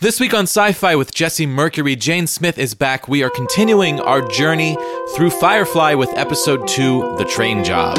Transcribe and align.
This 0.00 0.18
week 0.18 0.32
on 0.32 0.44
Sci 0.44 0.72
Fi 0.72 0.96
with 0.96 1.12
Jesse 1.12 1.44
Mercury, 1.44 1.94
Jane 1.94 2.26
Smith 2.26 2.56
is 2.56 2.72
back. 2.72 3.06
We 3.06 3.22
are 3.22 3.28
continuing 3.28 4.00
our 4.00 4.26
journey 4.26 4.78
through 5.14 5.28
Firefly 5.28 5.92
with 5.92 6.08
episode 6.16 6.66
2 6.66 7.16
The 7.18 7.26
Train 7.26 7.62
Job. 7.62 7.98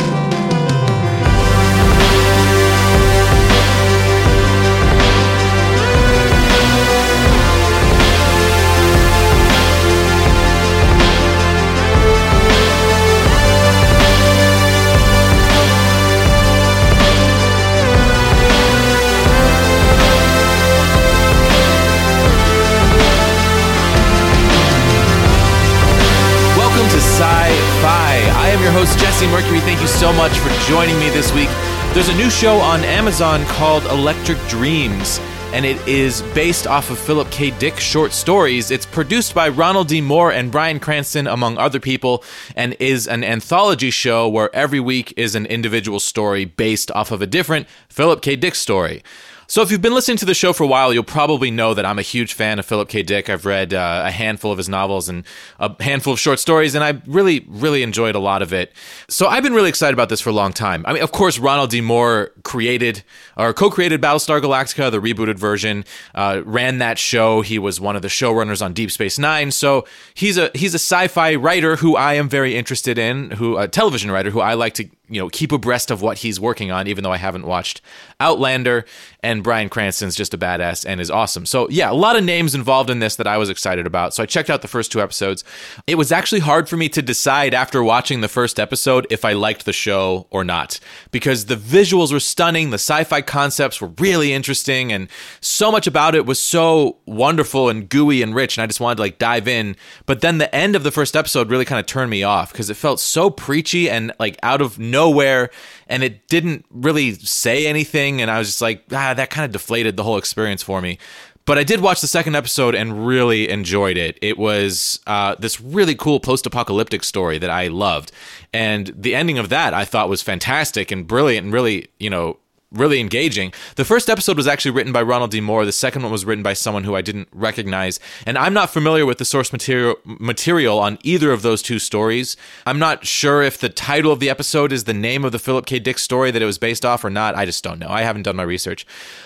So 30.01 30.11
much 30.13 30.35
for 30.39 30.49
joining 30.67 30.97
me 30.97 31.11
this 31.11 31.31
week. 31.31 31.49
There's 31.93 32.09
a 32.09 32.15
new 32.15 32.31
show 32.31 32.57
on 32.57 32.83
Amazon 32.83 33.45
called 33.45 33.85
Electric 33.85 34.39
Dreams, 34.47 35.19
and 35.53 35.63
it 35.63 35.77
is 35.87 36.23
based 36.33 36.65
off 36.65 36.89
of 36.89 36.97
Philip 36.97 37.29
K. 37.29 37.51
Dick 37.51 37.79
short 37.79 38.11
stories. 38.11 38.71
It's 38.71 38.87
produced 38.87 39.35
by 39.35 39.47
Ronald 39.49 39.89
D. 39.89 40.01
Moore 40.01 40.31
and 40.31 40.51
Bryan 40.51 40.79
Cranston, 40.79 41.27
among 41.27 41.59
other 41.59 41.79
people, 41.79 42.23
and 42.55 42.75
is 42.79 43.07
an 43.07 43.23
anthology 43.23 43.91
show 43.91 44.27
where 44.27 44.49
every 44.55 44.79
week 44.79 45.13
is 45.17 45.35
an 45.35 45.45
individual 45.45 45.99
story 45.99 46.45
based 46.45 46.89
off 46.93 47.11
of 47.11 47.21
a 47.21 47.27
different 47.27 47.67
Philip 47.87 48.23
K. 48.23 48.35
Dick 48.35 48.55
story. 48.55 49.03
So, 49.51 49.61
if 49.61 49.69
you've 49.69 49.81
been 49.81 49.93
listening 49.93 50.15
to 50.15 50.23
the 50.23 50.33
show 50.33 50.53
for 50.53 50.63
a 50.63 50.67
while, 50.67 50.93
you'll 50.93 51.03
probably 51.03 51.51
know 51.51 51.73
that 51.73 51.85
I'm 51.85 51.99
a 51.99 52.03
huge 52.03 52.35
fan 52.35 52.57
of 52.57 52.65
Philip 52.65 52.87
K. 52.87 53.03
Dick. 53.03 53.29
I've 53.29 53.45
read 53.45 53.73
uh, 53.73 54.03
a 54.05 54.09
handful 54.09 54.49
of 54.49 54.57
his 54.57 54.69
novels 54.69 55.09
and 55.09 55.25
a 55.59 55.83
handful 55.83 56.13
of 56.13 56.21
short 56.21 56.39
stories, 56.39 56.73
and 56.73 56.85
I 56.85 57.01
really, 57.05 57.45
really 57.49 57.83
enjoyed 57.83 58.15
a 58.15 58.19
lot 58.19 58.41
of 58.41 58.53
it. 58.53 58.71
So, 59.09 59.27
I've 59.27 59.43
been 59.43 59.53
really 59.53 59.67
excited 59.67 59.93
about 59.93 60.07
this 60.07 60.21
for 60.21 60.29
a 60.29 60.33
long 60.33 60.53
time. 60.53 60.85
I 60.87 60.93
mean, 60.93 61.03
of 61.03 61.11
course, 61.11 61.37
Ronald 61.37 61.69
D. 61.69 61.81
Moore 61.81 62.31
created 62.45 63.03
or 63.35 63.53
co 63.53 63.69
created 63.69 64.01
Battlestar 64.01 64.39
Galactica, 64.39 64.89
the 64.89 65.01
rebooted 65.01 65.37
version, 65.37 65.83
uh, 66.15 66.43
ran 66.45 66.77
that 66.77 66.97
show. 66.97 67.41
He 67.41 67.59
was 67.59 67.77
one 67.81 67.97
of 67.97 68.03
the 68.03 68.07
showrunners 68.07 68.63
on 68.63 68.71
Deep 68.71 68.89
Space 68.89 69.19
Nine. 69.19 69.51
So, 69.51 69.85
he's 70.13 70.37
a, 70.37 70.49
he's 70.55 70.73
a 70.73 70.79
sci 70.79 71.09
fi 71.09 71.35
writer 71.35 71.75
who 71.75 71.97
I 71.97 72.13
am 72.13 72.29
very 72.29 72.55
interested 72.55 72.97
in, 72.97 73.31
who 73.31 73.57
a 73.57 73.67
television 73.67 74.11
writer 74.11 74.29
who 74.29 74.39
I 74.39 74.53
like 74.53 74.75
to 74.75 74.87
you 75.11 75.19
know 75.19 75.29
keep 75.29 75.51
abreast 75.51 75.91
of 75.91 76.01
what 76.01 76.19
he's 76.19 76.39
working 76.39 76.71
on 76.71 76.87
even 76.87 77.03
though 77.03 77.11
i 77.11 77.17
haven't 77.17 77.45
watched 77.45 77.81
outlander 78.19 78.85
and 79.23 79.43
bryan 79.43 79.69
cranston's 79.69 80.15
just 80.15 80.33
a 80.33 80.37
badass 80.37 80.85
and 80.85 80.99
is 80.99 81.11
awesome. 81.11 81.45
So 81.45 81.69
yeah 81.69 81.91
a 81.91 81.93
lot 81.93 82.15
of 82.15 82.23
names 82.23 82.55
involved 82.55 82.89
in 82.89 82.99
this 82.99 83.15
that 83.15 83.27
i 83.27 83.37
was 83.37 83.49
excited 83.49 83.87
about. 83.87 84.13
So 84.13 84.23
i 84.23 84.25
checked 84.25 84.49
out 84.49 84.61
the 84.61 84.67
first 84.67 84.91
two 84.91 85.01
episodes. 85.01 85.43
It 85.87 85.95
was 85.95 86.11
actually 86.11 86.41
hard 86.41 86.67
for 86.67 86.77
me 86.77 86.89
to 86.89 87.01
decide 87.01 87.53
after 87.53 87.83
watching 87.83 88.21
the 88.21 88.27
first 88.27 88.59
episode 88.59 89.07
if 89.09 89.23
i 89.25 89.33
liked 89.33 89.65
the 89.65 89.73
show 89.73 90.27
or 90.29 90.43
not 90.43 90.79
because 91.11 91.45
the 91.45 91.55
visuals 91.55 92.11
were 92.11 92.19
stunning 92.19 92.69
the 92.69 92.75
sci-fi 92.75 93.21
concepts 93.21 93.79
were 93.79 93.91
really 93.99 94.33
interesting 94.33 94.91
and 94.91 95.07
so 95.39 95.71
much 95.71 95.87
about 95.87 96.15
it 96.15 96.25
was 96.25 96.39
so 96.39 96.97
wonderful 97.05 97.69
and 97.69 97.89
gooey 97.89 98.21
and 98.21 98.35
rich 98.35 98.57
and 98.57 98.63
i 98.63 98.67
just 98.67 98.79
wanted 98.79 98.95
to 98.95 99.01
like 99.01 99.17
dive 99.17 99.47
in. 99.47 99.75
But 100.05 100.21
then 100.21 100.37
the 100.37 100.53
end 100.53 100.75
of 100.75 100.83
the 100.83 100.91
first 100.91 101.15
episode 101.15 101.49
really 101.49 101.65
kind 101.65 101.79
of 101.79 101.85
turned 101.85 102.09
me 102.09 102.23
off 102.23 102.51
because 102.51 102.69
it 102.69 102.75
felt 102.75 102.99
so 102.99 103.29
preachy 103.29 103.89
and 103.89 104.11
like 104.19 104.37
out 104.43 104.61
of 104.61 104.79
nowhere 104.79 105.49
and 105.91 106.03
it 106.03 106.27
didn't 106.27 106.65
really 106.71 107.13
say 107.13 107.67
anything 107.67 108.21
and 108.21 108.31
i 108.31 108.39
was 108.39 108.47
just 108.47 108.61
like 108.61 108.83
ah 108.91 109.13
that 109.13 109.29
kind 109.29 109.45
of 109.45 109.51
deflated 109.51 109.97
the 109.97 110.03
whole 110.03 110.17
experience 110.17 110.63
for 110.63 110.81
me 110.81 110.97
but 111.45 111.57
I 111.57 111.63
did 111.63 111.81
watch 111.81 112.01
the 112.01 112.07
second 112.07 112.35
episode 112.35 112.75
and 112.75 113.05
really 113.05 113.49
enjoyed 113.49 113.97
it. 113.97 114.17
It 114.21 114.37
was 114.37 114.99
uh, 115.07 115.35
this 115.39 115.59
really 115.59 115.95
cool 115.95 116.19
post 116.19 116.45
apocalyptic 116.45 117.03
story 117.03 117.39
that 117.39 117.49
I 117.49 117.67
loved. 117.67 118.11
And 118.53 118.87
the 118.95 119.15
ending 119.15 119.39
of 119.39 119.49
that 119.49 119.73
I 119.73 119.83
thought 119.83 120.07
was 120.07 120.21
fantastic 120.21 120.91
and 120.91 121.07
brilliant 121.07 121.45
and 121.45 121.53
really, 121.53 121.87
you 121.99 122.09
know, 122.09 122.37
really 122.71 122.99
engaging. 122.99 123.53
The 123.75 123.85
first 123.85 124.09
episode 124.09 124.37
was 124.37 124.47
actually 124.47 124.71
written 124.71 124.93
by 124.93 125.01
Ronald 125.01 125.31
D. 125.31 125.41
Moore. 125.41 125.65
The 125.65 125.71
second 125.71 126.03
one 126.03 126.11
was 126.11 126.25
written 126.25 126.43
by 126.43 126.53
someone 126.53 126.83
who 126.83 126.95
I 126.95 127.01
didn't 127.01 127.27
recognize. 127.33 127.99
And 128.25 128.37
I'm 128.37 128.53
not 128.53 128.69
familiar 128.69 129.05
with 129.05 129.17
the 129.17 129.25
source 129.25 129.51
material 129.51 129.95
material 130.05 130.79
on 130.79 130.97
either 131.03 131.31
of 131.31 131.41
those 131.41 131.61
two 131.61 131.79
stories. 131.79 132.37
I'm 132.65 132.79
not 132.79 133.05
sure 133.05 133.41
if 133.41 133.57
the 133.57 133.69
title 133.69 134.11
of 134.11 134.19
the 134.19 134.29
episode 134.29 134.71
is 134.71 134.85
the 134.85 134.93
name 134.93 135.25
of 135.25 135.31
the 135.31 135.39
Philip 135.39 135.65
K. 135.65 135.79
Dick 135.79 135.99
story 135.99 136.31
that 136.31 136.41
it 136.41 136.45
was 136.45 136.57
based 136.57 136.85
off 136.85 137.03
or 137.03 137.09
not. 137.09 137.35
I 137.35 137.45
just 137.45 137.63
don't 137.63 137.79
know. 137.79 137.89
I 137.89 138.03
haven't 138.03 138.23
done 138.23 138.35
my 138.35 138.43
research. 138.43 138.85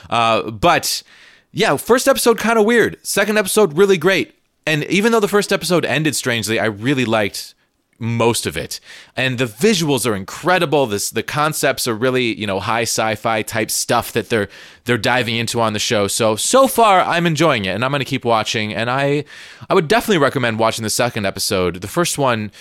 Uh, 0.09 0.49
but 0.49 1.03
yeah, 1.51 1.77
first 1.77 2.07
episode 2.07 2.37
kind 2.37 2.57
of 2.57 2.65
weird. 2.65 2.97
Second 3.05 3.37
episode 3.37 3.77
really 3.77 3.97
great. 3.97 4.35
And 4.67 4.83
even 4.85 5.11
though 5.11 5.19
the 5.19 5.27
first 5.27 5.53
episode 5.53 5.85
ended 5.85 6.15
strangely, 6.15 6.59
I 6.59 6.65
really 6.65 7.05
liked 7.05 7.53
most 7.99 8.45
of 8.45 8.57
it. 8.57 8.79
And 9.15 9.37
the 9.37 9.45
visuals 9.45 10.05
are 10.05 10.15
incredible. 10.15 10.85
This 10.85 11.09
the 11.09 11.23
concepts 11.23 11.87
are 11.87 11.93
really 11.93 12.37
you 12.37 12.45
know 12.45 12.59
high 12.59 12.83
sci-fi 12.83 13.41
type 13.41 13.71
stuff 13.71 14.11
that 14.13 14.29
they're 14.29 14.49
they're 14.85 14.97
diving 14.97 15.35
into 15.35 15.61
on 15.61 15.73
the 15.73 15.79
show. 15.79 16.07
So 16.07 16.35
so 16.35 16.67
far 16.67 17.01
i'm 17.01 17.25
enjoying 17.25 17.65
it 17.65 17.69
and 17.69 17.83
i'm 17.85 17.91
going 17.91 17.99
to 17.99 18.05
keep 18.05 18.25
watching 18.25 18.73
and 18.73 18.89
i 18.89 19.23
i 19.69 19.73
would 19.73 19.87
definitely 19.87 20.17
recommend 20.17 20.59
watching 20.59 20.83
the 20.83 20.89
second 20.89 21.25
episode. 21.25 21.81
The 21.81 21.87
first 21.87 22.17
one 22.17 22.51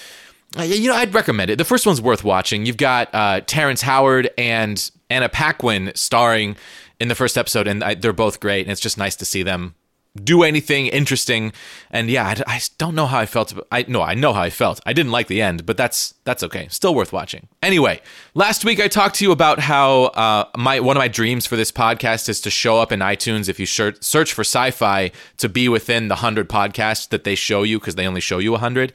uh, 0.58 0.62
you 0.62 0.88
know 0.88 0.96
i'd 0.96 1.14
recommend 1.14 1.50
it. 1.50 1.56
The 1.56 1.64
first 1.64 1.86
one's 1.86 2.00
worth 2.00 2.24
watching. 2.24 2.66
You've 2.66 2.76
got 2.76 3.12
uh, 3.14 3.40
terrence 3.40 3.82
howard 3.82 4.30
and 4.38 4.90
anna 5.10 5.28
paquin 5.28 5.92
starring 5.94 6.56
in 7.00 7.08
the 7.08 7.14
first 7.14 7.36
episode 7.36 7.66
and 7.66 7.82
I, 7.82 7.94
they're 7.94 8.12
both 8.12 8.40
great 8.40 8.62
and 8.62 8.70
it's 8.70 8.80
just 8.80 8.96
nice 8.98 9.16
to 9.16 9.24
see 9.24 9.42
them 9.42 9.74
do 10.22 10.44
anything 10.44 10.86
interesting. 10.86 11.52
And 11.90 12.08
yeah, 12.08 12.26
I, 12.46 12.54
I, 12.54 12.60
don't 12.78 12.94
know 12.94 13.06
how 13.06 13.18
I 13.18 13.26
felt. 13.26 13.52
I 13.72 13.84
no, 13.88 14.00
I 14.00 14.14
know 14.14 14.32
how 14.32 14.42
I 14.42 14.50
felt. 14.50 14.80
I 14.86 14.92
didn't 14.92 15.10
like 15.10 15.26
the 15.26 15.42
end, 15.42 15.66
but 15.66 15.76
that's 15.76 16.14
that's 16.22 16.44
okay. 16.44 16.68
Still 16.68 16.94
worth 16.94 17.12
watching. 17.12 17.48
Anyway, 17.62 18.00
last 18.34 18.64
week 18.64 18.78
I 18.78 18.86
talked 18.86 19.16
to 19.16 19.24
you 19.24 19.32
about 19.32 19.58
how 19.58 20.04
uh, 20.04 20.44
my 20.56 20.78
one 20.78 20.96
of 20.96 21.00
my 21.00 21.08
dreams 21.08 21.46
for 21.46 21.56
this 21.56 21.72
podcast 21.72 22.28
is 22.28 22.40
to 22.42 22.50
show 22.50 22.78
up 22.78 22.92
in 22.92 23.00
iTunes 23.00 23.48
if 23.48 23.58
you 23.58 23.66
search, 23.66 24.32
for 24.32 24.42
sci-fi 24.42 25.10
to 25.38 25.48
be 25.48 25.68
within 25.68 26.06
the 26.06 26.16
hundred 26.16 26.48
podcasts 26.48 27.08
that 27.08 27.24
they 27.24 27.34
show 27.34 27.64
you 27.64 27.80
because 27.80 27.96
they 27.96 28.06
only 28.06 28.20
show 28.20 28.38
you 28.38 28.54
hundred. 28.54 28.92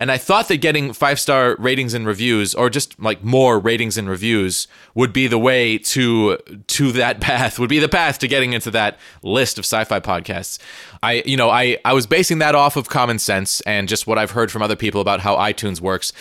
And 0.00 0.10
I 0.10 0.16
thought 0.16 0.48
that 0.48 0.58
getting 0.58 0.94
five 0.94 1.20
star 1.20 1.54
ratings 1.58 1.92
and 1.92 2.06
reviews, 2.06 2.54
or 2.54 2.70
just 2.70 2.98
like 2.98 3.22
more 3.22 3.58
ratings 3.58 3.98
and 3.98 4.08
reviews, 4.08 4.68
would 4.94 5.12
be 5.12 5.26
the 5.26 5.38
way 5.38 5.76
to 5.76 6.38
to 6.68 6.92
that 6.92 7.20
path. 7.20 7.58
Would 7.58 7.68
be 7.68 7.78
the 7.78 7.90
path 7.90 8.18
to 8.20 8.28
getting 8.28 8.54
into 8.54 8.70
that 8.70 8.98
list 9.22 9.58
of 9.58 9.66
sci-fi 9.66 10.00
podcasts. 10.00 10.60
I, 11.02 11.22
you 11.26 11.36
know, 11.36 11.50
I, 11.50 11.78
I 11.84 11.94
was 11.94 12.06
basing 12.06 12.38
that 12.38 12.54
off 12.54 12.76
of 12.76 12.88
common 12.88 13.18
sense 13.18 13.60
and 13.62 13.88
just 13.88 14.06
what 14.06 14.18
I've 14.18 14.30
heard 14.30 14.52
from 14.52 14.62
other 14.62 14.76
people 14.76 15.00
about 15.00 15.20
how 15.20 15.36
iTunes 15.36 15.80
works. 15.80 16.12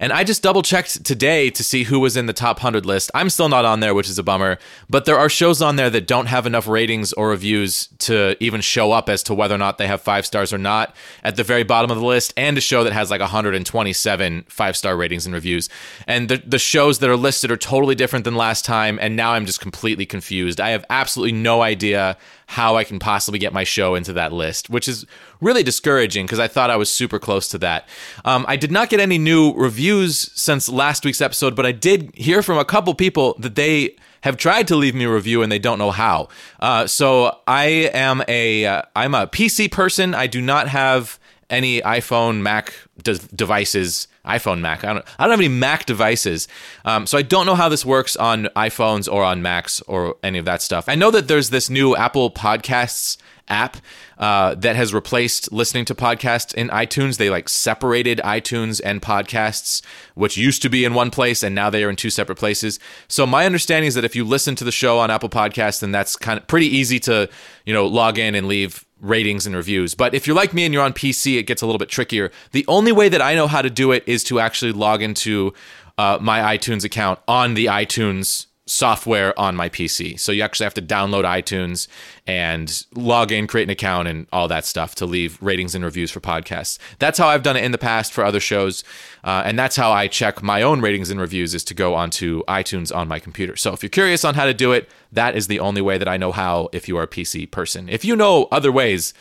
And 0.00 0.12
I 0.12 0.24
just 0.24 0.42
double 0.42 0.62
checked 0.62 1.04
today 1.04 1.50
to 1.50 1.64
see 1.64 1.84
who 1.84 2.00
was 2.00 2.16
in 2.16 2.26
the 2.26 2.32
top 2.32 2.58
100 2.58 2.86
list. 2.86 3.10
I'm 3.14 3.30
still 3.30 3.48
not 3.48 3.64
on 3.64 3.80
there, 3.80 3.94
which 3.94 4.08
is 4.08 4.18
a 4.18 4.22
bummer, 4.22 4.58
but 4.88 5.04
there 5.04 5.18
are 5.18 5.28
shows 5.28 5.62
on 5.62 5.76
there 5.76 5.90
that 5.90 6.06
don't 6.06 6.26
have 6.26 6.46
enough 6.46 6.66
ratings 6.66 7.12
or 7.12 7.28
reviews 7.30 7.88
to 7.98 8.36
even 8.42 8.60
show 8.60 8.92
up 8.92 9.08
as 9.08 9.22
to 9.24 9.34
whether 9.34 9.54
or 9.54 9.58
not 9.58 9.78
they 9.78 9.86
have 9.86 10.00
five 10.00 10.26
stars 10.26 10.52
or 10.52 10.58
not 10.58 10.94
at 11.22 11.36
the 11.36 11.44
very 11.44 11.62
bottom 11.62 11.90
of 11.90 11.98
the 11.98 12.04
list, 12.04 12.32
and 12.36 12.56
a 12.58 12.60
show 12.60 12.84
that 12.84 12.92
has 12.92 13.10
like 13.10 13.20
127 13.20 14.44
five 14.48 14.76
star 14.76 14.96
ratings 14.96 15.26
and 15.26 15.34
reviews. 15.34 15.68
And 16.06 16.28
the, 16.28 16.42
the 16.44 16.58
shows 16.58 16.98
that 16.98 17.10
are 17.10 17.16
listed 17.16 17.50
are 17.50 17.56
totally 17.56 17.94
different 17.94 18.24
than 18.24 18.34
last 18.34 18.64
time, 18.64 18.98
and 19.00 19.16
now 19.16 19.32
I'm 19.32 19.46
just 19.46 19.60
completely 19.60 20.06
confused. 20.06 20.60
I 20.60 20.70
have 20.70 20.84
absolutely 20.90 21.32
no 21.32 21.62
idea 21.62 22.16
how 22.52 22.76
I 22.76 22.84
can 22.84 22.98
possibly 22.98 23.38
get 23.38 23.54
my 23.54 23.64
show 23.64 23.94
into 23.94 24.12
that 24.12 24.30
list, 24.30 24.68
which 24.68 24.86
is 24.86 25.06
really 25.40 25.62
discouraging 25.62 26.26
because 26.26 26.38
I 26.38 26.48
thought 26.48 26.68
I 26.68 26.76
was 26.76 26.90
super 26.90 27.18
close 27.18 27.48
to 27.48 27.58
that. 27.58 27.88
Um, 28.26 28.44
I 28.46 28.56
did 28.56 28.70
not 28.70 28.90
get 28.90 29.00
any 29.00 29.16
new 29.16 29.54
reviews 29.54 29.82
since 30.08 30.68
last 30.68 31.04
week's 31.04 31.20
episode, 31.20 31.54
but 31.54 31.66
I 31.66 31.72
did 31.72 32.14
hear 32.14 32.42
from 32.42 32.58
a 32.58 32.64
couple 32.64 32.94
people 32.94 33.36
that 33.38 33.54
they 33.54 33.96
have 34.22 34.36
tried 34.36 34.68
to 34.68 34.76
leave 34.76 34.94
me 34.94 35.04
a 35.04 35.12
review 35.12 35.42
and 35.42 35.50
they 35.50 35.58
don't 35.58 35.78
know 35.78 35.90
how. 35.90 36.28
Uh, 36.60 36.86
so 36.86 37.38
I 37.46 37.90
am 37.92 38.22
a 38.28 38.64
am 38.64 39.14
a 39.14 39.26
PC 39.26 39.70
person. 39.70 40.14
I 40.14 40.26
do 40.26 40.40
not 40.40 40.68
have 40.68 41.18
any 41.50 41.82
iPhone, 41.82 42.40
Mac 42.40 42.72
de- 43.02 43.18
devices. 43.18 44.08
iPhone, 44.24 44.60
Mac. 44.60 44.84
I 44.84 44.94
don't. 44.94 45.04
I 45.18 45.24
don't 45.24 45.32
have 45.32 45.40
any 45.40 45.48
Mac 45.48 45.86
devices, 45.86 46.48
um, 46.84 47.06
so 47.06 47.18
I 47.18 47.22
don't 47.22 47.46
know 47.46 47.54
how 47.54 47.68
this 47.68 47.84
works 47.84 48.16
on 48.16 48.44
iPhones 48.56 49.12
or 49.12 49.22
on 49.22 49.42
Macs 49.42 49.80
or 49.82 50.16
any 50.22 50.38
of 50.38 50.44
that 50.46 50.62
stuff. 50.62 50.84
I 50.88 50.94
know 50.94 51.10
that 51.10 51.28
there's 51.28 51.50
this 51.50 51.68
new 51.68 51.94
Apple 51.94 52.30
Podcasts 52.30 53.18
app 53.48 53.76
uh, 54.22 54.54
that 54.54 54.76
has 54.76 54.94
replaced 54.94 55.50
listening 55.50 55.84
to 55.84 55.96
podcasts 55.96 56.54
in 56.54 56.68
iTunes. 56.68 57.16
They 57.16 57.28
like 57.28 57.48
separated 57.48 58.20
iTunes 58.24 58.80
and 58.84 59.02
podcasts, 59.02 59.82
which 60.14 60.36
used 60.36 60.62
to 60.62 60.68
be 60.68 60.84
in 60.84 60.94
one 60.94 61.10
place, 61.10 61.42
and 61.42 61.56
now 61.56 61.70
they 61.70 61.82
are 61.82 61.90
in 61.90 61.96
two 61.96 62.08
separate 62.08 62.38
places. 62.38 62.78
So 63.08 63.26
my 63.26 63.44
understanding 63.46 63.88
is 63.88 63.96
that 63.96 64.04
if 64.04 64.14
you 64.14 64.22
listen 64.24 64.54
to 64.54 64.62
the 64.62 64.70
show 64.70 65.00
on 65.00 65.10
Apple 65.10 65.28
Podcasts, 65.28 65.80
then 65.80 65.90
that's 65.90 66.14
kind 66.14 66.38
of 66.38 66.46
pretty 66.46 66.68
easy 66.68 67.00
to 67.00 67.28
you 67.66 67.74
know 67.74 67.84
log 67.84 68.16
in 68.16 68.36
and 68.36 68.46
leave 68.46 68.86
ratings 69.00 69.44
and 69.44 69.56
reviews. 69.56 69.96
But 69.96 70.14
if 70.14 70.28
you're 70.28 70.36
like 70.36 70.54
me 70.54 70.64
and 70.64 70.72
you're 70.72 70.84
on 70.84 70.92
PC, 70.92 71.36
it 71.36 71.48
gets 71.48 71.60
a 71.60 71.66
little 71.66 71.80
bit 71.80 71.88
trickier. 71.88 72.30
The 72.52 72.64
only 72.68 72.92
way 72.92 73.08
that 73.08 73.20
I 73.20 73.34
know 73.34 73.48
how 73.48 73.60
to 73.60 73.70
do 73.70 73.90
it 73.90 74.04
is 74.06 74.22
to 74.24 74.38
actually 74.38 74.70
log 74.70 75.02
into 75.02 75.52
uh, 75.98 76.18
my 76.20 76.56
iTunes 76.56 76.84
account 76.84 77.18
on 77.26 77.54
the 77.54 77.66
iTunes 77.66 78.46
software 78.66 79.38
on 79.38 79.56
my 79.56 79.68
PC. 79.68 80.18
So 80.18 80.30
you 80.30 80.42
actually 80.42 80.64
have 80.64 80.74
to 80.74 80.82
download 80.82 81.24
iTunes 81.24 81.88
and 82.26 82.84
log 82.94 83.32
in, 83.32 83.46
create 83.46 83.64
an 83.64 83.70
account, 83.70 84.06
and 84.06 84.26
all 84.32 84.46
that 84.48 84.64
stuff 84.64 84.94
to 84.96 85.06
leave 85.06 85.36
ratings 85.42 85.74
and 85.74 85.84
reviews 85.84 86.10
for 86.10 86.20
podcasts. 86.20 86.78
That's 86.98 87.18
how 87.18 87.28
I've 87.28 87.42
done 87.42 87.56
it 87.56 87.64
in 87.64 87.72
the 87.72 87.78
past 87.78 88.12
for 88.12 88.24
other 88.24 88.40
shows, 88.40 88.84
uh, 89.24 89.42
and 89.44 89.58
that's 89.58 89.76
how 89.76 89.90
I 89.90 90.06
check 90.06 90.42
my 90.42 90.62
own 90.62 90.80
ratings 90.80 91.10
and 91.10 91.20
reviews 91.20 91.54
is 91.54 91.64
to 91.64 91.74
go 91.74 91.94
onto 91.94 92.44
iTunes 92.44 92.94
on 92.94 93.08
my 93.08 93.18
computer. 93.18 93.56
So 93.56 93.72
if 93.72 93.82
you're 93.82 93.90
curious 93.90 94.24
on 94.24 94.34
how 94.34 94.44
to 94.44 94.54
do 94.54 94.72
it, 94.72 94.88
that 95.10 95.34
is 95.36 95.48
the 95.48 95.60
only 95.60 95.80
way 95.80 95.98
that 95.98 96.08
I 96.08 96.16
know 96.16 96.32
how. 96.32 96.68
If 96.72 96.88
you 96.88 96.96
are 96.98 97.02
a 97.02 97.08
PC 97.08 97.50
person, 97.50 97.88
if 97.88 98.04
you 98.04 98.14
know 98.14 98.48
other 98.52 98.70
ways 98.70 99.12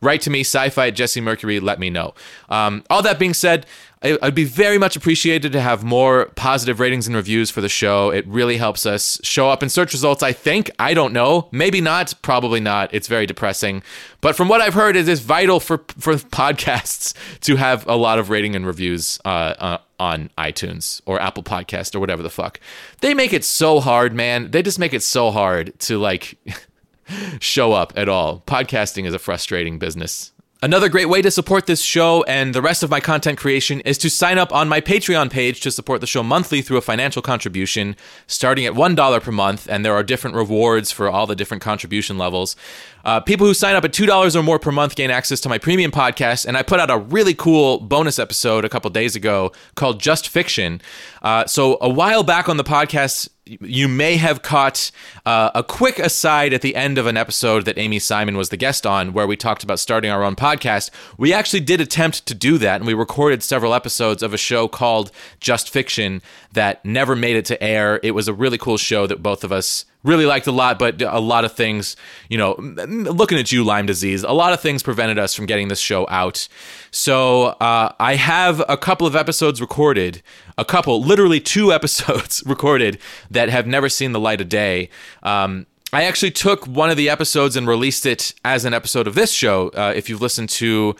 write 0.00 0.20
to 0.22 0.30
me, 0.30 0.40
sci-fi 0.40 0.88
at 0.88 0.94
Jesse 0.94 1.20
Mercury, 1.20 1.60
let 1.60 1.78
me 1.78 1.90
know. 1.90 2.14
Um, 2.48 2.84
all 2.88 3.02
that 3.02 3.18
being 3.18 3.34
said, 3.34 3.66
I'd 4.00 4.34
be 4.34 4.44
very 4.44 4.78
much 4.78 4.94
appreciated 4.94 5.50
to 5.52 5.60
have 5.60 5.82
more 5.82 6.26
positive 6.36 6.78
ratings 6.78 7.08
and 7.08 7.16
reviews 7.16 7.50
for 7.50 7.60
the 7.60 7.68
show. 7.68 8.10
It 8.10 8.24
really 8.28 8.56
helps 8.56 8.86
us 8.86 9.20
show 9.24 9.50
up 9.50 9.60
in 9.60 9.68
search 9.68 9.92
results, 9.92 10.22
I 10.22 10.32
think. 10.32 10.70
I 10.78 10.94
don't 10.94 11.12
know. 11.12 11.48
Maybe 11.50 11.80
not. 11.80 12.14
Probably 12.22 12.60
not. 12.60 12.94
It's 12.94 13.08
very 13.08 13.26
depressing. 13.26 13.82
But 14.20 14.36
from 14.36 14.48
what 14.48 14.60
I've 14.60 14.74
heard, 14.74 14.94
it 14.94 15.08
is 15.08 15.20
vital 15.20 15.58
for, 15.58 15.78
for 15.98 16.14
podcasts 16.14 17.12
to 17.40 17.56
have 17.56 17.86
a 17.88 17.96
lot 17.96 18.20
of 18.20 18.30
rating 18.30 18.54
and 18.54 18.64
reviews 18.64 19.18
uh, 19.24 19.54
uh, 19.58 19.78
on 19.98 20.30
iTunes 20.38 21.00
or 21.04 21.20
Apple 21.20 21.42
Podcast 21.42 21.96
or 21.96 22.00
whatever 22.00 22.22
the 22.22 22.30
fuck. 22.30 22.60
They 23.00 23.14
make 23.14 23.32
it 23.32 23.44
so 23.44 23.80
hard, 23.80 24.14
man. 24.14 24.52
They 24.52 24.62
just 24.62 24.78
make 24.78 24.94
it 24.94 25.02
so 25.02 25.32
hard 25.32 25.76
to 25.80 25.98
like 25.98 26.38
show 27.40 27.72
up 27.72 27.92
at 27.96 28.08
all. 28.08 28.44
Podcasting 28.46 29.06
is 29.06 29.14
a 29.14 29.18
frustrating 29.18 29.80
business. 29.80 30.30
Another 30.60 30.88
great 30.88 31.08
way 31.08 31.22
to 31.22 31.30
support 31.30 31.66
this 31.66 31.80
show 31.82 32.24
and 32.24 32.52
the 32.52 32.60
rest 32.60 32.82
of 32.82 32.90
my 32.90 32.98
content 32.98 33.38
creation 33.38 33.78
is 33.82 33.96
to 33.98 34.10
sign 34.10 34.38
up 34.38 34.52
on 34.52 34.68
my 34.68 34.80
Patreon 34.80 35.30
page 35.30 35.60
to 35.60 35.70
support 35.70 36.00
the 36.00 36.06
show 36.08 36.24
monthly 36.24 36.62
through 36.62 36.78
a 36.78 36.80
financial 36.80 37.22
contribution 37.22 37.94
starting 38.26 38.66
at 38.66 38.72
$1 38.72 39.22
per 39.22 39.30
month. 39.30 39.68
And 39.70 39.84
there 39.84 39.94
are 39.94 40.02
different 40.02 40.34
rewards 40.34 40.90
for 40.90 41.08
all 41.08 41.28
the 41.28 41.36
different 41.36 41.62
contribution 41.62 42.18
levels. 42.18 42.56
Uh, 43.04 43.20
people 43.20 43.46
who 43.46 43.54
sign 43.54 43.76
up 43.76 43.84
at 43.84 43.92
$2 43.92 44.34
or 44.34 44.42
more 44.42 44.58
per 44.58 44.72
month 44.72 44.96
gain 44.96 45.12
access 45.12 45.38
to 45.42 45.48
my 45.48 45.58
premium 45.58 45.92
podcast. 45.92 46.44
And 46.44 46.56
I 46.56 46.64
put 46.64 46.80
out 46.80 46.90
a 46.90 46.98
really 46.98 47.34
cool 47.34 47.78
bonus 47.78 48.18
episode 48.18 48.64
a 48.64 48.68
couple 48.68 48.90
days 48.90 49.14
ago 49.14 49.52
called 49.76 50.00
Just 50.00 50.28
Fiction. 50.28 50.80
Uh, 51.22 51.46
so, 51.46 51.78
a 51.80 51.88
while 51.88 52.24
back 52.24 52.48
on 52.48 52.56
the 52.56 52.64
podcast, 52.64 53.28
you 53.60 53.88
may 53.88 54.16
have 54.16 54.42
caught 54.42 54.90
uh, 55.24 55.50
a 55.54 55.62
quick 55.62 55.98
aside 55.98 56.52
at 56.52 56.62
the 56.62 56.76
end 56.76 56.98
of 56.98 57.06
an 57.06 57.16
episode 57.16 57.64
that 57.64 57.78
Amy 57.78 57.98
Simon 57.98 58.36
was 58.36 58.48
the 58.50 58.56
guest 58.56 58.86
on, 58.86 59.12
where 59.12 59.26
we 59.26 59.36
talked 59.36 59.62
about 59.62 59.78
starting 59.78 60.10
our 60.10 60.22
own 60.22 60.36
podcast. 60.36 60.90
We 61.16 61.32
actually 61.32 61.60
did 61.60 61.80
attempt 61.80 62.26
to 62.26 62.34
do 62.34 62.58
that, 62.58 62.76
and 62.76 62.86
we 62.86 62.94
recorded 62.94 63.42
several 63.42 63.74
episodes 63.74 64.22
of 64.22 64.34
a 64.34 64.38
show 64.38 64.68
called 64.68 65.10
Just 65.40 65.70
Fiction 65.70 66.22
that 66.52 66.84
never 66.84 67.16
made 67.16 67.36
it 67.36 67.44
to 67.46 67.62
air. 67.62 68.00
It 68.02 68.12
was 68.12 68.28
a 68.28 68.34
really 68.34 68.58
cool 68.58 68.76
show 68.76 69.06
that 69.06 69.22
both 69.22 69.44
of 69.44 69.52
us 69.52 69.84
really 70.04 70.26
liked 70.26 70.46
a 70.46 70.52
lot, 70.52 70.78
but 70.78 71.02
a 71.02 71.18
lot 71.18 71.44
of 71.44 71.52
things, 71.52 71.96
you 72.28 72.38
know, 72.38 72.54
looking 72.58 73.38
at 73.38 73.50
you, 73.50 73.64
Lyme 73.64 73.86
disease, 73.86 74.22
a 74.22 74.32
lot 74.32 74.52
of 74.52 74.60
things 74.60 74.82
prevented 74.82 75.18
us 75.18 75.34
from 75.34 75.46
getting 75.46 75.68
this 75.68 75.80
show 75.80 76.06
out. 76.08 76.48
So 76.90 77.46
uh, 77.60 77.92
I 77.98 78.14
have 78.14 78.62
a 78.68 78.76
couple 78.76 79.06
of 79.06 79.16
episodes 79.16 79.60
recorded, 79.60 80.22
a 80.56 80.64
couple, 80.64 81.02
literally 81.02 81.40
two 81.40 81.72
episodes 81.78 82.42
recorded 82.46 82.98
that 83.30 83.48
have 83.48 83.66
never 83.66 83.88
seen 83.88 84.12
the 84.12 84.20
light 84.20 84.40
of 84.40 84.48
day. 84.48 84.88
Um, 85.22 85.66
I 85.92 86.04
actually 86.04 86.32
took 86.32 86.66
one 86.66 86.90
of 86.90 86.96
the 86.96 87.08
episodes 87.08 87.56
and 87.56 87.66
released 87.66 88.04
it 88.04 88.34
as 88.44 88.64
an 88.64 88.74
episode 88.74 89.06
of 89.06 89.14
this 89.14 89.32
show. 89.32 89.70
Uh, 89.70 89.92
if 89.96 90.08
you've 90.08 90.20
listened 90.20 90.50
to 90.50 90.94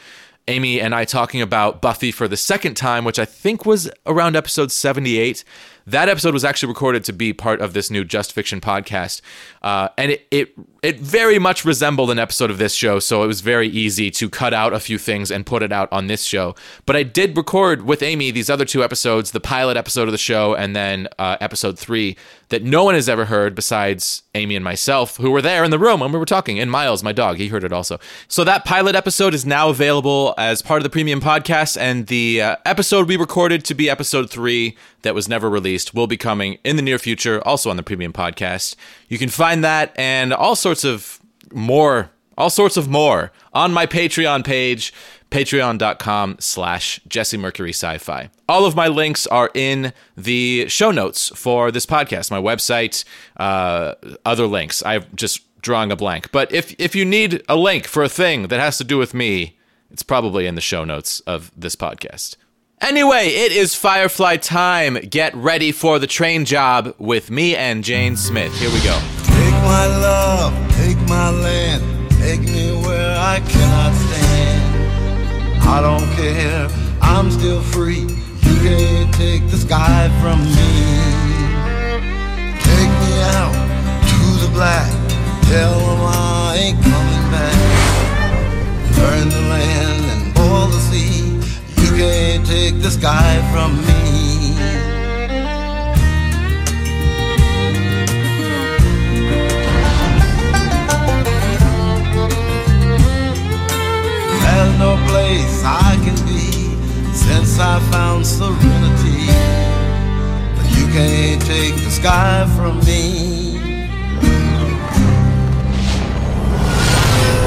Amy 0.49 0.81
and 0.81 0.95
I 0.95 1.05
talking 1.05 1.43
about 1.43 1.83
Buffy 1.83 2.11
for 2.11 2.27
the 2.27 2.37
second 2.37 2.75
time, 2.75 3.05
which 3.05 3.19
I 3.19 3.27
think 3.27 3.67
was 3.67 3.91
around 4.07 4.35
episode 4.35 4.73
78. 4.73 5.45
That 5.89 6.11
episode 6.11 6.35
was 6.35 6.45
actually 6.45 6.69
recorded 6.69 7.03
to 7.05 7.15
be 7.15 7.33
part 7.33 7.63
of 7.63 7.73
this 7.73 7.91
new 7.91 8.05
Just 8.05 8.35
Fiction 8.35 8.61
podcast, 8.61 9.23
uh, 9.63 9.89
and 9.97 10.13
it, 10.13 10.27
it 10.31 10.55
it 10.83 11.01
very 11.01 11.39
much 11.39 11.65
resembled 11.65 12.11
an 12.11 12.19
episode 12.19 12.51
of 12.51 12.59
this 12.59 12.75
show, 12.75 12.99
so 12.99 13.25
it 13.25 13.27
was 13.27 13.41
very 13.41 13.69
easy 13.69 14.11
to 14.11 14.29
cut 14.29 14.53
out 14.53 14.75
a 14.75 14.81
few 14.81 14.99
things 14.99 15.31
and 15.31 15.47
put 15.47 15.63
it 15.63 15.73
out 15.73 15.91
on 15.91 16.07
this 16.07 16.25
show. 16.25 16.55
But 16.85 16.95
I 16.95 17.05
did 17.05 17.37
record 17.37 17.83
with 17.83 18.03
Amy 18.03 18.31
these 18.31 18.51
other 18.51 18.67
two 18.67 18.85
episodes, 18.85 19.31
the 19.31 19.41
pilot 19.41 19.79
episode 19.79 20.09
of 20.09 20.13
the 20.13 20.19
show, 20.19 20.55
and 20.55 20.77
then 20.77 21.09
uh, 21.19 21.39
episode 21.41 21.79
three 21.79 22.17
that 22.51 22.63
no 22.63 22.85
one 22.85 22.95
has 22.95 23.09
ever 23.09 23.25
heard 23.25 23.55
besides 23.55 24.23
Amy 24.35 24.57
and 24.57 24.65
myself, 24.65 25.17
who 25.17 25.31
were 25.31 25.43
there 25.43 25.65
in 25.65 25.71
the 25.71 25.79
room 25.79 26.01
when 26.01 26.13
we 26.13 26.19
were 26.19 26.27
talking. 26.27 26.61
And 26.61 26.71
Miles, 26.71 27.03
my 27.03 27.13
dog, 27.13 27.39
he 27.39 27.49
heard 27.49 27.65
it 27.65 27.73
also. 27.73 27.99
So 28.29 28.45
that 28.45 28.65
pilot 28.65 28.95
episode 28.95 29.35
is 29.35 29.45
now 29.47 29.71
available 29.71 30.35
as 30.37 30.61
part 30.61 30.79
of 30.79 30.85
the 30.85 30.91
premium 30.91 31.21
podcast, 31.23 31.79
and 31.79 32.07
the 32.09 32.43
uh, 32.43 32.57
episode 32.67 33.09
we 33.09 33.17
recorded 33.17 33.65
to 33.65 33.75
be 33.75 33.89
episode 33.89 34.31
three 34.31 34.77
that 35.03 35.15
was 35.15 35.29
never 35.29 35.49
released 35.49 35.95
will 35.95 36.07
be 36.07 36.17
coming 36.17 36.59
in 36.65 36.77
the 36.77 36.83
near 36.83 36.99
future, 36.99 37.41
also 37.47 37.71
on 37.71 37.77
the 37.77 37.83
premium 37.83 38.13
podcast. 38.13 38.77
You 39.09 39.19
can 39.19 39.29
find 39.29 39.63
that 39.65 39.93
and 39.97 40.33
all 40.33 40.57
sorts 40.57 40.85
of 40.85 41.21
more, 41.53 42.11
all 42.37 42.51
sorts 42.51 42.77
of 42.77 42.89
more 42.89 43.33
on 43.53 43.73
my 43.73 43.87
Patreon 43.87 44.45
page, 44.45 44.93
patreon.com 45.31 46.37
slash 46.41 47.01
Jesse 47.09 47.37
Mercury 47.37 47.71
Sci-Fi. 47.71 48.31
All 48.49 48.65
of 48.65 48.75
my 48.75 48.89
links 48.89 49.27
are 49.27 49.51
in 49.55 49.93
the 50.17 50.69
show 50.69 50.91
notes 50.91 51.29
for 51.35 51.71
this 51.71 51.87
podcast, 51.87 52.31
my 52.31 52.41
website, 52.41 53.05
uh, 53.37 53.95
other 54.25 54.47
links. 54.47 54.83
I'm 54.85 55.05
just 55.15 55.41
drawing 55.61 55.93
a 55.93 55.97
blank. 55.97 56.33
But 56.33 56.53
if, 56.53 56.75
if 56.79 56.95
you 56.95 57.05
need 57.05 57.43
a 57.49 57.57
link 57.57 57.87
for 57.87 58.03
a 58.03 58.09
thing 58.09 58.49
that 58.49 58.61
has 58.61 58.79
to 58.79 58.85
do 58.85 58.97
with 58.97 59.13
me, 59.13 59.59
it's 59.91 60.03
probably 60.03 60.47
in 60.47 60.55
the 60.55 60.61
show 60.61 60.85
notes 60.85 61.21
of 61.21 61.51
this 61.57 61.77
podcast. 61.77 62.37
Anyway, 62.81 63.27
it 63.27 63.51
is 63.51 63.75
Firefly 63.75 64.37
time. 64.37 64.95
Get 64.95 65.35
ready 65.35 65.73
for 65.73 65.99
the 65.99 66.07
train 66.07 66.45
job 66.45 66.95
with 66.99 67.29
me 67.29 67.57
and 67.57 67.83
Jane 67.83 68.17
Smith. 68.17 68.55
Here 68.55 68.71
we 68.71 68.79
go. 68.85 68.97
Take 69.25 69.55
my 69.65 69.87
love, 69.87 70.53
take 70.77 70.97
my 71.09 71.31
land, 71.31 71.83
take 72.13 72.41
me 72.41 72.71
where 72.87 73.19
I 73.19 73.41
cannot 73.41 73.95
stand. 73.95 75.63
I 75.63 75.81
don't 75.81 76.09
care, 76.15 76.69
I'm 77.03 77.33
still 77.33 77.63
free. 77.63 78.03
You 78.03 78.57
can't 78.63 79.13
take 79.15 79.51
the 79.51 79.57
sky 79.57 80.09
from 80.21 80.39
me. 80.39 80.71
Take 82.63 82.93
me 83.03 83.13
out 83.35 83.55
to 84.09 84.47
the 84.47 84.53
black, 84.53 84.89
tell 85.49 85.79
them 85.81 86.01
I 86.01 86.57
ain't 86.59 86.83
coming 86.83 87.31
back. 87.33 87.79
The 89.31 89.41
land 89.49 90.28
can't 91.97 92.47
take 92.47 92.81
the 92.81 92.91
sky 92.91 93.41
from 93.53 93.77
me. 93.87 94.55
There's 104.43 104.79
no 104.79 104.97
place 105.09 105.63
I 105.65 105.97
can 106.05 106.17
be 106.27 106.51
since 107.15 107.59
I 107.59 107.79
found 107.91 108.27
serenity. 108.27 109.27
But 110.57 110.69
you 110.77 110.87
can't 110.93 111.41
take 111.43 111.75
the 111.77 111.91
sky 111.91 112.47
from 112.57 112.81
me. 112.81 113.59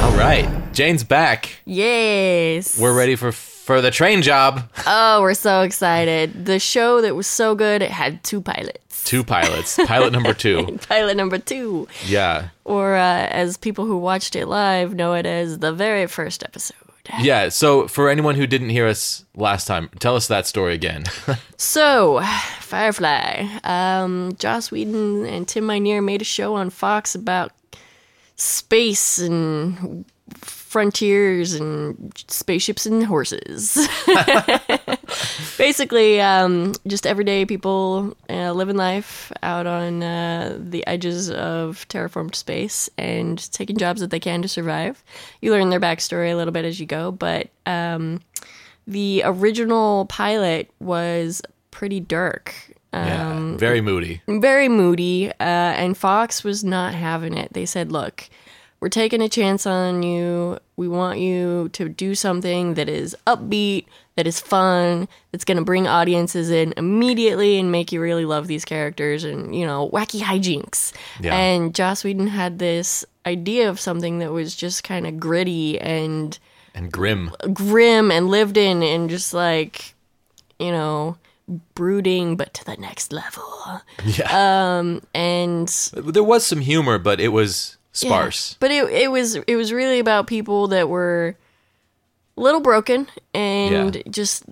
All 0.02 0.16
right. 0.16 0.48
Jane's 0.72 1.04
back. 1.04 1.50
Yes. 1.66 2.78
We're 2.78 2.96
ready 2.96 3.14
for 3.14 3.30
for 3.72 3.80
the 3.80 3.90
train 3.90 4.20
job. 4.20 4.68
Oh, 4.86 5.22
we're 5.22 5.32
so 5.32 5.62
excited. 5.62 6.44
The 6.44 6.58
show 6.58 7.00
that 7.00 7.16
was 7.16 7.26
so 7.26 7.54
good, 7.54 7.80
it 7.80 7.90
had 7.90 8.22
two 8.22 8.42
pilots. 8.42 9.02
Two 9.04 9.24
pilots. 9.24 9.78
Pilot 9.86 10.12
number 10.12 10.34
two. 10.34 10.78
Pilot 10.88 11.16
number 11.16 11.38
two. 11.38 11.88
Yeah. 12.04 12.50
Or 12.66 12.96
uh, 12.96 13.28
as 13.30 13.56
people 13.56 13.86
who 13.86 13.96
watched 13.96 14.36
it 14.36 14.46
live 14.46 14.94
know 14.94 15.14
it 15.14 15.24
as 15.24 15.60
the 15.60 15.72
very 15.72 16.06
first 16.06 16.42
episode. 16.42 16.76
Yeah. 17.18 17.48
So 17.48 17.88
for 17.88 18.10
anyone 18.10 18.34
who 18.34 18.46
didn't 18.46 18.68
hear 18.68 18.86
us 18.86 19.24
last 19.34 19.64
time, 19.64 19.88
tell 20.00 20.16
us 20.16 20.28
that 20.28 20.46
story 20.46 20.74
again. 20.74 21.04
so, 21.56 22.20
Firefly. 22.60 23.48
Um, 23.64 24.36
Joss 24.38 24.70
Whedon 24.70 25.24
and 25.24 25.48
Tim 25.48 25.64
Minear 25.64 26.04
made 26.04 26.20
a 26.20 26.26
show 26.26 26.56
on 26.56 26.68
Fox 26.68 27.14
about 27.14 27.52
space 28.36 29.18
and 29.18 30.04
frontiers 30.72 31.52
and 31.52 32.12
spaceships 32.28 32.86
and 32.86 33.04
horses. 33.04 33.76
Basically, 35.58 36.18
um, 36.18 36.72
just 36.86 37.06
everyday 37.06 37.44
people 37.44 38.16
uh, 38.30 38.52
living 38.52 38.78
life 38.78 39.30
out 39.42 39.66
on 39.66 40.02
uh, 40.02 40.56
the 40.58 40.84
edges 40.86 41.30
of 41.30 41.86
terraformed 41.88 42.34
space 42.34 42.88
and 42.96 43.52
taking 43.52 43.76
jobs 43.76 44.00
that 44.00 44.10
they 44.10 44.18
can 44.18 44.40
to 44.40 44.48
survive. 44.48 45.04
You 45.42 45.52
learn 45.52 45.68
their 45.68 45.78
backstory 45.78 46.32
a 46.32 46.36
little 46.36 46.52
bit 46.52 46.64
as 46.64 46.80
you 46.80 46.86
go, 46.86 47.12
but 47.12 47.50
um, 47.66 48.22
the 48.86 49.20
original 49.26 50.06
pilot 50.06 50.70
was 50.80 51.42
pretty 51.70 52.00
dark. 52.00 52.54
Um, 52.94 53.52
yeah, 53.52 53.56
very 53.58 53.82
moody. 53.82 54.22
Very 54.26 54.70
moody. 54.70 55.28
Uh, 55.32 55.34
and 55.38 55.98
Fox 55.98 56.42
was 56.42 56.64
not 56.64 56.94
having 56.94 57.36
it. 57.36 57.52
They 57.52 57.66
said, 57.66 57.92
look, 57.92 58.30
we're 58.82 58.88
taking 58.88 59.22
a 59.22 59.28
chance 59.28 59.64
on 59.64 60.02
you. 60.02 60.58
We 60.74 60.88
want 60.88 61.20
you 61.20 61.68
to 61.74 61.88
do 61.88 62.16
something 62.16 62.74
that 62.74 62.88
is 62.88 63.16
upbeat, 63.28 63.86
that 64.16 64.26
is 64.26 64.40
fun, 64.40 65.06
that's 65.30 65.44
going 65.44 65.58
to 65.58 65.64
bring 65.64 65.86
audiences 65.86 66.50
in 66.50 66.74
immediately 66.76 67.60
and 67.60 67.70
make 67.70 67.92
you 67.92 68.00
really 68.00 68.24
love 68.24 68.48
these 68.48 68.64
characters 68.64 69.22
and, 69.22 69.54
you 69.54 69.64
know, 69.64 69.88
wacky 69.90 70.18
hijinks. 70.20 70.92
Yeah. 71.20 71.32
And 71.32 71.72
Joss 71.72 72.02
Whedon 72.02 72.26
had 72.26 72.58
this 72.58 73.04
idea 73.24 73.70
of 73.70 73.78
something 73.78 74.18
that 74.18 74.32
was 74.32 74.56
just 74.56 74.82
kind 74.82 75.06
of 75.06 75.20
gritty 75.20 75.78
and 75.80 76.36
And 76.74 76.90
grim. 76.90 77.30
grim 77.52 78.10
and 78.10 78.30
lived 78.30 78.56
in 78.56 78.82
and 78.82 79.08
just 79.08 79.32
like, 79.32 79.94
you 80.58 80.72
know, 80.72 81.18
brooding, 81.76 82.36
but 82.36 82.52
to 82.54 82.64
the 82.64 82.76
next 82.78 83.12
level. 83.12 83.44
Yeah. 84.04 84.78
Um, 84.78 85.02
and 85.14 85.68
there 85.94 86.24
was 86.24 86.44
some 86.44 86.60
humor, 86.62 86.98
but 86.98 87.20
it 87.20 87.28
was 87.28 87.76
Yeah. 87.94 88.08
sparse. 88.08 88.56
But 88.60 88.70
it 88.70 88.84
it 88.90 89.10
was 89.10 89.36
it 89.36 89.56
was 89.56 89.72
really 89.72 89.98
about 89.98 90.26
people 90.26 90.68
that 90.68 90.88
were 90.88 91.36
a 92.36 92.40
little 92.40 92.60
broken 92.60 93.06
and 93.34 93.94
Yeah. 93.96 94.02
just 94.10 94.44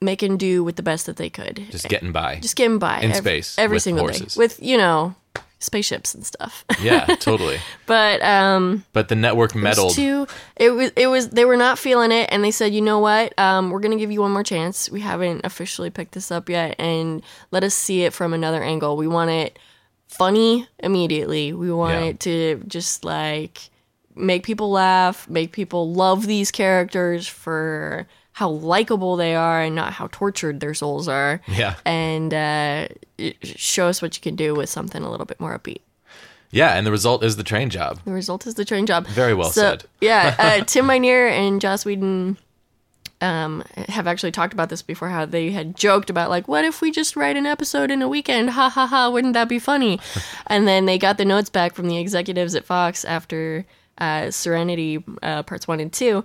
making 0.00 0.36
do 0.38 0.64
with 0.64 0.76
the 0.76 0.82
best 0.82 1.06
that 1.06 1.16
they 1.16 1.30
could. 1.30 1.66
Just 1.70 1.88
getting 1.88 2.12
by. 2.12 2.36
just 2.40 2.56
getting 2.56 2.78
by 2.78 3.00
in 3.00 3.10
ev- 3.12 3.18
space 3.18 3.56
every 3.58 3.76
with 3.76 3.82
single 3.82 4.04
horses. 4.04 4.34
day 4.34 4.38
with 4.38 4.62
you 4.62 4.76
know 4.76 5.14
spaceships 5.58 6.14
and 6.14 6.26
stuff. 6.26 6.64
yeah, 6.82 7.06
totally. 7.20 7.58
but 7.86 8.20
um 8.22 8.84
But 8.92 9.08
the 9.08 9.14
network 9.16 9.54
meddled. 9.54 9.94
too 9.94 10.26
it 10.56 10.70
was 10.70 10.90
it 10.96 11.06
was 11.06 11.30
they 11.30 11.44
were 11.44 11.56
not 11.56 11.78
feeling 11.78 12.12
it 12.12 12.28
and 12.32 12.44
they 12.44 12.50
said 12.50 12.74
you 12.74 12.82
know 12.82 12.98
what 12.98 13.36
um 13.38 13.70
we're 13.70 13.80
gonna 13.80 13.96
give 13.96 14.10
you 14.12 14.20
one 14.20 14.32
more 14.32 14.42
chance 14.44 14.90
we 14.90 15.00
haven't 15.00 15.40
officially 15.46 15.88
picked 15.90 16.12
this 16.12 16.30
up 16.30 16.48
yet 16.50 16.74
and 16.78 17.22
let 17.52 17.64
us 17.64 17.74
see 17.74 18.02
it 18.02 18.12
from 18.12 18.34
another 18.34 18.62
angle 18.62 18.96
we 18.96 19.06
want 19.08 19.30
it 19.30 19.58
funny 20.08 20.66
immediately 20.78 21.52
we 21.52 21.70
want 21.72 21.94
Yeah. 21.94 22.06
it 22.10 22.20
to 22.20 22.62
just 22.66 23.04
like 23.04 23.70
make 24.14 24.44
people 24.44 24.70
laugh 24.70 25.28
make 25.28 25.52
people 25.52 25.92
love 25.92 26.26
these 26.26 26.50
characters 26.50 27.26
for 27.28 28.06
how 28.32 28.48
likable 28.50 29.16
they 29.16 29.34
are 29.34 29.60
and 29.62 29.74
not 29.74 29.92
how 29.94 30.08
tortured 30.12 30.60
their 30.60 30.74
souls 30.74 31.08
are 31.08 31.40
Yeah. 31.48 31.74
and 31.84 32.32
uh 32.32 32.88
show 33.42 33.88
us 33.88 34.00
what 34.00 34.16
you 34.16 34.22
can 34.22 34.36
do 34.36 34.54
with 34.54 34.68
something 34.70 35.02
a 35.02 35.10
little 35.10 35.26
bit 35.26 35.40
more 35.40 35.58
upbeat 35.58 35.80
yeah, 36.52 36.74
and 36.74 36.86
the 36.86 36.92
result 36.92 37.24
is 37.24 37.36
the 37.36 37.42
train 37.42 37.70
job. 37.70 37.98
the 38.04 38.12
result 38.12 38.46
is 38.46 38.54
the 38.54 38.64
train 38.64 38.86
job. 38.86 39.06
Very 39.08 39.34
well 39.34 39.50
said. 39.50 39.84
Yeah, 40.00 40.34
uh, 40.38 40.64
Tim 40.64 40.86
Minear 40.86 41.28
and 41.28 41.60
Joss 41.60 41.84
Whedon 41.84 42.38
um, 43.20 43.62
have 43.88 44.06
actually 44.06 44.32
talked 44.32 44.52
about 44.52 44.68
this 44.68 44.82
before. 44.82 45.08
How 45.08 45.24
they 45.26 45.50
had 45.50 45.74
joked 45.76 46.10
about 46.10 46.30
like, 46.30 46.48
what 46.48 46.64
if 46.64 46.80
we 46.80 46.90
just 46.90 47.16
write 47.16 47.36
an 47.36 47.46
episode 47.46 47.90
in 47.90 48.02
a 48.02 48.08
weekend? 48.08 48.50
Ha 48.50 48.68
ha 48.68 48.86
ha! 48.86 49.08
Wouldn't 49.10 49.34
that 49.34 49.48
be 49.48 49.58
funny? 49.58 49.98
and 50.46 50.66
then 50.68 50.86
they 50.86 50.98
got 50.98 51.18
the 51.18 51.24
notes 51.24 51.48
back 51.50 51.74
from 51.74 51.88
the 51.88 51.98
executives 51.98 52.54
at 52.54 52.64
Fox 52.64 53.04
after 53.04 53.64
uh, 53.98 54.30
Serenity 54.30 55.02
uh, 55.22 55.42
parts 55.44 55.66
one 55.66 55.80
and 55.80 55.92
two. 55.92 56.24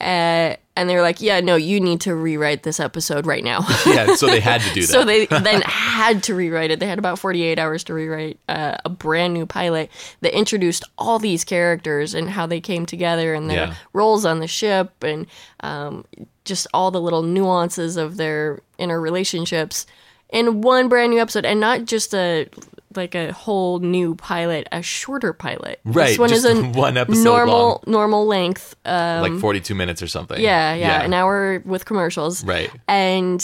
Uh, 0.00 0.56
and 0.74 0.88
they 0.90 0.96
were 0.96 1.02
like, 1.02 1.20
"Yeah, 1.20 1.38
no, 1.38 1.54
you 1.54 1.78
need 1.78 2.00
to 2.00 2.14
rewrite 2.16 2.64
this 2.64 2.80
episode 2.80 3.24
right 3.24 3.44
now." 3.44 3.60
Yeah, 3.86 4.14
so 4.16 4.26
they 4.26 4.40
had 4.40 4.60
to 4.62 4.74
do 4.74 4.80
that. 4.86 4.86
So 4.88 5.04
they 5.04 5.26
then 5.26 5.60
had 5.62 6.24
to 6.24 6.34
rewrite 6.34 6.72
it. 6.72 6.80
They 6.80 6.88
had 6.88 6.98
about 6.98 7.20
48 7.20 7.56
hours 7.60 7.84
to 7.84 7.94
rewrite 7.94 8.40
uh, 8.48 8.78
a 8.84 8.88
brand 8.88 9.32
new 9.34 9.46
pilot 9.46 9.90
that 10.22 10.36
introduced 10.36 10.82
all 10.98 11.20
these 11.20 11.44
characters 11.44 12.14
and 12.14 12.30
how 12.30 12.46
they 12.46 12.60
came 12.60 12.84
together 12.84 13.32
and 13.34 13.48
their 13.48 13.68
Yeah. 13.68 13.74
roles 13.92 14.24
on 14.24 14.40
the 14.40 14.48
ship 14.48 15.04
and 15.04 15.26
um, 15.60 16.04
just 16.44 16.66
all 16.74 16.90
the 16.90 17.00
little 17.00 17.22
nuances 17.22 17.96
of 17.96 18.16
their 18.16 18.60
inner 18.78 19.00
relationships 19.00 19.86
in 20.30 20.60
one 20.62 20.88
brand 20.88 21.10
new 21.12 21.20
episode 21.20 21.44
and 21.44 21.60
not 21.60 21.84
just 21.84 22.14
a 22.14 22.48
like 22.94 23.14
a 23.14 23.32
whole 23.32 23.78
new 23.78 24.14
pilot, 24.16 24.68
a 24.70 24.82
shorter 24.82 25.32
pilot. 25.32 25.80
Right, 25.84 26.08
This 26.08 26.18
one 26.18 26.32
is 26.32 26.44
a 26.44 26.62
one 26.78 26.96
episode 26.98 27.22
normal 27.24 27.82
normal 27.86 28.26
length. 28.26 28.76
Uh, 28.84 29.20
like 29.22 29.40
42 29.40 29.74
minutes 29.74 30.02
or 30.02 30.06
something. 30.08 30.40
yeah, 30.40 30.74
yeah, 30.74 31.02
an 31.02 31.14
hour 31.14 31.62
with 31.64 31.84
commercials. 31.86 32.44
Right. 32.44 32.70
And 32.88 33.40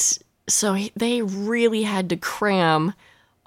so 0.48 0.74
he- 0.74 0.92
they 0.96 1.22
really 1.22 1.82
had 1.82 2.10
to 2.10 2.16
cram 2.16 2.92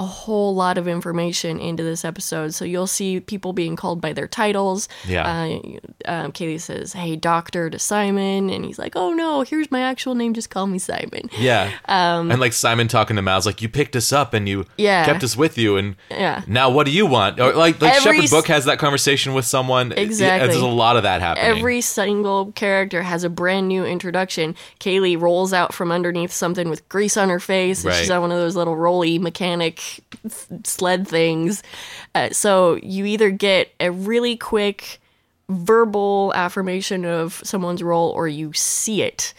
a 0.01 0.05
whole 0.05 0.55
lot 0.55 0.77
of 0.77 0.88
information 0.88 1.60
into 1.60 1.84
this 1.84 2.03
episode. 2.03 2.53
So 2.53 2.65
you'll 2.65 2.88
see 2.88 3.20
people 3.20 3.53
being 3.53 3.75
called 3.75 4.01
by 4.01 4.13
their 4.13 4.27
titles. 4.27 4.89
Yeah. 5.08 5.27
Uh, 5.27 6.12
um, 6.12 6.31
Kaylee 6.31 6.60
says, 6.60 6.93
"Hey, 6.93 7.15
doctor," 7.15 7.70
to 7.70 7.77
Simon, 7.77 8.50
and 8.50 8.65
he's 8.65 8.79
like, 8.79 8.93
"Oh 8.96 9.13
no, 9.13 9.41
here's 9.43 9.70
my 9.72 9.81
actual 9.81 10.15
name. 10.15 10.34
Just 10.34 10.50
call 10.50 10.65
me 10.67 10.79
Simon." 10.79 11.29
Yeah. 11.38 11.72
and 11.88 12.39
like 12.39 12.53
Simon 12.53 12.88
talking 12.88 13.15
to 13.15 13.22
Miles, 13.22 13.46
like, 13.46 13.62
you 13.62 13.70
picked 13.70 13.96
us 13.96 14.12
up 14.12 14.34
and 14.34 14.48
you 14.50 14.60
Um, 14.62 14.65
Yeah. 14.77 15.05
kept 15.05 15.24
us 15.24 15.38
with 15.38 15.58
you. 15.58 15.77
And 15.77 15.96
Yeah. 16.10 16.41
now 16.48 16.70
what 16.70 16.86
do 16.86 16.91
you 16.91 17.05
want? 17.05 17.39
Or 17.39 17.53
like, 17.53 17.79
like 17.81 17.93
Every 17.96 18.13
Shepherd 18.13 18.24
s- 18.25 18.31
Book 18.31 18.48
has 18.48 18.65
that 18.65 18.79
conversation 18.79 19.34
with 19.34 19.46
someone. 19.46 19.91
Exactly. 19.96 20.48
There's 20.50 20.62
a 20.62 20.67
lot 20.67 20.98
of 20.98 21.03
that 21.03 21.22
happening. 21.22 21.58
Every 21.58 21.81
single 21.81 22.51
character 22.53 23.03
has 23.03 23.24
a 23.24 23.29
brand 23.29 23.67
new 23.67 23.86
introduction. 23.86 24.55
Kaylee 24.79 25.20
rolls 25.20 25.53
out 25.53 25.74
from 25.74 25.91
underneath 25.91 26.31
something 26.31 26.70
with 26.70 26.88
grease 26.89 27.17
on 27.17 27.29
her 27.29 27.39
face. 27.39 27.84
and 27.86 27.93
She's 27.93 28.10
on 28.10 28.22
one 28.22 28.31
of 28.31 28.38
those 28.38 28.55
little 28.55 28.75
rolly 28.75 29.20
mechanic 29.20 29.81
sled 30.63 31.07
things. 31.07 31.63
Uh, 32.15 32.29
so 32.31 32.75
you 32.83 33.05
either 33.05 33.29
get 33.31 33.74
a 33.79 33.91
really 33.91 34.38
quick 34.38 35.00
verbal 35.50 36.31
affirmation 36.36 37.05
of 37.05 37.41
someone's 37.43 37.83
role 37.83 38.10
or 38.10 38.27
you 38.27 38.53
see 38.53 39.01
it. 39.01 39.33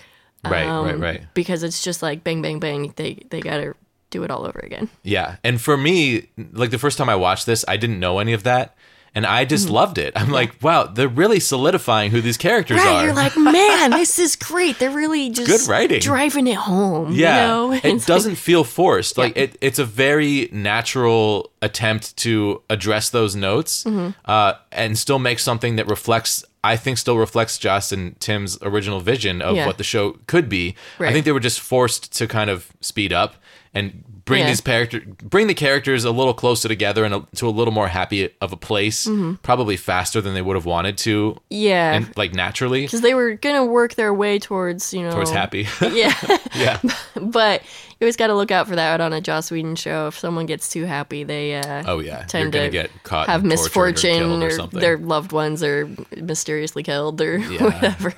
right, 0.45 0.67
um, 0.67 0.87
right, 0.87 0.99
right. 0.99 1.23
Because 1.35 1.63
it's 1.63 1.83
just 1.83 2.03
like 2.03 2.25
bang, 2.25 2.43
bang, 2.43 2.59
bang. 2.59 2.93
They, 2.97 3.25
they 3.31 3.41
got 3.41 3.59
to 3.59 3.75
do 4.11 4.23
it 4.23 4.31
all 4.31 4.47
over 4.47 4.61
again. 4.61 4.89
Yeah. 5.03 5.37
And 5.43 5.61
for 5.61 5.77
me, 5.77 6.29
like 6.53 6.71
the 6.71 6.79
first 6.79 6.99
time 6.99 7.09
I 7.09 7.17
watched 7.17 7.47
this, 7.47 7.65
I 7.67 7.77
didn't 7.77 7.99
know 7.99 8.19
any 8.19 8.33
of 8.33 8.43
that. 8.45 8.77
And 9.15 9.27
I 9.27 9.45
just 9.45 9.69
loved 9.69 9.99
it. 9.99 10.15
I'm 10.17 10.31
like, 10.31 10.55
wow, 10.63 10.85
they're 10.85 11.07
really 11.07 11.39
solidifying 11.39 12.11
who 12.13 12.23
these 12.23 12.39
characters. 12.39 12.79
Right, 12.79 12.87
are. 12.89 13.05
you're 13.05 13.13
like, 13.15 13.37
man, 13.37 13.91
this 14.01 14.19
is 14.19 14.37
great. 14.37 14.79
They're 14.79 14.91
really 14.91 15.29
just 15.29 15.47
Good 15.67 15.71
writing. 15.71 16.01
driving 16.01 16.47
it 16.47 16.57
home. 16.57 17.13
yeah, 17.13 17.43
you 17.43 17.49
know? 17.49 17.73
it 17.73 17.85
It's 17.85 18.07
doesn't 18.07 18.37
feel 18.37 18.65
forced. 18.65 19.19
Like 19.19 19.37
it, 19.37 19.57
it's 19.61 19.79
a 19.79 19.85
very 19.85 20.49
natural 20.53 21.51
attempt 21.61 22.17
to 22.19 22.63
address 22.71 23.11
those 23.11 23.37
notes 23.37 23.85
Mm-hmm. 23.85 24.11
uh, 24.25 24.55
and 24.71 24.97
still 24.99 25.19
make 25.19 25.39
something 25.39 25.77
that 25.77 25.87
reflects. 25.89 26.45
I 26.65 26.77
think 26.77 26.97
still 26.97 27.19
reflects 27.19 27.59
Joss 27.59 27.93
and 27.93 28.19
Tim's 28.21 28.57
original 28.63 29.01
vision 29.01 29.43
of 29.43 29.57
Yeah. 29.57 29.67
what 29.67 29.77
the 29.79 29.85
show 29.85 30.13
could 30.27 30.49
be. 30.49 30.75
I 31.01 31.13
think 31.13 31.25
they 31.25 31.33
were 31.33 31.41
just 31.41 31.61
forced 31.61 32.13
to 32.19 32.27
kind 32.27 32.49
of 32.49 32.69
speed 32.81 33.13
up 33.13 33.35
and 33.75 34.05
bring 34.25 34.41
Yeah. 34.41 34.47
these 34.49 34.61
character, 34.61 35.01
bring 35.23 35.47
the 35.49 35.55
characters 35.55 36.05
a 36.05 36.11
little 36.11 36.35
closer 36.35 36.69
together 36.69 37.05
and 37.05 37.15
a, 37.15 37.27
to 37.37 37.49
a 37.49 37.51
little 37.51 37.73
more 37.75 37.89
happy 37.89 38.31
of 38.41 38.53
a 38.53 38.57
place, 38.57 39.09
probably 39.43 39.77
faster 39.77 40.21
than 40.21 40.35
they 40.35 40.43
would 40.43 40.57
have 40.57 40.65
wanted 40.67 40.97
to, 40.99 41.33
Mm-hmm. 41.33 41.39
Yeah. 41.51 41.93
and 41.95 42.17
like 42.17 42.33
naturally 42.35 42.83
because 42.83 43.01
they 43.01 43.15
were 43.15 43.35
gonna 43.35 43.65
work 43.65 43.95
their 43.95 44.13
way 44.15 44.39
towards 44.39 44.93
you 44.95 45.03
know 45.03 45.11
towards 45.13 45.31
happy. 45.31 45.67
yeah 45.93 46.13
yeah, 46.57 46.79
but 47.21 47.63
you 47.63 48.05
always 48.05 48.17
got 48.17 48.27
to 48.29 48.35
look 48.35 48.51
out 48.51 48.67
for 48.67 48.75
that 48.77 49.01
on 49.01 49.13
a 49.13 49.21
Joss 49.21 49.51
Whedon 49.51 49.77
show 49.77 50.09
if 50.09 50.19
someone 50.19 50.47
gets 50.47 50.69
too 50.69 50.85
happy 50.85 51.23
they 51.25 51.55
uh 51.55 51.83
Oh, 51.87 52.01
yeah. 52.01 52.19
You're 52.21 52.27
tend 52.27 52.53
to 52.53 52.69
get 52.71 52.91
caught 53.05 53.27
have 53.29 53.45
or 53.45 53.47
misfortune 53.47 54.43
or 54.43 54.47
or, 54.47 54.51
something. 54.51 54.81
their 54.81 54.99
loved 54.99 55.33
ones 55.33 55.63
are 55.63 55.89
mysteriously 56.17 56.83
killed 56.83 57.21
or 57.21 57.39
Yeah. 57.39 57.63
whatever 57.65 58.15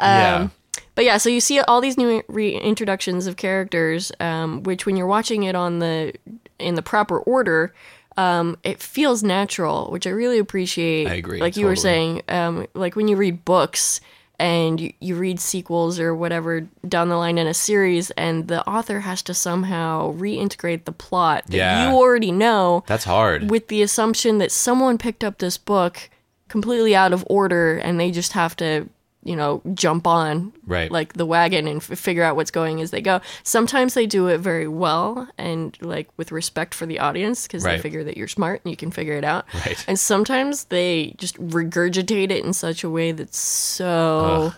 yeah. 0.00 0.48
But 0.94 1.04
yeah 1.04 1.16
so 1.16 1.28
you 1.28 1.40
see 1.40 1.60
all 1.60 1.80
these 1.80 1.96
new 1.98 2.22
reintroductions 2.28 3.26
of 3.26 3.36
characters 3.36 4.12
um, 4.20 4.62
which 4.62 4.86
when 4.86 4.96
you're 4.96 5.06
watching 5.06 5.42
it 5.44 5.54
on 5.54 5.78
the 5.78 6.12
in 6.58 6.74
the 6.74 6.82
proper 6.82 7.18
order 7.20 7.74
um, 8.16 8.56
it 8.62 8.80
feels 8.80 9.22
natural 9.22 9.90
which 9.90 10.06
i 10.06 10.10
really 10.10 10.38
appreciate 10.38 11.08
I 11.08 11.14
agree, 11.14 11.40
like 11.40 11.56
you 11.56 11.66
were 11.66 11.76
saying 11.76 12.22
um, 12.28 12.66
like 12.74 12.96
when 12.96 13.08
you 13.08 13.16
read 13.16 13.44
books 13.44 14.00
and 14.36 14.80
you, 14.80 14.92
you 14.98 15.14
read 15.14 15.38
sequels 15.38 16.00
or 16.00 16.12
whatever 16.14 16.62
down 16.88 17.08
the 17.08 17.16
line 17.16 17.38
in 17.38 17.46
a 17.46 17.54
series 17.54 18.10
and 18.12 18.48
the 18.48 18.66
author 18.68 19.00
has 19.00 19.22
to 19.22 19.34
somehow 19.34 20.12
reintegrate 20.14 20.84
the 20.86 20.92
plot 20.92 21.44
that 21.46 21.56
Yeah. 21.56 21.88
you 21.90 21.96
already 21.96 22.32
know 22.32 22.82
That's 22.88 23.04
hard. 23.04 23.48
with 23.50 23.68
the 23.68 23.80
assumption 23.82 24.38
that 24.38 24.50
someone 24.50 24.98
picked 24.98 25.22
up 25.22 25.38
this 25.38 25.56
book 25.56 26.10
completely 26.48 26.96
out 26.96 27.12
of 27.12 27.24
order 27.30 27.76
and 27.78 27.98
they 27.98 28.10
just 28.10 28.32
have 28.32 28.56
to 28.56 28.88
you 29.24 29.34
know 29.34 29.62
jump 29.74 30.06
on 30.06 30.52
Right. 30.66 30.90
like 30.90 31.14
the 31.14 31.26
wagon 31.26 31.66
and 31.66 31.78
f- 31.82 31.98
figure 31.98 32.22
out 32.22 32.36
what's 32.36 32.50
going 32.50 32.80
as 32.80 32.90
they 32.90 33.00
go 33.00 33.20
sometimes 33.42 33.94
they 33.94 34.06
do 34.06 34.28
it 34.28 34.38
very 34.38 34.68
well 34.68 35.26
and 35.38 35.76
like 35.80 36.08
with 36.16 36.30
respect 36.30 36.74
for 36.74 36.86
the 36.86 36.98
audience 36.98 37.46
because 37.46 37.62
they 37.64 37.78
figure 37.78 38.04
that 38.04 38.16
you're 38.16 38.28
smart 38.28 38.60
and 38.64 38.70
you 38.70 38.76
can 38.76 38.90
figure 38.90 39.14
it 39.14 39.24
out 39.24 39.46
Right. 39.54 39.82
and 39.88 39.98
sometimes 39.98 40.64
they 40.66 41.14
just 41.18 41.36
regurgitate 41.40 42.30
it 42.30 42.44
in 42.44 42.52
such 42.52 42.84
a 42.84 42.90
way 42.90 43.12
that's 43.12 43.38
so 43.38 44.52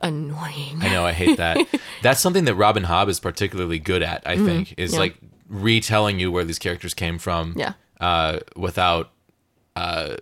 annoying 0.00 0.78
I 0.80 0.88
know 0.90 1.04
I 1.04 1.12
hate 1.12 1.36
that. 1.38 1.58
That's 2.02 2.20
something 2.20 2.44
that 2.46 2.54
Robin 2.56 2.82
Hobb 2.84 3.08
is 3.08 3.20
particularly 3.20 3.78
good 3.78 4.02
at. 4.02 4.22
I 4.26 4.36
think 4.36 4.74
is 4.76 4.90
Mm-hmm. 4.90 4.94
yeah. 4.94 5.00
like 5.00 5.16
retelling 5.48 6.18
you 6.18 6.32
where 6.32 6.44
these 6.44 6.58
characters 6.58 6.92
came 6.94 7.18
from. 7.18 7.54
Yeah. 7.56 7.74
Uh, 8.00 8.40
without 8.56 9.12
uh, 9.76 10.16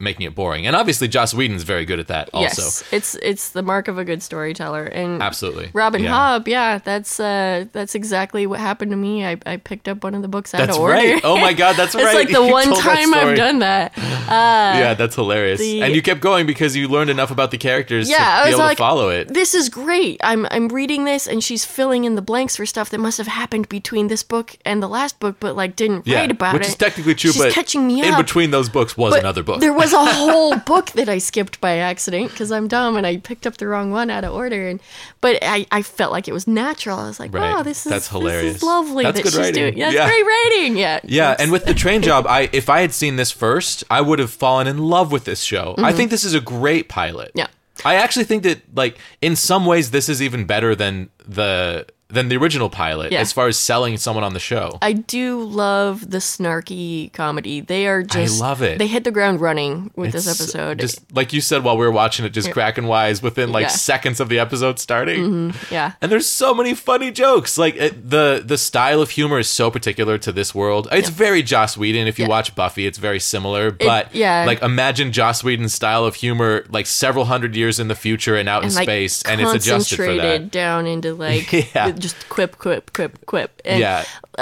making 0.00 0.26
it 0.26 0.34
boring. 0.34 0.66
And 0.66 0.74
obviously, 0.74 1.06
Joss 1.08 1.32
Whedon's 1.32 1.62
very 1.62 1.84
good 1.84 1.98
at 2.00 2.08
that. 2.08 2.28
Also, 2.34 2.62
Yes, 2.62 2.84
it's 2.92 3.14
it's 3.16 3.50
the 3.50 3.62
mark 3.62 3.88
of 3.88 3.96
a 3.96 4.04
good 4.04 4.22
storyteller. 4.22 4.84
And 4.84 5.22
Absolutely. 5.22 5.70
Robin 5.72 6.02
Yeah. 6.02 6.10
Hobb, 6.38 6.48
yeah, 6.48 6.78
that's 6.78 7.18
uh, 7.20 7.66
that's 7.72 7.94
exactly 7.94 8.46
what 8.46 8.60
happened 8.60 8.90
to 8.90 8.96
me. 8.96 9.24
I, 9.24 9.36
I 9.46 9.56
picked 9.56 9.88
up 9.88 10.02
one 10.04 10.14
of 10.14 10.22
the 10.22 10.28
books 10.28 10.52
out 10.54 10.58
That's 10.58 10.76
of 10.76 10.82
order. 10.82 10.94
right. 10.94 11.20
Oh 11.24 11.38
my 11.38 11.52
God, 11.52 11.76
that's 11.76 11.94
it's 11.94 12.04
right. 12.04 12.14
like 12.14 12.28
the 12.36 12.42
You 12.44 12.50
one 12.50 12.74
time. 12.74 13.14
I've 13.14 13.36
done 13.36 13.60
that. 13.60 13.92
yeah, 13.96 14.94
that's 14.94 15.14
hilarious. 15.14 15.60
the- 15.60 15.82
and 15.82 15.94
you 15.94 16.02
kept 16.02 16.20
going 16.20 16.46
because 16.46 16.74
you 16.76 16.88
learned 16.88 17.10
enough 17.10 17.30
about 17.30 17.50
the 17.50 17.58
characters 17.58 18.08
Yeah, 18.10 18.18
to 18.18 18.24
I 18.24 18.44
be 18.44 18.48
able 18.50 18.58
like, 18.60 18.76
to 18.76 18.82
follow 18.82 19.08
it. 19.10 19.28
This 19.32 19.54
is 19.54 19.68
great. 19.68 20.20
I'm 20.24 20.46
I'm 20.50 20.68
reading 20.68 21.04
this, 21.04 21.26
and 21.26 21.42
she's 21.42 21.64
filling 21.64 22.04
in 22.04 22.14
the 22.14 22.22
blanks 22.22 22.56
for 22.56 22.66
stuff 22.66 22.90
that 22.90 22.98
must 22.98 23.18
have 23.18 23.26
happened 23.28 23.68
between 23.68 24.08
this 24.08 24.22
book 24.22 24.56
and 24.64 24.82
the 24.82 24.88
last 24.88 25.20
book, 25.20 25.36
but 25.40 25.56
like 25.56 25.76
didn't 25.76 26.06
Yeah, 26.06 26.20
write 26.20 26.30
about 26.30 26.54
it. 26.54 26.58
which 26.58 26.66
it. 26.66 26.70
is 26.70 26.76
technically 26.76 27.14
true, 27.14 27.32
She's 27.32 27.42
but 27.42 27.52
catching 27.52 27.86
me 27.86 28.00
up. 28.02 28.06
in 28.08 28.16
between 28.16 28.50
those 28.50 28.68
books 28.68 28.96
was 28.96 29.12
But 29.14 29.20
another 29.20 29.42
book. 29.42 29.60
There 29.60 29.72
was 29.72 29.83
a 29.92 30.04
whole 30.04 30.56
book 30.56 30.90
that 30.92 31.08
I 31.08 31.18
skipped 31.18 31.60
by 31.60 31.76
accident 31.78 32.30
because 32.30 32.50
I'm 32.52 32.68
dumb 32.68 32.96
and 32.96 33.06
I 33.06 33.18
picked 33.18 33.46
up 33.46 33.56
the 33.56 33.66
wrong 33.68 33.90
one 33.90 34.10
out 34.10 34.24
of 34.24 34.32
order. 34.32 34.68
And 34.68 34.80
but 35.20 35.38
I, 35.42 35.66
I 35.70 35.82
felt 35.82 36.12
like 36.12 36.28
it 36.28 36.32
was 36.32 36.46
natural. 36.46 36.98
I 36.98 37.06
was 37.06 37.20
like, 37.20 37.32
Right. 37.34 37.52
wow, 37.54 37.62
this 37.62 37.84
is 37.86 37.90
That's 37.90 38.06
This 38.06 38.12
hilarious. 38.12 38.56
is 38.56 38.62
lovely 38.62 39.04
That's 39.04 39.16
that 39.18 39.22
good 39.22 39.32
she's 39.32 39.38
writing. 39.38 39.54
doing. 39.54 39.78
Yeah, 39.78 39.90
Yeah. 39.90 40.06
great 40.08 40.22
writing. 40.24 40.76
Yeah, 40.76 41.00
Yeah, 41.04 41.36
and 41.38 41.50
with 41.52 41.64
the 41.66 41.74
train 41.74 42.02
job, 42.10 42.26
I 42.26 42.48
if 42.52 42.68
I 42.70 42.80
had 42.80 42.92
seen 42.92 43.16
this 43.16 43.30
first, 43.30 43.84
I 43.90 44.00
would 44.00 44.18
have 44.18 44.30
fallen 44.30 44.66
in 44.66 44.78
love 44.78 45.12
with 45.12 45.24
this 45.24 45.42
show. 45.42 45.74
I 45.78 45.92
think 45.92 46.10
this 46.10 46.24
is 46.24 46.34
a 46.34 46.40
great 46.40 46.88
pilot. 46.88 47.28
Mm-hmm. 47.30 47.38
Yeah. 47.38 47.46
I 47.84 47.96
actually 47.96 48.24
think 48.24 48.44
that 48.44 48.62
like 48.76 48.98
in 49.20 49.34
some 49.36 49.66
ways 49.66 49.90
this 49.90 50.08
is 50.08 50.22
even 50.22 50.44
better 50.46 50.74
than 50.76 51.10
the 51.26 51.86
than 52.14 52.28
the 52.28 52.36
original 52.36 52.70
pilot 52.70 53.12
Yeah. 53.12 53.20
as 53.20 53.32
far 53.32 53.48
as 53.48 53.58
selling 53.58 53.96
someone 53.98 54.24
on 54.24 54.32
the 54.34 54.40
show. 54.40 54.78
I 54.82 54.92
do 54.92 55.42
love 55.42 56.10
the 56.10 56.18
snarky 56.18 57.12
comedy. 57.12 57.60
They 57.60 57.86
are 57.86 58.02
just 58.02 58.40
I 58.40 58.46
love 58.46 58.62
it. 58.62 58.78
They 58.78 58.86
hit 58.86 59.04
the 59.04 59.10
ground 59.10 59.40
running 59.40 59.90
with 59.96 60.12
this 60.12 60.26
episode. 60.28 60.78
Just 60.78 61.00
like 61.12 61.32
you 61.32 61.40
said 61.40 61.64
while 61.64 61.76
we 61.76 61.84
were 61.84 61.92
watching 61.92 62.24
it, 62.24 62.30
just 62.30 62.50
cracking 62.52 62.86
wise 62.86 63.22
within 63.22 63.52
like 63.52 63.62
Yeah. 63.62 63.68
Mm-hmm. 63.68 63.76
seconds 63.76 64.20
of 64.20 64.28
the 64.28 64.38
episode 64.38 64.78
starting. 64.78 65.54
yeah. 65.70 65.92
And 66.00 66.10
there's 66.12 66.26
so 66.26 66.54
many 66.54 66.74
funny 66.74 67.10
jokes. 67.10 67.58
Like 67.58 67.76
it, 67.76 68.10
the 68.10 68.42
the 68.44 68.58
style 68.58 69.00
of 69.00 69.10
humor 69.10 69.38
is 69.38 69.48
so 69.48 69.70
particular 69.70 70.18
to 70.18 70.32
this 70.32 70.54
world. 70.54 70.88
It's 70.92 71.08
very 71.08 71.42
Joss 71.42 71.76
Whedon. 71.76 72.06
If 72.06 72.18
you 72.18 72.24
Yeah. 72.24 72.28
watch 72.30 72.54
Buffy, 72.54 72.86
it's 72.86 72.98
very 72.98 73.20
similar. 73.20 73.70
But 73.70 74.14
yeah. 74.14 74.44
like 74.46 74.62
imagine 74.62 75.12
Joss 75.12 75.42
Whedon's 75.42 75.72
style 75.74 76.04
of 76.04 76.14
humor 76.14 76.64
like 76.70 76.86
several 76.86 77.24
hundred 77.26 77.56
years 77.56 77.80
in 77.80 77.88
the 77.88 77.94
future 77.94 78.36
and 78.36 78.48
out 78.48 78.64
in 78.64 78.72
like 78.74 78.84
space, 78.84 79.22
and 79.22 79.40
it's 79.40 79.52
adjusted 79.52 79.96
for 79.96 80.14
that. 80.16 80.50
down 80.50 80.86
into 80.86 81.14
like 81.14 81.52
Yeah. 81.74 81.90
Just 82.04 82.28
quip, 82.28 82.58
quip, 82.58 82.92
quip, 82.92 83.24
quip. 83.26 83.60
And 83.64 83.80
Yeah, 83.80 84.04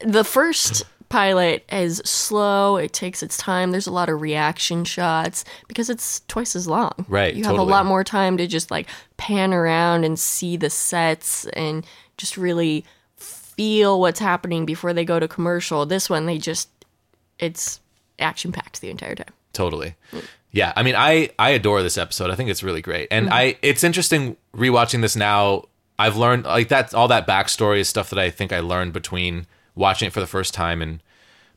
the 0.00 0.24
first 0.26 0.84
pilot 1.10 1.64
is 1.70 1.98
slow 2.04 2.76
it 2.76 2.92
takes 2.92 3.22
its 3.22 3.36
time 3.36 3.70
there's 3.70 3.86
a 3.86 3.92
lot 3.92 4.08
of 4.08 4.20
reaction 4.20 4.84
shots 4.84 5.44
because 5.68 5.88
it's 5.88 6.20
twice 6.26 6.56
as 6.56 6.66
long 6.66 6.90
Right, 7.08 7.32
you 7.34 7.44
have 7.44 7.52
totally. 7.52 7.68
a 7.68 7.70
lot 7.70 7.86
more 7.86 8.02
time 8.02 8.36
to 8.38 8.48
just 8.48 8.70
like 8.72 8.88
pan 9.16 9.54
around 9.54 10.02
and 10.04 10.18
see 10.18 10.56
the 10.56 10.70
sets 10.70 11.44
and 11.52 11.86
just 12.16 12.36
really 12.36 12.84
feel 13.16 14.00
what's 14.00 14.18
happening 14.18 14.66
before 14.66 14.92
they 14.92 15.04
go 15.04 15.20
to 15.20 15.28
commercial 15.28 15.86
this 15.86 16.10
one 16.10 16.26
they 16.26 16.38
just 16.38 16.68
it's 17.38 17.80
action 18.18 18.50
packed 18.50 18.80
the 18.80 18.90
entire 18.90 19.14
time 19.14 19.32
totally. 19.52 19.94
Yeah, 20.50 20.72
I 20.76 20.82
mean, 20.84 20.94
I 20.96 21.30
I 21.38 21.50
adore 21.50 21.82
this 21.82 21.98
episode. 21.98 22.30
I 22.30 22.36
think 22.36 22.48
it's 22.48 22.62
really 22.62 22.80
great, 22.82 23.08
and 23.10 23.26
Mm-hmm. 23.26 23.34
I 23.34 23.56
it's 23.62 23.82
interesting 23.84 24.36
rewatching 24.56 25.00
this 25.00 25.14
now. 25.16 25.64
I've 25.98 26.16
learned 26.16 26.44
like 26.44 26.68
that's 26.68 26.92
all 26.94 27.08
that 27.08 27.26
backstory 27.26 27.78
is 27.78 27.88
stuff 27.88 28.10
that 28.10 28.18
I 28.18 28.30
think 28.30 28.52
I 28.52 28.60
learned 28.60 28.92
between 28.92 29.46
watching 29.74 30.06
it 30.08 30.12
for 30.12 30.20
the 30.20 30.26
first 30.26 30.52
time 30.54 30.82
and 30.82 31.00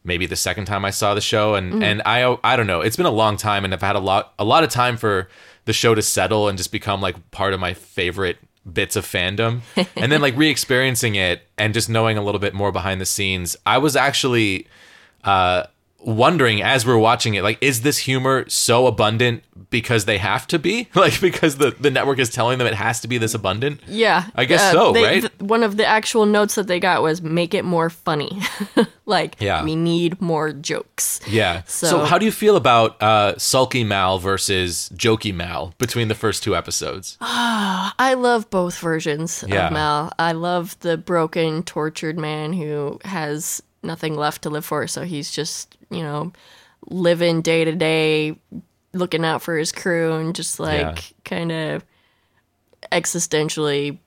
maybe 0.04 0.26
the 0.26 0.36
second 0.36 0.66
time 0.66 0.86
I 0.86 0.92
saw 0.92 1.14
the 1.14 1.22
show. 1.22 1.56
And 1.56 1.74
Mm-hmm. 1.74 1.84
and 1.84 2.02
I 2.06 2.38
I 2.44 2.56
don't 2.56 2.68
know. 2.68 2.82
It's 2.82 2.98
been 2.98 3.06
a 3.06 3.12
long 3.12 3.38
time 3.38 3.66
and 3.66 3.74
I've 3.74 3.82
had 3.82 3.96
a 3.96 4.00
lot 4.00 4.34
a 4.40 4.44
lot 4.46 4.64
of 4.64 4.70
time 4.70 4.98
for 4.98 5.28
the 5.66 5.74
show 5.74 5.96
to 5.96 6.02
settle 6.02 6.48
and 6.48 6.58
just 6.58 6.72
become 6.72 7.02
like 7.02 7.32
part 7.32 7.54
of 7.54 7.60
my 7.60 7.74
favorite 7.74 8.38
bits 8.72 8.96
of 8.96 9.06
fandom. 9.06 9.62
And 9.96 10.12
then 10.12 10.22
like 10.22 10.36
re-experiencing 10.38 11.16
it 11.16 11.42
and 11.58 11.74
just 11.74 11.90
knowing 11.90 12.18
a 12.18 12.22
little 12.24 12.40
bit 12.40 12.54
more 12.54 12.72
behind 12.72 13.02
the 13.02 13.06
scenes 13.06 13.56
I 13.66 13.78
was 13.80 13.96
actually 13.96 14.68
uh 15.24 15.64
wondering 16.00 16.62
as 16.62 16.86
we're 16.86 16.98
watching 16.98 17.34
it 17.34 17.44
like 17.44 17.58
is 17.60 17.82
this 17.82 17.98
humor 17.98 18.48
so 18.48 18.86
abundant 18.88 19.44
because 19.70 20.06
they 20.06 20.18
have 20.18 20.46
to 20.48 20.58
be 20.60 20.88
like 20.96 21.20
because 21.20 21.58
the 21.58 21.72
the 21.80 21.90
network 21.92 22.20
is 22.20 22.30
telling 22.30 22.58
them 22.60 22.68
it 22.68 22.74
has 22.76 23.02
to 23.02 23.08
be 23.08 23.18
this 23.18 23.34
abundant 23.34 23.82
yeah 23.88 24.26
I 24.36 24.46
guess 24.46 24.72
so, 24.72 24.92
they- 24.94 25.04
right? 25.04 25.22
th- 25.22 25.34
one 25.40 25.64
of 25.64 25.76
the 25.76 25.86
actual 25.86 26.26
notes 26.26 26.56
that 26.56 26.68
they 26.68 26.80
got 26.80 27.02
was 27.02 27.22
make 27.22 27.54
it 27.54 27.66
more 27.66 27.90
funny 27.90 28.40
like 29.06 29.36
Yeah. 29.40 29.64
we 29.64 29.76
need 29.76 30.22
more 30.22 30.54
jokes 30.54 31.20
Yeah. 31.28 31.64
So, 31.66 31.88
So- 31.88 32.06
how 32.06 32.18
do 32.18 32.26
you 32.26 32.32
feel 32.32 32.56
about 32.56 33.02
uh, 33.02 33.38
sulky 33.38 33.84
Mal 33.84 34.20
versus 34.20 34.90
jokey 34.96 35.34
Mal 35.34 35.74
between 35.78 36.08
the 36.10 36.16
first 36.16 36.44
two 36.44 36.56
episodes? 36.56 37.18
I 37.22 38.14
love 38.18 38.50
both 38.50 38.78
versions 38.80 39.44
Yeah. 39.48 39.68
of 39.68 39.74
Mal. 39.74 40.12
I 40.20 40.32
love 40.34 40.78
the 40.82 40.96
broken, 40.98 41.64
tortured 41.64 42.18
man 42.18 42.54
who 42.54 43.00
has 43.04 43.62
nothing 43.84 44.16
left 44.16 44.42
to 44.44 44.50
live 44.50 44.66
for, 44.66 44.88
so 44.88 45.04
he's 45.04 45.32
just, 45.32 45.77
you 45.90 46.04
know, 46.04 46.32
living 46.90 47.42
day 47.42 47.66
to 47.66 47.74
day, 47.76 48.38
looking 48.94 49.24
out 49.26 49.42
for 49.42 49.58
his 49.58 49.72
crew 49.72 50.14
and 50.14 50.36
just 50.36 50.60
like 50.60 50.80
Yeah. 50.80 51.02
kind 51.26 51.52
of 51.52 51.86
existentially 52.92 53.98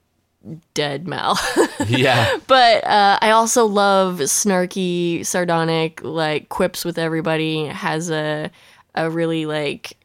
dead 0.74 1.06
Mal. 1.06 1.38
yeah. 1.86 2.38
but 2.46 2.84
uh, 2.84 3.18
I 3.20 3.30
also 3.30 3.66
love 3.66 4.18
snarky, 4.20 5.24
sardonic, 5.24 6.02
like 6.02 6.48
quips 6.48 6.84
with 6.84 6.98
everybody. 6.98 7.66
Has 7.66 8.10
a 8.10 8.50
a 8.94 9.08
really 9.10 9.46
like 9.46 9.96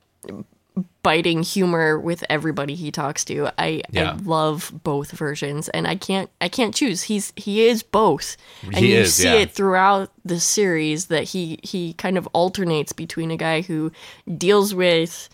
biting 1.04 1.44
humor 1.44 2.00
with 2.00 2.24
everybody 2.30 2.76
he 2.76 2.92
talks 2.92 3.24
to. 3.26 3.50
I, 3.58 3.84
Yeah. 3.92 4.12
I 4.12 4.16
love 4.16 4.72
both 4.84 5.12
versions, 5.12 5.70
and 5.70 5.88
I 5.88 5.96
can't 5.96 6.30
I 6.42 6.50
can't 6.50 6.74
choose. 6.74 7.04
He's 7.04 7.32
he 7.36 7.66
is 7.66 7.84
both, 7.84 8.38
and 8.64 8.78
He 8.78 8.94
you 8.94 9.02
is, 9.02 9.16
see 9.16 9.26
yeah. 9.26 9.36
it 9.36 9.52
throughout 9.52 10.12
the 10.24 10.40
series 10.40 11.08
that 11.08 11.26
he 11.26 11.60
he 11.64 11.94
kind 11.94 12.18
of 12.18 12.28
alternates 12.28 12.92
between 12.94 13.32
a 13.32 13.38
guy 13.38 13.62
who 13.62 13.92
deals 14.38 14.74
with 14.74 15.30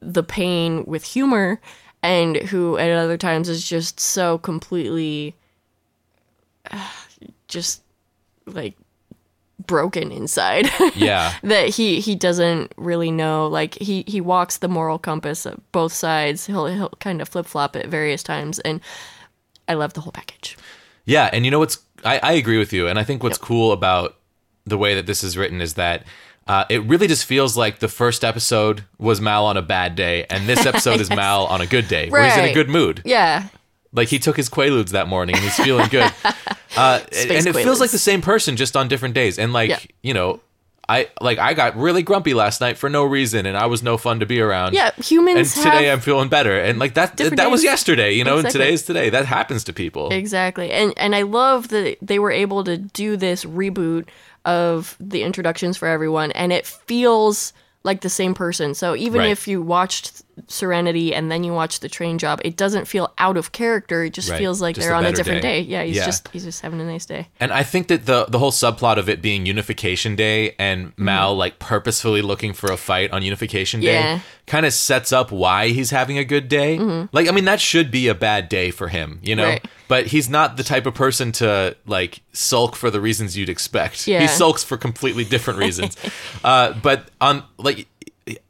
the 0.00 0.22
pain 0.22 0.84
with 0.86 1.04
humor 1.04 1.60
and 2.02 2.36
who 2.36 2.78
at 2.78 2.90
other 2.90 3.16
times 3.16 3.48
is 3.48 3.66
just 3.66 3.98
so 3.98 4.38
completely 4.38 5.34
uh, 6.70 6.90
just 7.48 7.82
like 8.46 8.76
broken 9.66 10.10
inside 10.12 10.68
Yeah. 10.94 11.32
that 11.42 11.68
he 11.70 12.00
he 12.00 12.14
doesn't 12.14 12.72
really 12.76 13.10
know 13.10 13.46
like 13.48 13.74
he 13.74 14.04
he 14.06 14.20
walks 14.20 14.58
the 14.58 14.68
moral 14.68 14.98
compass 14.98 15.46
of 15.46 15.60
both 15.72 15.92
sides 15.92 16.46
he'll 16.46 16.66
he'll 16.66 16.90
kind 17.00 17.20
of 17.20 17.28
flip-flop 17.28 17.76
at 17.76 17.86
various 17.88 18.22
times 18.22 18.58
and 18.60 18.80
i 19.68 19.74
love 19.74 19.92
the 19.94 20.00
whole 20.00 20.12
package 20.12 20.56
Yeah. 21.04 21.30
And 21.32 21.44
you 21.44 21.50
know 21.50 21.58
what's, 21.60 21.78
I, 22.04 22.18
I 22.22 22.32
agree 22.32 22.58
with 22.58 22.72
you. 22.72 22.88
And 22.88 22.98
I 22.98 23.04
think 23.04 23.22
what's 23.22 23.38
cool 23.38 23.70
about 23.72 24.16
the 24.64 24.76
way 24.76 24.94
that 24.96 25.06
this 25.06 25.22
is 25.22 25.36
written 25.36 25.60
is 25.60 25.74
that 25.74 26.04
uh, 26.48 26.64
it 26.68 26.82
really 26.84 27.06
just 27.06 27.24
feels 27.24 27.56
like 27.56 27.78
the 27.78 27.88
first 27.88 28.24
episode 28.24 28.84
was 28.98 29.20
Mal 29.20 29.44
on 29.46 29.56
a 29.56 29.62
bad 29.62 29.94
day, 29.96 30.26
and 30.30 30.48
this 30.48 30.66
episode 30.70 31.00
is 31.00 31.08
Mal 31.10 31.46
on 31.46 31.60
a 31.60 31.66
good 31.66 31.86
day, 31.88 32.08
where 32.10 32.24
he's 32.24 32.36
in 32.36 32.44
a 32.50 32.54
good 32.54 32.68
mood. 32.68 33.02
yeah 33.04 33.48
Like 33.96 34.08
he 34.08 34.18
took 34.20 34.36
his 34.36 34.48
Quaaludes 34.48 34.90
that 34.90 35.08
morning 35.08 35.34
and 35.34 35.42
he's 35.44 35.56
feeling 35.56 35.88
good. 35.88 36.12
Uh, 36.76 37.00
and 37.16 37.30
it 37.46 37.54
feels 37.54 37.80
like 37.80 37.90
the 37.90 37.96
same 37.98 38.20
person 38.20 38.54
just 38.54 38.76
on 38.76 38.86
different 38.86 39.14
days. 39.14 39.38
And 39.38 39.54
like, 39.54 39.70
Yeah. 39.70 39.78
you 40.02 40.12
know, 40.12 40.40
I 40.88 41.08
like 41.22 41.38
I 41.38 41.54
got 41.54 41.74
really 41.74 42.02
grumpy 42.02 42.34
last 42.34 42.60
night 42.60 42.76
for 42.76 42.90
no 42.90 43.02
reason 43.04 43.46
and 43.46 43.56
I 43.56 43.64
was 43.64 43.82
no 43.82 43.96
fun 43.96 44.20
to 44.20 44.26
be 44.26 44.42
around. 44.42 44.74
yeah 44.74 44.90
humans. 45.02 45.06
And 45.06 45.46
humans 45.46 45.54
today 45.54 45.84
have 45.86 46.00
I'm 46.00 46.02
feeling 46.02 46.28
better. 46.28 46.60
And 46.60 46.78
like 46.78 46.92
that 46.94 47.16
Different 47.16 47.38
that 47.38 47.50
was 47.50 47.62
days. 47.62 47.70
yesterday, 47.70 48.12
you 48.12 48.24
know, 48.24 48.36
and 48.36 48.44
Exactly. 48.46 48.60
today 48.64 48.72
is 48.74 48.82
today. 48.82 49.08
That 49.10 49.24
happens 49.24 49.64
to 49.64 49.72
people. 49.72 50.10
Exactly. 50.10 50.70
And 50.70 50.92
and 50.98 51.14
I 51.16 51.22
love 51.22 51.68
that 51.68 51.96
they 52.02 52.18
were 52.18 52.30
able 52.32 52.62
to 52.64 52.76
do 52.76 53.16
this 53.16 53.46
reboot 53.46 54.06
of 54.44 54.96
the 55.00 55.22
introductions 55.22 55.78
for 55.78 55.88
everyone 55.88 56.30
and 56.32 56.52
it 56.52 56.66
feels 56.66 57.54
like 57.84 58.02
the 58.02 58.10
same 58.10 58.34
person. 58.34 58.74
So 58.74 58.94
even 58.96 59.20
Right. 59.20 59.30
if 59.30 59.48
you 59.48 59.62
watched 59.62 60.22
Serenity 60.48 61.14
and 61.14 61.30
then 61.30 61.44
you 61.44 61.52
watch 61.52 61.80
The 61.80 61.88
Train 61.88 62.18
Job, 62.18 62.40
it 62.44 62.56
doesn't 62.56 62.86
feel 62.86 63.12
out 63.18 63.36
of 63.36 63.52
character. 63.52 64.04
It 64.04 64.10
just 64.12 64.28
Right. 64.30 64.38
feels 64.38 64.60
like 64.60 64.74
Just 64.76 64.86
they're 64.86 64.94
on 64.94 65.04
a 65.06 65.12
different 65.12 65.42
day. 65.42 65.62
day. 65.62 65.68
Yeah, 65.68 65.82
he's 65.82 65.96
Yeah. 65.96 66.04
just 66.06 66.28
he's 66.32 66.44
just 66.44 66.60
having 66.62 66.80
a 66.80 66.84
nice 66.84 67.06
day. 67.06 67.28
And 67.40 67.52
I 67.52 67.62
think 67.62 67.88
that 67.88 68.06
the 68.06 68.26
the 68.28 68.38
whole 68.38 68.52
subplot 68.52 68.96
of 68.98 69.08
it 69.08 69.22
being 69.22 69.46
Unification 69.46 70.14
Day 70.16 70.54
and 70.58 70.92
Mal 70.96 71.34
like 71.34 71.58
purposefully 71.58 72.22
looking 72.22 72.52
for 72.52 72.70
a 72.70 72.76
fight 72.76 73.10
on 73.12 73.22
Unification 73.22 73.80
Day 73.80 73.86
Mm-hmm. 73.96 74.06
Yeah. 74.16 74.18
kind 74.46 74.66
of 74.66 74.72
sets 74.72 75.12
up 75.12 75.30
why 75.30 75.68
he's 75.68 75.90
having 75.90 76.18
a 76.18 76.24
good 76.24 76.48
day. 76.48 76.78
Like 77.12 77.28
I 77.28 77.30
mean 77.32 77.46
that 77.46 77.60
should 77.60 77.90
be 77.90 78.08
a 78.08 78.14
bad 78.14 78.48
day 78.48 78.70
for 78.70 78.88
him, 78.88 79.18
you 79.22 79.34
know? 79.34 79.42
Mm-hmm. 79.44 79.50
Right. 79.52 79.64
But 79.88 80.06
he's 80.08 80.28
not 80.28 80.56
the 80.56 80.64
type 80.64 80.84
of 80.86 80.94
person 80.94 81.32
to 81.32 81.76
like 81.86 82.20
sulk 82.32 82.76
for 82.76 82.90
the 82.90 83.00
reasons 83.00 83.36
you'd 83.36 83.48
expect. 83.48 84.02
He 84.04 84.12
Yeah. 84.12 84.26
sulks 84.26 84.62
for 84.64 84.76
completely 84.76 85.24
different 85.24 85.58
reasons. 85.60 85.96
uh, 86.44 86.72
but 86.82 87.08
on 87.20 87.42
like 87.58 87.86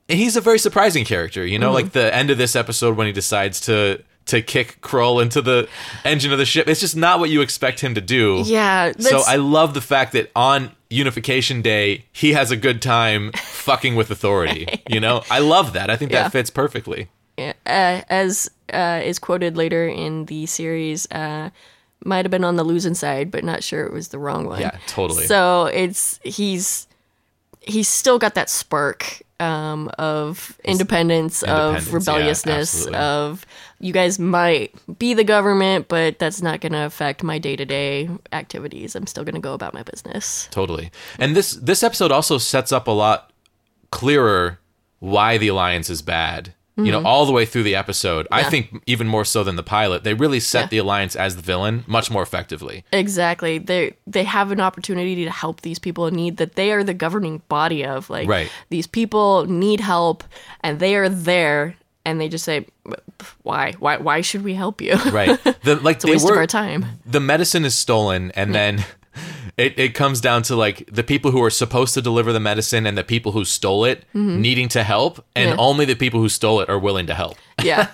he's 0.08 0.36
a 0.36 0.40
very 0.40 0.58
surprising 0.58 1.04
character, 1.04 1.44
you 1.46 1.58
know, 1.58 1.66
Mm-hmm. 1.68 1.74
like 1.74 1.92
the 1.92 2.14
end 2.14 2.30
of 2.30 2.38
this 2.38 2.54
episode 2.56 2.96
when 2.96 3.06
he 3.06 3.12
decides 3.12 3.60
to 3.62 4.02
to 4.26 4.42
kick 4.42 4.80
Crow 4.80 5.20
into 5.20 5.40
the 5.40 5.68
engine 6.04 6.32
of 6.32 6.38
the 6.38 6.44
ship. 6.44 6.66
It's 6.66 6.80
just 6.80 6.96
not 6.96 7.20
what 7.20 7.30
you 7.30 7.42
expect 7.42 7.78
him 7.78 7.94
to 7.94 8.00
do. 8.00 8.42
Yeah. 8.44 8.92
So 8.98 9.22
I 9.24 9.36
love 9.36 9.72
the 9.72 9.80
fact 9.80 10.12
that 10.14 10.32
on 10.34 10.72
Unification 10.90 11.62
Day, 11.62 12.06
he 12.12 12.32
has 12.32 12.50
a 12.50 12.56
good 12.56 12.82
time 12.82 13.30
fucking 13.36 13.94
with 13.94 14.10
authority. 14.10 14.66
You 14.88 14.98
know, 14.98 15.22
I 15.30 15.38
love 15.38 15.74
that. 15.74 15.90
I 15.90 15.96
think 15.96 16.10
Yeah. 16.10 16.24
that 16.24 16.32
fits 16.32 16.50
perfectly. 16.50 17.08
uh, 17.38 17.52
as 17.66 18.50
uh, 18.72 19.00
is 19.04 19.20
quoted 19.20 19.56
later 19.56 19.86
in 19.86 20.24
the 20.24 20.46
series, 20.46 21.06
uh, 21.12 21.50
might 22.04 22.24
have 22.24 22.30
been 22.30 22.44
on 22.44 22.56
the 22.56 22.64
losing 22.64 22.94
side, 22.94 23.30
but 23.30 23.44
not 23.44 23.62
sure 23.62 23.84
it 23.86 23.92
was 23.92 24.08
the 24.08 24.18
wrong 24.18 24.44
one. 24.46 24.60
Yeah, 24.60 24.76
totally. 24.88 25.26
So 25.26 25.66
it's 25.66 26.18
he's 26.24 26.88
he's 27.60 27.88
still 27.88 28.18
got 28.18 28.34
that 28.34 28.50
spark 28.50 29.22
um, 29.40 29.90
of 29.98 30.58
independence, 30.64 31.42
Independence, 31.42 31.86
of 31.86 31.94
rebelliousness, 31.94 32.74
absolutely. 32.74 32.98
of 32.98 33.46
you 33.78 33.92
guys 33.92 34.18
might 34.18 34.74
be 34.98 35.14
the 35.14 35.24
government, 35.24 35.88
but 35.88 36.18
that's 36.18 36.42
not 36.42 36.60
going 36.60 36.72
to 36.72 36.84
affect 36.86 37.22
my 37.22 37.38
day 37.38 37.56
to 37.56 37.64
day 37.64 38.08
activities. 38.32 38.94
I'm 38.94 39.06
still 39.06 39.24
going 39.24 39.34
to 39.34 39.40
go 39.40 39.52
about 39.52 39.74
my 39.74 39.82
business. 39.82 40.48
Totally. 40.50 40.90
And 41.18 41.36
this 41.36 41.52
this 41.52 41.82
episode 41.82 42.12
also 42.12 42.38
sets 42.38 42.72
up 42.72 42.86
a 42.86 42.92
lot 42.92 43.32
clearer 43.90 44.58
why 44.98 45.38
the 45.38 45.48
alliance 45.48 45.90
is 45.90 46.02
bad. 46.02 46.54
You 46.78 46.92
know, 46.92 47.02
all 47.04 47.24
the 47.24 47.32
way 47.32 47.46
through 47.46 47.62
the 47.62 47.74
episode. 47.74 48.28
I 48.30 48.40
Mm-hmm. 48.42 48.50
Think 48.50 48.82
even 48.86 49.06
more 49.08 49.24
so 49.24 49.42
than 49.42 49.56
the 49.56 49.62
pilot, 49.62 50.04
they 50.04 50.12
really 50.12 50.40
set 50.40 50.64
Yeah. 50.64 50.66
the 50.68 50.78
alliance 50.78 51.16
as 51.16 51.34
the 51.36 51.42
villain 51.42 51.84
much 51.86 52.10
more 52.10 52.22
effectively. 52.22 52.84
Exactly. 52.92 53.56
They 53.58 53.94
they 54.06 54.24
have 54.24 54.50
an 54.52 54.60
opportunity 54.60 55.24
to 55.24 55.30
help 55.30 55.62
these 55.62 55.78
people 55.78 56.06
in 56.06 56.14
need 56.14 56.36
that 56.36 56.54
they 56.54 56.72
are 56.72 56.84
the 56.84 56.92
governing 56.94 57.40
body 57.48 57.84
of. 57.84 58.10
Like 58.10 58.28
Right. 58.28 58.50
these 58.68 58.86
people 58.86 59.46
need 59.46 59.80
help 59.80 60.22
and 60.60 60.78
they 60.78 60.96
are 60.96 61.08
there 61.08 61.76
and 62.04 62.20
they 62.20 62.28
just 62.28 62.44
say 62.44 62.66
why? 63.42 63.72
Why 63.78 63.96
why 63.96 64.20
should 64.20 64.44
we 64.44 64.54
help 64.54 64.80
you? 64.80 64.96
Right. 65.10 65.38
The 65.62 65.76
like 65.76 65.96
it's 65.96 66.04
a 66.04 66.08
waste 66.08 66.24
were 66.26 66.32
of 66.32 66.38
our 66.38 66.46
time. 66.46 66.84
the 67.06 67.20
medicine 67.20 67.64
is 67.64 67.74
stolen 67.76 68.32
and 68.36 68.54
then 68.54 68.84
it, 69.56 69.78
it 69.78 69.94
comes 69.94 70.20
down 70.20 70.42
to 70.42 70.54
like 70.56 70.86
the 70.92 71.02
people 71.02 71.30
who 71.30 71.42
are 71.42 71.50
supposed 71.50 71.94
to 71.94 72.02
deliver 72.02 72.32
the 72.32 72.40
medicine 72.40 72.86
and 72.86 72.96
the 72.98 73.04
people 73.04 73.32
who 73.32 73.44
stole 73.44 73.84
it 73.86 74.04
needing 74.12 74.68
to 74.68 74.82
help 74.82 75.24
and 75.34 75.50
Mm-hmm. 75.50 75.58
Yeah. 75.58 75.64
only 75.64 75.84
the 75.86 75.94
people 75.94 76.20
who 76.20 76.28
stole 76.28 76.60
it 76.60 76.68
are 76.68 76.78
willing 76.78 77.06
to 77.06 77.14
help 77.14 77.36
Yeah. 77.62 77.88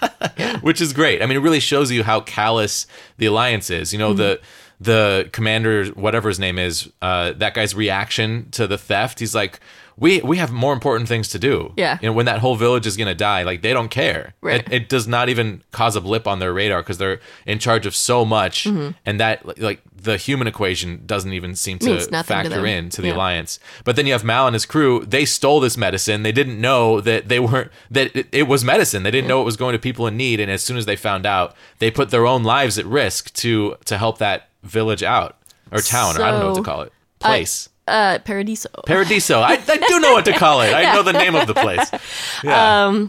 which 0.60 0.80
is 0.80 0.92
great 0.92 1.22
i 1.22 1.26
mean 1.26 1.36
it 1.36 1.40
really 1.40 1.60
shows 1.60 1.90
you 1.92 2.02
how 2.02 2.20
callous 2.20 2.86
the 3.18 3.26
alliance 3.26 3.70
is 3.70 3.92
you 3.92 3.98
know 3.98 4.12
the 4.12 4.40
Mm-hmm. 4.40 4.84
the 4.84 5.28
commander 5.32 5.86
whatever 5.90 6.28
his 6.28 6.40
name 6.40 6.58
is 6.58 6.90
uh, 7.02 7.32
that 7.34 7.54
guy's 7.54 7.72
reaction 7.74 8.48
to 8.50 8.66
the 8.66 8.76
theft 8.78 9.20
he's 9.20 9.34
like 9.34 9.60
we 10.02 10.20
we 10.20 10.36
have 10.38 10.50
more 10.52 10.72
important 10.74 11.08
things 11.08 11.28
to 11.28 11.38
do. 11.38 11.72
Yeah. 11.76 11.98
you 12.02 12.08
know 12.08 12.12
when 12.12 12.26
that 12.26 12.40
whole 12.40 12.56
village 12.56 12.86
is 12.86 12.96
gonna 12.96 13.14
die 13.14 13.42
like 13.44 13.62
they 13.62 13.72
don't 13.72 13.88
care. 13.90 14.34
Right. 14.42 14.60
it, 14.66 14.72
it 14.72 14.88
does 14.88 15.06
not 15.06 15.28
even 15.28 15.62
cause 15.70 15.94
a 15.96 16.00
blip 16.00 16.26
on 16.26 16.38
their 16.40 16.52
radar 16.52 16.82
because 16.82 16.98
they're 16.98 17.20
in 17.46 17.58
charge 17.58 17.86
of 17.86 17.94
so 17.94 18.24
much 18.24 18.64
Mm-hmm. 18.64 18.90
and 19.06 19.20
that 19.20 19.36
like 19.58 19.80
the 19.94 20.16
human 20.16 20.48
equation 20.48 21.02
doesn't 21.06 21.32
even 21.32 21.54
seem 21.54 21.78
to 21.78 21.88
nothing 21.94 22.10
to 22.10 22.22
factor 22.24 22.66
in 22.66 22.90
to 22.90 23.00
the 23.00 23.08
Yeah. 23.08 23.14
alliance. 23.16 23.60
But 23.84 23.94
then 23.96 24.04
you 24.06 24.12
have 24.12 24.24
mal 24.24 24.46
and 24.48 24.54
his 24.54 24.66
crew 24.66 25.04
they 25.06 25.24
stole 25.24 25.60
this 25.60 25.76
medicine. 25.76 26.24
They 26.24 26.32
didn't 26.32 26.60
know 26.60 27.00
that 27.00 27.28
they 27.28 27.38
weren't 27.38 27.70
that 27.90 28.14
it, 28.16 28.26
it 28.32 28.46
was 28.48 28.64
medicine. 28.64 29.04
They 29.04 29.12
didn't 29.12 29.28
know 29.28 29.40
it 29.40 29.44
was 29.44 29.56
going 29.56 29.72
to 29.74 29.78
people 29.78 30.06
in 30.08 30.16
need 30.16 30.40
and 30.40 30.50
as 30.50 30.62
soon 30.62 30.76
as 30.76 30.86
they 30.86 30.96
found 30.96 31.24
out 31.24 31.54
they 31.78 31.90
put 31.90 32.10
their 32.10 32.26
own 32.26 32.42
lives 32.42 32.76
at 32.78 32.86
risk 32.86 33.32
to 33.34 33.76
to 33.84 33.96
help 33.98 34.18
that 34.18 34.48
village 34.64 35.02
out. 35.04 35.36
Or 35.70 35.80
town 35.80 36.16
or 36.18 36.22
i 36.22 36.30
don't 36.30 36.40
know 36.40 36.48
what 36.50 36.56
to 36.56 36.62
call 36.62 36.82
it. 36.82 36.92
Place 37.20 37.68
Uh 37.88 38.18
Paradiso. 38.20 38.68
paradiso 38.86 39.40
I, 39.40 39.54
I 39.66 39.76
do 39.76 40.00
know 40.00 40.12
what 40.12 40.24
to 40.26 40.32
call 40.32 40.60
it 40.62 40.72
i 40.72 40.92
know 40.94 41.02
the 41.02 41.12
name 41.12 41.34
of 41.34 41.46
the 41.46 41.54
place 41.54 41.90
yeah 42.44 43.06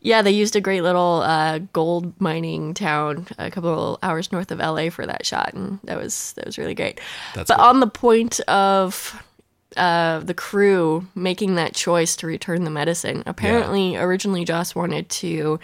Yeah, 0.00 0.20
they 0.20 0.32
used 0.32 0.54
a 0.54 0.60
great 0.60 0.82
little 0.82 1.22
uh, 1.22 1.60
gold 1.72 2.12
mining 2.20 2.74
town 2.74 3.26
a 3.38 3.50
couple 3.50 3.98
hours 4.02 4.30
north 4.32 4.50
of 4.52 4.58
LA 4.58 4.90
for 4.90 5.06
that 5.06 5.24
shot, 5.24 5.54
and 5.54 5.78
that 5.84 5.96
was 5.96 6.34
that 6.34 6.44
was 6.44 6.58
really 6.58 6.74
great. 6.74 7.00
That's 7.34 7.48
but 7.48 7.56
cool. 7.56 7.64
on 7.64 7.80
the 7.80 7.86
point 7.86 8.38
of 8.40 9.18
uh, 9.78 10.18
the 10.20 10.34
crew 10.34 11.06
making 11.14 11.54
that 11.54 11.74
choice 11.74 12.16
to 12.16 12.26
return 12.26 12.64
the 12.64 12.70
medicine, 12.70 13.22
apparently 13.24 13.96
originally 13.96 14.44
Joss 14.44 14.74
wanted 14.74 15.08
to 15.24 15.58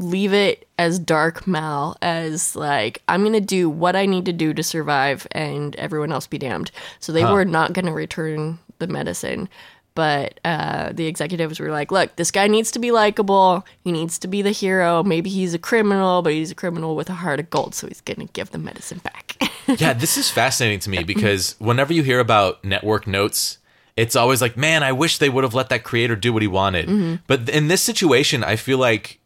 leave 0.00 0.32
it 0.32 0.66
as 0.78 0.98
dark 0.98 1.46
Mal 1.46 1.96
as 2.02 2.56
like 2.56 3.02
I'm 3.06 3.22
gonna 3.22 3.40
do 3.40 3.68
what 3.68 3.94
I 3.94 4.06
need 4.06 4.24
to 4.24 4.32
do 4.32 4.54
to 4.54 4.62
survive, 4.62 5.26
and 5.32 5.76
everyone 5.76 6.12
else 6.12 6.26
be 6.26 6.38
damned. 6.38 6.70
So 6.98 7.12
they 7.12 7.24
were 7.24 7.44
not 7.44 7.72
gonna 7.72 7.92
return 7.92 8.58
the 8.78 8.86
medicine. 8.86 9.48
But 9.96 10.38
uh, 10.44 10.92
the 10.92 11.06
executives 11.06 11.58
were 11.58 11.70
like, 11.70 11.90
"Look, 11.90 12.16
this 12.16 12.30
guy 12.30 12.46
needs 12.46 12.70
to 12.70 12.78
be 12.78 12.92
likable. 12.92 13.66
He 13.82 13.92
needs 13.92 14.18
to 14.20 14.28
be 14.28 14.40
the 14.40 14.52
hero. 14.52 15.02
Maybe 15.02 15.28
he's 15.28 15.52
a 15.52 15.58
criminal, 15.58 16.22
but 16.22 16.32
he's 16.32 16.52
a 16.52 16.54
criminal 16.54 16.94
with 16.94 17.10
a 17.10 17.14
heart 17.14 17.40
of 17.40 17.50
gold. 17.50 17.74
So 17.74 17.88
he's 17.88 18.00
gonna 18.00 18.26
give 18.26 18.50
the 18.50 18.58
medicine 18.58 18.98
back." 18.98 19.36
yeah, 19.78 19.92
this 19.92 20.16
is 20.16 20.30
fascinating 20.30 20.78
to 20.80 20.90
me 20.90 21.02
because 21.02 21.56
whenever 21.58 21.92
you 21.92 22.02
hear 22.02 22.20
about 22.20 22.64
network 22.64 23.06
notes, 23.06 23.58
it's 23.96 24.16
always 24.16 24.40
like, 24.40 24.56
man, 24.56 24.82
I 24.82 24.92
wish 24.92 25.18
they 25.18 25.28
would 25.28 25.44
have 25.44 25.54
let 25.54 25.68
that 25.68 25.82
creator 25.82 26.16
do 26.16 26.32
what 26.32 26.40
he 26.40 26.48
wanted. 26.48 26.88
Mm-hmm. 26.88 27.16
But 27.26 27.48
in 27.48 27.68
this 27.68 27.82
situation, 27.82 28.42
I 28.42 28.56
feel 28.56 28.78
like 28.78 29.19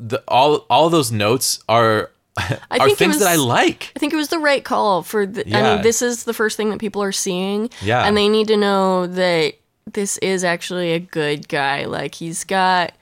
the 0.00 0.22
all 0.26 0.66
all 0.70 0.88
those 0.90 1.12
notes 1.12 1.62
are 1.68 2.10
are 2.38 2.48
think 2.78 2.92
it 2.92 2.98
things 2.98 3.18
that 3.18 3.28
I 3.28 3.36
like. 3.36 3.92
I 3.94 3.98
think 3.98 4.12
it 4.12 4.16
was 4.16 4.28
the 4.28 4.38
right 4.38 4.64
call 4.64 5.02
for 5.02 5.26
the, 5.26 5.42
I 5.56 5.62
mean 5.74 5.82
this 5.82 6.00
is 6.00 6.24
the 6.24 6.32
first 6.32 6.56
thing 6.56 6.70
that 6.70 6.78
people 6.78 7.02
are 7.02 7.12
seeing 7.12 7.68
Yeah. 7.82 8.04
and 8.06 8.16
they 8.16 8.28
need 8.28 8.48
to 8.48 8.56
know 8.56 9.06
that 9.06 9.54
this 9.92 10.16
is 10.18 10.42
actually 10.44 10.92
a 10.92 10.98
good 11.00 11.48
guy 11.48 11.84
like 11.84 12.14
he's 12.14 12.44
got 12.44 12.92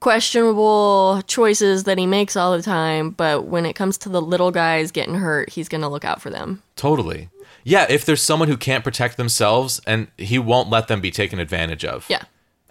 questionable 0.00 1.20
choices 1.26 1.84
that 1.84 1.98
he 1.98 2.06
makes 2.06 2.36
all 2.36 2.56
the 2.56 2.62
time 2.62 3.10
but 3.10 3.46
when 3.46 3.66
it 3.66 3.72
comes 3.72 3.98
to 3.98 4.08
the 4.08 4.22
little 4.22 4.50
guys 4.52 4.92
getting 4.92 5.14
hurt 5.16 5.50
he's 5.50 5.68
going 5.68 5.80
to 5.80 5.88
look 5.88 6.04
out 6.04 6.22
for 6.22 6.30
them 6.30 6.62
Totally. 6.76 7.28
Yeah, 7.64 7.86
if 7.88 8.04
there's 8.04 8.22
someone 8.22 8.46
who 8.48 8.56
can't 8.56 8.84
protect 8.84 9.16
themselves 9.16 9.80
and 9.86 10.06
he 10.16 10.38
won't 10.38 10.70
let 10.70 10.86
them 10.86 11.00
be 11.00 11.10
taken 11.10 11.40
advantage 11.40 11.84
of. 11.84 12.06
yeah 12.08 12.22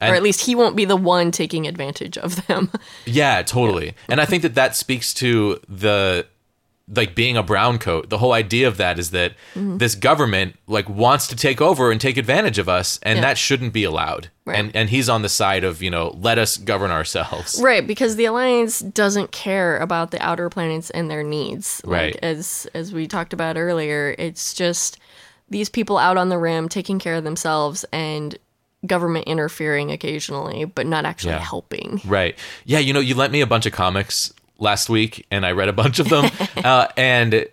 And- 0.06 0.14
or 0.14 0.16
at 0.16 0.24
least 0.24 0.46
he 0.46 0.56
won't 0.56 0.76
be 0.76 0.86
the 0.86 0.96
one 0.96 1.32
taking 1.32 1.68
advantage 1.68 2.18
of 2.18 2.46
them 2.48 2.72
Yeah, 3.06 3.42
totally. 3.44 3.94
And 4.10 4.22
I 4.22 4.26
think 4.26 4.42
that 4.44 4.56
that 4.56 4.76
speaks 4.76 5.14
to 5.16 5.60
the 5.68 6.26
like 6.96 7.16
being 7.16 7.36
a 7.36 7.42
brown 7.42 7.80
coat. 7.80 8.12
The 8.12 8.20
whole 8.20 8.32
idea 8.34 8.68
of 8.68 8.78
that 8.78 9.00
is 9.00 9.10
that 9.10 9.34
Mm-hmm. 9.56 9.78
this 9.80 9.96
government 9.96 10.56
like 10.68 10.88
wants 10.88 11.26
to 11.30 11.36
take 11.36 11.60
over 11.60 11.90
and 11.90 12.00
take 12.00 12.16
advantage 12.16 12.60
of 12.60 12.70
us 12.70 13.00
and 13.02 13.18
Yeah. 13.18 13.22
that 13.22 13.40
shouldn't 13.40 13.74
be 13.74 13.84
allowed. 13.84 14.30
Right. 14.46 14.60
And 14.60 14.76
and 14.76 14.90
he's 14.92 15.10
on 15.10 15.24
the 15.24 15.30
side 15.30 15.64
of, 15.64 15.82
you 15.82 15.90
know, 15.90 16.16
let 16.22 16.38
us 16.38 16.58
govern 16.58 16.92
ourselves. 16.92 17.60
Right, 17.60 17.88
because 17.88 18.18
the 18.18 18.26
alliance 18.26 18.82
doesn't 18.82 19.32
care 19.32 19.80
about 19.80 20.12
the 20.12 20.22
outer 20.22 20.48
planets 20.50 20.92
and 20.92 21.10
their 21.10 21.24
needs. 21.24 21.82
Like, 21.84 21.92
Right. 22.00 22.20
As 22.22 22.68
as 22.76 22.94
we 22.94 23.08
talked 23.08 23.34
about 23.34 23.58
earlier, 23.58 24.14
it's 24.20 24.54
just 24.54 25.00
these 25.50 25.70
people 25.70 25.98
out 25.98 26.18
on 26.18 26.30
the 26.30 26.38
rim 26.38 26.70
taking 26.70 27.00
care 27.00 27.16
of 27.16 27.24
themselves 27.24 27.84
and 27.92 28.38
government 28.86 29.28
interfering 29.28 29.92
occasionally, 29.92 30.66
but 30.66 30.86
not 30.86 31.06
actually 31.06 31.34
Yeah. 31.34 31.40
helping. 31.40 32.02
Right. 32.06 32.38
Yeah, 32.66 32.80
you 32.80 32.94
know, 32.94 33.00
you 33.00 33.16
lent 33.16 33.32
me 33.34 33.42
a 33.42 33.48
bunch 33.48 33.66
of 33.66 33.74
comics 33.74 34.34
last 34.58 34.90
week 34.90 35.26
and 35.32 35.46
I 35.46 35.52
read 35.52 35.70
a 35.70 35.74
bunch 35.74 36.00
of 36.00 36.10
them. 36.10 36.30
uh, 36.64 36.88
and 36.96 37.48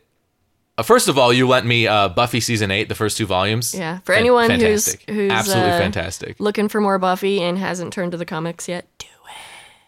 uh, 0.79 0.83
first 0.83 1.09
of 1.09 1.19
all, 1.19 1.33
you 1.33 1.49
lent 1.49 1.67
me 1.67 1.87
uh, 1.87 2.09
Buffy 2.09 2.41
season 2.41 2.71
8, 2.71 2.89
the 2.89 2.95
first 2.95 3.17
two 3.17 3.27
volumes. 3.27 3.75
Yeah, 3.75 3.99
for 4.01 4.13
Fan- 4.13 4.21
anyone 4.21 4.51
who's 4.51 4.97
who's 5.09 5.31
absolutely 5.33 5.73
uh, 5.73 5.79
fantastic. 5.79 6.37
looking 6.39 6.69
for 6.69 6.81
more 6.81 6.99
Buffy 6.99 7.41
and 7.43 7.59
hasn't 7.59 7.93
turned 7.93 8.13
to 8.13 8.19
the 8.19 8.25
comics 8.27 8.69
yet, 8.69 8.87
do 8.99 9.07
it. 9.07 9.11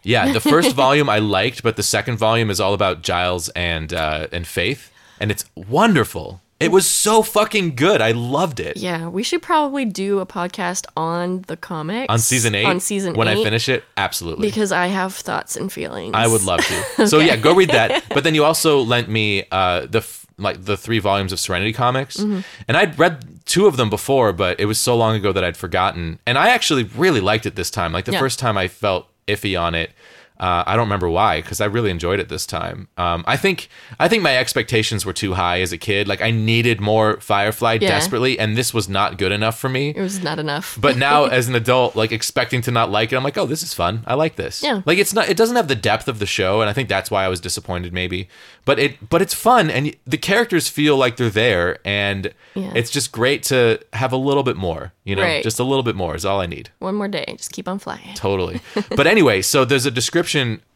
Yeah, 0.03 0.31
the 0.31 0.39
first 0.41 0.75
volume 0.75 1.09
I 1.09 1.19
liked, 1.19 1.63
but 1.63 1.75
the 1.75 1.83
second 1.83 2.17
volume 2.17 2.49
is 2.51 2.59
all 2.59 2.73
about 2.75 3.01
Giles 3.01 3.49
and 3.49 3.91
uh, 3.93 4.27
and 4.31 4.45
Faith, 4.45 4.91
and 5.19 5.31
it's 5.31 5.45
wonderful. 5.55 6.41
It 6.59 6.71
was 6.71 6.89
so 6.89 7.21
fucking 7.21 7.75
good. 7.75 7.99
I 8.01 8.11
loved 8.11 8.61
it. 8.61 8.77
Yeah, 8.77 9.09
we 9.09 9.23
should 9.23 9.41
probably 9.41 9.83
do 9.83 10.19
a 10.19 10.25
podcast 10.25 10.85
on 10.95 11.41
the 11.47 11.57
comics 11.57 12.09
On 12.09 12.17
season 12.17 12.55
eight, 12.55 12.65
On 12.65 12.79
season 12.79 13.13
when 13.13 13.27
eight, 13.27 13.39
I 13.41 13.43
finish 13.43 13.67
it, 13.67 13.83
absolutely. 13.97 14.47
because 14.47 14.71
I 14.71 14.87
have 14.87 15.13
thoughts 15.13 15.57
and 15.57 15.71
feelings. 15.71 16.13
I 16.15 16.27
would 16.27 16.43
love 16.43 16.61
to. 16.65 17.07
So 17.07 17.19
yeah, 17.19 17.35
go 17.35 17.53
read 17.53 17.71
that. 17.71 18.05
But 18.09 18.23
then 18.23 18.35
you 18.35 18.45
also 18.45 18.79
lent 18.79 19.09
me 19.09 19.43
uh, 19.51 19.85
the 19.87 19.97
f- 19.99 20.25
like 20.37 20.63
the 20.65 20.77
three 20.77 20.99
volumes 20.99 21.31
of 21.33 21.39
Serenity 21.41 21.73
comics, 21.73 22.17
Mm-hmm. 22.17 22.39
and 22.67 22.77
I'd 22.77 22.97
read 22.97 23.39
two 23.45 23.67
of 23.67 23.75
them 23.77 23.89
before, 23.89 24.31
but 24.33 24.59
it 24.59 24.65
was 24.65 24.79
so 24.79 24.95
long 24.95 25.15
ago 25.15 25.31
that 25.33 25.43
I'd 25.43 25.57
forgotten. 25.57 26.19
And 26.25 26.37
I 26.37 26.49
actually 26.49 26.83
really 26.83 27.21
liked 27.21 27.45
it 27.45 27.55
this 27.55 27.69
time. 27.69 27.91
Like 27.91 28.05
the 28.05 28.13
Yeah. 28.13 28.19
first 28.19 28.39
time, 28.39 28.57
I 28.57 28.67
felt 28.69 29.07
iffy 29.27 29.59
on 29.59 29.75
it. 29.75 29.91
Uh, 30.39 30.63
I 30.67 30.75
don't 30.75 30.85
remember 30.85 31.09
why, 31.09 31.41
because 31.41 31.61
I 31.61 31.65
really 31.65 31.89
enjoyed 31.89 32.19
it 32.19 32.27
this 32.29 32.45
time. 32.45 32.87
Um, 32.97 33.23
I 33.27 33.37
think 33.37 33.69
I 33.99 34.07
think 34.07 34.21
my 34.21 34.37
expectations 34.37 35.05
were 35.05 35.13
too 35.13 35.33
high 35.33 35.61
as 35.61 35.71
a 35.71 35.77
kid. 35.77 36.07
Like 36.07 36.21
I 36.21 36.31
needed 36.31 36.81
more 36.81 37.19
Firefly 37.21 37.77
Yeah. 37.81 37.87
desperately, 37.89 38.37
and 38.37 38.57
this 38.57 38.73
was 38.73 38.89
not 38.89 39.17
good 39.17 39.31
enough 39.31 39.57
for 39.57 39.69
me. 39.69 39.89
It 39.95 40.01
was 40.01 40.21
not 40.21 40.37
enough. 40.39 40.77
But 40.79 40.97
now, 41.09 41.25
as 41.25 41.47
an 41.47 41.55
adult, 41.55 41.95
like 41.95 42.11
expecting 42.11 42.61
to 42.63 42.71
not 42.71 42.91
like 42.91 43.13
it, 43.13 43.15
I'm 43.15 43.23
like, 43.23 43.37
oh, 43.37 43.45
this 43.45 43.63
is 43.63 43.73
fun. 43.73 44.03
I 44.05 44.15
like 44.15 44.35
this. 44.35 44.61
Yeah. 44.61 44.81
Like 44.85 44.97
it's 44.97 45.13
not. 45.13 45.29
It 45.29 45.37
doesn't 45.37 45.55
have 45.55 45.67
the 45.69 45.75
depth 45.75 46.07
of 46.07 46.19
the 46.19 46.25
show, 46.25 46.61
and 46.61 46.69
I 46.69 46.73
think 46.73 46.89
that's 46.89 47.09
why 47.09 47.23
I 47.23 47.27
was 47.29 47.39
disappointed, 47.39 47.93
maybe. 47.93 48.27
But 48.65 48.79
it, 48.79 49.09
but 49.09 49.21
it's 49.21 49.33
fun, 49.33 49.69
and 49.69 49.95
the 50.05 50.17
characters 50.17 50.67
feel 50.67 50.97
like 50.97 51.17
they're 51.17 51.29
there, 51.29 51.77
and 51.85 52.33
Yeah. 52.55 52.71
it's 52.75 52.89
just 52.89 53.11
great 53.11 53.43
to 53.43 53.79
have 53.93 54.11
a 54.11 54.17
little 54.17 54.43
bit 54.43 54.57
more. 54.57 54.91
You 55.03 55.15
know, 55.15 55.21
Right. 55.21 55.43
just 55.43 55.59
a 55.59 55.63
little 55.63 55.83
bit 55.83 55.95
more 55.95 56.15
is 56.15 56.25
all 56.25 56.41
I 56.41 56.47
need. 56.47 56.71
One 56.79 56.95
more 56.95 57.07
day, 57.07 57.25
just 57.37 57.51
keep 57.51 57.67
on 57.67 57.77
flying. 57.77 58.15
Totally. 58.15 58.59
but 58.95 59.05
anyway, 59.05 59.43
so 59.43 59.63
there's 59.63 59.85
a 59.85 59.91
description. 59.91 60.24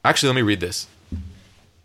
Actually, 0.06 0.30
let 0.30 0.36
me 0.36 0.42
read 0.42 0.60
this. 0.60 0.88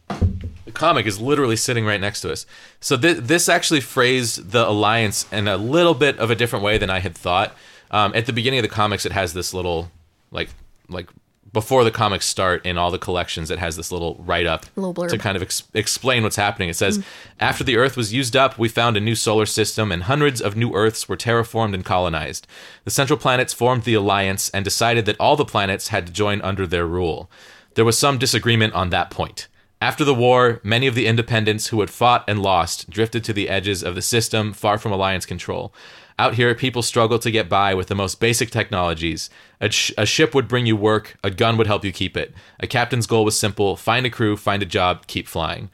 The 0.09 0.72
comic 0.72 1.07
is 1.07 1.20
literally 1.20 1.57
sitting 1.57 1.85
right 1.85 2.00
next 2.00 2.20
to 2.22 2.33
us. 2.33 2.46
So 2.81 2.96
th- 2.96 3.18
this 3.18 3.48
actually 3.48 3.81
phrased 3.81 4.50
the 4.50 4.68
alliance 4.68 5.27
in 5.33 5.48
a 5.48 5.57
little 5.57 5.94
bit 5.94 6.18
of 6.18 6.31
a 6.31 6.35
different 6.35 6.64
way 6.64 6.79
than 6.79 6.90
I 6.90 7.00
had 7.00 7.14
thought. 7.16 7.55
Um, 7.90 8.12
at 8.14 8.27
the 8.27 8.33
beginning 8.33 8.59
of 8.59 8.64
the 8.64 8.68
comics, 8.68 9.07
it 9.07 9.12
has 9.12 9.35
this 9.35 9.55
little 9.55 9.90
like 10.31 10.50
like 10.88 11.09
before 11.55 11.85
the 11.85 11.90
comics 11.90 12.27
start 12.27 12.66
in 12.66 12.77
all 12.77 12.90
the 12.90 12.98
collections, 12.98 13.50
it 13.50 13.61
has 13.61 13.77
this 13.77 13.92
little 13.92 14.16
write 14.18 14.44
up 14.44 14.66
Little 14.74 15.07
to 15.07 15.16
kind 15.16 15.37
of 15.37 15.42
ex- 15.42 15.62
explain 15.72 16.24
what's 16.24 16.35
happening. 16.37 16.68
It 16.68 16.74
says, 16.74 17.03
After 17.38 17.62
the 17.62 17.77
Earth 17.77 17.96
was 17.96 18.12
used 18.12 18.35
up, 18.35 18.59
we 18.59 18.68
found 18.68 18.96
a 18.96 19.00
new 19.00 19.14
solar 19.14 19.46
system, 19.46 19.92
and 19.92 20.03
hundreds 20.03 20.42
of 20.42 20.57
new 20.57 20.74
Earths 20.74 21.09
were 21.09 21.16
terraformed 21.16 21.72
and 21.72 21.85
colonized. 21.85 22.48
The 22.85 22.90
central 22.90 23.18
planets 23.18 23.53
formed 23.53 23.85
the 23.85 23.94
Alliance 23.94 24.50
and 24.50 24.64
decided 24.64 25.07
that 25.07 25.18
all 25.20 25.37
the 25.37 25.44
planets 25.44 25.88
had 25.88 26.09
to 26.09 26.12
join 26.12 26.42
under 26.42 26.66
their 26.66 26.87
rule. 26.87 27.31
There 27.75 27.85
was 27.85 27.99
some 27.99 28.19
disagreement 28.19 28.75
on 28.75 28.91
that 28.91 29.11
point. 29.11 29.49
After 29.81 30.05
the 30.05 30.15
war, 30.15 30.61
many 30.63 30.87
of 30.87 30.95
the 30.95 31.07
independents 31.07 31.69
who 31.69 31.81
had 31.81 31.91
fought 31.91 32.25
and 32.27 32.41
lost 32.43 32.89
drifted 32.89 33.23
to 33.25 33.33
the 33.33 33.49
edges 33.49 33.83
of 33.83 33.95
the 33.95 34.03
system 34.03 34.53
far 34.53 34.79
from 34.79 34.93
Alliance 34.93 35.27
control. 35.27 35.75
Out 36.19 36.35
here, 36.35 36.55
people 36.55 36.81
struggle 36.83 37.19
to 37.19 37.31
get 37.31 37.49
by 37.49 37.75
with 37.75 37.89
the 37.89 37.95
most 37.95 38.21
basic 38.21 38.51
technologies. 38.51 39.29
A, 39.61 39.69
sh- 39.71 39.91
a 39.99 40.07
ship 40.07 40.33
would 40.35 40.47
bring 40.47 40.65
you 40.65 40.77
work, 40.77 41.17
a 41.25 41.31
gun 41.31 41.57
would 41.57 41.67
help 41.67 41.85
you 41.85 41.93
keep 41.93 42.17
it. 42.17 42.33
A 42.61 42.67
captain's 42.69 43.07
goal 43.09 43.25
was 43.25 43.39
simple 43.39 43.77
find 43.77 44.07
a 44.07 44.11
crew, 44.11 44.37
find 44.37 44.63
a 44.63 44.67
job, 44.67 45.07
keep 45.09 45.27
flying. 45.27 45.71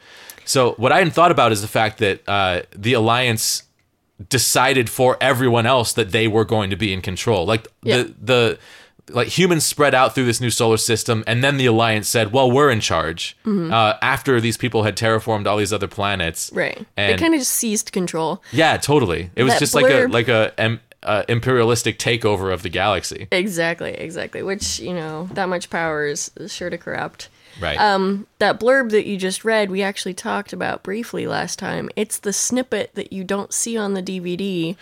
So, 0.47 0.73
what 0.73 0.91
I 0.93 0.97
hadn't 0.99 1.13
thought 1.13 1.31
about 1.31 1.53
is 1.53 1.61
the 1.61 1.69
fact 1.69 1.99
that 1.99 2.27
uh, 2.27 2.63
the 2.75 2.95
Alliance 2.95 3.65
decided 4.29 4.91
for 4.91 5.17
everyone 5.21 5.67
else 5.67 5.93
that 5.93 6.11
they 6.11 6.27
were 6.27 6.45
going 6.45 6.71
to 6.71 6.77
be 6.77 6.93
in 6.93 7.01
control. 7.03 7.47
Like 7.47 7.69
Yeah. 7.83 7.99
the 7.99 8.15
the 8.21 8.59
like 9.09 9.29
humans 9.29 9.65
spread 9.67 9.95
out 9.95 10.15
through 10.15 10.27
this 10.27 10.41
new 10.41 10.51
solar 10.51 10.77
system, 10.77 11.25
and 11.27 11.43
then 11.43 11.57
the 11.57 11.67
alliance 11.67 12.09
said, 12.09 12.33
"Well, 12.33 12.51
we're 12.51 12.71
in 12.71 12.81
charge." 12.81 13.37
Uh, 13.47 13.95
after 14.03 14.41
these 14.41 14.57
people 14.57 14.83
had 14.83 14.97
terraformed 14.97 15.47
all 15.47 15.57
these 15.57 15.73
other 15.73 15.89
planets, 15.89 16.51
Right. 16.53 16.85
And 16.97 17.15
they 17.15 17.23
kind 17.23 17.35
of 17.35 17.41
just 17.41 17.53
seized 17.55 17.93
control. 17.93 18.43
yeah, 18.53 18.77
totally. 18.77 19.31
It 19.37 19.43
was 19.45 19.55
That 19.55 19.59
just 19.61 19.75
like 19.75 19.91
a 19.91 20.07
like 20.07 20.29
a 20.29 20.53
em, 20.59 20.81
uh, 21.03 21.23
imperialistic 21.29 21.99
takeover 21.99 22.53
of 22.53 22.63
the 22.63 22.69
galaxy. 22.69 23.27
Exactly, 23.33 23.93
exactly. 23.93 24.43
Which, 24.43 24.79
you 24.81 24.93
know, 24.93 25.29
that 25.33 25.49
much 25.49 25.71
power 25.71 26.07
is 26.07 26.31
is 26.37 26.53
sure 26.53 26.69
to 26.71 26.77
corrupt. 26.79 27.29
Right. 27.61 27.79
Um, 27.81 28.27
that 28.39 28.61
blurb 28.61 28.91
that 28.91 29.07
you 29.07 29.17
just 29.17 29.45
read, 29.45 29.71
we 29.71 29.83
actually 29.83 30.15
talked 30.15 30.53
about 30.53 30.83
briefly 30.83 31.27
last 31.27 31.59
time. 31.59 31.91
It's 31.97 32.19
the 32.19 32.33
snippet 32.33 32.95
that 32.95 33.13
you 33.13 33.25
don't 33.25 33.53
see 33.53 33.77
on 33.77 33.95
the 33.95 34.03
DVD, 34.03 34.77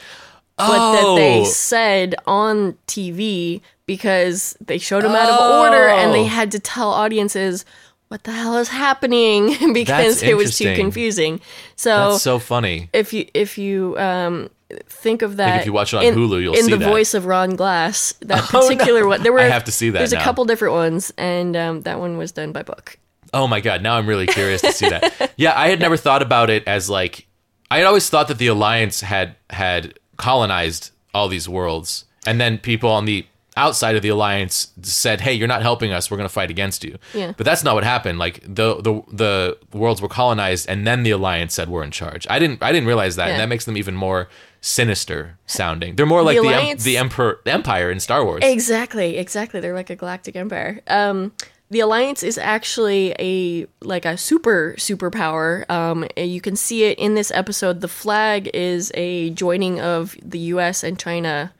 but 0.59 0.93
that 0.93 1.15
they 1.17 1.41
Oh. 1.41 1.45
said 1.45 2.15
on 2.27 2.77
TV 2.87 3.61
because 3.87 4.57
they 4.65 4.79
showed 4.79 5.05
him 5.05 5.13
out 5.13 5.31
of 5.31 5.61
order 5.65 5.89
and 5.89 6.13
they 6.13 6.23
Oh. 6.23 6.27
had 6.27 6.51
to 6.53 6.59
tell 6.59 6.91
audiences 6.91 7.65
what 8.09 8.25
the 8.25 8.33
hell 8.33 8.57
is 8.57 8.69
happening 8.69 9.49
because 9.73 10.21
That's 10.21 10.23
it 10.23 10.37
was 10.37 10.57
too 10.59 10.65
interesting. 10.65 10.77
confusing. 10.77 11.41
So, 11.77 12.11
That's 12.11 12.23
so 12.23 12.39
funny. 12.39 12.91
if 12.93 13.13
you 13.13 13.27
if 13.35 13.57
you 13.59 13.97
um 13.99 14.51
think 14.89 15.23
of 15.23 15.37
that 15.39 15.61
if 15.61 15.67
you 15.67 15.73
watch 15.73 15.95
it 15.95 15.99
on 15.99 16.05
in, 16.05 16.15
Hulu, 16.15 16.43
you'll 16.43 16.55
in 16.55 16.65
see 16.65 16.71
the 16.71 16.77
that. 16.77 16.89
voice 16.89 17.15
of 17.15 17.25
Ron 17.25 17.57
Glass 17.57 18.13
that 18.21 18.43
Oh, 18.55 18.61
no. 18.61 18.69
particular 18.69 19.07
one 19.07 19.23
there 19.23 19.33
were 19.33 19.41
I 19.41 19.45
have 19.45 19.65
to 19.65 19.73
see 19.73 19.89
that 19.91 19.99
there's 19.99 20.13
now. 20.13 20.21
a 20.21 20.25
couple 20.25 20.45
different 20.45 20.75
ones 20.75 21.11
and 21.17 21.57
um, 21.57 21.81
that 21.83 21.99
one 21.99 22.19
was 22.19 22.33
done 22.33 22.53
by 22.53 22.63
book 22.63 22.99
Oh 23.35 23.47
my 23.47 23.61
god, 23.61 23.83
now 23.83 23.97
I'm 23.97 24.07
really 24.07 24.27
curious 24.27 24.63
to 24.63 24.73
see 24.73 24.89
that. 24.89 25.33
yeah, 25.37 25.53
I 25.55 25.69
had 25.69 25.81
never 25.81 25.99
thought 25.99 26.23
about 26.23 26.49
it 26.49 26.65
as 26.67 26.89
like 26.89 27.27
I 27.71 27.77
had 27.77 27.87
always 27.87 28.09
thought 28.09 28.29
that 28.29 28.39
the 28.39 28.47
alliance 28.47 29.03
had 29.03 29.37
had 29.51 29.99
colonized 30.19 30.91
all 31.15 31.29
these 31.29 31.49
worlds 31.49 32.05
and 32.27 32.39
then 32.41 32.59
people 32.59 32.91
on 32.91 33.07
the 33.07 33.25
outside 33.57 33.97
of 33.97 34.03
the 34.03 34.09
alliance 34.09 34.73
said, 34.83 35.21
"Hey, 35.21 35.33
you're 35.33 35.49
not 35.49 35.63
helping 35.63 35.91
us. 35.93 36.11
We're 36.11 36.17
going 36.17 36.29
to 36.29 36.33
fight 36.33 36.49
against 36.51 36.85
you." 36.85 36.97
Yeah. 37.13 37.33
But 37.37 37.45
that's 37.45 37.65
not 37.65 37.75
what 37.75 37.83
happened. 37.83 38.19
Like 38.19 38.41
the 38.43 38.77
the 38.83 39.03
the 39.11 39.59
worlds 39.73 40.01
were 40.01 40.09
colonized 40.09 40.69
and 40.69 40.87
then 40.87 41.03
the 41.03 41.11
alliance 41.11 41.55
said 41.55 41.69
we're 41.69 41.83
in 41.83 41.91
charge. 41.91 42.25
I 42.31 42.39
didn't 42.39 42.63
I 42.63 42.71
didn't 42.71 42.87
realize 42.87 43.17
that 43.17 43.27
Yeah. 43.27 43.33
and 43.33 43.41
that 43.41 43.49
makes 43.49 43.65
them 43.65 43.77
even 43.77 43.97
more 43.97 44.29
sinister 44.61 45.39
sounding. 45.47 45.97
They're 45.97 46.07
more 46.07 46.23
like 46.23 46.37
the 46.41 46.47
em- 46.49 46.55
Alliance- 46.55 46.85
the 46.85 46.99
emperor 46.99 47.41
the 47.45 47.53
empire 47.53 47.91
in 47.91 47.99
Star 48.01 48.25
Wars. 48.25 48.43
exactly 48.45 49.17
exactly 49.17 49.59
they're 49.61 49.75
like 49.75 49.91
a 49.91 49.97
galactic 49.97 50.37
empire 50.37 50.81
um 50.89 51.33
the 51.71 51.81
alliance 51.81 52.23
is 52.23 52.39
actually 52.39 53.15
a 53.19 53.67
like 53.83 54.05
a 54.07 54.17
super 54.17 54.75
superpower 54.79 55.69
um 55.71 56.07
you 56.17 56.41
can 56.41 56.57
see 56.57 56.85
it 56.85 56.99
in 56.99 57.15
this 57.15 57.31
episode. 57.33 57.81
The 57.81 57.89
flag 57.89 58.51
is 58.55 58.91
a 58.95 59.31
joining 59.31 59.81
of 59.81 60.17
the 60.23 60.39
us 60.41 60.83
and 60.83 60.99
china 60.99 61.53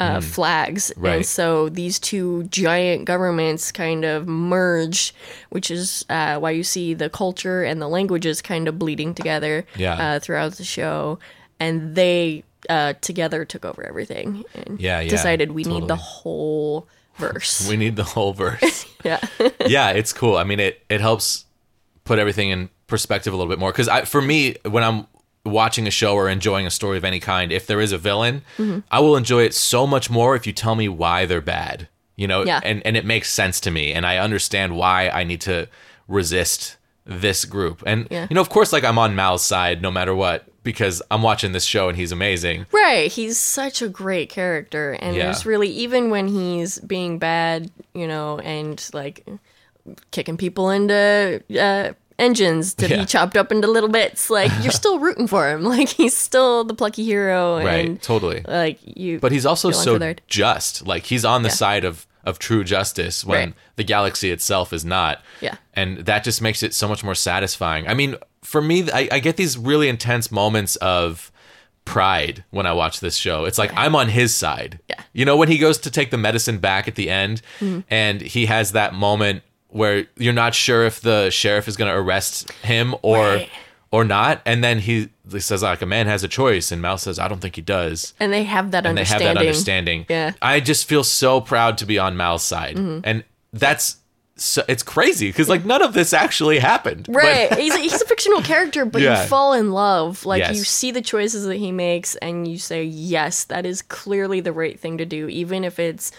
uh, 0.00 0.20
flags. 0.20 0.90
And 0.96 1.24
so 1.24 1.68
these 1.68 2.00
two 2.00 2.42
giant 2.44 3.04
governments 3.04 3.70
kind 3.70 4.04
of 4.04 4.26
merged 4.26 5.14
which 5.50 5.70
is 5.70 6.04
uh, 6.10 6.38
why 6.40 6.50
you 6.50 6.64
see 6.64 6.92
the 6.92 7.08
culture 7.08 7.62
and 7.62 7.80
the 7.80 7.86
languages 7.88 8.42
kind 8.42 8.66
of 8.66 8.80
bleeding 8.80 9.14
together 9.14 9.64
Yeah. 9.76 9.94
uh, 9.94 10.18
throughout 10.18 10.54
the 10.54 10.64
show. 10.64 11.20
And 11.60 11.94
they 11.94 12.42
uh, 12.68 12.94
together 13.00 13.44
took 13.44 13.64
over 13.64 13.86
everything 13.86 14.44
and 14.54 14.80
Yeah, 14.80 14.98
yeah, 14.98 15.08
decided 15.08 15.52
we 15.52 15.62
need 15.62 15.86
the 15.86 15.94
whole 15.96 16.88
verse 17.16 17.68
we 17.68 17.76
need 17.76 17.96
the 17.96 18.04
whole 18.04 18.32
verse. 18.32 18.86
yeah 19.04 19.20
yeah, 19.66 19.90
it's 19.90 20.12
cool. 20.12 20.36
I 20.36 20.44
mean, 20.44 20.60
it 20.60 20.82
it 20.88 21.00
helps 21.00 21.44
put 22.04 22.18
everything 22.18 22.50
in 22.50 22.68
perspective 22.86 23.32
a 23.32 23.36
little 23.36 23.50
bit 23.50 23.58
more. 23.58 23.72
Because 23.72 23.88
for 24.08 24.20
me, 24.22 24.56
when 24.68 24.82
I'm 24.82 25.06
watching 25.44 25.86
a 25.86 25.90
show 25.90 26.14
or 26.14 26.28
enjoying 26.28 26.66
a 26.66 26.70
story 26.70 26.96
of 26.98 27.04
any 27.04 27.18
kind, 27.20 27.50
if 27.52 27.66
there 27.66 27.80
is 27.80 27.92
a 27.92 27.98
villain, 27.98 28.42
Mm-hmm. 28.58 28.80
I 28.90 29.00
will 29.00 29.16
enjoy 29.16 29.42
it 29.44 29.54
so 29.54 29.86
much 29.86 30.08
more 30.10 30.36
if 30.36 30.46
you 30.46 30.52
tell 30.52 30.74
me 30.74 30.88
why 30.88 31.26
they're 31.26 31.40
bad. 31.40 31.88
You 32.16 32.28
know, 32.28 32.44
Yeah. 32.44 32.60
and 32.62 32.80
and 32.86 32.96
it 32.96 33.04
makes 33.04 33.30
sense 33.30 33.58
to 33.60 33.70
me, 33.70 33.92
and 33.92 34.04
I 34.06 34.18
understand 34.18 34.76
why 34.76 35.08
I 35.08 35.24
need 35.24 35.40
to 35.42 35.68
resist 36.08 36.76
this 37.04 37.44
group. 37.44 37.82
And 37.86 38.06
Yeah. 38.10 38.26
you 38.30 38.34
know, 38.34 38.40
of 38.40 38.48
course, 38.48 38.72
like 38.72 38.84
I'm 38.84 38.98
on 38.98 39.14
Mal's 39.14 39.42
side 39.44 39.82
no 39.82 39.90
matter 39.90 40.14
what 40.14 40.44
because 40.62 41.02
I'm 41.10 41.22
watching 41.22 41.50
this 41.52 41.64
show 41.64 41.88
and 41.88 41.96
he's 41.98 42.12
amazing. 42.12 42.66
right 42.72 43.10
he's 43.10 43.36
such 43.38 43.82
a 43.82 43.88
great 43.88 44.28
character 44.30 44.92
and 45.00 45.16
Yeah. 45.16 45.24
there's 45.24 45.44
really 45.44 45.68
even 45.68 46.10
when 46.10 46.28
he's 46.28 46.78
being 46.78 47.18
bad 47.18 47.70
you 47.94 48.06
know 48.06 48.38
and 48.38 48.80
like 48.92 49.26
kicking 50.12 50.36
people 50.36 50.70
into 50.70 51.42
uh, 51.58 51.92
engines 52.18 52.74
to 52.74 52.88
Yeah. 52.88 52.98
be 53.00 53.06
chopped 53.06 53.36
up 53.36 53.50
into 53.50 53.66
little 53.66 53.88
bits 53.88 54.30
like 54.30 54.52
you're 54.62 54.70
still 54.70 54.98
rooting 55.04 55.26
for 55.26 55.48
him 55.50 55.64
like 55.74 55.88
he's 55.88 56.16
still 56.16 56.62
the 56.62 56.74
plucky 56.74 57.04
hero 57.04 57.56
Right, 57.58 57.84
and 57.88 58.00
totally. 58.00 58.44
like 58.46 58.78
you 58.84 59.18
But 59.18 59.32
he's 59.32 59.44
also 59.46 59.72
so 59.72 59.98
just. 60.28 60.86
Like 60.86 61.06
he's 61.06 61.24
on 61.24 61.42
the 61.42 61.50
side 61.50 61.84
of 61.84 62.06
of 62.24 62.38
true 62.38 62.64
justice 62.64 63.24
when 63.24 63.38
Right. 63.50 63.54
the 63.76 63.84
galaxy 63.84 64.30
itself 64.30 64.72
is 64.72 64.84
not. 64.84 65.22
Yeah. 65.40 65.56
And 65.74 65.98
that 65.98 66.24
just 66.24 66.40
makes 66.42 66.62
it 66.62 66.74
so 66.74 66.88
much 66.88 67.02
more 67.04 67.14
satisfying. 67.14 67.88
I 67.88 67.94
mean, 67.94 68.16
for 68.42 68.60
me, 68.62 68.90
I, 68.92 69.08
I 69.12 69.18
get 69.18 69.36
these 69.36 69.56
really 69.58 69.88
intense 69.88 70.30
moments 70.30 70.76
of 70.76 71.30
pride 71.84 72.44
when 72.50 72.64
I 72.66 72.72
watch 72.72 73.00
this 73.00 73.16
show. 73.16 73.44
It's 73.44 73.58
like 73.58 73.72
I'm 73.76 73.96
on 73.96 74.08
his 74.08 74.34
side. 74.34 74.78
Yeah. 74.88 74.96
Mm-hmm. 74.96 75.02
You 75.14 75.24
know, 75.24 75.36
when 75.36 75.48
he 75.48 75.58
goes 75.58 75.78
to 75.78 75.90
take 75.90 76.10
the 76.10 76.18
medicine 76.18 76.58
back 76.58 76.86
at 76.88 76.94
the 76.94 77.10
end 77.10 77.42
and 77.90 78.20
he 78.20 78.46
has 78.46 78.72
that 78.72 78.94
moment 78.94 79.42
where 79.68 80.06
you're 80.16 80.32
not 80.32 80.54
sure 80.54 80.84
if 80.84 81.00
the 81.00 81.30
sheriff 81.30 81.66
is 81.66 81.76
going 81.76 81.90
to 81.90 81.96
arrest 81.96 82.50
him 82.62 82.94
or 83.02 83.26
Right. 83.26 83.50
Or 83.92 84.04
not 84.04 84.42
and 84.44 84.64
then 84.64 84.80
he, 84.80 85.08
he 85.30 85.38
says 85.38 85.62
like 85.62 85.82
a 85.82 85.86
man 85.86 86.06
has 86.08 86.24
a 86.24 86.28
choice 86.28 86.72
and 86.72 86.82
Mal 86.82 86.98
says 86.98 87.18
I 87.20 87.28
don't 87.28 87.40
think 87.40 87.54
he 87.54 87.62
does 87.62 88.14
and 88.18 88.32
they 88.32 88.42
have 88.44 88.72
that 88.72 88.84
and 88.86 88.98
they 88.98 89.04
have 89.04 89.20
understanding 89.22 89.34
that 89.34 89.40
understanding. 89.40 90.06
Yeah. 90.08 90.28
Mm-hmm. 90.30 90.38
I 90.42 90.58
just 90.60 90.88
feel 90.88 91.04
so 91.04 91.40
proud 91.40 91.78
to 91.78 91.86
be 91.86 91.98
on 91.98 92.16
Mal's 92.16 92.42
side, 92.42 92.76
and 92.76 93.22
that's 93.52 93.98
so, 94.34 94.64
it's 94.66 94.82
crazy 94.82 95.28
because 95.28 95.48
like 95.50 95.64
none 95.66 95.82
of 95.82 95.92
this 95.92 96.12
actually 96.14 96.58
happened. 96.58 97.04
but- 97.06 97.16
Right. 97.16 97.52
he's, 97.58 97.74
a, 97.74 97.78
he's 97.78 98.00
a 98.00 98.06
fictional 98.06 98.40
character, 98.40 98.84
but 98.86 99.02
Yeah. 99.02 99.22
you 99.22 99.28
fall 99.28 99.52
in 99.52 99.70
love. 99.72 100.24
Like 100.24 100.40
Yes. 100.40 100.56
you 100.56 100.64
see 100.64 100.90
the 100.90 101.02
choices 101.02 101.44
that 101.44 101.56
he 101.56 101.70
makes 101.70 102.16
and 102.16 102.48
you 102.48 102.56
say, 102.58 102.82
yes, 102.82 103.44
that 103.44 103.66
is 103.66 103.82
clearly 103.82 104.40
the 104.40 104.52
right 104.52 104.80
thing 104.80 104.96
to 104.98 105.04
do, 105.04 105.28
even 105.28 105.64
if 105.64 105.78
it's 105.78 106.10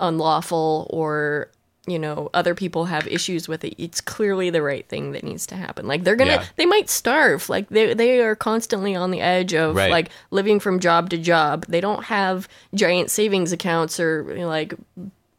unlawful 0.00 0.86
or, 0.90 1.50
you 1.90 1.98
know, 1.98 2.30
other 2.34 2.54
people 2.54 2.86
have 2.86 3.06
issues 3.06 3.48
with 3.48 3.64
it. 3.64 3.74
It's 3.78 4.00
clearly 4.00 4.50
the 4.50 4.62
right 4.62 4.88
thing 4.88 5.12
that 5.12 5.24
needs 5.24 5.46
to 5.46 5.56
happen. 5.56 5.86
Like 5.86 6.04
they're 6.04 6.16
gonna 6.16 6.32
Yeah. 6.32 6.44
they 6.56 6.66
might 6.66 6.88
starve. 6.90 7.48
Like 7.48 7.68
they 7.68 7.94
they 7.94 8.20
are 8.20 8.34
constantly 8.36 8.94
on 8.94 9.10
the 9.10 9.20
edge 9.20 9.54
of 9.54 9.76
Right. 9.76 9.90
like 9.90 10.10
living 10.30 10.60
from 10.60 10.80
job 10.80 11.10
to 11.10 11.18
job. 11.18 11.64
They 11.68 11.80
don't 11.80 12.04
have 12.04 12.48
giant 12.74 13.10
savings 13.10 13.52
accounts 13.52 13.98
or 14.00 14.24
you 14.30 14.40
know, 14.40 14.48
like 14.48 14.74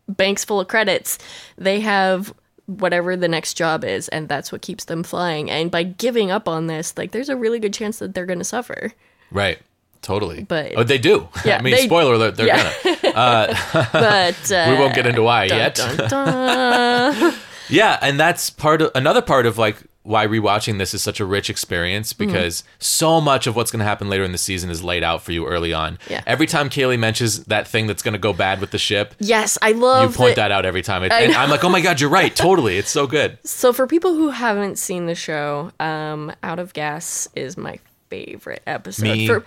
banks 0.07 0.43
full 0.43 0.59
of 0.59 0.67
credits. 0.67 1.17
They 1.57 1.79
have 1.81 2.33
whatever 2.65 3.15
the 3.15 3.27
next 3.27 3.55
job 3.55 3.83
is, 3.83 4.07
and 4.09 4.29
that's 4.29 4.51
what 4.51 4.61
keeps 4.61 4.85
them 4.85 5.01
flying. 5.03 5.49
And 5.49 5.71
by 5.71 5.83
giving 5.83 6.29
up 6.29 6.47
on 6.47 6.67
this, 6.67 6.95
like 6.97 7.11
there's 7.11 7.29
a 7.29 7.35
really 7.35 7.59
good 7.59 7.73
chance 7.73 7.97
that 7.99 8.13
they're 8.13 8.25
to 8.27 8.43
suffer. 8.43 8.93
right, 9.31 9.59
totally. 10.01 10.43
But- 10.43 10.73
oh, 10.75 10.83
they 10.83 10.97
do. 10.97 11.27
Yeah, 11.45 11.57
I 11.57 11.61
mean, 11.61 11.73
they- 11.75 11.85
spoiler 11.85 12.13
alert, 12.13 12.35
they're 12.37 12.47
yeah. 12.47 12.73
gonna. 12.83 13.55
But 13.93 14.51
uh, 14.51 14.67
We 14.69 14.75
won't 14.77 14.93
get 14.95 15.05
into 15.05 15.23
why 15.23 15.47
dun, 15.47 15.57
yet. 15.57 15.75
dun, 15.75 15.97
dun. 16.09 17.33
Yeah, 17.69 17.99
and 18.01 18.19
that's 18.19 18.49
part 18.49 18.81
of 18.81 18.91
another 18.95 19.21
part 19.21 19.45
of 19.45 19.57
like 19.57 19.77
why 20.03 20.25
rewatching 20.25 20.79
this 20.79 20.93
is 20.95 21.03
such 21.03 21.19
a 21.19 21.25
rich 21.25 21.49
experience 21.51 22.13
Mm-hmm. 22.13 22.25
because 22.27 22.63
so 22.79 23.21
much 23.21 23.45
of 23.45 23.55
what's 23.55 23.69
going 23.69 23.79
to 23.79 23.85
happen 23.85 24.09
later 24.09 24.23
in 24.23 24.31
the 24.31 24.39
season 24.39 24.71
is 24.71 24.83
laid 24.83 25.03
out 25.03 25.21
for 25.21 25.31
you 25.33 25.45
early 25.45 25.71
on. 25.71 25.99
Yeah. 26.09 26.23
Every 26.25 26.47
time 26.47 26.69
Kaylee 26.69 26.97
mentions 26.97 27.43
that 27.45 27.67
thing 27.67 27.85
that's 27.85 28.01
going 28.01 28.13
to 28.13 28.19
go 28.19 28.33
bad 28.33 28.59
with 28.59 28.71
the 28.71 28.79
ship, 28.79 29.13
Yes, 29.19 29.57
I 29.61 29.73
love 29.73 30.11
you 30.11 30.17
point 30.17 30.35
that- 30.37 30.47
that 30.47 30.51
out 30.51 30.65
every 30.65 30.81
time. 30.81 31.03
It, 31.03 31.11
and. 31.11 31.33
I'm 31.35 31.49
like, 31.51 31.63
oh 31.63 31.69
my 31.69 31.81
god, 31.81 32.01
you're 32.01 32.09
right. 32.09 32.35
Totally, 32.35 32.77
it's 32.79 32.89
so 32.89 33.05
good. 33.05 33.37
So 33.43 33.71
for 33.71 33.85
people 33.85 34.15
who 34.15 34.29
haven't 34.29 34.79
seen 34.79 35.05
the 35.05 35.15
show, 35.15 35.71
um, 35.79 36.31
Out 36.41 36.57
of 36.57 36.73
Gas 36.73 37.27
is 37.35 37.55
my 37.55 37.77
favorite 38.09 38.63
episode. 38.65 39.03
Me 39.03 39.27
For, 39.27 39.45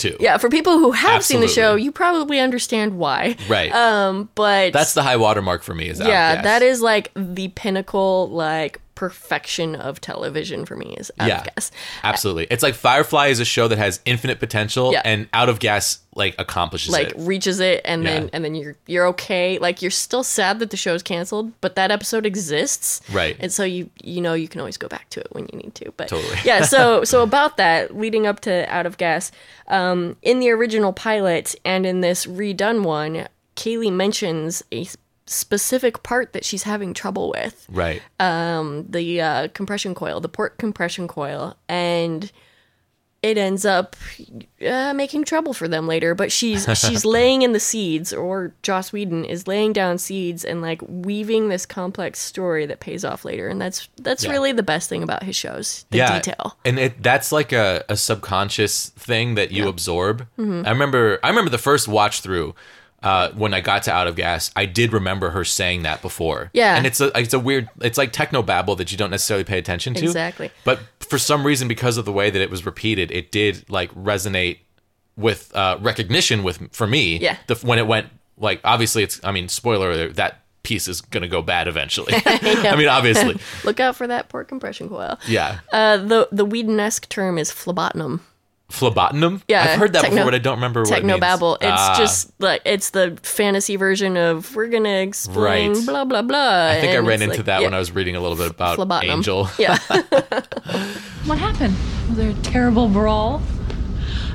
too. 0.00 0.16
yeah, 0.20 0.38
for 0.38 0.48
people 0.48 0.78
who 0.78 0.92
have 0.92 1.24
seen 1.24 1.40
the 1.40 1.48
show, 1.48 1.74
you 1.76 1.92
probably 1.92 2.40
understand 2.40 2.98
why. 2.98 3.36
Right. 3.48 3.72
Um, 3.72 4.28
but 4.34 4.72
That's 4.72 4.94
the 4.94 5.02
high 5.02 5.16
watermark 5.16 5.62
for 5.62 5.74
me. 5.74 5.88
Is 5.88 5.98
yeah, 6.00 6.36
Gas. 6.36 6.44
that 6.44 6.62
is 6.62 6.80
like 6.80 7.10
the 7.14 7.48
pinnacle, 7.48 8.28
like 8.30 8.80
perfection 9.00 9.74
of 9.74 9.98
television 9.98 10.66
for 10.66 10.76
me 10.76 10.94
is 10.98 11.10
Out 11.18 11.28
yeah, 11.28 11.38
of 11.40 11.54
Gas. 11.54 11.72
absolutely. 12.04 12.46
It's 12.50 12.62
like 12.62 12.74
Firefly 12.74 13.28
is 13.28 13.40
a 13.40 13.46
show 13.46 13.66
that 13.66 13.78
has 13.78 13.98
infinite 14.04 14.38
potential, 14.38 14.92
Yeah. 14.92 15.00
and 15.06 15.26
Out 15.32 15.48
of 15.48 15.58
Gas 15.58 16.00
like 16.14 16.34
accomplishes 16.38 16.92
Like 16.92 17.08
it. 17.08 17.14
reaches 17.18 17.60
it, 17.60 17.80
and 17.86 18.02
Yeah. 18.04 18.10
then 18.10 18.30
and 18.34 18.44
then 18.44 18.54
you're 18.54 18.76
you're 18.86 19.06
okay. 19.08 19.58
Like 19.58 19.80
you're 19.80 19.90
still 19.90 20.22
sad 20.22 20.58
that 20.58 20.68
the 20.68 20.76
show's 20.76 21.02
canceled, 21.02 21.52
but 21.62 21.76
that 21.76 21.90
episode 21.90 22.26
exists, 22.26 23.00
Right. 23.10 23.36
And 23.40 23.50
so 23.50 23.64
you 23.64 23.88
you 24.02 24.20
know 24.20 24.34
you 24.34 24.48
can 24.48 24.60
always 24.60 24.76
go 24.76 24.86
back 24.86 25.08
to 25.10 25.20
it 25.20 25.28
when 25.30 25.48
you 25.50 25.58
need 25.58 25.74
to. 25.76 25.92
But 25.96 26.08
Totally. 26.08 26.36
yeah. 26.44 26.60
So 26.64 27.02
so 27.12 27.22
about 27.22 27.56
that, 27.56 27.96
leading 27.96 28.26
up 28.26 28.40
to 28.40 28.70
Out 28.70 28.84
of 28.84 28.98
Gas, 28.98 29.32
um, 29.68 30.16
in 30.20 30.40
the 30.40 30.50
original 30.50 30.92
pilot 30.92 31.54
and 31.64 31.86
in 31.86 32.02
this 32.02 32.26
redone 32.26 32.82
one, 32.82 33.28
Kaylee 33.56 33.92
mentions 33.92 34.62
a 34.72 34.86
specific 35.30 36.02
part 36.02 36.32
that 36.32 36.44
she's 36.44 36.64
having 36.64 36.92
trouble 36.94 37.30
with 37.30 37.66
Right. 37.70 38.02
the 38.18 39.20
uh, 39.20 39.48
compression 39.48 39.94
coil, 39.94 40.20
the 40.20 40.28
port 40.28 40.58
compression 40.58 41.08
coil, 41.08 41.56
and 41.68 42.30
it 43.22 43.36
ends 43.36 43.66
up 43.66 43.96
uh, 44.66 44.94
making 44.94 45.24
trouble 45.24 45.52
for 45.52 45.68
them 45.68 45.86
later. 45.86 46.14
But 46.14 46.32
she's 46.32 46.64
she's 46.78 47.04
laying 47.04 47.42
in 47.42 47.52
the 47.52 47.60
seeds, 47.60 48.14
or 48.14 48.54
Joss 48.62 48.92
Whedon 48.94 49.26
is 49.26 49.46
laying 49.46 49.74
down 49.74 49.98
seeds 49.98 50.42
and 50.42 50.62
like 50.62 50.80
weaving 50.88 51.50
this 51.50 51.66
complex 51.66 52.18
story 52.18 52.64
that 52.66 52.80
pays 52.80 53.04
off 53.04 53.24
later, 53.26 53.46
and 53.48 53.60
that's 53.60 53.88
that's 54.00 54.24
Yeah. 54.24 54.30
really 54.30 54.52
the 54.52 54.62
best 54.62 54.88
thing 54.88 55.02
about 55.02 55.22
his 55.22 55.36
shows, 55.36 55.84
the 55.90 55.98
yeah, 55.98 56.18
detail. 56.18 56.56
and 56.64 56.78
it 56.78 57.02
that's 57.02 57.30
like 57.30 57.52
a, 57.52 57.84
a 57.90 57.96
subconscious 57.96 58.88
thing 58.90 59.34
that 59.34 59.50
you 59.52 59.68
absorb. 59.68 60.26
Mm-hmm. 60.38 60.66
I 60.66 60.70
remember 60.70 61.20
I 61.22 61.28
remember 61.28 61.50
the 61.50 61.58
first 61.58 61.88
watch 61.88 62.22
through. 62.22 62.54
Uh, 63.02 63.30
when 63.32 63.54
I 63.54 63.60
got 63.62 63.84
to 63.84 63.92
Out 63.92 64.06
of 64.06 64.14
Gas, 64.16 64.50
I 64.54 64.66
did 64.66 64.92
remember 64.92 65.30
her 65.30 65.42
saying 65.44 65.84
that 65.84 66.02
before. 66.02 66.50
Yeah. 66.52 66.76
and 66.76 66.86
it's 66.86 67.00
a 67.00 67.10
it's 67.18 67.32
a 67.32 67.38
weird 67.38 67.70
it's 67.80 67.96
like 67.96 68.12
techno 68.12 68.42
babble 68.42 68.76
that 68.76 68.92
you 68.92 68.98
don't 68.98 69.10
necessarily 69.10 69.44
pay 69.44 69.56
attention 69.58 69.94
to. 69.94 70.04
Exactly. 70.04 70.50
But 70.64 70.80
for 71.00 71.16
some 71.18 71.46
reason, 71.46 71.66
because 71.66 71.96
of 71.96 72.04
the 72.04 72.12
way 72.12 72.28
that 72.28 72.40
it 72.42 72.50
was 72.50 72.66
repeated, 72.66 73.10
it 73.10 73.32
did 73.32 73.64
like 73.70 73.90
resonate 73.94 74.58
with 75.16 75.54
uh, 75.56 75.78
recognition 75.80 76.42
with 76.42 76.72
for 76.74 76.86
me. 76.86 77.18
Yeah. 77.18 77.36
The, 77.46 77.54
when 77.56 77.78
it 77.78 77.86
went 77.86 78.08
like 78.36 78.60
obviously 78.64 79.02
it's 79.02 79.18
I 79.24 79.32
mean 79.32 79.48
spoiler 79.48 79.90
alert, 79.90 80.16
that 80.16 80.42
piece 80.62 80.86
is 80.86 81.00
gonna 81.00 81.26
go 81.28 81.40
bad 81.40 81.68
eventually. 81.68 82.12
I 82.26 82.74
mean 82.76 82.88
obviously 82.88 83.38
Look 83.64 83.80
out 83.80 83.96
for 83.96 84.06
that 84.08 84.28
port 84.28 84.48
compression 84.48 84.88
coil. 84.90 85.18
yeah. 85.26 85.60
Uh, 85.72 85.96
the 85.96 86.28
the 86.32 86.44
Whedon-esque 86.44 87.08
term 87.08 87.38
is 87.38 87.50
phlebotinum. 87.50 88.20
Phlebotinum? 88.70 89.42
Yeah, 89.48 89.62
I've 89.64 89.78
heard 89.78 89.92
that 89.92 90.02
techno- 90.02 90.16
before, 90.16 90.30
but 90.30 90.34
I 90.34 90.38
don't 90.38 90.54
remember 90.56 90.80
what 90.80 90.90
it 90.90 90.94
Techno 90.94 91.14
means. 91.14 91.20
babble. 91.20 91.56
It's 91.56 91.66
Ah, 91.70 91.94
just 91.98 92.30
like 92.38 92.62
it's 92.64 92.90
the 92.90 93.18
fantasy 93.22 93.76
version 93.76 94.16
of 94.16 94.54
we're 94.56 94.68
gonna 94.68 94.88
explain 95.00 95.74
Right. 95.74 95.86
blah 95.86 96.04
blah 96.04 96.22
blah. 96.22 96.68
I 96.70 96.80
think 96.80 96.94
I 96.94 96.98
ran 96.98 97.20
into 97.20 97.42
that 97.42 97.62
when 97.62 97.74
I 97.74 97.78
was 97.78 97.90
was 97.90 97.96
reading 97.96 98.14
a 98.16 98.20
little 98.20 98.36
bit 98.36 98.50
about 98.50 98.78
phlebotinum. 98.78 99.10
Angel. 99.10 99.50
Yeah, 99.58 99.76
What 101.26 101.38
happened? 101.38 101.74
Was 102.08 102.16
there 102.18 102.30
a 102.30 102.34
terrible 102.42 102.88
brawl? 102.88 103.42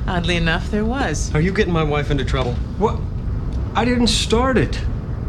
Oddly 0.08 0.36
enough, 0.36 0.70
there 0.72 0.86
was. 0.86 1.34
Are 1.34 1.42
you 1.42 1.52
getting 1.52 1.74
my 1.74 1.84
wife 1.84 2.12
into 2.12 2.24
trouble? 2.26 2.54
What? 2.78 3.00
I 3.76 3.86
didn't 3.86 4.08
start 4.08 4.58
it. 4.58 4.80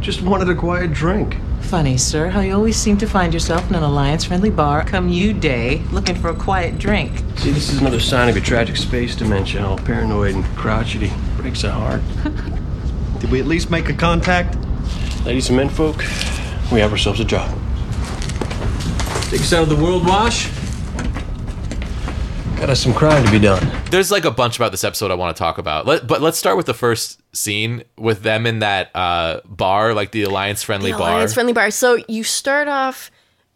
Just 0.01 0.23
wanted 0.23 0.49
a 0.49 0.55
quiet 0.55 0.93
drink. 0.93 1.37
Funny, 1.63 1.97
sir, 1.97 2.29
how 2.29 2.41
you 2.41 2.55
always 2.55 2.77
seem 2.77 2.97
to 2.99 3.07
find 3.07 3.35
yourself 3.35 3.69
in 3.69 3.75
an 3.75 3.83
alliance 3.83 4.25
friendly 4.25 4.51
bar 4.51 4.85
come 4.85 5.09
U-Day 5.09 5.79
looking 5.91 6.15
for 6.15 6.29
a 6.29 6.35
quiet 6.35 6.79
drink. 6.79 7.11
See, 7.37 7.51
this 7.51 7.73
is 7.73 7.81
another 7.81 7.99
sign 7.99 8.29
of 8.29 8.37
your 8.37 8.45
tragic 8.45 8.77
space 8.77 9.17
dementia, 9.17 9.67
all 9.67 9.79
paranoid 9.79 10.37
and 10.37 10.45
crotchety. 10.57 11.11
Breaks 11.37 11.63
the 11.63 11.73
heart. 11.73 12.03
Did 13.21 13.31
we 13.33 13.41
at 13.41 13.47
least 13.47 13.71
make 13.71 13.89
a 13.89 13.95
contact? 13.95 14.57
Ladies 15.25 15.49
and 15.49 15.57
men 15.57 15.69
folk, 15.69 15.99
we 16.71 16.79
have 16.79 16.93
ourselves 16.93 17.19
a 17.19 17.25
job. 17.25 17.51
Take 19.31 19.41
us 19.41 19.53
out 19.53 19.65
of 19.65 19.69
the 19.69 19.77
world 19.77 20.07
wash. 20.07 20.49
Got 22.57 22.71
us 22.71 22.81
some 22.81 22.95
crime 22.95 23.23
to 23.23 23.31
be 23.31 23.39
done. 23.39 23.71
There's 23.91 24.11
like 24.11 24.25
a 24.25 24.31
bunch 24.31 24.57
about 24.57 24.71
this 24.71 24.83
episode 24.83 25.11
I 25.11 25.15
want 25.15 25.37
to 25.37 25.39
talk 25.39 25.59
about. 25.59 25.85
Let, 25.85 26.07
but 26.07 26.23
let's 26.23 26.39
start 26.39 26.57
with 26.57 26.65
the 26.65 26.73
first 26.73 27.21
scene 27.37 27.85
with 27.99 28.23
them 28.23 28.47
in 28.47 28.61
that 28.61 28.91
uh, 28.95 29.41
bar, 29.45 29.93
like 29.93 30.13
the 30.13 30.23
Alliance 30.23 30.63
friendly 30.63 30.91
the 30.91 30.97
bar. 30.97 31.11
alliance 31.11 31.35
friendly 31.35 31.53
bar. 31.53 31.71
So 31.71 31.99
you 32.09 32.25
start 32.25 32.67
off 32.67 33.11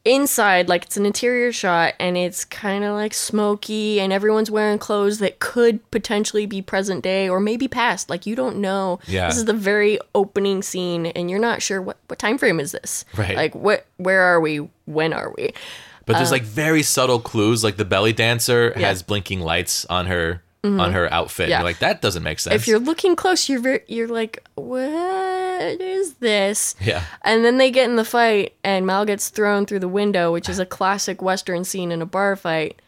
inside, 0.04 0.68
like 0.68 0.84
it's 0.84 0.98
an 0.98 1.06
interior 1.06 1.50
shot, 1.50 1.94
and 1.98 2.18
it's 2.18 2.44
kind 2.44 2.84
of 2.84 2.92
like 2.92 3.14
smoky, 3.14 4.00
and 4.00 4.12
everyone's 4.12 4.50
wearing 4.50 4.78
clothes 4.78 5.18
that 5.20 5.38
could 5.38 5.90
potentially 5.90 6.44
be 6.44 6.60
present 6.60 7.02
day 7.02 7.26
or 7.26 7.40
maybe 7.40 7.68
past. 7.68 8.10
Like 8.10 8.26
you 8.26 8.36
don't 8.36 8.58
know. 8.58 9.00
Yeah. 9.06 9.28
This 9.28 9.38
is 9.38 9.46
the 9.46 9.54
very 9.54 9.98
opening 10.14 10.60
scene, 10.60 11.06
and 11.06 11.30
you're 11.30 11.40
not 11.40 11.62
sure 11.62 11.80
what 11.80 11.96
what 12.08 12.18
time 12.18 12.36
frame 12.36 12.60
is 12.60 12.72
this. 12.72 13.06
Right. 13.16 13.34
Like 13.34 13.54
what? 13.54 13.86
Where 13.96 14.20
are 14.20 14.42
we? 14.42 14.68
When 14.84 15.14
are 15.14 15.32
we? 15.38 15.54
But 16.10 16.18
there's 16.18 16.30
oh. 16.30 16.34
like 16.34 16.42
very 16.42 16.82
subtle 16.82 17.20
clues, 17.20 17.62
like 17.62 17.76
the 17.76 17.84
belly 17.84 18.12
dancer 18.12 18.72
Yeah. 18.76 18.88
has 18.88 19.02
blinking 19.02 19.40
lights 19.40 19.84
on 19.86 20.06
her 20.06 20.42
mm-hmm. 20.62 20.80
on 20.80 20.92
her 20.92 21.12
outfit. 21.12 21.48
Yeah. 21.48 21.58
You're 21.58 21.64
like, 21.64 21.78
that 21.80 22.02
doesn't 22.02 22.22
make 22.22 22.40
sense. 22.40 22.54
If 22.54 22.68
you're 22.68 22.78
looking 22.78 23.16
close, 23.16 23.48
you're 23.48 23.60
very, 23.60 23.80
you're 23.86 24.08
like, 24.08 24.44
what 24.54 25.80
is 25.80 26.14
this? 26.14 26.74
Yeah. 26.80 27.04
And 27.22 27.44
then 27.44 27.58
they 27.58 27.70
get 27.70 27.88
in 27.88 27.96
the 27.96 28.04
fight, 28.04 28.54
and 28.64 28.86
Mal 28.86 29.04
gets 29.04 29.28
thrown 29.28 29.66
through 29.66 29.80
the 29.80 29.88
window, 29.88 30.32
which 30.32 30.48
is 30.48 30.58
a 30.58 30.66
classic 30.66 31.22
Western 31.22 31.64
scene 31.64 31.92
in 31.92 32.02
a 32.02 32.06
bar 32.06 32.36
fight. 32.36 32.80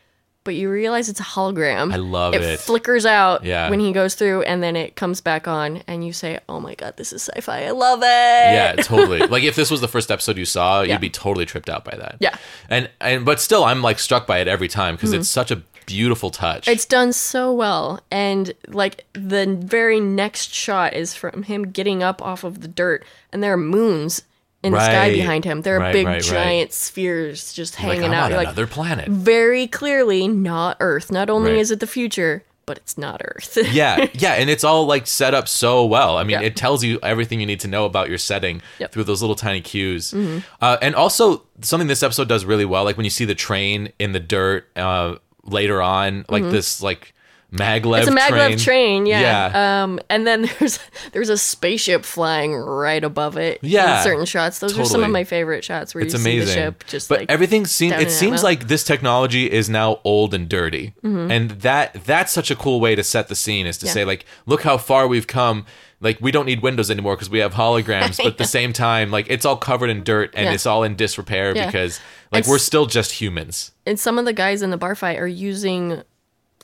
But 0.44 0.56
you 0.56 0.68
realize 0.70 1.08
it's 1.08 1.20
a 1.20 1.22
hologram. 1.24 1.92
I 1.92 1.96
love 1.96 2.34
it. 2.34 2.42
It 2.42 2.58
flickers 2.58 3.06
out 3.06 3.44
Yeah. 3.44 3.70
when 3.70 3.78
he 3.78 3.92
goes 3.92 4.14
through, 4.14 4.42
and 4.42 4.60
then 4.62 4.74
it 4.74 4.96
comes 4.96 5.20
back 5.20 5.46
on, 5.46 5.82
and 5.86 6.04
you 6.04 6.12
say, 6.12 6.40
"Oh 6.48 6.58
my 6.58 6.74
god, 6.74 6.96
this 6.96 7.12
is 7.12 7.22
sci-fi! 7.22 7.64
I 7.66 7.70
love 7.70 8.00
it!" 8.02 8.06
Yeah, 8.06 8.74
totally. 8.82 9.18
like 9.28 9.44
if 9.44 9.54
this 9.54 9.70
was 9.70 9.80
the 9.80 9.88
first 9.88 10.10
episode 10.10 10.36
you 10.36 10.44
saw, 10.44 10.82
Yeah. 10.82 10.94
you'd 10.94 11.00
be 11.00 11.10
totally 11.10 11.46
tripped 11.46 11.70
out 11.70 11.84
by 11.84 11.96
that. 11.96 12.16
Yeah. 12.18 12.36
And 12.68 12.90
and 13.00 13.24
but 13.24 13.40
still 13.40 13.64
I'm 13.64 13.82
like 13.82 13.98
struck 14.00 14.26
by 14.26 14.38
it 14.38 14.48
every 14.48 14.68
time 14.68 14.96
because 14.96 15.12
it's 15.12 15.28
such 15.28 15.50
a 15.52 15.62
beautiful 15.86 16.30
touch. 16.30 16.62
Mm-hmm. 16.62 16.72
It's 16.72 16.86
done 16.86 17.12
so 17.12 17.52
well. 17.52 18.00
And 18.10 18.52
like 18.68 19.04
the 19.12 19.46
very 19.60 20.00
next 20.00 20.52
shot 20.54 20.94
is 20.94 21.14
from 21.14 21.42
him 21.44 21.70
getting 21.70 22.02
up 22.02 22.20
off 22.22 22.42
of 22.44 22.62
the 22.62 22.68
dirt 22.68 23.04
and 23.32 23.42
there 23.42 23.52
are 23.52 23.56
moons 23.56 24.22
in 24.62 24.72
the 24.72 24.80
sky 24.84 25.10
behind 25.10 25.44
him. 25.44 25.62
There 25.62 25.76
are 25.76 25.80
Right, 25.80 25.92
big 25.92 26.06
right, 26.06 26.14
right. 26.14 26.22
giant 26.22 26.72
spheres 26.72 27.52
just 27.52 27.74
like, 27.74 27.82
hanging 27.98 28.04
I'm 28.10 28.14
out. 28.14 28.28
You're 28.30 28.38
like 28.38 28.46
another 28.48 28.66
planet. 28.66 29.08
very 29.08 29.66
clearly 29.66 30.28
not 30.28 30.76
Earth. 30.80 31.10
Not 31.10 31.28
only 31.30 31.52
Right. 31.52 31.60
is 31.60 31.70
it 31.70 31.80
the 31.80 31.86
future, 31.86 32.44
but 32.64 32.76
it's 32.78 32.96
not 32.96 33.20
Earth. 33.24 33.58
yeah, 33.72 34.06
yeah, 34.14 34.34
and 34.34 34.48
it's 34.48 34.62
all 34.62 34.86
like 34.86 35.06
set 35.08 35.34
up 35.34 35.48
so 35.48 35.84
well. 35.84 36.16
I 36.16 36.22
mean, 36.22 36.30
Yeah. 36.30 36.42
it 36.42 36.54
tells 36.54 36.84
you 36.84 37.00
everything 37.02 37.40
you 37.40 37.46
need 37.46 37.58
to 37.60 37.68
know 37.68 37.86
about 37.86 38.08
your 38.08 38.18
setting 38.18 38.62
Yep. 38.78 38.88
Mm-hmm. 38.90 38.92
through 38.94 39.04
those 39.04 39.20
little 39.20 39.34
tiny 39.36 39.60
cues. 39.60 40.14
Uh, 40.60 40.76
and 40.80 40.94
also 40.94 41.42
something 41.60 41.88
this 41.88 42.02
episode 42.04 42.28
does 42.28 42.44
really 42.44 42.64
well, 42.64 42.84
like 42.84 42.96
when 42.96 43.04
you 43.04 43.10
see 43.10 43.24
the 43.24 43.34
train 43.34 43.92
in 43.98 44.12
the 44.12 44.20
dirt 44.20 44.68
uh, 44.76 45.16
later 45.44 45.82
on, 45.82 46.24
like 46.28 46.44
this 46.44 46.80
like 46.80 47.14
maglev. 47.52 48.02
Mm-hmm. 48.04 48.16
It's 48.16 48.28
a 48.28 48.32
maglev 48.32 48.46
train, 48.48 48.58
train, 48.58 49.06
yeah. 49.06 49.20
Yeah. 49.50 49.82
Um, 49.84 50.00
and 50.10 50.26
then 50.26 50.42
there's 50.58 50.78
there's 51.12 51.28
a 51.28 51.36
spaceship 51.38 52.04
flying 52.04 52.54
right 52.54 53.04
above 53.04 53.36
it. 53.36 53.58
Yeah, 53.62 53.98
in 53.98 54.04
certain 54.04 54.24
shots. 54.24 54.58
Those 54.58 54.78
are 54.78 54.84
some 54.84 55.04
of 55.04 55.10
my 55.10 55.24
favorite 55.24 55.64
shots 55.64 55.94
where 55.94 56.02
it's 56.02 56.14
you 56.14 56.18
see 56.18 56.30
amazing. 56.38 56.46
the 56.46 56.52
ship 56.52 56.84
just 56.86 57.08
but 57.08 57.20
like 57.20 57.30
everything 57.30 57.66
seems 57.66 57.94
it 57.94 58.10
seems 58.10 58.42
like 58.42 58.68
this 58.68 58.84
technology 58.84 59.50
is 59.50 59.68
now 59.68 60.00
old 60.04 60.34
and 60.34 60.48
dirty, 60.48 60.94
and 61.02 61.50
that 61.62 62.04
that's 62.04 62.32
such 62.32 62.50
a 62.50 62.56
cool 62.56 62.80
way 62.80 62.94
to 62.94 63.04
set 63.04 63.28
the 63.28 63.36
scene 63.36 63.66
is 63.66 63.78
to 63.78 63.82
Mm-hmm. 63.82 63.88
Yeah. 63.88 63.92
say 63.94 64.04
like, 64.04 64.24
look 64.46 64.62
how 64.62 64.78
far 64.78 65.06
we've 65.06 65.26
come. 65.26 65.66
Like 66.00 66.18
we 66.20 66.32
don't 66.32 66.46
need 66.46 66.62
windows 66.62 66.90
anymore 66.90 67.14
because 67.14 67.30
we 67.30 67.38
have 67.38 67.54
holograms, 67.54 68.16
but 68.16 68.26
at 68.26 68.38
the 68.38 68.44
same 68.58 68.72
time, 68.72 69.10
like 69.12 69.26
it's 69.30 69.44
all 69.44 69.56
covered 69.56 69.88
in 69.90 70.02
dirt 70.02 70.30
and 70.34 70.46
Yeah. 70.46 70.52
it's 70.54 70.66
all 70.66 70.82
in 70.82 70.96
disrepair 70.96 71.54
because 71.54 72.00
like 72.32 72.44
And 72.44 72.50
we're 72.50 72.58
still 72.58 72.86
just 72.86 73.12
humans. 73.12 73.70
and 73.86 74.00
some 74.00 74.18
of 74.18 74.24
the 74.24 74.32
guys 74.32 74.62
in 74.62 74.70
the 74.70 74.76
bar 74.76 74.94
fight 74.96 75.18
are 75.20 75.28
using 75.28 76.02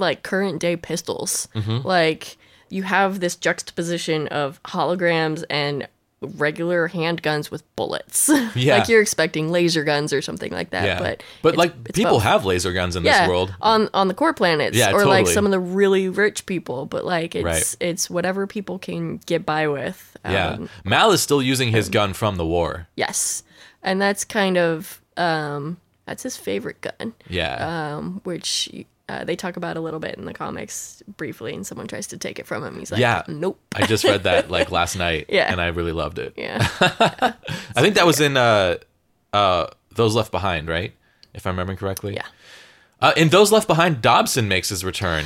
like 0.01 0.23
current 0.23 0.61
day 0.61 0.77
pistols. 0.77 1.49
Mm-hmm. 1.55 1.87
Like 1.87 2.37
you 2.71 2.83
have 2.85 3.21
this 3.21 3.35
juxtaposition 3.37 4.29
of 4.29 4.63
holograms 4.65 5.45
and 5.49 5.89
regular 6.21 6.89
handguns 6.89 7.49
with 7.51 7.63
bullets. 7.77 8.29
Yeah. 8.57 8.79
like 8.79 8.89
you're 8.89 9.01
expecting 9.01 9.51
laser 9.53 9.85
guns 9.85 10.13
or 10.13 10.21
something 10.21 10.51
like 10.53 10.71
that. 10.71 10.85
Yeah, 10.85 10.99
But 10.99 11.23
but 11.43 11.55
it's- 11.55 11.59
like 11.59 11.75
it's 11.87 11.97
people 11.97 12.15
both. 12.15 12.23
have 12.25 12.45
laser 12.45 12.73
guns 12.73 12.97
in 12.97 13.05
yeah, 13.05 13.21
this 13.21 13.29
world. 13.29 13.55
on 13.61 13.89
on 13.95 14.09
the 14.09 14.15
core 14.15 14.35
planets 14.35 14.77
Yeah, 14.77 14.93
or 14.93 15.05
like 15.07 15.29
some 15.29 15.45
of 15.45 15.53
the 15.53 15.61
really 15.61 16.09
rich 16.09 16.45
people 16.47 16.87
but 16.87 17.05
like 17.05 17.37
it's 17.37 17.45
Right. 17.45 17.77
it's 17.81 18.11
whatever 18.11 18.47
people 18.49 18.79
can 18.81 19.19
get 19.27 19.47
by 19.47 19.69
with 19.69 20.17
Yeah, 20.25 20.49
Um, 20.55 20.69
Mal 20.85 21.13
is 21.13 21.23
still 21.23 21.41
using 21.41 21.71
his 21.71 21.89
gun 21.89 22.13
from 22.15 22.35
the 22.37 22.45
war. 22.47 22.89
yes 22.97 23.45
and 23.83 24.03
that's 24.03 24.25
kind 24.25 24.59
of 24.59 25.01
um 25.17 25.77
That's 26.07 26.23
his 26.25 26.37
favorite 26.37 26.81
gun, 26.81 27.13
Yeah. 27.29 27.95
um, 27.97 28.21
which 28.25 28.69
uh, 29.09 29.25
they 29.25 29.37
talk 29.37 29.57
about 29.57 29.77
a 29.77 29.81
little 29.81 30.01
bit 30.01 30.17
in 30.17 30.25
the 30.27 30.35
comics 30.35 31.03
briefly. 31.17 31.55
And 31.55 31.67
someone 31.67 31.87
tries 31.87 32.07
to 32.09 32.17
take 32.19 32.39
it 32.39 32.47
from 32.47 32.63
him. 32.65 32.79
He's 32.79 32.91
like, 32.93 33.01
Yeah. 33.01 33.23
nope. 33.29 33.59
I 33.75 33.87
just 33.87 34.05
read 34.05 34.25
that 34.25 34.51
like 34.57 34.71
last 34.71 34.97
night 34.97 35.27
Yeah. 35.29 35.51
and 35.51 35.61
I 35.61 35.69
really 35.69 35.93
loved 35.93 36.19
it. 36.19 36.35
Yeah, 36.37 36.59
I 36.81 37.81
think 37.81 37.95
that 37.95 38.07
was 38.07 38.21
in 38.21 38.37
uh 38.37 38.77
uh 39.33 39.67
Those 39.95 40.15
Left 40.15 40.31
Behind, 40.31 40.69
right? 40.69 40.93
If 41.35 41.47
I'm 41.47 41.53
remembering 41.55 41.79
correctly. 41.79 42.15
yeah. 42.15 42.27
Uh, 43.01 43.13
in 43.17 43.29
Those 43.29 43.53
Left 43.53 43.69
Behind, 43.69 44.03
Dobson 44.03 44.49
makes 44.49 44.71
his 44.71 44.85
return. 44.85 45.25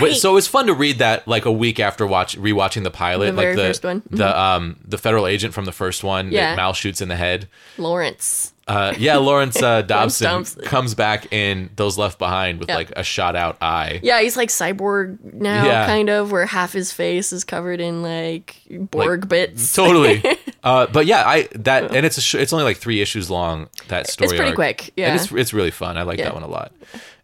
Right. 0.00 0.14
So 0.16 0.30
it 0.30 0.34
was 0.34 0.48
fun 0.48 0.66
to 0.68 0.74
read 0.74 0.98
that 0.98 1.28
like 1.28 1.44
a 1.44 1.52
week 1.52 1.78
after 1.78 2.06
watch 2.06 2.38
rewatching 2.38 2.84
the 2.84 2.90
pilot, 2.90 3.32
The 3.32 3.36
like 3.36 3.56
the 3.56 3.62
first 3.62 3.84
one. 3.84 4.00
Mm-hmm. 4.00 4.16
the 4.16 4.40
um 4.40 4.76
the 4.84 4.98
federal 4.98 5.26
agent 5.26 5.52
from 5.54 5.64
the 5.66 5.72
first 5.72 6.02
one 6.02 6.32
Yeah. 6.32 6.50
that 6.50 6.56
Mal 6.56 6.72
shoots 6.72 7.00
in 7.00 7.08
the 7.08 7.16
head. 7.16 7.48
Lawrence. 7.78 8.52
Uh, 8.66 8.94
yeah, 8.96 9.16
Lawrence 9.18 9.62
uh, 9.62 9.82
Dobson 9.86 10.24
Dobson. 10.24 10.62
comes 10.64 10.94
back 10.94 11.30
in 11.34 11.68
Those 11.76 11.98
Left 11.98 12.18
Behind 12.18 12.58
with 12.58 12.70
Yeah. 12.70 12.76
like 12.76 12.92
a 12.96 13.02
shot 13.04 13.36
out 13.36 13.58
eye. 13.60 14.00
Yeah, 14.02 14.22
he's 14.22 14.38
like 14.38 14.48
cyborg 14.48 15.18
now, 15.34 15.66
Yeah. 15.66 15.84
kind 15.86 16.08
of, 16.08 16.32
where 16.32 16.46
half 16.46 16.72
his 16.72 16.90
face 16.90 17.30
is 17.30 17.44
covered 17.44 17.78
in 17.82 18.02
like 18.02 18.56
Borg 18.70 19.28
bits. 19.28 19.74
Totally. 19.74 20.22
uh, 20.64 20.86
but 20.86 21.04
yeah, 21.04 21.24
I 21.28 21.46
that 21.56 21.94
and 21.94 22.06
it's 22.06 22.16
a 22.16 22.22
sh- 22.22 22.36
it's 22.36 22.54
only 22.54 22.64
like 22.64 22.78
three 22.78 23.02
issues 23.02 23.28
long. 23.28 23.68
That 23.88 24.08
story. 24.08 24.26
It's 24.28 24.32
pretty 24.32 24.48
arc. 24.48 24.54
quick, 24.54 24.92
yeah. 24.96 25.08
And 25.12 25.20
it's 25.20 25.30
it's 25.30 25.52
really 25.52 25.70
fun. 25.70 25.98
I 25.98 26.02
like 26.04 26.18
Yeah. 26.18 26.24
that 26.30 26.34
one 26.34 26.42
a 26.42 26.48
lot. 26.48 26.72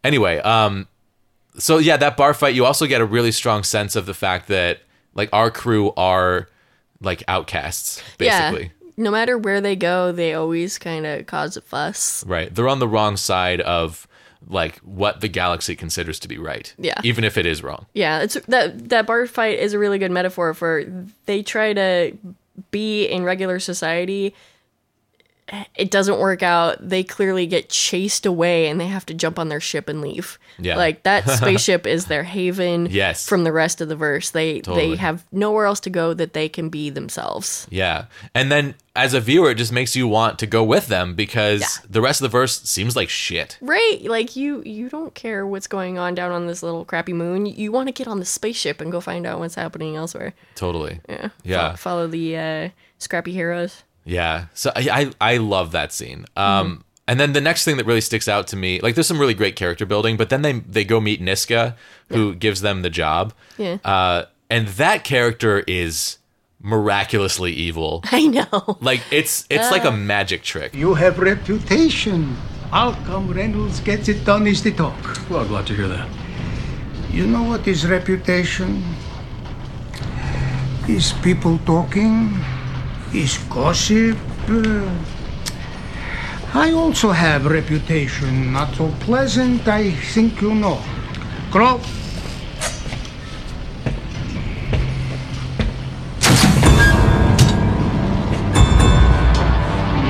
Anyway, 0.04 0.38
um, 0.40 0.88
so 1.58 1.78
yeah, 1.78 1.96
that 1.96 2.16
bar 2.16 2.34
fight. 2.34 2.54
You 2.54 2.64
also 2.64 2.86
get 2.86 3.00
a 3.00 3.06
really 3.06 3.32
strong 3.32 3.62
sense 3.64 3.96
of 3.96 4.06
the 4.06 4.14
fact 4.14 4.48
that 4.48 4.80
like 5.14 5.28
our 5.32 5.50
crew 5.50 5.92
are 5.96 6.48
like 7.00 7.22
outcasts, 7.28 8.02
basically. 8.18 8.64
Yeah. 8.64 8.68
No 8.96 9.10
matter 9.10 9.38
where 9.38 9.60
they 9.60 9.76
go, 9.76 10.12
they 10.12 10.34
always 10.34 10.78
kind 10.78 11.06
of 11.06 11.26
cause 11.26 11.56
a 11.56 11.62
fuss. 11.62 12.24
Right. 12.26 12.54
They're 12.54 12.68
on 12.68 12.80
the 12.80 12.88
wrong 12.88 13.16
side 13.16 13.60
of 13.62 14.06
like 14.46 14.76
what 14.78 15.20
the 15.20 15.28
galaxy 15.28 15.76
considers 15.76 16.18
to 16.20 16.28
be 16.28 16.38
right. 16.38 16.74
Yeah. 16.78 17.00
Even 17.02 17.24
if 17.24 17.38
it 17.38 17.46
is 17.46 17.62
wrong. 17.62 17.86
Yeah, 17.94 18.20
it's 18.20 18.34
that 18.48 18.88
that 18.90 19.06
bar 19.06 19.26
fight 19.26 19.58
is 19.58 19.72
a 19.72 19.78
really 19.78 19.98
good 19.98 20.10
metaphor 20.10 20.54
for 20.54 20.84
they 21.26 21.42
try 21.42 21.72
to 21.72 22.16
be 22.70 23.06
in 23.06 23.24
regular 23.24 23.58
society. 23.58 24.34
It 25.74 25.90
doesn't 25.90 26.18
work 26.18 26.42
out. 26.42 26.76
They 26.80 27.02
clearly 27.02 27.46
get 27.46 27.68
chased 27.68 28.24
away 28.26 28.68
and 28.68 28.80
they 28.80 28.86
have 28.86 29.04
to 29.06 29.14
jump 29.14 29.38
on 29.38 29.48
their 29.48 29.60
ship 29.60 29.88
and 29.88 30.00
leave. 30.00 30.38
Yeah. 30.58 30.76
Like 30.76 31.02
that 31.04 31.28
spaceship 31.30 31.86
is 31.86 32.06
their 32.06 32.22
haven 32.22 32.86
Yes. 32.90 33.28
from 33.28 33.44
the 33.44 33.52
rest 33.52 33.80
of 33.80 33.88
the 33.88 33.96
verse. 33.96 34.30
They 34.30 34.60
Totally. 34.60 34.90
they 34.90 34.96
have 34.96 35.24
nowhere 35.32 35.66
else 35.66 35.80
to 35.80 35.90
go 35.90 36.14
that 36.14 36.32
they 36.34 36.48
can 36.48 36.68
be 36.68 36.90
themselves. 36.90 37.66
Yeah. 37.70 38.04
And 38.34 38.50
then 38.52 38.74
as 38.94 39.14
a 39.14 39.20
viewer, 39.20 39.50
it 39.50 39.54
just 39.56 39.72
makes 39.72 39.96
you 39.96 40.06
want 40.06 40.38
to 40.40 40.46
go 40.46 40.62
with 40.62 40.88
them 40.88 41.14
because 41.14 41.60
Yeah. 41.60 41.66
the 41.88 42.00
rest 42.00 42.20
of 42.20 42.24
the 42.24 42.28
verse 42.38 42.60
seems 42.62 42.94
like 42.94 43.08
shit. 43.08 43.56
Right, 43.60 44.00
like 44.04 44.36
you 44.36 44.62
you 44.64 44.88
don't 44.88 45.14
care 45.14 45.46
what's 45.46 45.66
going 45.66 45.98
on 45.98 46.14
down 46.14 46.32
on 46.32 46.46
this 46.46 46.62
little 46.62 46.84
crappy 46.84 47.12
moon. 47.12 47.46
You 47.46 47.72
want 47.72 47.88
to 47.88 47.92
get 47.92 48.06
on 48.08 48.18
the 48.18 48.24
spaceship 48.24 48.80
and 48.80 48.92
go 48.92 49.00
find 49.00 49.26
out 49.26 49.38
what's 49.38 49.54
happening 49.54 49.96
elsewhere. 49.96 50.34
Totally. 50.54 51.00
Yeah. 51.08 51.28
Yeah. 51.44 51.70
Fo- 51.72 51.76
follow 51.76 52.06
the 52.08 52.36
uh, 52.36 52.68
scrappy 52.98 53.32
heroes. 53.32 53.84
Yeah. 54.04 54.46
So 54.54 54.72
I 54.74 55.10
I, 55.20 55.32
I 55.32 55.36
love 55.38 55.72
that 55.72 55.92
scene. 55.92 56.26
Um 56.36 56.44
Mm-hmm. 56.46 56.80
and 57.08 57.20
then 57.20 57.32
the 57.32 57.40
next 57.40 57.64
thing 57.64 57.76
that 57.78 57.86
really 57.86 58.00
sticks 58.00 58.28
out 58.28 58.46
to 58.48 58.56
me, 58.56 58.80
like 58.80 58.94
there's 58.94 59.06
some 59.06 59.18
really 59.20 59.34
great 59.34 59.56
character 59.56 59.84
building, 59.86 60.16
but 60.16 60.28
then 60.30 60.42
they 60.42 60.52
they 60.60 60.84
go 60.84 61.00
meet 61.00 61.20
Niska, 61.20 61.74
who 62.08 62.34
gives 62.34 62.60
them 62.60 62.82
the 62.82 62.90
job. 62.90 63.32
Yeah. 63.58 63.78
Uh 63.84 64.24
and 64.48 64.68
that 64.68 65.04
character 65.04 65.62
is 65.66 66.18
miraculously 66.62 67.52
evil. 67.52 68.02
I 68.12 68.26
know. 68.26 68.76
Like 68.80 69.02
it's 69.10 69.46
it's 69.50 69.70
like 69.70 69.84
a 69.84 69.92
magic 69.92 70.42
trick. 70.42 70.74
You 70.74 70.94
have 70.94 71.18
reputation. 71.18 72.36
Malcolm 72.70 73.32
Reynolds 73.32 73.80
gets 73.80 74.08
it 74.08 74.24
done 74.24 74.46
is 74.46 74.62
the 74.62 74.70
talk. 74.72 74.94
Well, 75.28 75.44
glad 75.46 75.66
to 75.66 75.74
hear 75.74 75.88
that. 75.88 76.08
You 77.10 77.26
know 77.26 77.42
what 77.42 77.66
is 77.66 77.84
reputation? 77.86 78.82
Is 80.88 81.12
people 81.22 81.58
talking? 81.66 82.30
Is 83.12 83.38
gossip? 83.50 84.16
Uh, 84.48 84.88
I 86.54 86.70
also 86.70 87.10
have 87.10 87.46
reputation. 87.46 88.52
Not 88.52 88.72
so 88.76 88.88
pleasant, 89.00 89.66
I 89.66 89.90
think 89.90 90.40
you 90.40 90.54
know. 90.54 90.78
Crow. 91.50 91.80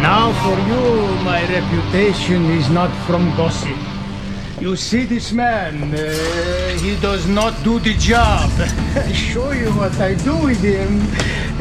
Now 0.04 0.32
for 0.44 0.56
you, 0.68 1.24
my 1.24 1.40
reputation 1.48 2.44
is 2.52 2.68
not 2.68 2.90
from 3.06 3.34
gossip. 3.34 3.89
You 4.60 4.76
see 4.76 5.06
this 5.06 5.32
man, 5.32 5.94
uh, 5.94 6.78
he 6.80 6.94
does 7.00 7.26
not 7.26 7.54
do 7.64 7.80
the 7.80 7.94
job. 7.94 8.50
I 8.94 9.10
show 9.10 9.52
you 9.52 9.72
what 9.72 9.98
I 9.98 10.12
do 10.12 10.36
with 10.36 10.60
him. 10.60 11.00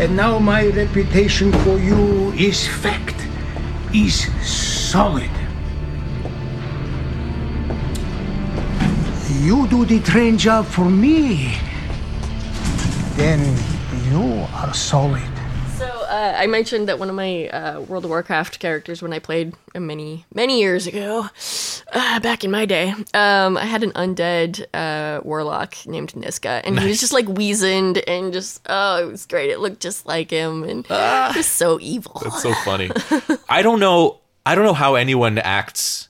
And 0.01 0.17
now 0.17 0.37
my 0.37 0.67
reputation 0.67 1.53
for 1.63 1.79
you 1.79 2.33
is 2.33 2.67
fact, 2.67 3.15
is 3.93 4.27
solid. 4.45 5.31
You 9.43 9.65
do 9.69 9.85
the 9.85 10.01
train 10.01 10.37
job 10.37 10.65
for 10.65 10.89
me, 10.89 11.55
then 13.15 13.39
you 14.11 14.45
are 14.55 14.73
solid. 14.73 15.31
So 15.77 15.85
uh, 15.85 16.35
I 16.35 16.47
mentioned 16.47 16.89
that 16.89 16.99
one 16.99 17.09
of 17.09 17.15
my 17.15 17.47
uh, 17.47 17.79
World 17.79 18.03
of 18.03 18.09
Warcraft 18.09 18.59
characters 18.59 19.01
when 19.01 19.13
I 19.13 19.19
played 19.19 19.53
many 19.73 20.25
many 20.35 20.59
years 20.59 20.85
ago, 20.85 21.29
uh, 21.93 22.19
back 22.19 22.43
in 22.43 22.51
my 22.51 22.65
day, 22.65 22.91
um, 23.13 23.57
I 23.57 23.65
had 23.65 23.83
an 23.83 23.91
undead 23.91 24.65
uh, 24.73 25.21
warlock 25.23 25.75
named 25.85 26.13
Niska, 26.13 26.61
and 26.63 26.79
he 26.79 26.87
was 26.87 26.99
just 26.99 27.13
like 27.13 27.27
weazened 27.27 27.97
and 28.07 28.31
just 28.33 28.61
oh, 28.67 29.03
it 29.03 29.11
was 29.11 29.25
great. 29.25 29.49
It 29.49 29.59
looked 29.59 29.81
just 29.81 30.05
like 30.05 30.29
him, 30.31 30.63
and 30.63 30.85
just 30.87 31.53
so 31.53 31.79
evil. 31.81 32.21
It's 32.25 32.41
so 32.41 32.53
funny. 32.65 32.91
I 33.49 33.61
don't 33.61 33.79
know. 33.79 34.19
I 34.45 34.55
don't 34.55 34.65
know 34.65 34.73
how 34.73 34.95
anyone 34.95 35.37
acts 35.37 36.09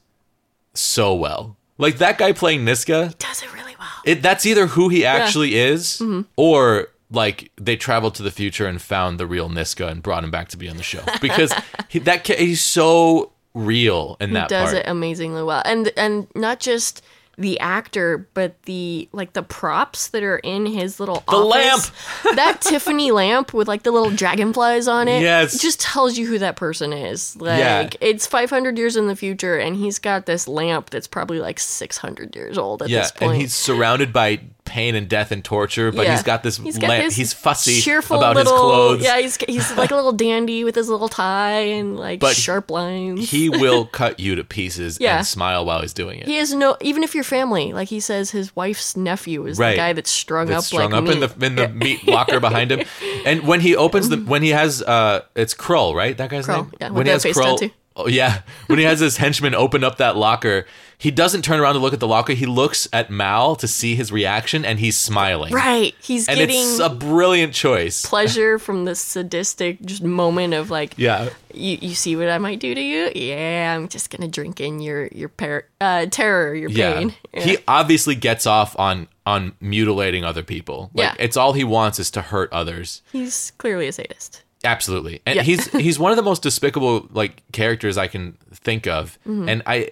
so 0.74 1.14
well. 1.16 1.58
Like 1.78 1.98
that 2.00 2.18
guy 2.18 2.34
playing 2.34 2.66
Niska. 2.66 3.10
he 3.10 3.16
Does 3.20 3.42
it 3.44 3.54
really 3.54 3.76
well. 3.80 3.88
It 4.06 4.22
that's 4.22 4.46
either 4.46 4.68
who 4.68 4.90
he 4.90 5.06
actually 5.06 5.56
is, 5.56 5.98
Mm-hmm. 6.00 6.22
or 6.36 6.88
like 7.12 7.52
they 7.60 7.76
traveled 7.76 8.14
to 8.16 8.24
the 8.24 8.32
future 8.32 8.68
and 8.68 8.80
found 8.82 9.20
the 9.20 9.26
real 9.26 9.50
Niska 9.50 9.90
and 9.90 10.04
brought 10.04 10.24
him 10.24 10.30
back 10.32 10.50
to 10.50 10.58
be 10.58 10.70
on 10.70 10.78
the 10.78 10.84
show 10.84 11.02
because 11.22 11.52
he, 11.88 12.00
that 12.00 12.28
he's 12.28 12.62
so 12.62 13.32
real 13.54 14.16
in 14.20 14.34
that 14.34 14.48
does 14.50 14.72
part. 14.72 14.86
it 14.86 14.90
amazingly 14.90 15.44
well 15.44 15.62
and 15.66 15.92
and 15.98 16.28
not 16.36 16.60
just 16.60 17.02
the 17.38 17.58
actor 17.62 18.28
but 18.34 18.62
the 18.64 19.08
like 19.14 19.32
the 19.34 19.42
props 19.42 20.10
that 20.10 20.24
are 20.24 20.38
in 20.40 20.66
his 20.66 21.00
little 21.00 21.24
The 21.28 21.36
office. 21.38 21.90
that 22.36 22.60
tiffany 22.62 23.12
lamp 23.12 23.54
with 23.54 23.68
like 23.68 23.84
the 23.84 23.92
little 23.92 24.12
dragonflies 24.12 24.88
on 24.90 25.08
it 25.08 25.22
Yes. 25.22 25.58
just 25.60 25.80
tells 25.80 26.18
you 26.18 26.28
who 26.28 26.38
that 26.40 26.58
person 26.58 26.92
is 26.92 27.38
like 27.38 27.60
Yeah. 27.60 27.90
it's 28.02 28.28
500 28.28 28.78
years 28.78 28.98
in 28.98 29.08
the 29.08 29.16
future 29.16 29.58
and 29.58 29.76
he's 29.78 30.00
got 30.00 30.26
this 30.26 30.48
lamp 30.50 30.90
that's 30.90 31.08
probably 31.08 31.40
like 31.40 31.60
600 31.60 32.36
years 32.36 32.58
old 32.58 32.82
at 32.84 32.90
Yeah, 32.90 33.02
this 33.04 33.12
point 33.12 33.32
and 33.32 33.42
he's 33.42 33.54
surrounded 33.54 34.12
by 34.12 34.42
pain 34.70 34.96
and 34.96 35.10
death 35.10 35.32
and 35.34 35.44
torture, 35.44 35.92
but 35.92 36.06
Yeah. 36.06 36.12
he's 36.14 36.24
got 36.24 36.44
this 36.44 36.58
He's 36.58 36.78
got 36.78 37.12
He's 37.12 37.34
fussy 37.34 37.82
cheerful 37.82 38.18
about 38.18 38.36
little, 38.36 38.54
his 38.54 38.60
clothes. 38.62 39.04
Yeah, 39.04 39.20
he's 39.20 39.36
he's 39.48 39.76
like 39.76 39.92
a 39.92 39.96
little 39.96 40.14
dandy 40.14 40.64
with 40.64 40.76
his 40.76 40.88
little 40.88 41.10
tie 41.10 41.60
and 41.62 41.98
like 41.98 42.20
But 42.22 42.36
sharp 42.36 42.70
lines. 42.72 43.30
he 43.30 43.50
will 43.50 43.86
cut 43.92 44.20
you 44.20 44.36
to 44.36 44.44
pieces 44.44 44.98
Yeah. 45.02 45.18
and 45.18 45.28
smile 45.28 45.66
while 45.66 45.82
he's 45.82 45.94
doing 45.94 46.20
it. 46.20 46.28
He 46.28 46.36
has 46.38 46.54
no, 46.54 46.78
even 46.82 47.04
if 47.04 47.14
your 47.16 47.24
family, 47.26 47.74
like 47.74 47.90
he 47.90 48.00
says, 48.00 48.32
his 48.32 48.56
wife's 48.56 48.96
nephew 48.96 49.46
is 49.46 49.58
Right. 49.58 49.72
the 49.72 49.78
guy 49.78 49.94
that's 49.94 50.12
strung 50.12 50.48
That's 50.48 50.60
up 50.60 50.64
strung 50.66 50.92
like 50.92 51.04
up 51.04 51.10
in 51.10 51.20
the 51.20 51.46
in 51.46 51.56
the 51.56 51.68
meat 51.84 52.08
locker 52.08 52.40
behind 52.40 52.72
him. 52.72 52.88
And 53.26 53.46
when 53.48 53.60
he 53.62 53.76
opens 53.76 54.10
the 54.10 54.18
when 54.18 54.44
he 54.44 54.50
has 54.50 54.82
uh 54.84 55.22
it's 55.36 55.54
Krull, 55.54 55.94
right? 55.96 56.16
That 56.18 56.30
guy's 56.30 56.46
Krull, 56.46 56.64
name? 56.66 56.74
yeah, 56.80 56.90
when 56.92 57.06
he 57.08 57.12
has 57.12 57.26
Krull. 57.26 57.72
Oh 57.96 58.08
yeah. 58.08 58.44
When 58.68 58.80
he 58.80 58.86
has 58.86 59.00
his 59.02 59.18
henchman 59.18 59.54
open 59.56 59.84
up 59.84 59.98
that 59.98 60.16
locker, 60.16 60.66
he 61.02 61.10
doesn't 61.12 61.42
turn 61.44 61.60
around 61.62 61.74
to 61.76 61.80
look 61.80 61.94
at 61.94 62.00
the 62.02 62.08
locker. 62.08 62.34
He 62.34 62.46
looks 62.46 62.88
at 62.94 63.10
Mal 63.10 63.56
to 63.56 63.68
see 63.68 63.96
his 63.96 64.12
reaction 64.12 64.64
and 64.66 64.80
he's 64.80 64.98
smiling. 65.00 65.54
right, 65.54 65.96
he's 66.02 66.28
And 66.28 66.38
getting 66.38 66.60
it's 66.60 66.80
a 66.80 66.90
brilliant 66.90 67.54
choice. 67.54 68.06
pleasure 68.06 68.60
from 68.60 68.84
the 68.86 68.94
sadistic 68.96 69.82
just 69.86 70.04
moment 70.04 70.54
of 70.54 70.70
like, 70.70 70.94
Yeah. 70.98 71.30
you, 71.54 71.78
you 71.82 71.96
see 71.96 72.16
what 72.18 72.30
I 72.30 72.38
might 72.38 72.60
do 72.60 72.76
to 72.76 72.82
you? 72.82 73.10
Yeah, 73.16 73.76
I'm 73.76 73.88
just 73.88 74.10
gonna 74.10 74.28
drink 74.28 74.60
in 74.60 74.80
your 74.82 75.08
your 75.08 75.30
par- 75.30 75.66
uh, 75.82 76.06
terror, 76.08 76.54
your 76.54 76.70
Yeah. 76.70 76.94
pain. 76.96 77.16
Yeah. 77.34 77.42
He 77.44 77.58
obviously 77.68 78.16
gets 78.16 78.46
off 78.46 78.78
on 78.78 79.08
on 79.26 79.54
mutilating 79.62 80.26
other 80.26 80.44
people. 80.44 80.92
Like 80.94 81.14
Yeah. 81.18 81.24
it's 81.26 81.38
all 81.38 81.54
he 81.54 81.64
wants 81.64 81.98
is 82.00 82.12
to 82.12 82.22
hurt 82.22 82.52
others. 82.52 83.02
he's 83.14 83.52
clearly 83.58 83.88
a 83.88 83.92
sadist. 83.94 84.44
Absolutely. 84.66 85.22
And 85.26 85.38
Yeah. 85.38 85.44
he's 85.44 85.68
he's 85.72 85.98
one 85.98 86.12
of 86.12 86.18
the 86.18 86.24
most 86.24 86.42
despicable 86.44 87.08
like 87.14 87.42
characters 87.54 87.98
I 87.98 88.08
can 88.08 88.36
think 88.54 88.86
of. 88.86 89.18
Mm-hmm. 89.26 89.48
And 89.50 89.64
I 89.66 89.92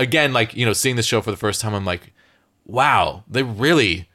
again 0.00 0.32
like, 0.32 0.54
you 0.54 0.66
know, 0.66 0.72
seeing 0.72 0.96
the 0.96 1.02
show 1.02 1.20
for 1.20 1.30
the 1.30 1.36
first 1.36 1.60
time 1.60 1.74
I'm 1.74 1.84
like, 1.84 2.12
wow, 2.66 3.24
they 3.28 3.42
really 3.42 4.08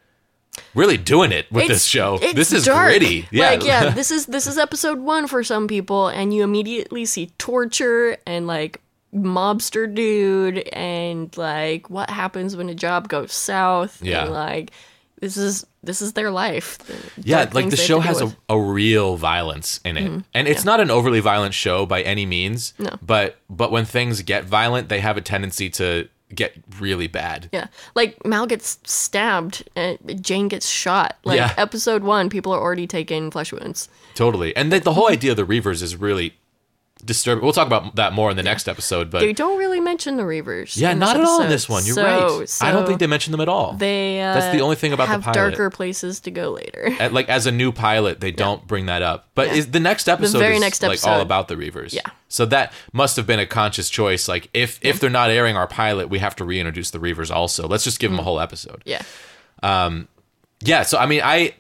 really 0.74 0.98
doing 0.98 1.32
it 1.32 1.52
with 1.52 1.68
this 1.68 1.86
show. 1.86 2.18
it's 2.22 2.34
This 2.34 2.54
is 2.54 2.66
dark. 2.66 2.88
gritty. 2.88 3.28
Yeah. 3.32 3.52
Like, 3.52 3.64
yeah, 3.64 3.90
this 3.94 4.12
is 4.12 4.26
this 4.26 4.48
is 4.48 4.58
episode 4.58 5.00
one 5.00 5.28
for 5.28 5.44
some 5.44 5.68
people, 5.68 6.08
and 6.08 6.34
you 6.34 6.44
immediately 6.44 7.06
see 7.06 7.28
torture 7.38 8.18
and 8.26 8.48
like 8.48 8.82
mobster 9.14 9.94
dude 9.94 10.58
and 10.74 11.36
like 11.38 11.90
what 11.90 12.10
happens 12.10 12.56
when 12.56 12.70
a 12.70 12.76
job 12.76 13.08
goes 13.08 13.32
south. 13.32 14.02
Yeah. 14.02 14.24
And, 14.24 14.34
like 14.34 14.72
this 15.20 15.38
is 15.38 15.66
this 15.82 16.02
is 16.02 16.14
their 16.14 16.32
life. 16.32 16.78
The 16.80 16.96
yeah, 17.24 17.50
like 17.54 17.70
the 17.70 17.78
show 17.78 18.00
has 18.00 18.22
a, 18.22 18.36
a 18.50 18.60
real 18.60 19.16
violence 19.16 19.80
in 19.86 19.98
it, 19.98 20.10
mm-hmm. 20.10 20.20
and 20.34 20.48
it's 20.48 20.66
not 20.66 20.80
an 20.80 20.92
overly 20.92 21.20
violent 21.20 21.54
show 21.54 21.86
by 21.86 22.02
any 22.02 22.26
means. 22.26 22.74
No. 22.78 22.92
but 23.02 23.38
but 23.50 23.72
when 23.72 23.86
things 23.86 24.22
get 24.22 24.46
violent, 24.46 24.90
they 24.90 25.00
have 25.00 25.18
a 25.18 25.22
tendency 25.22 25.70
to 25.72 26.10
get 26.34 26.54
really 26.80 27.08
bad. 27.08 27.50
Yeah, 27.54 27.68
like 27.96 28.26
Mal 28.26 28.46
gets 28.46 28.80
stabbed 28.84 29.64
and 29.76 29.98
Jayne 30.24 30.50
gets 30.50 30.68
shot. 30.68 31.18
Like 31.24 31.38
Yeah. 31.38 31.54
episode 31.58 32.04
one, 32.04 32.30
people 32.30 32.54
are 32.54 32.60
already 32.60 32.88
taking 32.88 33.32
flesh 33.32 33.54
wounds. 33.54 33.88
Totally, 34.16 34.56
and 34.56 34.72
the, 34.72 34.80
the 34.80 34.94
whole 34.94 35.06
mm-hmm. 35.06 35.14
idea 35.14 35.32
of 35.32 35.38
the 35.38 35.46
Reavers 35.46 35.82
is 35.82 35.96
really 35.96 36.36
disturbing. 37.06 37.44
We'll 37.44 37.54
talk 37.54 37.68
about 37.68 37.96
that 37.98 38.14
more 38.14 38.32
in 38.32 38.38
the 38.38 38.44
next 38.44 38.68
episode, 38.68 39.10
but 39.12 39.20
They 39.20 39.32
don't 39.34 39.58
really 39.58 39.80
mention 39.80 40.18
the 40.18 40.24
Reavers. 40.24 40.76
yeah, 40.76 40.94
not 40.94 41.16
at 41.18 41.24
all 41.24 41.42
in 41.42 41.50
this 41.50 41.70
one. 41.70 41.86
You're 41.86 41.96
So- 41.96 42.04
right. 42.40 42.58
I 42.62 42.72
don't 42.72 42.86
think 42.88 43.00
they 43.00 43.08
mention 43.08 43.32
them 43.32 43.42
at 43.42 43.48
all. 43.50 43.74
they. 43.74 44.22
Uh, 44.22 44.34
That's 44.34 44.56
the 44.56 44.62
only 44.62 44.76
thing 44.76 44.92
about 44.94 45.06
the 45.06 45.12
have 45.14 45.22
pilot. 45.24 45.36
darker 45.52 45.70
places 45.70 46.20
to 46.22 46.32
go 46.32 46.50
later. 46.52 46.96
At- 47.00 47.14
like 47.14 47.30
as 47.30 47.46
a 47.46 47.52
new 47.52 47.72
pilot, 47.72 48.20
they 48.20 48.32
don't 48.32 48.66
bring 48.68 48.88
that 48.88 49.02
up. 49.02 49.30
But 49.36 49.50
is 49.50 49.72
the 49.72 49.80
next 49.80 50.10
episode 50.10 50.34
the 50.40 50.44
very 50.44 50.56
is 50.56 50.62
next 50.62 50.82
like 50.82 51.06
all 51.06 51.22
about 51.22 51.48
the 51.48 51.56
Reavers. 51.56 51.94
Yeah. 51.94 52.02
So 52.28 52.46
that 52.48 52.74
must 52.92 53.16
have 53.18 53.28
been 53.28 53.40
a 53.40 53.46
conscious 53.46 53.90
choice. 53.90 54.28
Like 54.28 54.50
if 54.54 54.80
if 54.82 55.00
they're 55.00 55.10
not 55.10 55.30
airing 55.30 55.56
our 55.56 55.68
pilot, 55.68 56.10
we 56.10 56.20
have 56.20 56.36
to 56.38 56.46
reintroduce 56.46 56.90
the 56.92 57.00
Reavers 57.00 57.30
also. 57.34 57.68
Let's 57.68 57.84
just 57.84 58.00
give 58.00 58.12
them 58.12 58.20
a 58.20 58.24
whole 58.24 58.40
episode. 58.40 58.82
yeah, 58.86 59.02
Um. 59.64 60.08
Yeah. 60.62 60.84
So 60.84 60.98
I 60.98 61.06
mean, 61.06 61.22
I 61.24 61.54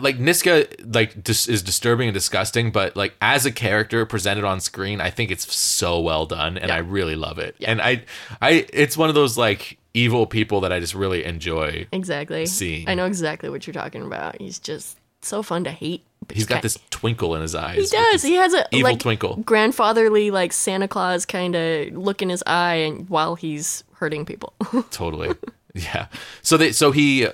like 0.00 0.18
Niska 0.18 0.94
like 0.94 1.22
dis- 1.22 1.48
is 1.48 1.62
disturbing 1.62 2.08
and 2.08 2.14
disgusting, 2.14 2.70
but 2.70 2.96
like 2.96 3.14
as 3.20 3.46
a 3.46 3.52
character 3.52 4.04
presented 4.06 4.44
on 4.44 4.60
screen, 4.60 5.00
I 5.00 5.10
think 5.10 5.30
it's 5.30 5.54
so 5.54 6.00
well 6.00 6.26
done, 6.26 6.58
and 6.58 6.70
I 6.70 6.78
really 6.78 7.16
love 7.16 7.38
it. 7.38 7.56
And 7.64 7.80
I 7.80 8.04
I 8.40 8.66
it's 8.72 8.96
one 8.96 9.08
of 9.08 9.14
those 9.14 9.38
like 9.38 9.78
evil 9.94 10.26
people 10.26 10.60
that 10.60 10.72
I 10.72 10.80
just 10.80 10.94
really 10.94 11.24
enjoy. 11.24 11.86
exactly. 11.92 12.46
Scene. 12.46 12.88
I 12.88 12.94
know 12.94 13.06
exactly 13.06 13.48
what 13.48 13.66
you're 13.66 13.74
talking 13.74 14.02
about. 14.02 14.40
He's 14.40 14.58
just 14.58 14.98
so 15.22 15.42
fun 15.42 15.64
to 15.64 15.70
hate. 15.70 16.04
He's 16.32 16.46
got 16.46 16.62
this 16.62 16.78
twinkle 16.90 17.34
in 17.34 17.42
his 17.42 17.54
eyes. 17.54 17.90
He 17.90 17.96
does. 17.96 18.22
He 18.22 18.34
has 18.34 18.52
a 18.52 18.66
evil 18.70 18.90
like, 18.90 19.00
twinkle. 19.00 19.36
grandfatherly, 19.36 20.30
like 20.30 20.52
Santa 20.52 20.86
Claus 20.86 21.24
kind 21.24 21.54
of 21.54 21.92
look 21.94 22.20
in 22.20 22.28
his 22.28 22.42
eye, 22.46 22.74
and 22.74 23.08
while 23.08 23.34
he's 23.34 23.82
hurting 23.98 24.24
people. 24.24 24.54
totally 24.90 25.34
yeah 25.74 26.06
so 26.42 26.56
they 26.56 26.72
so 26.72 26.90
he 26.90 27.28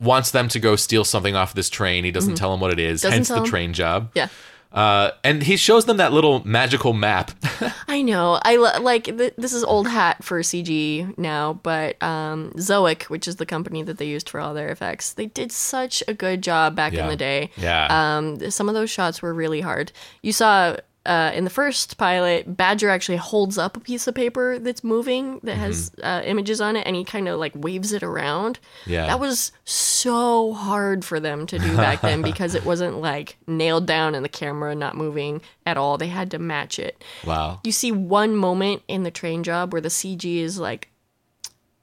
wants 0.00 0.30
them 0.30 0.48
to 0.48 0.58
go 0.58 0.76
steal 0.76 1.04
something 1.04 1.34
off 1.36 1.54
this 1.54 1.68
train 1.70 2.04
he 2.04 2.10
doesn't 2.10 2.34
tell 2.36 2.50
them 2.50 2.60
what 2.60 2.72
it 2.72 2.78
is 2.78 3.00
Mm-hmm. 3.00 3.08
Doesn't 3.10 3.12
hence 3.12 3.28
the 3.28 3.36
'em. 3.36 3.44
train 3.44 3.72
job 3.72 4.10
yeah. 4.14 4.28
uh 4.72 5.10
and 5.24 5.42
he 5.42 5.56
shows 5.56 5.84
them 5.84 5.96
that 5.98 6.12
little 6.12 6.42
magical 6.46 6.92
map 6.92 7.32
I 7.88 8.02
know. 8.02 8.38
I 8.42 8.56
lo- 8.56 8.80
like 8.80 9.04
th- 9.04 9.34
this 9.36 9.52
is 9.52 9.64
old 9.64 9.86
hat 9.88 10.22
for 10.24 10.40
CG 10.40 11.18
now, 11.18 11.54
but 11.54 12.00
um, 12.02 12.52
Zoic, 12.56 13.02
which 13.10 13.26
is 13.28 13.36
the 13.36 13.44
company 13.44 13.82
that 13.82 13.98
they 13.98 14.06
used 14.06 14.28
for 14.30 14.38
all 14.40 14.54
their 14.54 14.68
effects, 14.70 15.12
they 15.12 15.26
did 15.26 15.50
such 15.52 16.02
a 16.08 16.14
good 16.14 16.40
job 16.40 16.74
back 16.76 16.92
Yeah. 16.92 17.02
in 17.02 17.08
the 17.10 17.16
day. 17.16 17.50
Yeah. 17.56 17.88
Um, 17.90 18.48
some 18.50 18.68
of 18.68 18.74
those 18.76 18.90
shots 18.90 19.20
were 19.20 19.34
really 19.34 19.60
hard. 19.60 19.90
You 20.22 20.32
saw. 20.32 20.76
Uh, 21.06 21.32
in 21.34 21.44
the 21.44 21.50
first 21.50 21.96
pilot, 21.96 22.56
Badger 22.58 22.90
actually 22.90 23.16
holds 23.16 23.56
up 23.56 23.74
a 23.74 23.80
piece 23.80 24.06
of 24.06 24.14
paper 24.14 24.58
that's 24.58 24.84
moving 24.84 25.40
that 25.44 25.56
has 25.56 25.90
uh, 26.02 26.20
images 26.26 26.60
on 26.60 26.76
it, 26.76 26.86
and 26.86 26.94
he 26.94 27.04
kind 27.04 27.26
of 27.26 27.40
like 27.40 27.52
waves 27.54 27.92
it 27.94 28.02
around. 28.02 28.58
Yeah. 28.86 29.06
that 29.06 29.18
was 29.18 29.50
so 29.64 30.52
hard 30.52 31.02
for 31.04 31.18
them 31.18 31.46
to 31.46 31.58
do 31.58 31.74
back 31.76 32.02
then 32.02 32.20
because 32.30 32.54
it 32.54 32.66
wasn't 32.66 33.00
like 33.00 33.38
nailed 33.46 33.86
down 33.86 34.14
and 34.14 34.22
the 34.22 34.28
camera 34.28 34.74
not 34.74 34.94
moving 34.94 35.40
at 35.64 35.78
all. 35.78 35.96
They 35.96 36.08
had 36.08 36.30
to 36.32 36.38
match 36.38 36.78
it 36.78 37.02
wow 37.24 37.60
you 37.64 37.72
see 37.72 37.92
one 37.92 38.36
moment 38.36 38.82
in 38.86 39.02
the 39.02 39.10
train 39.10 39.42
job 39.42 39.72
where 39.72 39.80
the 39.80 39.88
CG 39.88 40.36
is 40.36 40.58
like 40.58 40.88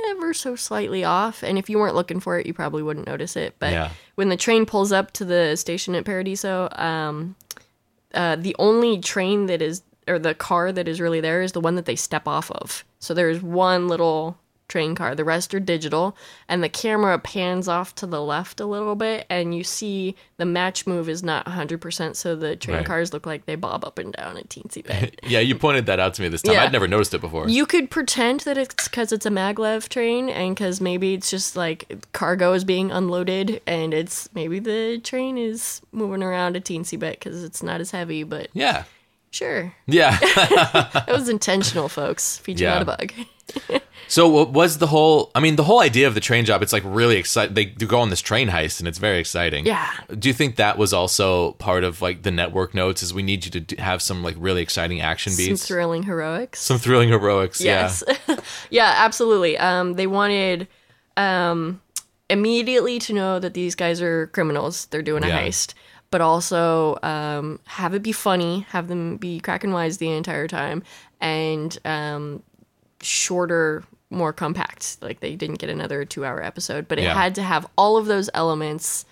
ever 0.09 0.31
so 0.33 0.55
slightly 0.55 1.03
off, 1.03 1.43
and 1.43 1.57
if 1.57 1.69
you 1.71 1.79
weren't 1.79 1.95
looking 1.95 2.19
for 2.19 2.37
it, 2.39 2.45
you 2.45 2.53
probably 2.53 2.83
wouldn't 2.83 3.07
notice 3.07 3.35
it. 3.35 3.55
But 3.57 3.71
Yeah. 3.73 3.89
when 4.15 4.29
the 4.29 4.37
train 4.37 4.65
pulls 4.67 4.91
up 4.91 5.11
to 5.13 5.25
the 5.25 5.55
station 5.55 5.95
at 5.95 6.05
Paradiso, 6.05 6.69
um, 6.73 7.35
uh, 8.17 8.35
the 8.35 8.55
only 8.57 8.99
train 8.99 9.45
that 9.45 9.61
is 9.61 9.83
or 10.07 10.17
the 10.17 10.33
car 10.33 10.71
that 10.71 10.87
is 10.87 10.99
really 10.99 11.21
there 11.21 11.41
is 11.41 11.51
the 11.51 11.61
one 11.61 11.75
that 11.75 11.85
they 11.85 11.95
step 11.95 12.27
off 12.27 12.49
of. 12.51 12.83
So 12.99 13.13
there's 13.13 13.41
one 13.41 13.87
little 13.87 14.37
train 14.67 14.95
car. 14.95 15.15
The 15.15 15.23
rest 15.23 15.53
are 15.53 15.59
digital, 15.59 16.15
and 16.49 16.61
the 16.61 16.69
camera 16.69 17.17
pans 17.19 17.67
off 17.67 17.95
to 17.95 18.05
the 18.05 18.21
left 18.21 18.59
a 18.59 18.65
little 18.65 18.95
bit, 18.95 19.25
and 19.29 19.55
you 19.55 19.63
see 19.63 20.15
the 20.37 20.45
match 20.45 20.85
move 20.85 21.07
is 21.07 21.23
not 21.23 21.45
100%, 21.45 22.15
so 22.15 22.35
the 22.35 22.55
train 22.55 22.77
Right. 22.77 22.85
cars 22.85 23.13
look 23.13 23.25
like 23.25 23.45
they 23.45 23.55
bob 23.55 23.85
up 23.85 23.97
and 23.97 24.11
down 24.13 24.35
a 24.37 24.41
teensy 24.41 24.85
bit. 24.85 25.19
yeah 25.27 25.39
you 25.39 25.55
pointed 25.55 25.85
that 25.85 25.99
out 25.99 26.13
to 26.15 26.21
me 26.21 26.27
this 26.27 26.41
time 26.41 26.53
Yeah. 26.55 26.63
i'd 26.63 26.71
never 26.73 26.87
noticed 26.87 27.13
it 27.13 27.21
before 27.21 27.47
You 27.47 27.65
could 27.65 27.89
pretend 27.89 28.41
that 28.41 28.57
it's 28.57 28.87
because 28.87 29.11
it's 29.11 29.25
a 29.25 29.29
maglev 29.29 29.87
train, 29.89 30.29
and 30.29 30.53
because 30.55 30.81
maybe 30.81 31.13
it's 31.13 31.29
just 31.29 31.55
like 31.55 32.05
cargo 32.11 32.51
is 32.53 32.63
being 32.65 32.91
unloaded, 32.91 33.61
and 33.67 33.93
it's 33.93 34.27
maybe 34.33 34.59
the 34.59 34.99
train 35.03 35.37
is 35.37 35.81
moving 35.91 36.21
around 36.23 36.55
a 36.57 36.61
teensy 36.61 36.99
bit 36.99 37.19
because 37.19 37.43
it's 37.43 37.63
not 37.63 37.79
as 37.81 37.91
heavy. 37.91 38.23
But 38.23 38.49
yeah 38.53 38.83
sure, 39.31 39.73
yeah 39.85 40.17
that 40.35 41.05
was 41.09 41.29
intentional, 41.37 41.87
folks. 41.89 42.41
You 42.45 42.55
Yeah. 42.57 42.73
not 42.73 42.81
a 42.81 42.85
bug. 42.85 43.13
So 44.07 44.27
what 44.27 44.51
was 44.51 44.77
the 44.77 44.87
whole 44.87 45.31
i 45.35 45.39
mean 45.39 45.55
the 45.55 45.63
whole 45.63 45.79
idea 45.81 46.07
of 46.07 46.13
the 46.13 46.19
train 46.19 46.45
job 46.45 46.61
it's 46.61 46.73
like 46.73 46.83
really 46.85 47.17
exciting 47.17 47.53
they 47.53 47.65
do 47.65 47.85
go 47.85 47.99
on 47.99 48.09
this 48.09 48.21
train 48.21 48.47
heist 48.49 48.79
and 48.79 48.87
it's 48.87 48.97
very 48.97 49.19
exciting 49.19 49.65
Yeah. 49.65 49.89
do 50.17 50.29
you 50.29 50.33
think 50.33 50.55
that 50.55 50.77
was 50.77 50.93
also 50.93 51.51
part 51.53 51.83
of 51.83 52.01
like 52.01 52.23
the 52.23 52.31
network 52.31 52.73
notes 52.73 53.03
is 53.03 53.13
we 53.13 53.23
need 53.23 53.45
you 53.45 53.51
to 53.51 53.59
do, 53.59 53.75
have 53.81 54.01
some 54.01 54.23
like 54.23 54.35
really 54.37 54.61
exciting 54.61 55.01
action 55.01 55.33
beats, 55.35 55.61
Some 55.61 55.67
thrilling 55.67 56.03
heroics. 56.03 56.59
some 56.61 56.77
thrilling 56.77 57.09
heroics 57.09 57.59
Yes. 57.61 58.03
yeah, 58.69 58.93
absolutely. 58.97 59.57
Um, 59.57 59.93
they 59.93 60.07
wanted 60.07 60.67
um, 61.17 61.81
immediately 62.29 62.99
to 62.99 63.13
know 63.13 63.39
that 63.39 63.53
these 63.53 63.75
guys 63.75 64.01
are 64.01 64.27
criminals. 64.27 64.85
They're 64.87 65.01
doing 65.01 65.23
a 65.23 65.27
Yeah. 65.27 65.43
heist. 65.47 65.73
But 66.09 66.21
also 66.21 66.97
um, 67.03 67.59
have 67.65 67.93
it 67.93 68.01
be 68.01 68.13
funny, 68.13 68.61
have 68.69 68.87
them 68.87 69.17
be 69.17 69.39
cracking 69.41 69.71
wise 69.73 69.97
the 69.97 70.09
entire 70.11 70.47
time, 70.47 70.83
and 71.19 71.77
um, 71.83 72.43
shorter, 73.01 73.83
more 74.09 74.31
compact. 74.33 74.97
Like 75.01 75.19
they 75.19 75.35
didn't 75.35 75.59
get 75.59 75.69
another 75.69 76.05
two 76.05 76.23
hour 76.25 76.41
episode, 76.43 76.87
but 76.87 76.97
it 76.99 77.03
Yeah. 77.03 77.13
had 77.13 77.35
to 77.35 77.43
have 77.43 77.67
all 77.77 77.97
of 77.97 78.05
those 78.05 78.29
elements 78.33 79.05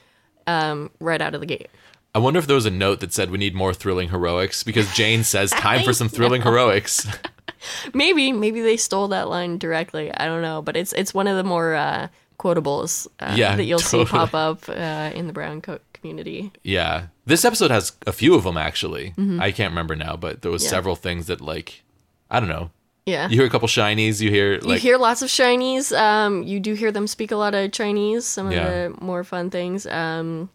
um, 0.48 0.92
right 1.00 1.22
out 1.22 1.34
of 1.36 1.42
the 1.42 1.48
gate. 1.48 1.70
I 2.14 2.20
wonder 2.20 2.40
if 2.40 2.48
there 2.48 2.56
was 2.56 2.66
a 2.66 2.72
note 2.72 3.02
that 3.02 3.12
said 3.12 3.30
we 3.30 3.38
need 3.38 3.56
more 3.56 3.74
thrilling 3.74 4.10
heroics 4.10 4.64
because 4.64 4.90
Jayne 4.94 5.24
says 5.26 5.50
time 5.68 5.84
for 5.84 5.92
some 5.94 6.08
thrilling 6.08 6.44
heroics. 6.44 7.06
Maybe, 7.94 8.32
maybe 8.32 8.62
they 8.62 8.78
stole 8.78 9.08
that 9.08 9.28
line 9.28 9.58
directly. 9.58 10.14
I 10.14 10.26
don't 10.26 10.42
know, 10.44 10.62
but 10.62 10.78
it's 10.78 10.94
it's 10.94 11.14
one 11.16 11.26
of 11.28 11.36
the 11.36 11.44
more 11.44 11.74
uh, 11.74 12.10
quotables 12.40 13.08
uh, 13.20 13.34
Yeah, 13.36 13.56
that 13.56 13.64
you'll 13.64 13.80
totally. 13.80 14.06
see 14.06 14.12
pop 14.12 14.34
up 14.36 14.70
uh, 14.70 15.12
in 15.16 15.26
the 15.28 15.34
brown 15.34 15.62
coat 15.62 15.82
community. 15.94 16.52
yeah. 16.64 17.08
This 17.26 17.44
episode 17.44 17.72
has 17.72 17.94
a 18.06 18.12
few 18.14 18.36
of 18.36 18.44
them 18.44 18.56
actually. 18.58 19.14
I 19.40 19.52
can't 19.52 19.72
remember 19.72 19.96
now, 19.96 20.16
but 20.16 20.44
there 20.44 20.52
was 20.52 20.62
Mm-hmm. 20.62 20.68
Yeah. 20.68 20.78
several 20.78 20.96
things 20.96 21.26
that 21.26 21.42
like 21.42 21.82
I 22.30 22.40
don't 22.40 22.50
know. 22.50 22.70
Yeah. 23.06 23.30
You 23.30 23.38
hear 23.38 23.46
a 23.46 23.50
couple 23.50 23.68
shinies, 23.68 24.20
you 24.20 24.32
hear 24.32 24.60
You 24.66 24.76
hear 24.76 24.98
lots 24.98 25.22
of 25.22 25.30
Chinese. 25.30 25.92
Um, 25.94 26.42
you 26.44 26.60
do 26.60 26.74
hear 26.74 26.92
them 26.92 27.06
speak 27.08 27.32
a 27.32 27.36
lot 27.36 27.54
of 27.54 27.72
Chinese. 27.72 28.26
Some 28.26 28.48
of 28.48 28.54
Yeah. 28.54 28.66
the 28.90 28.96
more 29.00 29.24
fun 29.24 29.50
things. 29.52 29.86
Um, 29.86 30.50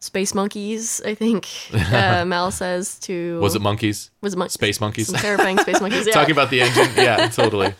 space 0.00 0.34
monkeys, 0.34 1.00
I 1.06 1.14
think. 1.14 1.48
Uh, 1.72 2.24
Mal 2.26 2.50
says 2.50 2.98
to 3.00 3.38
was 3.40 3.54
it 3.54 3.62
monkeys? 3.62 4.10
was 4.20 4.34
it 4.34 4.36
mon- 4.36 4.50
Space 4.50 4.80
monkeys? 4.80 5.06
Some 5.08 5.16
terrifying 5.20 5.58
space 5.58 5.80
monkeys. 5.84 6.06
Yeah, 6.06 6.12
Talking 6.12 6.32
about 6.32 6.50
the 6.50 6.60
engine. 6.60 6.88
Yeah, 6.96 7.28
totally. 7.32 7.72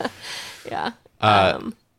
yeah. 0.70 0.92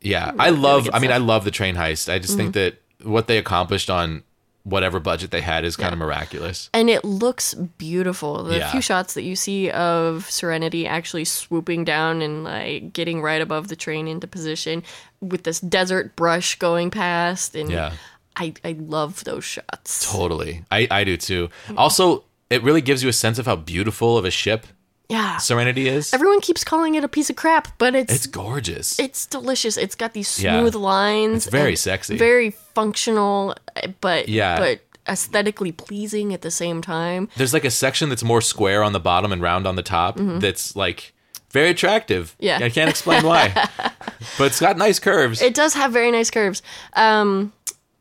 Yeah. 0.02 0.32
I 0.38 0.50
love 0.50 0.88
I 0.92 0.98
mean 0.98 1.10
I 1.10 1.14
stuff. 1.14 1.20
Mm-hmm. 1.20 1.28
love 1.28 1.44
the 1.44 1.50
train 1.52 1.76
heist. 1.76 2.12
I 2.12 2.18
just 2.18 2.36
think 2.36 2.54
that 2.54 2.80
what 3.02 3.28
they 3.28 3.38
accomplished 3.38 3.88
on 3.90 4.24
whatever 4.66 4.98
budget 4.98 5.30
they 5.30 5.40
had 5.40 5.64
is 5.64 5.76
kind 5.76 5.92
of 5.92 5.98
miraculous. 5.98 6.68
and 6.74 6.90
it 6.90 7.04
looks 7.04 7.54
beautiful. 7.54 8.42
The 8.42 8.58
Yeah. 8.58 8.70
few 8.72 8.80
shots 8.80 9.14
that 9.14 9.22
you 9.22 9.36
see 9.36 9.70
of 9.70 10.28
Serenity 10.28 10.88
actually 10.88 11.24
swooping 11.24 11.84
down 11.84 12.20
and 12.20 12.42
like 12.42 12.92
getting 12.92 13.22
right 13.22 13.40
above 13.40 13.68
the 13.68 13.76
train 13.76 14.08
into 14.08 14.26
position 14.26 14.82
with 15.20 15.44
this 15.44 15.60
desert 15.60 16.16
brush 16.16 16.56
going 16.58 16.90
past, 16.90 17.54
and 17.54 17.70
Yeah. 17.70 17.92
I 18.36 18.54
I 18.64 18.74
love 18.78 19.22
those 19.24 19.44
shots. 19.44 20.10
Totally. 20.12 20.64
I 20.70 20.88
I 20.90 21.04
do 21.04 21.16
too. 21.16 21.48
Also, 21.76 22.24
it 22.50 22.62
really 22.64 22.82
gives 22.82 23.02
you 23.04 23.08
a 23.08 23.12
sense 23.12 23.38
of 23.38 23.46
how 23.46 23.56
beautiful 23.56 24.18
of 24.18 24.24
a 24.24 24.30
ship 24.30 24.66
Yeah, 25.08 25.36
Serenity 25.38 25.88
is. 25.88 26.12
everyone 26.12 26.40
keeps 26.40 26.64
calling 26.64 26.94
it 26.96 27.04
a 27.04 27.08
piece 27.08 27.30
of 27.30 27.36
crap, 27.36 27.68
but 27.78 27.94
it's 27.94 28.12
It's 28.12 28.26
gorgeous. 28.26 28.98
it's 28.98 29.26
delicious. 29.26 29.76
It's 29.76 29.94
got 29.94 30.14
these 30.14 30.38
Yeah. 30.42 30.58
smooth 30.58 30.74
lines. 30.74 31.46
It's 31.46 31.52
very 31.52 31.76
sexy. 31.76 32.16
very 32.16 32.50
functional, 32.74 33.54
but 34.00 34.28
Yeah. 34.28 34.58
but 34.58 34.80
aesthetically 35.08 35.70
pleasing 35.70 36.34
at 36.34 36.42
the 36.42 36.50
same 36.50 36.82
time. 36.82 37.28
There's 37.36 37.52
like 37.54 37.64
a 37.64 37.70
section 37.70 38.08
that's 38.08 38.24
more 38.24 38.40
square 38.40 38.82
on 38.82 38.92
the 38.92 38.98
bottom 39.00 39.30
and 39.32 39.40
round 39.40 39.64
on 39.66 39.76
the 39.76 39.82
top 39.82 40.16
that's 40.18 40.74
like 40.74 41.12
very 41.52 41.70
attractive. 41.70 42.34
Mm-hmm. 42.40 42.44
Yeah. 42.44 42.58
I 42.62 42.68
can't 42.70 42.90
explain 42.90 43.22
why. 43.24 43.52
but 44.38 44.44
it's 44.46 44.58
got 44.60 44.76
nice 44.76 44.98
curves. 44.98 45.40
It 45.40 45.54
does 45.54 45.74
have 45.74 45.92
very 45.92 46.10
nice 46.10 46.30
curves. 46.30 46.60
Um, 46.94 47.52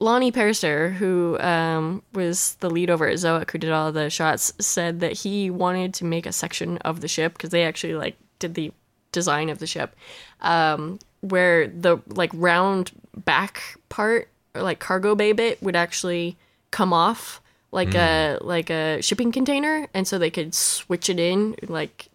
Loni 0.01 0.31
Peristere, 0.31 0.93
who 0.93 1.39
um, 1.39 2.03
was 2.13 2.55
the 2.59 2.69
lead 2.69 2.89
over 2.89 3.07
at 3.07 3.15
Zoic, 3.15 3.51
who 3.51 3.57
did 3.57 3.71
all 3.71 3.91
the 3.91 4.09
shots, 4.09 4.51
said 4.59 4.99
that 4.99 5.13
he 5.13 5.49
wanted 5.49 5.93
to 5.95 6.05
make 6.05 6.25
a 6.25 6.33
section 6.33 6.77
of 6.79 7.01
the 7.01 7.07
ship 7.07 7.33
because 7.33 7.51
they 7.51 7.63
actually 7.63 7.95
like 7.95 8.17
did 8.39 8.55
the 8.55 8.71
design 9.11 9.49
of 9.49 9.59
the 9.59 9.67
ship, 9.67 9.95
um, 10.41 10.99
where 11.21 11.67
the 11.67 11.97
like 12.07 12.31
round 12.33 12.91
back 13.15 13.77
part 13.87 14.27
or 14.53 14.61
like 14.61 14.79
cargo 14.79 15.15
bay 15.15 15.31
bit 15.31 15.63
would 15.63 15.75
actually 15.75 16.37
come 16.71 16.91
off 16.91 17.41
like 17.71 17.93
a 17.95 18.37
like 18.41 18.69
a 18.69 19.01
shipping 19.01 19.31
container, 19.31 19.87
and 19.93 20.07
so 20.07 20.17
they 20.17 20.29
could 20.29 20.53
switch 20.53 21.09
it 21.09 21.19
in 21.19 21.55
like 21.67 22.09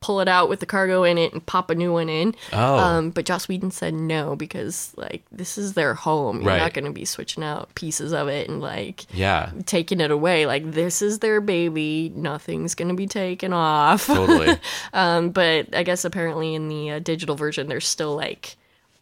pull 0.00 0.20
it 0.20 0.28
out 0.28 0.48
with 0.48 0.60
the 0.60 0.66
cargo 0.66 1.02
in 1.04 1.18
it 1.18 1.32
and 1.34 1.44
pop 1.44 1.68
a 1.68 1.74
new 1.74 1.92
one 1.92 2.08
in. 2.08 2.34
Oh. 2.54 2.78
Um, 2.78 3.10
but 3.10 3.26
Joss 3.26 3.48
Whedon 3.48 3.70
said 3.70 3.92
no 3.92 4.34
because 4.34 4.92
like 4.96 5.22
this 5.30 5.58
is 5.58 5.74
their 5.74 5.92
home. 5.94 6.36
You're 6.40 6.46
Right. 6.48 6.58
not 6.58 6.72
going 6.72 6.86
to 6.86 6.90
be 6.90 7.04
switching 7.04 7.44
out 7.44 7.74
pieces 7.74 8.12
of 8.14 8.26
it 8.28 8.48
and 8.48 8.60
like 8.62 9.04
Yeah, 9.14 9.50
taking 9.66 10.00
it 10.00 10.10
away. 10.10 10.46
Like 10.46 10.70
this 10.72 11.02
is 11.02 11.18
their 11.18 11.42
baby. 11.42 12.10
Nothing's 12.16 12.74
going 12.74 12.88
to 12.88 12.94
be 12.94 13.06
taken 13.06 13.52
off. 13.52 14.06
totally. 14.06 14.56
um, 14.94 15.30
but 15.30 15.74
I 15.76 15.82
guess 15.82 16.04
apparently 16.06 16.54
in 16.54 16.68
the 16.68 16.90
uh, 16.92 16.98
digital 17.00 17.36
version, 17.36 17.68
there's 17.68 17.86
still 17.86 18.16
like 18.16 18.56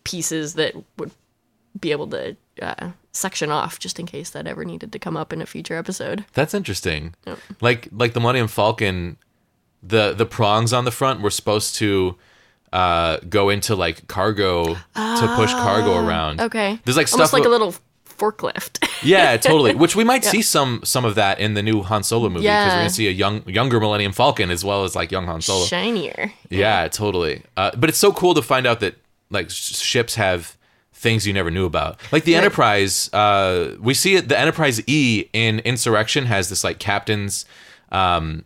pieces 0.04 0.54
that 0.54 0.74
would 0.96 1.12
be 1.78 1.92
able 1.92 2.08
to 2.08 2.36
uh, 2.60 2.90
section 3.12 3.50
off 3.50 3.78
just 3.78 4.00
in 4.00 4.06
case 4.06 4.30
that 4.30 4.48
ever 4.48 4.64
needed 4.64 4.90
to 4.90 4.98
come 4.98 5.16
up 5.16 5.32
in 5.32 5.40
a 5.40 5.46
future 5.46 5.76
episode. 5.76 6.24
That's 6.32 6.54
interesting. 6.54 7.14
Like 7.60 7.88
like 7.92 8.14
the 8.14 8.20
Millennium 8.20 8.48
Falcon, 8.48 9.16
the 9.82 10.12
the 10.14 10.26
prongs 10.26 10.72
on 10.72 10.84
the 10.84 10.90
front 10.90 11.20
were 11.20 11.30
supposed 11.30 11.74
to 11.76 12.16
uh, 12.72 13.18
go 13.28 13.48
into 13.48 13.74
like 13.74 14.06
cargo 14.08 14.74
to 14.74 15.32
push 15.36 15.52
cargo 15.52 15.96
around. 16.04 16.40
Ah, 16.40 16.44
Okay. 16.44 16.78
There's 16.84 16.96
like 16.96 17.10
almost 17.12 17.30
stuff 17.30 17.32
like 17.32 17.46
a 17.46 17.48
little 17.48 17.74
forklift. 18.06 18.84
Yeah, 19.00 19.36
totally. 19.36 19.76
Which 19.76 19.94
we 19.94 20.02
might 20.02 20.24
see 20.24 20.42
some 20.42 20.80
some 20.82 21.04
of 21.04 21.14
that 21.14 21.38
in 21.38 21.54
the 21.54 21.62
new 21.62 21.82
Han 21.82 22.02
Solo 22.02 22.28
movie 22.28 22.40
because 22.40 22.44
Yeah. 22.46 22.66
we're 22.74 22.80
gonna 22.80 22.90
see 22.90 23.06
a 23.06 23.12
young 23.12 23.48
younger 23.48 23.78
Millennium 23.78 24.10
Falcon 24.12 24.50
as 24.50 24.64
well 24.64 24.82
as 24.82 24.96
like 24.96 25.12
young 25.12 25.26
Han 25.26 25.40
Solo. 25.40 25.64
Shinier. 25.66 26.32
Yeah, 26.50 26.88
totally. 26.88 27.42
Uh, 27.56 27.70
but 27.76 27.88
it's 27.88 27.98
so 27.98 28.12
cool 28.12 28.34
to 28.34 28.42
find 28.42 28.66
out 28.66 28.80
that 28.80 28.96
like 29.30 29.50
sh- 29.50 29.76
ships 29.76 30.16
have 30.16 30.56
things 30.92 31.28
you 31.28 31.32
never 31.32 31.48
knew 31.48 31.64
about. 31.64 32.00
Like 32.10 32.24
the 32.24 32.32
Right. 32.34 32.38
Enterprise, 32.42 33.08
uh, 33.12 33.76
we 33.78 33.94
see 33.94 34.16
it. 34.16 34.28
The 34.28 34.36
Enterprise 34.36 34.82
E 34.88 35.28
in 35.32 35.60
Insurrection 35.60 36.26
has 36.26 36.48
this 36.48 36.64
like 36.64 36.80
captain's, 36.80 37.44
um, 37.92 38.44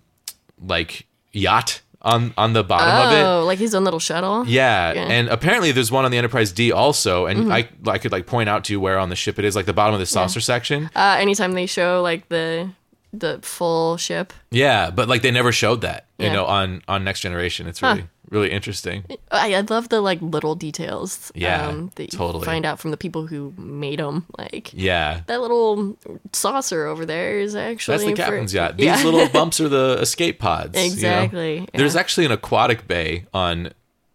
like 0.63 1.07
yacht 1.33 1.81
on 2.03 2.35
on 2.37 2.53
the 2.53 2.65
bottom 2.65 3.07
of 3.07 3.13
it. 3.13 3.23
Oh, 3.23 3.45
like 3.47 3.59
his 3.59 3.75
own 3.75 3.85
little 3.85 4.01
shuttle. 4.01 4.45
Yeah, 4.47 4.93
Yeah. 4.93 5.03
Mm-hmm. 5.03 5.11
and 5.11 5.29
apparently 5.29 5.71
there's 5.73 5.93
one 5.93 6.05
on 6.05 6.11
the 6.11 6.19
Enterprise 6.19 6.51
D 6.53 6.73
also, 6.73 7.27
and 7.27 7.53
I 7.53 7.69
I 7.87 7.99
could 7.99 8.11
like 8.13 8.27
point 8.27 8.49
out 8.49 8.65
to 8.65 8.73
you 8.73 8.81
where 8.81 8.99
on 8.99 9.09
the 9.09 9.17
ship 9.17 9.39
it 9.39 9.45
is, 9.45 9.55
like 9.55 9.67
the 9.67 9.73
bottom 9.73 9.95
of 9.95 10.01
the 10.01 10.07
saucer 10.07 10.41
section. 10.41 10.91
Uh, 10.97 11.17
anytime 11.21 11.53
they 11.53 11.67
show 11.67 12.03
like 12.03 12.29
the 12.29 12.71
the 13.13 13.39
full 13.43 13.97
ship, 13.97 14.33
Yeah, 14.51 14.91
but 14.91 15.09
like 15.09 15.23
they 15.23 15.31
never 15.31 15.53
showed 15.53 15.83
that, 15.83 16.07
you 16.19 16.27
Yeah. 16.27 16.33
know, 16.33 16.47
on 16.47 16.83
on 16.89 17.05
Next 17.05 17.21
Generation. 17.21 17.67
It's 17.67 17.83
really 17.83 18.05
really 18.31 18.51
interesting. 18.51 19.05
I, 19.31 19.55
I 19.55 19.61
love 19.61 19.91
the 19.91 20.01
like 20.01 20.23
little 20.23 20.55
details. 20.55 21.31
Yeah, 21.35 21.67
um, 21.69 21.91
that 21.97 22.13
you 22.13 22.19
totally. 22.19 22.47
find 22.47 22.65
out 22.65 22.81
from 22.81 22.91
the 22.91 22.97
people 22.97 23.27
who 23.27 23.53
made 23.59 23.99
them. 23.99 24.25
Like 24.39 24.71
Yeah. 24.73 25.21
that 25.27 25.43
little 25.43 25.99
saucer 26.33 26.87
over 26.87 27.05
there 27.05 27.39
is 27.41 27.55
actually 27.55 27.99
That's 27.99 28.05
the 28.05 28.11
for- 28.13 28.17
captain's 28.17 28.55
yacht. 28.55 28.79
These 28.79 29.05
little 29.05 29.29
bumps 29.33 29.61
are 29.61 29.69
the 29.69 29.99
escape 30.01 30.39
pods. 30.39 30.75
you 30.75 30.81
know? 30.81 30.93
Exactly, 30.95 31.59
yeah. 31.59 31.67
There's 31.75 31.97
actually 31.97 32.25
an 32.27 32.33
aquatic 32.33 32.89
bay 32.89 33.27
on 33.35 33.73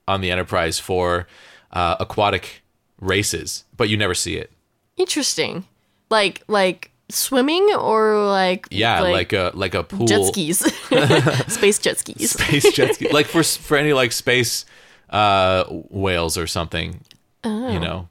on 0.08 0.22
the 0.22 0.32
Enterprise 0.32 0.80
for 0.80 1.28
uh, 1.72 1.98
aquatic 2.00 2.64
races, 3.00 3.66
but 3.76 3.90
you 3.90 3.98
never 3.98 4.16
see 4.16 4.38
it. 4.38 4.52
interesting. 4.96 5.66
Like 6.10 6.42
like 6.48 6.90
swimming 7.10 7.70
or 7.74 8.26
like 8.26 8.68
Yeah, 8.72 9.02
like, 9.02 9.34
a 9.34 9.52
like 9.54 9.74
a 9.74 9.84
pool 9.84 10.06
jet 10.08 10.26
skis, 10.26 10.60
space 11.48 11.80
jet 11.80 11.98
skis. 12.00 12.32
space 12.32 12.72
jet 12.74 12.96
ski, 12.96 13.10
like 13.10 13.28
for 13.28 13.44
for 13.44 13.78
any 13.78 13.94
like 13.94 14.12
space 14.12 14.66
uh, 15.10 15.64
whales 15.90 16.38
or 16.38 16.48
something. 16.48 17.02
You 17.46 17.80
know, 17.80 18.10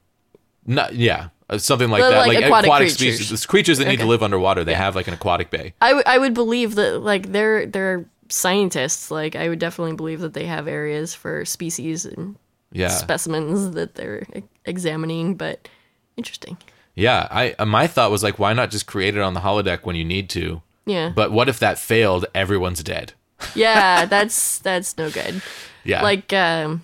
not 0.65 0.95
yeah. 0.95 1.29
uh, 1.51 1.59
Something 1.59 1.91
like 1.91 2.03
Oh. 2.03 2.07
But, 2.07 2.11
that, 2.13 2.19
like, 2.27 2.35
like, 2.37 2.45
aquatic 2.47 2.69
aquatic 2.69 2.89
creatures. 2.97 3.17
species, 3.19 3.45
creatures 3.47 3.79
that 3.79 3.85
need 3.87 3.97
to 3.97 4.03
Okay. 4.05 4.09
live 4.09 4.23
underwater. 4.23 4.65
They 4.65 4.73
have 4.73 4.97
like 4.97 5.09
an 5.09 5.13
aquatic 5.15 5.51
bay. 5.51 5.75
I, 5.83 5.89
w- 5.89 6.03
I 6.07 6.17
would 6.17 6.33
believe 6.33 6.75
that 6.77 7.01
like 7.03 7.33
they're 7.33 7.67
they're 7.67 8.07
scientists. 8.31 9.11
Like 9.11 9.37
I 9.37 9.51
would 9.51 9.59
definitely 9.59 9.95
believe 9.95 10.21
that 10.21 10.33
they 10.33 10.47
have 10.47 10.67
areas 10.69 11.15
for 11.15 11.45
species 11.45 12.07
and 12.07 12.37
Yeah, 12.73 12.89
specimens 12.89 13.73
that 13.73 13.95
they're 13.97 14.27
examining. 14.65 15.35
But 15.35 15.69
interesting. 16.17 16.57
Yeah. 16.97 17.29
I 17.31 17.55
uh, 17.59 17.65
my 17.67 17.87
thought 17.87 18.11
was 18.11 18.25
like, 18.25 18.39
why 18.41 18.53
not 18.53 18.71
just 18.73 18.87
create 18.87 19.17
it 19.17 19.21
on 19.23 19.35
the 19.35 19.41
holodeck 19.41 19.85
when 19.85 19.95
you 19.95 20.05
need 20.05 20.29
to? 20.31 20.63
Yeah. 20.85 21.13
But 21.15 21.31
what 21.31 21.49
if 21.49 21.59
that 21.61 21.79
failed? 21.79 22.27
Everyone's 22.35 22.83
dead. 22.83 23.13
yeah, 23.55 24.05
that's 24.15 24.59
that's 24.59 24.97
no 24.99 25.11
good. 25.11 25.41
Yeah, 25.85 26.03
Like 26.03 26.33
um, 26.33 26.83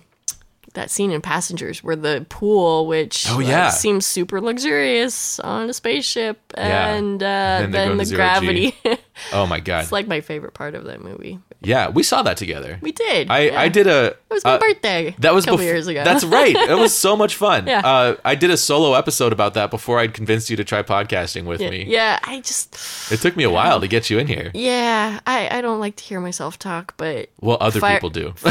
that 0.75 0.89
scene 0.89 1.11
in 1.11 1.21
Passengers 1.21 1.83
where 1.83 1.95
the 1.95 2.25
pool, 2.29 2.87
which 2.87 3.25
Oh, 3.29 3.39
yeah. 3.39 3.69
seems 3.69 4.05
super 4.05 4.39
luxurious 4.39 5.39
on 5.41 5.69
a 5.69 5.73
spaceship, 5.73 6.39
Yeah. 6.57 6.93
and 6.95 7.21
uh, 7.21 7.25
Then 7.61 7.71
then 7.71 7.97
the 7.97 8.05
gravity. 8.05 8.75
oh 9.33 9.45
my 9.45 9.59
god. 9.59 9.83
it's 9.83 9.91
like 9.91 10.07
my 10.07 10.21
favorite 10.21 10.53
part 10.53 10.73
of 10.75 10.85
that 10.85 11.01
movie. 11.01 11.39
Yeah, 11.63 11.89
we 11.89 12.03
saw 12.03 12.21
that 12.23 12.37
together. 12.37 12.77
We 12.81 12.91
did. 12.91 13.29
I 13.29 13.39
yeah. 13.45 13.61
I 13.61 13.69
did 13.69 13.87
a. 13.87 14.05
It 14.07 14.17
was 14.29 14.43
my 14.43 14.51
uh, 14.55 14.59
birthday. 14.59 15.15
That 15.19 15.33
was 15.33 15.45
a 15.45 15.47
couple 15.47 15.59
bef- 15.63 15.67
years 15.67 15.87
ago. 15.87 16.03
That's 16.03 16.23
right. 16.23 16.55
It 16.55 16.77
was 16.77 16.95
so 16.97 17.15
much 17.15 17.35
fun. 17.45 17.67
Yeah. 17.67 17.79
Uh, 17.85 18.15
I 18.25 18.35
did 18.35 18.49
a 18.49 18.57
solo 18.57 18.93
episode 18.95 19.31
about 19.31 19.53
that 19.53 19.69
before 19.71 19.99
I'd 19.99 20.13
convinced 20.13 20.49
you 20.49 20.55
to 20.57 20.63
try 20.63 20.81
podcasting 20.83 21.45
with 21.45 21.61
yeah, 21.61 21.69
me. 21.69 21.83
yeah, 21.85 22.19
I 22.23 22.39
just 22.41 23.11
It 23.11 23.21
took 23.21 23.35
me 23.37 23.43
a 23.43 23.49
while 23.51 23.79
to 23.81 23.87
get 23.95 24.09
you 24.09 24.17
in 24.19 24.27
here. 24.27 24.51
yeah, 24.53 25.19
I 25.27 25.57
I 25.57 25.61
don't 25.61 25.79
like 25.79 25.95
to 25.97 26.03
hear 26.03 26.19
myself 26.19 26.57
talk, 26.59 26.95
but 26.97 27.29
Well, 27.39 27.57
other 27.61 27.79
Fire- 27.79 27.97
people 27.97 28.09
do. 28.09 28.33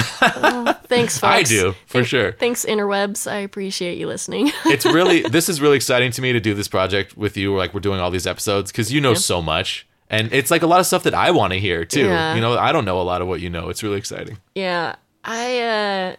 thanks, 0.87 1.19
folks. 1.19 1.23
I 1.25 1.43
do 1.43 1.75
for 1.87 2.05
sure. 2.05 2.33
Thanks, 2.33 2.65
interwebs. 2.65 3.31
I 3.31 3.37
appreciate 3.37 3.99
you 3.99 4.07
listening. 4.07 4.53
It's 4.67 4.85
really 4.87 5.23
this 5.23 5.49
is 5.49 5.61
really 5.61 5.77
exciting 5.77 6.11
to 6.13 6.23
me 6.23 6.33
to 6.33 6.41
do 6.41 6.55
this 6.55 6.69
project 6.69 7.17
with 7.17 7.37
you. 7.37 7.57
Like 7.57 7.75
we're 7.75 7.81
doing 7.81 8.01
all 8.01 8.11
these 8.11 8.27
episodes 8.27 8.71
because 8.71 8.93
you 8.93 9.01
know 9.01 9.15
so 9.15 9.43
much, 9.43 9.87
and 10.13 10.33
it's 10.33 10.51
like 10.51 10.63
a 10.63 10.67
lot 10.69 10.79
of 10.79 10.87
stuff 10.87 11.03
that 11.03 11.15
I 11.15 11.33
want 11.33 11.53
to 11.55 11.59
hear 11.59 11.85
too. 11.85 12.05
Yeah. 12.05 12.35
You 12.37 12.41
know, 12.41 12.57
I 12.57 12.71
don't 12.71 12.85
know 12.85 13.01
a 13.01 13.03
lot 13.03 13.21
of 13.23 13.27
what 13.29 13.41
you 13.41 13.51
know. 13.51 13.69
It's 13.71 13.83
really 13.83 13.99
exciting. 13.99 14.39
Yeah, 14.55 14.95
I 15.25 15.61
uh 15.61 16.17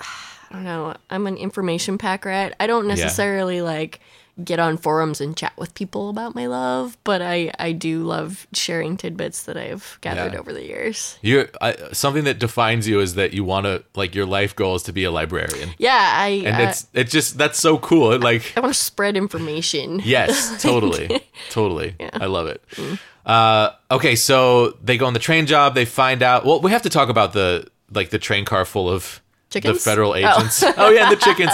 I 0.50 0.52
don't 0.56 0.64
know. 0.64 0.94
I'm 1.10 1.26
an 1.26 1.36
information 1.36 1.98
pack 1.98 2.24
rat. 2.24 2.56
I 2.58 2.66
don't 2.66 2.86
necessarily 2.88 3.60
like 3.62 4.00
get 4.42 4.58
on 4.58 4.76
forums 4.76 5.20
and 5.20 5.36
chat 5.36 5.52
with 5.56 5.72
people 5.74 6.08
about 6.10 6.34
my 6.34 6.46
love, 6.46 6.96
but 7.04 7.22
I 7.22 7.52
I 7.58 7.70
do 7.72 8.02
love 8.02 8.48
sharing 8.52 8.96
tidbits 8.96 9.44
that 9.44 9.56
I've 9.56 9.96
gathered 10.00 10.32
Yeah. 10.32 10.40
over 10.40 10.52
the 10.52 10.64
years. 10.64 11.18
You're 11.22 11.48
something 11.92 12.24
that 12.24 12.40
defines 12.40 12.88
you 12.88 12.98
is 13.00 13.14
that 13.14 13.32
you 13.32 13.44
want 13.44 13.66
to 13.66 13.84
like 13.94 14.14
your 14.14 14.26
life 14.26 14.56
goal 14.56 14.74
is 14.74 14.82
to 14.84 14.92
be 14.92 15.04
a 15.04 15.10
librarian, 15.12 15.70
Yeah, 15.78 15.92
I 16.16 16.28
and 16.46 16.56
uh, 16.56 16.68
it's 16.68 16.86
it's 16.94 17.12
just 17.12 17.38
that's 17.38 17.58
so 17.60 17.78
cool. 17.78 18.10
It 18.12 18.22
like 18.22 18.52
I 18.56 18.60
want 18.60 18.74
to 18.74 18.80
spread 18.80 19.16
information. 19.16 20.00
Yes, 20.04 20.60
totally, 20.62 21.20
totally. 21.50 21.94
I 22.12 22.26
love 22.26 22.48
it. 22.48 22.60
Mm. 22.72 22.98
Uh, 23.24 23.70
okay, 23.90 24.16
so 24.16 24.76
they 24.82 24.96
go 24.98 25.06
on 25.06 25.12
the 25.14 25.18
train 25.18 25.46
job. 25.46 25.74
They 25.74 25.84
find 25.84 26.22
out. 26.22 26.44
Well, 26.44 26.60
we 26.60 26.70
have 26.70 26.82
to 26.82 26.90
talk 26.90 27.08
about 27.08 27.32
the 27.32 27.68
like 27.92 28.10
the 28.10 28.18
train 28.18 28.44
car 28.44 28.64
full 28.64 28.88
of 28.88 29.20
the 29.50 29.74
federal 29.74 30.14
agents. 30.14 30.62
Oh, 30.76 30.90
yeah, 30.90 31.08
the 31.10 31.16
chickens. 31.16 31.52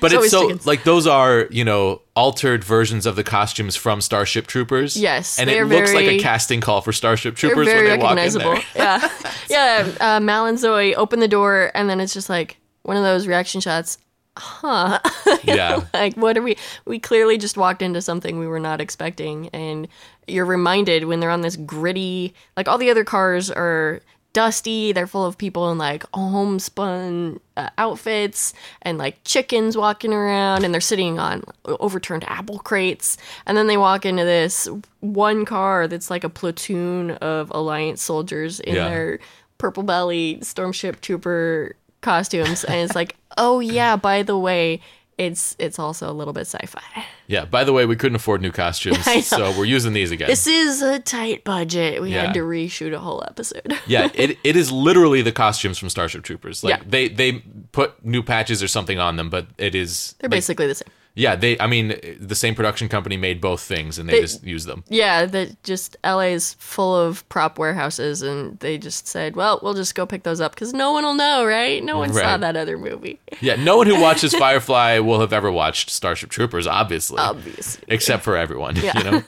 But 0.00 0.12
It's 0.12 0.24
it's, 0.24 0.30
so 0.30 0.42
chickens. 0.42 0.66
like 0.66 0.84
those 0.84 1.06
are 1.06 1.46
you 1.50 1.64
know 1.64 2.00
altered 2.14 2.64
versions 2.64 3.06
of 3.06 3.16
the 3.16 3.24
costumes 3.24 3.76
from 3.76 4.00
Starship 4.00 4.46
Troopers. 4.46 4.96
Yes, 4.96 5.38
and 5.38 5.50
it 5.50 5.66
looks 5.66 5.92
like 5.92 6.06
a 6.06 6.18
casting 6.18 6.60
call 6.60 6.80
for 6.80 6.92
Starship 6.92 7.36
Troopers 7.36 7.66
very 7.66 7.88
when 7.88 7.98
they 7.98 8.02
walk 8.02 8.12
in 8.12 8.16
recognizable. 8.16 8.54
there. 8.74 9.10
Yeah, 9.50 9.88
yeah. 9.90 10.16
Uh, 10.16 10.20
Mal 10.20 10.46
and 10.46 10.58
Zoe 10.58 10.94
open 10.94 11.20
the 11.20 11.28
door, 11.28 11.70
and 11.74 11.90
then 11.90 12.00
it's 12.00 12.14
just 12.14 12.30
like 12.30 12.56
one 12.82 12.96
of 12.96 13.02
those 13.02 13.26
reaction 13.26 13.60
shots. 13.60 13.98
Huh 14.36 15.00
yeah, 15.44 15.84
like 15.92 16.14
what 16.14 16.38
are 16.38 16.42
we 16.42 16.56
we 16.86 16.98
clearly 17.00 17.36
just 17.36 17.58
walked 17.58 17.82
into 17.82 18.00
something 18.00 18.38
we 18.38 18.46
were 18.46 18.60
not 18.60 18.80
expecting 18.80 19.48
and 19.48 19.88
you're 20.30 20.44
reminded 20.46 21.04
when 21.04 21.20
they're 21.20 21.30
on 21.30 21.40
this 21.42 21.56
gritty 21.56 22.34
like 22.56 22.68
all 22.68 22.78
the 22.78 22.90
other 22.90 23.04
cars 23.04 23.50
are 23.50 24.00
dusty 24.32 24.92
they're 24.92 25.08
full 25.08 25.26
of 25.26 25.36
people 25.36 25.72
in 25.72 25.78
like 25.78 26.04
homespun 26.14 27.40
uh, 27.56 27.68
outfits 27.78 28.54
and 28.82 28.96
like 28.98 29.18
chickens 29.24 29.76
walking 29.76 30.12
around 30.12 30.64
and 30.64 30.72
they're 30.72 30.80
sitting 30.80 31.18
on 31.18 31.42
overturned 31.64 32.24
apple 32.28 32.58
crates 32.60 33.16
and 33.46 33.56
then 33.56 33.66
they 33.66 33.76
walk 33.76 34.06
into 34.06 34.24
this 34.24 34.68
one 35.00 35.44
car 35.44 35.88
that's 35.88 36.10
like 36.10 36.22
a 36.24 36.28
platoon 36.28 37.10
of 37.12 37.50
alliance 37.50 38.02
soldiers 38.02 38.60
in 38.60 38.76
Yeah. 38.76 38.88
their 38.88 39.18
purple 39.58 39.82
belly 39.82 40.36
stormship 40.42 41.00
trooper 41.00 41.74
costumes 42.00 42.64
and 42.64 42.76
it's 42.76 42.94
like 42.94 43.16
oh 43.36 43.60
yeah 43.60 43.96
by 43.96 44.22
the 44.22 44.38
way 44.38 44.80
it's 45.20 45.54
it's 45.58 45.78
also 45.78 46.10
a 46.10 46.14
little 46.14 46.32
bit 46.32 46.46
sci-fi 46.46 47.04
yeah. 47.26 47.44
By 47.44 47.62
the 47.62 47.72
way, 47.72 47.86
we 47.86 47.94
couldn't 47.94 48.16
afford 48.16 48.42
new 48.42 48.50
costumes, 48.50 49.04
so 49.26 49.56
we're 49.56 49.64
using 49.64 49.92
these 49.92 50.10
again. 50.10 50.26
this 50.28 50.46
is 50.48 50.82
a 50.82 50.98
tight 50.98 51.44
budget 51.44 52.02
we 52.02 52.12
Yeah. 52.12 52.26
had 52.26 52.34
to 52.34 52.40
reshoot 52.40 52.92
a 52.92 52.98
whole 52.98 53.22
episode 53.26 53.72
yeah, 53.86 54.08
it, 54.14 54.38
it 54.42 54.56
is 54.56 54.72
literally 54.72 55.22
the 55.22 55.30
costumes 55.32 55.78
from 55.78 55.90
Starship 55.90 56.22
Troopers. 56.24 56.64
Like 56.64 56.78
Yeah. 56.78 56.82
they 56.88 57.08
they 57.08 57.32
put 57.72 58.04
new 58.04 58.22
patches 58.22 58.62
or 58.62 58.68
something 58.68 58.98
on 58.98 59.16
them, 59.16 59.30
but 59.30 59.46
it 59.58 59.74
is 59.74 60.14
they're 60.18 60.28
like, 60.28 60.36
basically 60.38 60.66
the 60.66 60.74
same 60.74 60.88
Yeah, 61.20 61.36
they. 61.36 61.58
I 61.60 61.66
mean, 61.66 61.94
the 62.18 62.34
same 62.34 62.54
production 62.54 62.88
company 62.88 63.16
made 63.16 63.40
both 63.40 63.60
things, 63.60 63.98
and 63.98 64.08
they, 64.08 64.12
They- 64.14 64.20
just 64.22 64.42
used 64.42 64.66
them. 64.66 64.84
Yeah, 64.88 65.26
that 65.26 65.62
just 65.62 65.96
LA 66.02 66.32
is 66.32 66.54
full 66.54 66.96
of 66.96 67.28
prop 67.28 67.58
warehouses, 67.58 68.22
and 68.22 68.58
they 68.60 68.78
just 68.78 69.06
said, 69.06 69.36
"Well, 69.36 69.60
we'll 69.62 69.74
just 69.74 69.94
go 69.94 70.06
pick 70.06 70.22
those 70.22 70.40
up 70.40 70.54
because 70.54 70.72
no 70.72 70.92
one 70.92 71.04
will 71.04 71.14
know, 71.14 71.44
right? 71.44 71.84
No 71.84 71.98
one 71.98 72.12
saw 72.12 72.36
that 72.38 72.56
other 72.56 72.78
movie, 72.78 73.18
Yeah, 73.40 73.56
no 73.56 73.76
one 73.76 73.86
who 73.86 74.00
watches 74.08 74.34
Firefly 74.34 74.98
will 75.00 75.20
have 75.20 75.32
ever 75.32 75.52
watched 75.52 75.90
Starship 75.90 76.30
Troopers, 76.30 76.66
obviously. 76.66 77.18
obviously." 77.18 77.84
Except 77.88 78.22
for 78.24 78.36
everyone, 78.36 78.76
you 78.96 79.04
know. 79.04 79.22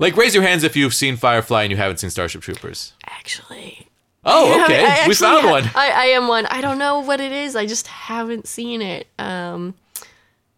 like, 0.00 0.16
raise 0.16 0.34
your 0.34 0.42
hands 0.42 0.64
if 0.64 0.74
you've 0.76 0.94
seen 0.94 1.16
Firefly 1.16 1.62
and 1.62 1.70
you 1.70 1.76
haven't 1.76 1.98
seen 1.98 2.10
Starship 2.10 2.42
Troopers. 2.42 2.92
Actually, 3.06 3.88
Oh, 4.28 4.64
okay, 4.64 4.84
I 4.84 5.06
we 5.06 5.14
found 5.14 5.42
ha- 5.42 5.50
one. 5.52 5.64
I, 5.76 5.90
I 5.92 6.04
am 6.06 6.26
one. 6.26 6.46
I 6.46 6.60
don't 6.60 6.78
know 6.78 6.98
what 6.98 7.20
it 7.20 7.30
is. 7.30 7.54
I 7.54 7.64
just 7.66 7.86
haven't 7.86 8.48
seen 8.48 8.82
it. 8.82 9.06
Um, 9.20 9.74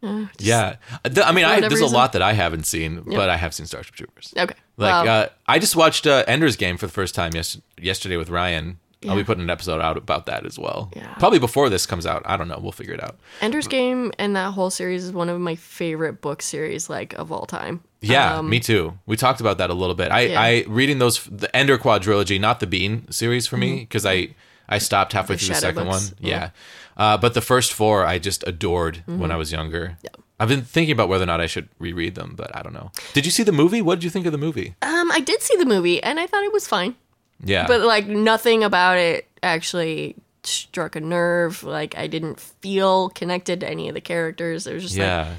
uh, 0.02 0.26
Yeah, 0.38 0.76
I 1.24 1.32
mean, 1.32 1.44
I, 1.44 1.60
there's 1.60 1.80
a 1.80 1.86
lot 1.86 2.12
that 2.12 2.22
I 2.22 2.32
haven't 2.32 2.64
seen, 2.66 3.02
but 3.06 3.28
I 3.28 3.36
have 3.36 3.54
seen 3.54 3.66
Starship 3.66 3.94
Troopers. 3.94 4.32
Okay. 4.36 4.54
Like, 4.76 5.08
uh, 5.08 5.28
I 5.46 5.58
just 5.58 5.74
watched 5.76 6.06
uh, 6.06 6.24
Ender's 6.28 6.56
Game 6.56 6.76
for 6.76 6.86
the 6.86 6.92
first 6.92 7.14
time 7.14 7.32
yes- 7.34 7.60
yesterday 7.80 8.16
with 8.16 8.30
Ryan. 8.30 8.78
I'll 9.08 9.14
be 9.14 9.22
putting 9.22 9.44
an 9.44 9.50
episode 9.50 9.80
out 9.80 9.96
about 9.96 10.26
that 10.26 10.44
as 10.44 10.58
well. 10.58 10.90
Yeah. 10.96 11.14
Probably 11.20 11.38
before 11.38 11.68
this 11.68 11.86
comes 11.86 12.04
out. 12.04 12.22
I 12.26 12.36
don't 12.36 12.48
know. 12.48 12.58
We'll 12.60 12.72
figure 12.72 12.94
it 12.94 13.02
out. 13.02 13.16
Ender's 13.40 13.68
Game 13.68 14.10
and 14.18 14.34
that 14.34 14.54
whole 14.54 14.70
series 14.70 15.04
is 15.04 15.12
one 15.12 15.28
of 15.28 15.40
my 15.40 15.54
favorite 15.54 16.20
book 16.20 16.42
series, 16.42 16.90
like 16.90 17.12
of 17.14 17.30
all 17.30 17.46
time. 17.46 17.80
Yeah, 18.00 18.38
Um, 18.38 18.50
me 18.50 18.58
too. 18.58 18.98
We 19.06 19.16
talked 19.16 19.40
about 19.40 19.58
that 19.58 19.70
a 19.70 19.74
little 19.74 19.94
bit. 19.94 20.10
I, 20.10 20.20
Yeah. 20.22 20.40
I 20.40 20.64
reading 20.66 20.98
those 20.98 21.22
the 21.26 21.54
Ender 21.56 21.78
quadrilogy, 21.78 22.40
not 22.40 22.58
the 22.58 22.66
Bean 22.66 23.08
series 23.12 23.46
for 23.46 23.56
me 23.56 23.80
because 23.80 24.04
I 24.04 24.34
I 24.68 24.78
stopped 24.78 25.12
halfway 25.12 25.36
Mm-hmm. 25.36 25.46
The 25.46 25.46
through 25.46 25.54
the 25.54 25.60
second 25.60 25.84
books, 25.86 26.10
one. 26.10 26.18
Yeah, 26.28 26.50
Uh, 26.98 27.16
but 27.16 27.32
the 27.34 27.40
first 27.40 27.72
four 27.72 28.04
I 28.04 28.18
just 28.18 28.44
adored 28.46 29.04
Mm-hmm. 29.08 29.20
when 29.20 29.30
I 29.30 29.36
was 29.36 29.52
younger. 29.52 29.96
I've 30.40 30.48
been 30.48 30.62
thinking 30.62 30.92
about 30.92 31.08
whether 31.08 31.24
or 31.24 31.26
not 31.26 31.40
I 31.40 31.46
should 31.46 31.68
reread 31.80 32.14
them, 32.14 32.34
but 32.36 32.54
I 32.54 32.62
don't 32.62 32.72
know. 32.72 32.92
Did 33.12 33.24
you 33.24 33.32
see 33.32 33.42
the 33.42 33.50
movie? 33.52 33.82
What 33.82 33.96
did 33.96 34.04
you 34.04 34.10
think 34.10 34.24
of 34.26 34.30
the 34.32 34.38
movie? 34.38 34.74
Um, 34.82 35.10
I 35.10 35.18
did 35.20 35.42
see 35.42 35.56
the 35.56 35.64
movie 35.66 36.00
and 36.02 36.20
I 36.20 36.26
thought 36.28 36.44
it 36.44 36.52
was 36.52 36.66
fine. 36.68 36.94
Yeah, 37.42 37.66
but 37.66 37.80
like 37.82 38.06
nothing 38.06 38.62
about 38.64 38.98
it 38.98 39.26
actually 39.42 40.14
struck 40.44 40.96
a 40.96 41.00
nerve 41.00 41.62
like 41.64 41.96
i 41.98 42.06
didn't 42.06 42.40
feel 42.40 43.10
connected 43.10 43.60
to 43.60 43.68
any 43.68 43.88
of 43.88 43.94
the 43.94 44.00
characters 44.00 44.66
it 44.66 44.72
was 44.72 44.82
just 44.84 44.96
like 44.96 45.04
yeah. 45.06 45.34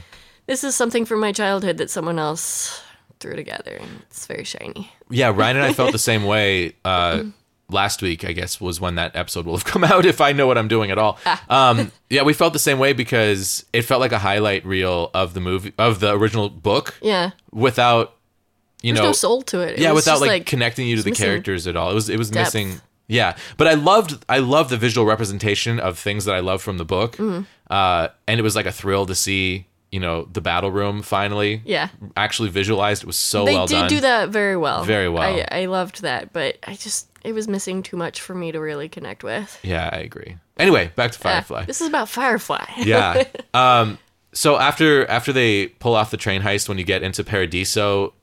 this 0.46 0.64
is 0.64 0.76
something 0.76 1.04
from 1.06 1.20
my 1.20 1.32
childhood 1.32 1.78
that 1.78 1.90
someone 1.90 2.20
else 2.20 2.82
threw 3.20 3.36
together 3.36 3.78
and 3.82 3.90
it's 4.02 4.28
very 4.28 4.44
shiny 4.44 4.92
Yeah, 5.10 5.32
Ryan 5.36 5.58
and 5.58 5.66
I 5.66 5.74
felt 5.74 5.92
the 5.94 5.98
same 6.12 6.26
way. 6.26 6.74
Uh, 6.86 7.24
last 7.70 8.02
week, 8.02 8.26
I 8.26 8.32
guess, 8.34 8.60
was 8.60 8.82
when 8.82 8.96
that 8.96 9.16
episode 9.16 9.46
will 9.46 9.56
have 9.56 9.66
come 9.74 9.84
out. 9.84 10.06
If 10.06 10.22
I 10.22 10.32
know 10.32 10.48
what 10.48 10.58
I'm 10.58 10.68
doing 10.68 10.92
at 10.92 10.98
all. 10.98 11.20
Um, 11.50 11.92
yeah, 12.10 12.24
we 12.24 12.34
felt 12.34 12.54
the 12.54 12.60
same 12.60 12.80
way 12.80 12.94
because 12.94 13.66
it 13.74 13.84
felt 13.84 14.00
like 14.02 14.12
a 14.12 14.20
highlight 14.20 14.66
reel 14.66 15.12
of 15.14 15.34
the 15.34 15.40
movie 15.40 15.74
of 15.78 16.00
the 16.00 16.12
original 16.14 16.50
book 16.50 16.98
yeah 17.02 17.32
without, 17.52 18.16
you 18.82 18.94
there's 18.94 19.02
know, 19.04 19.10
no 19.10 19.14
soul 19.14 19.42
to 19.44 19.60
it, 19.60 19.74
It 19.74 19.80
yeah, 19.80 19.92
was 19.92 20.06
without 20.06 20.14
just, 20.20 20.22
like, 20.28 20.46
connecting 20.46 20.88
you 20.88 20.96
to 20.96 21.04
the 21.04 21.12
characters 21.12 21.68
at 21.68 21.76
all. 21.76 21.92
It 21.92 21.96
was 21.96 22.10
it 22.10 22.18
was 22.18 22.30
depth. 22.30 22.54
missing. 22.56 22.82
Yeah, 23.08 23.36
but 23.58 23.68
I 23.68 23.74
loved 23.74 24.24
I 24.30 24.38
loved 24.38 24.70
the 24.70 24.78
visual 24.78 25.06
representation 25.08 25.80
of 25.80 25.98
things 25.98 26.26
that 26.26 26.36
I 26.36 26.40
love 26.42 26.62
from 26.62 26.78
the 26.78 26.86
book, 26.86 27.18
Mm-hmm. 27.18 27.42
uh, 27.74 28.10
and 28.28 28.40
it 28.40 28.44
was 28.44 28.56
like 28.56 28.68
a 28.68 28.72
thrill 28.72 29.06
to 29.08 29.16
see 29.16 29.66
you 29.92 30.00
know 30.00 30.28
the 30.32 30.42
battle 30.42 30.70
room 30.70 31.02
finally. 31.02 31.64
Yeah. 31.66 31.90
actually 32.16 32.50
visualized. 32.50 33.02
It 33.02 33.08
was 33.08 33.18
so 33.18 33.46
they 33.46 33.54
well 33.56 33.66
did 33.66 33.74
done. 33.80 33.90
do 33.90 34.00
that 34.02 34.30
very 34.30 34.56
well 34.56 34.84
Very 34.84 35.10
well. 35.10 35.24
I, 35.24 35.62
I 35.64 35.66
loved 35.66 36.04
that 36.04 36.32
but 36.32 36.58
i 36.68 36.76
just 36.76 37.09
it 37.24 37.34
was 37.34 37.48
missing 37.48 37.84
too 37.84 37.98
much 37.98 38.22
for 38.22 38.34
me 38.36 38.52
to 38.52 38.60
really 38.60 38.90
connect 38.90 39.24
with 39.24 39.60
Yeah, 39.64 39.90
I 39.92 39.98
agree. 39.98 40.38
Anyway, 40.58 40.92
back 40.96 41.12
to 41.12 41.18
Yeah, 41.20 41.34
Firefly. 41.42 41.66
this 41.66 41.82
is 41.82 41.88
about 41.88 42.10
firefly 42.10 42.66
yeah. 42.78 43.24
Um, 43.54 43.98
so 44.34 44.58
after 44.58 45.06
after 45.10 45.32
they 45.34 45.68
pull 45.68 45.96
off 45.96 46.12
the 46.12 46.18
train 46.18 46.42
heist, 46.42 46.70
when 46.70 46.78
you 46.78 46.84
get 46.84 47.02
into 47.04 47.24
Paradiso, 47.24 48.14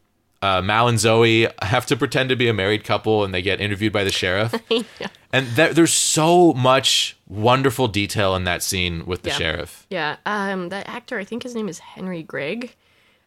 uh, 0.43 0.61
Mal 0.63 0.87
and 0.89 1.01
Zoe 1.01 1.49
have 1.63 1.87
to 1.87 1.97
pretend 1.97 2.29
to 2.29 2.37
be 2.37 2.47
a 2.49 2.53
married 2.55 2.85
couple, 2.85 3.25
and 3.25 3.35
they 3.35 3.43
get 3.43 3.61
interviewed 3.61 3.93
by 3.93 4.05
the 4.05 4.13
sheriff. 4.13 4.55
yeah. 4.71 5.09
And 5.33 5.47
there, 5.49 5.73
there's 5.75 5.93
so 5.95 6.53
much 6.53 7.17
wonderful 7.27 7.89
detail 7.89 8.37
in 8.37 8.45
that 8.45 8.63
scene 8.63 9.05
with 9.07 9.23
the 9.23 9.31
Yeah. 9.31 9.37
sheriff. 9.37 9.87
Yeah, 9.91 10.17
um, 10.27 10.69
that 10.69 10.89
actor, 10.89 11.19
I 11.19 11.25
think 11.25 11.43
his 11.43 11.55
name 11.55 11.69
is 11.69 11.79
Henry 11.81 12.23
Gregg. 12.23 12.75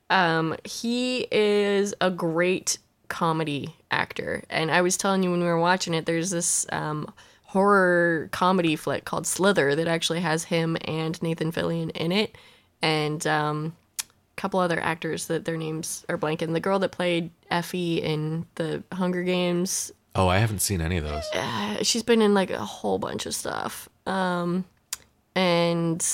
Um, 0.09 0.55
he 0.63 1.27
is 1.31 1.93
a 1.99 2.09
great 2.09 2.77
comedy 3.09 3.75
actor, 3.91 4.43
and 4.49 4.71
I 4.71 4.81
was 4.81 4.95
telling 4.97 5.23
you 5.23 5.31
when 5.31 5.39
we 5.41 5.45
were 5.47 5.59
watching 5.59 5.93
it, 5.93 6.05
there's 6.05 6.29
this 6.29 6.65
um, 6.71 7.11
horror 7.43 8.29
comedy 8.31 8.75
flick 8.75 9.05
called 9.05 9.25
Slither 9.27 9.75
that 9.75 9.87
actually 9.87 10.21
has 10.21 10.45
him 10.45 10.77
and 10.85 11.21
Nathan 11.21 11.51
Fillion 11.51 11.89
in 11.91 12.11
it, 12.11 12.35
and 12.81 13.25
um, 13.27 13.75
a 13.99 14.03
couple 14.37 14.59
other 14.59 14.79
actors 14.79 15.27
that 15.27 15.45
their 15.45 15.57
names 15.57 16.05
are 16.07 16.17
blank. 16.17 16.41
And 16.41 16.55
the 16.55 16.59
girl 16.59 16.79
that 16.79 16.91
played 16.91 17.31
Effie 17.51 17.97
in 18.01 18.45
the 18.55 18.83
Hunger 18.93 19.23
Games, 19.23 19.91
Oh, 20.15 20.27
I 20.27 20.37
haven't 20.39 20.59
seen 20.59 20.81
any 20.81 20.97
of 20.97 21.03
those. 21.03 21.23
uh, 21.33 21.83
she's 21.83 22.03
been 22.03 22.21
in 22.21 22.33
like 22.33 22.49
a 22.49 22.63
whole 22.65 22.97
bunch 22.99 23.25
of 23.25 23.35
stuff. 23.35 23.87
Um, 24.07 24.65
and 25.35 26.05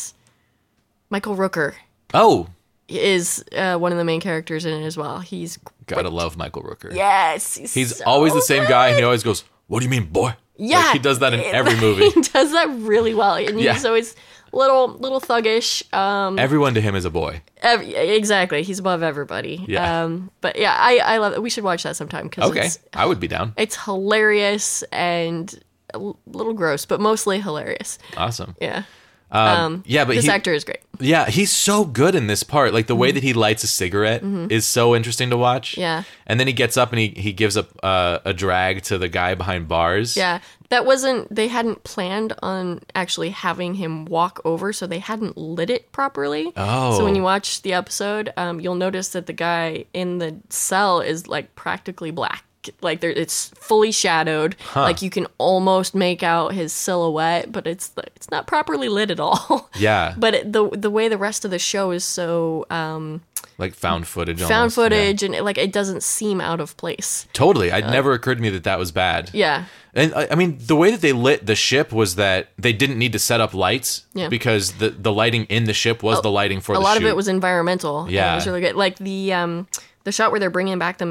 Michael 1.10 1.36
Rooker 1.36 1.74
Oh, 2.14 2.48
is 2.88 3.44
uh, 3.56 3.78
one 3.78 3.92
of 3.92 3.98
the 3.98 4.04
main 4.04 4.22
characters 4.22 4.66
in 4.66 4.74
it 4.74 4.86
as 4.86 4.98
well. 4.98 5.20
He's 5.20 5.58
gotta 5.88 6.10
love 6.10 6.38
Michael 6.38 6.64
Rooker. 6.64 6.94
yes, 6.94 7.56
He's 7.56 7.98
so 7.98 8.04
always 8.06 8.34
the 8.34 8.42
same 8.42 8.66
guy, 8.68 8.90
and 8.90 8.98
he 8.98 9.04
always 9.04 9.24
goes, 9.24 9.44
"What 9.68 9.80
do 9.80 9.86
you 9.86 9.90
mean, 9.92 10.06
boy?" 10.06 10.34
Yeah, 10.58 10.78
Like, 10.80 10.94
he 10.94 11.00
does 11.00 11.20
that 11.20 11.34
in 11.34 11.40
every 11.60 11.76
movie. 11.80 12.10
he 12.10 12.22
does 12.34 12.52
that 12.54 12.68
really 12.80 13.14
well, 13.14 13.36
and 13.36 13.60
Yeah. 13.60 13.74
he's 13.74 13.86
always 13.86 14.16
little 14.54 14.88
little 14.88 15.20
thuggish. 15.20 15.84
Um, 15.94 16.40
Everyone 16.40 16.74
to 16.76 16.82
him 16.82 16.96
is 16.96 17.04
a 17.04 17.10
boy. 17.10 17.42
ev- 17.62 17.82
exactly, 17.82 18.64
he's 18.64 18.80
above 18.80 19.04
everybody. 19.04 19.66
Yeah. 19.68 20.04
Um, 20.06 20.32
but 20.42 20.58
yeah, 20.58 20.74
I 20.78 21.00
I 21.04 21.18
love 21.18 21.34
it. 21.34 21.42
We 21.42 21.50
should 21.50 21.66
watch 21.66 21.84
that 21.84 21.96
sometime 21.98 22.30
because 22.30 22.50
Okay, 22.52 22.70
I 22.94 23.06
would 23.06 23.20
be 23.20 23.28
down. 23.28 23.54
it's 23.58 23.76
hilarious 23.84 24.84
and 24.94 25.54
a 25.94 26.00
little 26.00 26.54
gross, 26.54 26.86
but 26.86 27.00
mostly 27.02 27.40
hilarious. 27.42 28.00
Awesome. 28.18 28.56
Yeah. 28.62 28.84
Um, 29.32 29.84
yeah, 29.86 30.06
but 30.06 30.16
this 30.16 30.26
he, 30.26 30.32
actor 30.32 30.54
is 30.54 30.64
great. 30.64 30.80
Yeah, 31.00 31.30
he's 31.30 31.52
so 31.52 31.84
good 31.84 32.16
in 32.16 32.28
this 32.28 32.44
part. 32.44 32.74
Like 32.74 32.88
the 32.88 32.96
way 32.96 33.12
that 33.12 33.22
he 33.22 33.34
lights 33.34 33.64
a 33.64 33.68
cigarette 33.68 34.24
is 34.24 34.66
so 34.66 34.96
interesting 34.96 35.30
to 35.32 35.38
watch. 35.38 35.74
Mm-hmm. 35.74 35.82
Yeah. 35.82 36.04
And 36.26 36.40
then 36.40 36.48
he 36.48 36.54
gets 36.54 36.78
up 36.78 36.92
and 36.92 37.00
he, 37.00 37.10
he 37.10 37.34
gives 37.34 37.58
up 37.58 37.68
uh, 37.84 38.20
a 38.24 38.34
drag 38.34 38.84
to 38.84 38.98
the 38.98 39.10
guy 39.10 39.36
behind 39.36 39.68
bars. 39.68 40.16
Yeah, 40.16 40.40
that 40.70 40.86
wasn't. 40.86 41.34
They 41.34 41.50
hadn't 41.50 41.84
planned 41.84 42.34
on 42.42 42.80
actually 42.94 43.32
having 43.32 43.74
him 43.74 44.06
walk 44.06 44.40
over, 44.46 44.72
so 44.72 44.88
they 44.88 45.00
hadn't 45.00 45.38
lit 45.38 45.70
it 45.70 45.92
properly. 45.92 46.54
Oh. 46.56 46.98
So 46.98 47.04
when 47.04 47.16
you 47.16 47.24
watch 47.24 47.62
the 47.64 47.74
episode, 47.74 48.32
um, 48.38 48.62
you'll 48.62 48.76
notice 48.76 49.10
that 49.10 49.26
the 49.26 49.34
guy 49.34 49.86
in 49.94 50.20
the 50.20 50.38
cell 50.50 51.02
is 51.02 51.28
like 51.28 51.56
practically 51.56 52.12
black. 52.12 52.45
Like 52.82 53.00
there, 53.02 53.10
it's 53.12 53.50
fully 53.56 53.92
shadowed. 53.92 54.56
Like 54.76 55.02
you 55.02 55.10
can 55.10 55.28
almost 55.38 55.96
make 55.96 56.24
out 56.24 56.54
his 56.54 56.74
silhouette, 56.74 57.52
but 57.52 57.68
it's 57.68 57.92
it's 58.16 58.30
not 58.32 58.48
properly 58.48 58.90
lit 58.90 59.12
at 59.12 59.20
all. 59.20 59.70
Yeah. 59.78 60.14
but 60.18 60.34
it, 60.34 60.54
the 60.54 60.70
the 60.70 60.90
way 60.90 61.08
the 61.10 61.18
rest 61.18 61.44
of 61.46 61.52
the 61.52 61.60
show 61.60 61.92
is 61.92 62.04
so 62.06 62.66
um, 62.70 63.22
Like 63.58 63.74
found 63.76 64.08
footage. 64.08 64.40
found 64.40 64.52
almost. 64.52 64.78
Yeah. 64.78 64.84
footage 64.84 65.24
and 65.24 65.36
it, 65.36 65.44
like 65.44 65.58
it 65.58 65.72
doesn't 65.74 66.02
seem 66.04 66.40
out 66.42 66.60
of 66.62 66.76
place. 66.78 67.28
Totally. 67.34 67.70
It 67.70 67.86
never 67.88 68.14
occurred 68.14 68.36
to 68.36 68.42
me 68.42 68.50
that 68.52 68.64
that 68.64 68.80
was 68.80 68.92
bad. 68.92 69.30
Yeah, 69.34 69.66
And 69.94 70.14
I 70.16 70.28
I 70.32 70.36
mean, 70.36 70.58
the 70.60 70.76
way 70.76 70.92
that 70.92 71.02
they 71.02 71.12
lit 71.14 71.46
the 71.46 71.56
ship 71.56 71.92
was 71.92 72.16
that 72.16 72.48
they 72.58 72.72
didn't 72.74 72.98
need 72.98 73.12
to 73.14 73.20
set 73.20 73.42
up 73.42 73.54
lights 73.54 74.06
Yeah. 74.14 74.30
because 74.30 74.74
the, 74.74 74.90
the 74.90 75.12
lighting 75.12 75.46
in 75.46 75.66
the 75.66 75.74
ship 75.74 76.02
was 76.04 76.22
the 76.22 76.32
lighting 76.32 76.62
for 76.62 76.74
a 76.76 76.80
lot 76.80 76.98
of 76.98 77.04
it 77.06 77.16
was 77.16 77.28
environmental. 77.28 78.08
Yeah. 78.10 78.32
it 78.34 78.36
was 78.36 78.48
really 78.48 78.62
good. 78.62 78.76
Like 78.76 78.98
the 78.98 79.34
um 79.34 79.68
the 80.06 80.12
shot 80.12 80.32
where 80.32 80.40
they're 80.40 80.50
bringing 80.50 80.80
back 80.80 80.98
the 80.98 81.10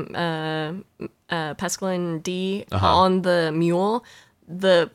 uh, 0.99 1.05
uh 1.31 1.55
Pescaline 1.55 2.23
D 2.23 2.65
Uh-huh. 2.73 2.87
on 2.87 3.23
the 3.23 3.53
mule. 3.53 4.05
The 4.49 4.91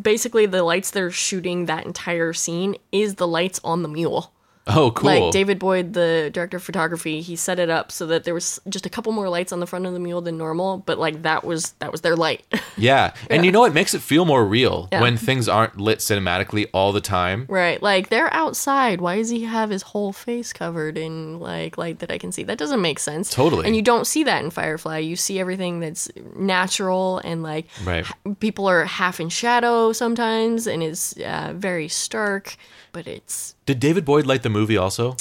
basically 0.00 0.46
the 0.46 0.62
lights 0.62 0.90
they're 0.90 1.10
shooting 1.10 1.66
that 1.66 1.86
entire 1.86 2.32
scene 2.32 2.74
is 2.90 3.14
the 3.14 3.26
lights 3.28 3.60
on 3.64 3.82
the 3.82 3.88
mule. 3.88 4.32
Oh, 4.66 4.90
cool. 4.92 5.24
Like 5.24 5.32
David 5.32 5.58
Boyd, 5.58 5.92
the 5.92 6.30
director 6.32 6.56
of 6.58 6.62
photography, 6.62 7.20
he 7.20 7.36
set 7.36 7.58
it 7.58 7.70
up 7.70 7.92
so 7.92 8.06
that 8.06 8.24
there 8.24 8.34
was 8.34 8.60
just 8.68 8.86
a 8.86 8.90
couple 8.90 9.12
more 9.12 9.28
lights 9.28 9.52
on 9.52 9.60
the 9.60 9.66
front 9.66 9.86
of 9.86 9.92
the 9.92 9.98
mule 10.00 10.20
than 10.20 10.36
normal, 10.38 10.78
but 10.78 10.98
like 10.98 11.22
that 11.22 11.44
was 11.44 11.72
that 11.80 11.92
was 11.92 12.00
their 12.02 12.16
light. 12.16 12.44
yeah. 12.76 13.14
And 13.30 13.44
you 13.44 13.52
know, 13.52 13.64
it 13.64 13.74
makes 13.74 13.94
it 13.94 14.00
feel 14.02 14.24
more 14.24 14.44
real 14.44 14.88
Yeah. 14.92 15.00
when 15.00 15.16
things 15.16 15.48
aren't 15.48 15.78
lit 15.80 15.98
cinematically 15.98 16.68
all 16.72 16.92
the 16.92 17.00
time. 17.00 17.46
right. 17.48 17.82
Like 17.82 18.08
they're 18.08 18.32
outside. 18.32 19.00
Why 19.00 19.16
does 19.16 19.30
he 19.30 19.44
have 19.44 19.70
his 19.70 19.82
whole 19.82 20.12
face 20.12 20.52
covered 20.52 20.96
in 20.98 21.40
like 21.40 21.76
light 21.78 21.98
that 22.00 22.10
I 22.10 22.18
can 22.18 22.32
see? 22.32 22.42
That 22.44 22.58
doesn't 22.58 22.80
make 22.80 22.98
sense. 22.98 23.30
Totally. 23.30 23.66
And 23.66 23.76
you 23.76 23.82
don't 23.82 24.06
see 24.06 24.24
that 24.24 24.42
in 24.44 24.50
Firefly. 24.50 24.98
You 24.98 25.16
see 25.16 25.38
everything 25.40 25.80
that's 25.80 26.10
natural 26.36 27.20
and 27.24 27.42
like 27.42 27.66
Right. 27.84 28.06
people 28.40 28.66
are 28.66 28.84
half 28.84 29.20
in 29.20 29.28
shadow 29.28 29.92
sometimes 29.92 30.66
and 30.66 30.82
it's 30.82 31.16
uh, 31.18 31.52
very 31.56 31.88
stark, 31.88 32.56
but 32.94 33.06
it's 33.06 33.54
Did 33.66 33.78
David 33.80 34.06
Boyd 34.06 34.24
light 34.26 34.42
the 34.42 34.48
movie 34.48 34.78
also? 34.78 35.16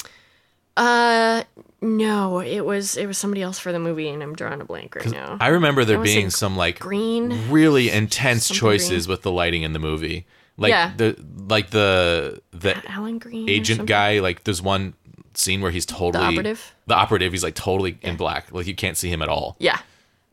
uh 0.77 1.43
no, 1.81 2.39
it 2.39 2.61
was 2.65 2.95
it 2.95 3.05
was 3.07 3.17
somebody 3.17 3.41
else 3.41 3.59
for 3.59 3.71
the 3.73 3.79
movie 3.79 4.07
and 4.09 4.23
I'm 4.23 4.33
drawing 4.35 4.61
a 4.61 4.65
blank 4.65 4.95
right 4.95 5.11
now. 5.11 5.37
I 5.41 5.47
remember 5.49 5.83
there 5.83 5.99
being 5.99 6.29
some 6.29 6.55
like 6.55 6.79
green. 6.79 7.51
really 7.51 7.89
intense 7.89 8.45
Something 8.47 8.59
choices 8.61 9.05
green. 9.05 9.11
with 9.13 9.21
the 9.23 9.31
lighting 9.31 9.63
in 9.63 9.73
the 9.73 9.79
movie. 9.79 10.25
Like 10.57 10.69
Yeah. 10.69 10.93
the 10.95 11.17
like 11.49 11.71
the 11.71 12.41
the 12.51 12.81
Alan 12.89 13.19
Green. 13.19 13.49
agent 13.49 13.85
guy, 13.85 14.19
like 14.19 14.45
there's 14.45 14.61
one 14.61 14.93
scene 15.33 15.61
where 15.61 15.71
he's 15.71 15.85
totally 15.85 16.11
the 16.23 16.31
operative? 16.31 16.73
The 16.87 16.95
operative, 16.95 17.33
he's 17.33 17.43
like 17.43 17.55
totally 17.55 17.97
in 18.01 18.15
black. 18.17 18.51
Like 18.51 18.65
you 18.65 18.75
can't 18.75 18.95
see 18.97 19.09
him 19.09 19.21
at 19.21 19.29
all. 19.29 19.57
Yeah, 19.59 19.79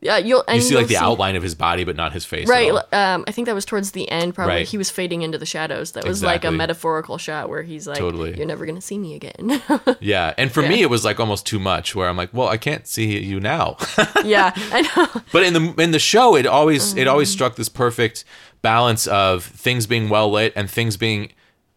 yeah. 0.01 0.17
You'll 0.17 0.43
and 0.47 0.57
You 0.57 0.61
see 0.61 0.75
like 0.75 0.87
the 0.87 0.95
you'll 0.95 1.03
outline 1.03 1.35
of 1.37 1.43
his 1.43 1.55
body, 1.55 1.83
but 1.85 1.95
not 1.95 2.11
his 2.11 2.25
face. 2.25 2.49
Right. 2.49 2.71
Um, 2.91 3.23
I 3.27 3.31
think 3.31 3.45
that 3.45 3.55
was 3.55 3.63
towards 3.65 3.91
the 3.91 4.09
end. 4.11 4.35
Probably 4.35 4.55
Right. 4.55 4.67
he 4.67 4.77
was 4.77 4.89
fading 4.89 5.21
into 5.21 5.37
the 5.37 5.45
shadows. 5.45 5.93
That 5.93 6.05
was 6.05 6.21
like 6.23 6.43
a 6.43 6.51
metaphorical 6.51 7.17
shot 7.17 7.47
where 7.49 7.63
he's 7.63 7.87
like, 7.87 7.97
Totally. 7.99 8.35
"You're 8.37 8.45
never 8.47 8.65
gonna 8.65 8.81
see 8.81 8.97
me 8.97 9.15
again." 9.15 9.61
Yeah, 10.01 10.33
and 10.37 10.51
for 10.51 10.61
Yeah. 10.63 10.69
me, 10.69 10.81
it 10.81 10.89
was 10.89 11.05
like 11.05 11.19
almost 11.19 11.45
too 11.45 11.59
much. 11.59 11.95
Where 11.95 12.09
I'm 12.09 12.17
like, 12.17 12.29
well, 12.33 12.47
I 12.47 12.57
can't 12.57 12.85
see 12.87 13.19
you 13.19 13.39
now. 13.39 13.77
yeah, 14.25 14.51
I 14.71 14.81
know. 14.81 15.21
but 15.31 15.43
in 15.43 15.53
the 15.53 15.73
in 15.81 15.91
the 15.91 15.99
show, 15.99 16.35
it 16.35 16.45
always 16.45 16.93
it 16.95 17.05
Mm. 17.07 17.11
always 17.11 17.29
struck 17.29 17.55
this 17.55 17.69
perfect 17.69 18.25
balance 18.61 19.07
of 19.07 19.43
things 19.43 19.87
being 19.87 20.09
well 20.09 20.29
lit 20.31 20.53
and 20.55 20.69
things 20.69 20.97
being 20.97 21.31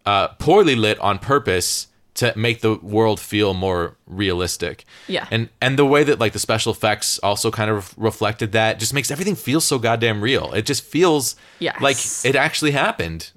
uh, 0.06 0.28
poorly 0.38 0.74
lit 0.74 0.98
on 1.00 1.18
purpose 1.18 1.86
to 2.14 2.32
make 2.36 2.60
the 2.60 2.74
world 2.76 3.18
feel 3.20 3.54
more 3.54 3.96
realistic. 4.06 4.84
Yeah. 5.08 5.26
and 5.30 5.48
and 5.60 5.76
the 5.78 5.84
way 5.86 6.04
that 6.04 6.18
like 6.20 6.32
the 6.32 6.38
special 6.38 6.72
effects 6.72 7.18
also 7.22 7.50
kind 7.50 7.70
of 7.70 7.92
reflected 7.96 8.52
that 8.52 8.78
just 8.78 8.94
makes 8.94 9.10
everything 9.10 9.34
feel 9.34 9.60
so 9.60 9.78
goddamn 9.78 10.20
real. 10.22 10.52
It 10.52 10.64
just 10.66 10.84
feels 10.84 11.34
Yes. 11.58 11.80
like 11.80 11.96
it 12.24 12.36
actually 12.36 12.70
happened 12.72 13.30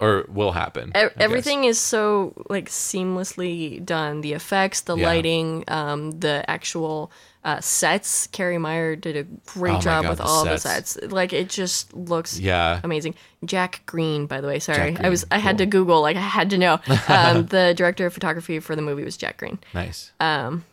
or 0.00 0.24
will 0.28 0.52
happen. 0.52 0.92
E-. 0.96 1.08
Everything 1.18 1.64
is 1.64 1.78
so 1.78 2.32
like 2.48 2.68
seamlessly 2.68 3.84
done. 3.84 4.20
The 4.22 4.32
effects, 4.32 4.80
the 4.82 4.96
Yeah. 4.96 5.06
lighting, 5.06 5.64
um, 5.68 6.12
the 6.20 6.42
actual 6.48 7.10
uh, 7.44 7.60
sets. 7.60 8.26
Carey 8.28 8.58
Meyer 8.58 8.94
did 8.96 9.16
a 9.16 9.24
great 9.52 9.74
Oh 9.76 9.80
job 9.80 10.02
God, 10.04 10.08
with 10.10 10.18
the 10.18 10.24
all 10.24 10.44
sets. 10.44 10.62
the 10.62 10.68
sets. 10.68 11.12
Like 11.12 11.32
it 11.32 11.48
just 11.48 11.92
looks 11.94 12.38
Yeah. 12.38 12.80
amazing. 12.84 13.14
Jack 13.44 13.82
Green, 13.86 14.26
by 14.26 14.40
the 14.40 14.46
way. 14.46 14.58
Sorry, 14.60 14.96
I 14.98 15.08
was 15.08 15.26
I 15.30 15.38
had 15.38 15.58
to 15.58 15.66
Google. 15.66 16.00
Like 16.02 16.16
I 16.16 16.20
had 16.20 16.50
to 16.50 16.58
know. 16.58 16.78
Um, 17.08 17.46
the 17.46 17.74
director 17.76 18.06
of 18.06 18.14
photography 18.14 18.60
for 18.60 18.76
the 18.76 18.82
movie 18.82 19.04
was 19.04 19.16
Jack 19.16 19.38
Green. 19.38 19.58
Nice. 19.74 20.12
Um, 20.20 20.64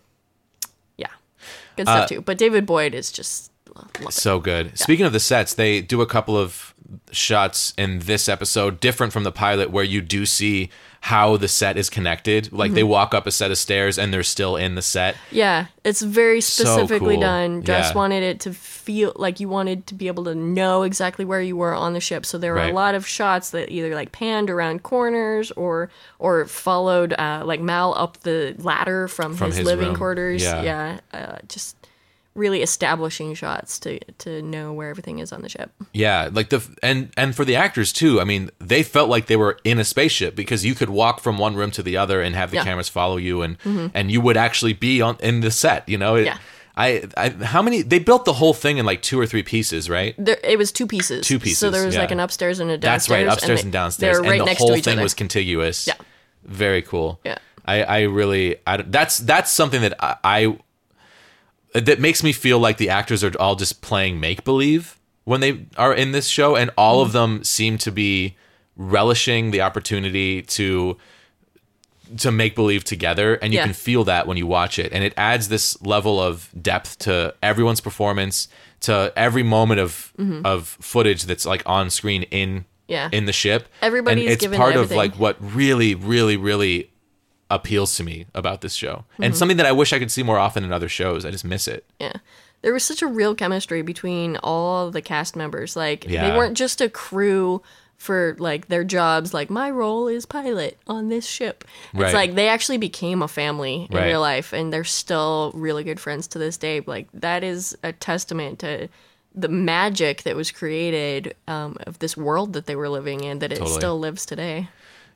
Yeah, 0.97 1.07
good 1.76 1.88
stuff 1.88 2.03
Uh, 2.03 2.07
too. 2.07 2.22
But 2.22 2.38
David 2.38 2.65
Boyd 2.65 2.93
is 2.93 3.11
just. 3.11 3.51
So 4.09 4.39
good. 4.39 4.78
Speaking 4.78 5.05
of 5.05 5.13
the 5.13 5.20
sets, 5.22 5.53
they 5.53 5.80
do 5.82 6.01
a 6.01 6.05
couple 6.05 6.38
of 6.38 6.74
shots 7.11 7.73
in 7.77 7.99
this 7.99 8.27
episode 8.29 8.79
different 8.79 9.13
from 9.13 9.23
the 9.23 9.31
pilot 9.31 9.71
where 9.71 9.83
you 9.83 10.01
do 10.01 10.25
see 10.25 10.69
how 11.01 11.37
the 11.37 11.47
set 11.47 11.77
is 11.77 11.89
connected. 11.89 12.51
Like 12.51 12.69
Mm-hmm. 12.69 12.75
they 12.75 12.83
walk 12.83 13.13
up 13.13 13.25
a 13.25 13.31
set 13.31 13.51
of 13.51 13.57
stairs 13.57 13.97
and 13.97 14.13
they're 14.13 14.21
still 14.23 14.57
in 14.57 14.75
the 14.75 14.81
set. 14.81 15.15
Yeah, 15.31 15.67
it's 15.85 16.01
very 16.01 16.41
specifically 16.41 17.15
cool. 17.15 17.21
done. 17.21 17.63
Just 17.63 17.93
Yeah. 17.93 17.97
wanted 17.97 18.23
it 18.23 18.41
to 18.41 18.53
feel 18.53 19.13
like 19.15 19.39
you 19.39 19.47
wanted 19.47 19.87
to 19.87 19.95
be 19.95 20.07
able 20.07 20.25
to 20.25 20.35
know 20.35 20.83
exactly 20.83 21.23
where 21.23 21.41
you 21.41 21.55
were 21.55 21.73
on 21.73 21.93
the 21.93 22.01
ship. 22.01 22.25
So 22.25 22.37
there 22.37 22.51
were 22.51 22.59
Right. 22.59 22.71
a 22.71 22.75
lot 22.75 22.95
of 22.95 23.07
shots 23.07 23.51
that 23.51 23.69
either 23.71 23.95
like 23.95 24.11
panned 24.11 24.49
around 24.49 24.83
corners 24.83 25.51
or 25.51 25.89
or 26.19 26.45
followed 26.47 27.13
uh, 27.13 27.43
like 27.45 27.61
Mal 27.61 27.93
up 27.97 28.17
the 28.23 28.55
ladder 28.59 29.07
from, 29.07 29.35
From 29.37 29.47
his, 29.51 29.57
his 29.57 29.65
living 29.65 29.87
room. 29.89 29.95
quarters. 29.95 30.43
Yeah. 30.43 30.61
Yeah, 30.63 30.99
uh, 31.13 31.37
just 31.47 31.77
really 32.39 32.63
establishing 32.63 33.35
shots 33.35 33.77
to 33.79 33.99
to 34.19 34.41
know 34.41 34.73
where 34.73 34.89
everything 34.89 35.19
is 35.19 35.31
on 35.31 35.41
the 35.43 35.49
ship. 35.49 35.71
Yeah, 35.93 36.29
like 36.31 36.49
the 36.49 36.61
and 36.81 37.11
and 37.17 37.35
for 37.35 37.45
the 37.45 37.55
actors 37.55 37.93
too. 37.93 38.19
I 38.19 38.23
mean, 38.23 38.49
they 38.59 38.81
felt 38.81 39.09
like 39.09 39.27
they 39.27 39.35
were 39.35 39.59
in 39.63 39.77
a 39.77 39.83
spaceship 39.83 40.35
because 40.35 40.65
you 40.65 40.73
could 40.73 40.89
walk 40.89 41.19
from 41.19 41.37
one 41.37 41.55
room 41.55 41.71
to 41.71 41.83
the 41.83 41.97
other 41.97 42.21
and 42.21 42.35
have 42.35 42.49
the 42.49 42.55
Yeah. 42.55 42.61
Mm-hmm. 42.61 42.69
cameras 42.69 42.89
follow 42.89 43.17
you 43.17 43.41
and 43.43 43.57
and 43.93 44.09
you 44.11 44.21
would 44.21 44.37
actually 44.37 44.73
be 44.73 45.01
on 45.01 45.17
in 45.19 45.41
the 45.41 45.51
set, 45.51 45.87
you 45.87 45.97
know? 45.97 46.15
It- 46.15 46.25
Yeah. 46.25 46.37
I, 46.77 47.03
I 47.17 47.29
how 47.43 47.61
many 47.61 47.81
they 47.81 47.99
built 47.99 48.23
the 48.23 48.31
whole 48.31 48.53
thing 48.53 48.77
in 48.77 48.85
like 48.85 49.01
two 49.01 49.19
or 49.19 49.25
three 49.27 49.43
pieces, 49.43 49.89
right? 49.89 50.15
There, 50.17 50.37
it 50.43 50.57
was 50.57 50.71
two 50.71 50.87
pieces. 50.87 51.27
Two 51.27 51.37
pieces, 51.37 51.57
So 51.59 51.69
there 51.69 51.85
was 51.85 51.97
like 51.97 52.11
an 52.11 52.21
upstairs 52.21 52.59
and 52.61 52.71
a 52.71 52.77
downstairs. 52.77 53.09
That's 53.09 53.09
right, 53.09 53.27
upstairs 53.33 53.59
they- 53.59 53.63
and, 53.65 53.73
downstairs, 53.73 54.15
They're 54.17 54.23
right 54.23 54.31
and 54.39 54.41
the 54.41 54.45
next 54.45 54.59
whole 54.59 54.69
to 54.69 54.75
each 54.77 54.85
thing 54.85 54.93
other. 54.93 55.03
was 55.03 55.13
contiguous. 55.13 55.87
Yeah. 55.87 55.95
very 56.45 56.81
cool. 56.81 57.19
Yeah. 57.25 57.37
I, 57.65 57.83
I 57.83 57.99
really, 58.03 58.55
I, 58.65 58.77
that's 58.77 59.17
that's 59.19 59.51
something 59.51 59.81
that 59.81 59.93
I, 60.01 60.15
I 60.23 60.57
that 61.74 61.99
makes 61.99 62.24
me 62.24 62.32
feel 62.34 62.59
like 62.59 62.78
the 62.78 62.89
actors 62.89 63.24
are 63.24 63.32
all 63.39 63.55
just 63.55 63.82
playing 63.82 64.20
make 64.20 64.43
believe 64.43 64.97
when 65.24 65.39
they 65.41 65.65
are 65.78 65.93
in 65.93 66.11
this 66.11 66.28
show, 66.28 66.55
and 66.55 66.72
all 66.78 66.97
Mm-hmm. 66.99 67.05
of 67.07 67.11
them 67.13 67.43
seem 67.43 67.78
to 67.80 67.91
be 67.91 68.36
relishing 68.76 69.51
the 69.51 69.61
opportunity 69.61 70.41
to 70.41 70.97
to 72.17 72.32
make 72.32 72.55
believe 72.55 72.84
together 72.84 73.36
and 73.36 73.53
you 73.53 73.59
Yeah. 73.59 73.65
can 73.65 73.74
feel 73.74 74.03
that 74.05 74.26
when 74.26 74.36
you 74.36 74.47
watch 74.47 74.80
it 74.80 74.91
and 74.91 75.03
it 75.03 75.13
adds 75.15 75.49
this 75.49 75.80
level 75.84 76.20
of 76.20 76.49
depth 76.59 76.97
to 76.99 77.36
everyone's 77.43 77.82
performance 77.82 78.47
to 78.80 79.13
every 79.15 79.43
moment 79.43 79.80
of 79.80 80.11
of 80.43 80.78
footage 80.82 81.24
that's 81.26 81.45
like 81.45 81.61
on 81.67 81.89
screen 81.89 82.24
in 82.24 82.49
Mm-hmm. 82.49 82.63
Yeah. 82.88 83.09
in 83.11 83.26
the 83.26 83.34
ship 83.34 83.67
Everybody's 83.84 84.24
and 84.32 84.34
it's 84.43 84.57
part 84.57 84.76
of 84.76 84.89
like 84.89 85.13
what 85.20 85.38
really 85.39 85.93
really 85.93 86.38
really 86.38 86.89
appeals 87.49 87.95
to 87.97 88.03
me 88.03 88.25
about 88.33 88.61
this 88.61 88.73
show 88.73 89.05
Mm-hmm. 89.13 89.23
and 89.23 89.35
something 89.37 89.57
that 89.57 89.65
i 89.65 89.71
wish 89.71 89.91
i 89.93 89.99
could 89.99 90.11
see 90.11 90.23
more 90.23 90.37
often 90.39 90.63
in 90.63 90.71
other 90.71 90.89
shows 90.89 91.25
i 91.25 91.31
just 91.31 91.45
miss 91.45 91.67
it 91.67 91.83
Yeah. 91.99 92.13
There 92.61 92.73
was 92.73 92.83
such 92.83 93.01
a 93.01 93.07
real 93.07 93.35
chemistry 93.35 93.81
between 93.83 94.35
all 94.43 94.91
the 94.91 95.01
cast 95.01 95.37
members. 95.37 95.77
Like 95.77 96.03
Yeah. 96.05 96.29
they 96.29 96.35
weren't 96.37 96.57
just 96.57 96.81
a 96.81 96.89
crew 96.89 97.61
for 97.95 98.35
like 98.37 98.67
their 98.67 98.83
jobs 98.83 99.33
like 99.33 99.49
my 99.49 99.69
role 99.71 100.09
is 100.09 100.25
pilot 100.25 100.77
on 100.85 101.07
this 101.07 101.25
ship. 101.25 101.63
Right. 101.93 102.07
It's 102.07 102.13
like 102.13 102.35
they 102.35 102.49
actually 102.49 102.77
became 102.77 103.21
a 103.21 103.29
family 103.29 103.87
in 103.89 103.95
Right. 103.95 104.07
real 104.07 104.19
life 104.19 104.51
and 104.51 104.73
they're 104.73 104.83
still 104.83 105.53
really 105.55 105.85
good 105.85 106.01
friends 106.01 106.27
to 106.29 106.37
this 106.37 106.57
day. 106.57 106.81
Like 106.85 107.07
that 107.13 107.45
is 107.45 107.77
a 107.81 107.93
testament 107.93 108.59
to 108.59 108.89
the 109.33 109.47
magic 109.47 110.23
that 110.23 110.35
was 110.35 110.51
created 110.51 111.35
um, 111.47 111.77
of 111.87 111.99
this 111.99 112.17
world 112.17 112.51
that 112.53 112.65
they 112.65 112.75
were 112.75 112.89
living 112.89 113.23
in 113.23 113.39
that 113.39 113.53
it 113.53 113.59
Totally. 113.59 113.77
still 113.77 113.97
lives 113.99 114.25
today. 114.25 114.67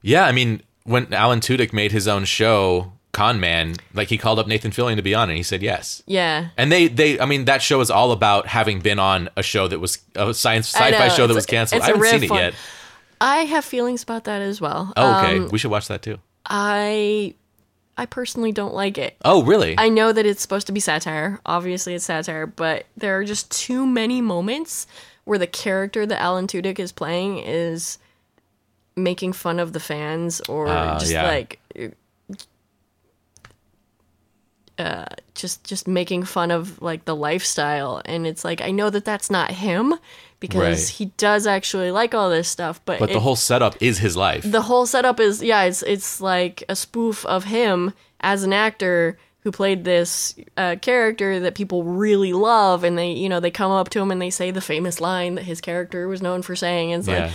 yeah 0.02 0.26
i 0.26 0.32
mean 0.32 0.62
when 0.86 1.12
alan 1.14 1.40
tudyk 1.40 1.72
made 1.74 1.92
his 1.92 2.08
own 2.08 2.26
show 2.26 2.92
con 3.12 3.40
man 3.40 3.76
like 3.94 4.08
he 4.10 4.18
called 4.18 4.40
up 4.40 4.48
nathan 4.48 4.72
fillion 4.72 4.96
to 4.96 5.02
be 5.04 5.14
on 5.14 5.30
it 5.30 5.34
and 5.34 5.38
he 5.38 5.44
said 5.44 5.62
yes 5.62 6.02
Yeah. 6.08 6.50
And 6.58 6.72
they, 6.72 6.88
they, 6.88 7.20
I 7.20 7.26
mean, 7.26 7.46
that 7.46 7.62
show 7.62 7.80
is 7.82 7.92
all 7.92 8.12
about 8.12 8.48
having 8.48 8.80
been 8.80 8.98
on 9.00 9.30
a 9.38 9.44
show 9.44 9.68
that 9.68 9.80
was 9.80 10.00
a 10.16 10.34
science 10.34 10.68
sci-fi 10.74 11.08
show 11.10 11.28
that 11.28 11.34
was 11.36 11.46
canceled. 11.46 11.84
I 11.84 11.86
haven't 11.88 12.04
seen 12.06 12.24
it 12.24 12.32
yet. 12.32 12.54
I 13.22 13.38
have 13.46 13.64
feelings 13.64 14.02
about 14.04 14.24
that 14.26 14.42
as 14.42 14.60
well. 14.60 14.92
Oh, 14.98 15.20
okay, 15.20 15.38
Um, 15.38 15.50
we 15.50 15.60
should 15.60 15.70
watch 15.72 15.88
that 15.90 16.02
too. 16.02 16.18
I 16.46 17.36
I 17.98 18.06
personally 18.08 18.52
don't 18.52 18.74
like 18.74 18.98
it. 18.98 19.16
Oh, 19.24 19.44
really? 19.44 19.76
I 19.78 19.90
know 19.90 20.12
that 20.12 20.26
it's 20.26 20.42
supposed 20.42 20.66
to 20.68 20.74
be 20.74 20.80
satire. 20.80 21.40
Obviously, 21.46 21.94
it's 21.94 22.06
satire, 22.06 22.48
but 22.48 22.86
there 22.98 23.18
are 23.20 23.24
just 23.24 23.52
too 23.52 23.86
many 23.86 24.20
moments 24.22 24.88
where 25.26 25.38
the 25.38 25.46
character 25.48 26.06
that 26.08 26.20
Alan 26.20 26.48
Tudyk 26.48 26.80
is 26.80 26.92
playing 26.92 27.38
is 27.38 28.00
making 28.96 29.34
fun 29.34 29.60
of 29.60 29.74
the 29.74 29.80
fans 29.80 30.42
or 30.50 30.68
Ah, 30.68 31.00
just 31.00 31.12
yeah. 31.12 31.28
like 31.28 31.60
uh 34.80 35.06
just 35.36 35.64
just 35.64 35.88
making 35.88 36.24
fun 36.24 36.50
of 36.50 36.82
like 36.82 37.06
the 37.06 37.16
lifestyle 37.16 38.02
and 38.06 38.26
it's 38.26 38.44
like 38.44 38.60
I 38.62 38.72
know 38.72 38.90
that 38.90 39.06
that's 39.06 39.30
not 39.30 39.52
him 39.52 39.94
because 40.40 40.60
Right. 40.60 40.88
he 40.98 41.06
does 41.18 41.46
actually 41.46 41.92
like 41.92 42.16
all 42.16 42.30
this 42.32 42.48
stuff 42.50 42.82
but 42.86 43.00
but 43.00 43.12
the 43.12 43.20
whole 43.20 43.36
setup 43.36 43.76
is 43.82 44.00
his 44.00 44.18
life. 44.18 44.44
the 44.44 44.62
whole 44.64 44.88
setup 44.88 45.20
is 45.20 45.44
yeah 45.44 45.64
it's 45.64 45.84
it's 45.84 46.20
like 46.20 46.64
a 46.70 46.76
spoof 46.76 47.24
of 47.28 47.44
him 47.46 47.94
as 48.22 48.44
an 48.44 48.52
actor 48.52 49.18
who 49.42 49.52
played 49.52 49.84
this 49.84 50.36
uh, 50.58 50.76
character 50.82 51.40
that 51.42 51.54
people 51.54 51.84
really 51.84 52.34
love 52.34 52.84
and 52.84 52.98
they 52.98 53.12
you 53.12 53.30
know 53.30 53.40
they 53.40 53.52
come 53.52 53.72
up 53.72 53.90
to 53.90 54.00
him 54.00 54.10
and 54.10 54.20
they 54.22 54.30
say 54.32 54.50
the 54.50 54.62
famous 54.62 55.00
line 55.00 55.36
that 55.36 55.44
his 55.44 55.62
character 55.62 56.08
was 56.08 56.22
known 56.22 56.42
for 56.42 56.56
saying 56.56 56.92
and 56.94 57.02
it's 57.02 57.08
yeah. 57.10 57.26
like 57.26 57.32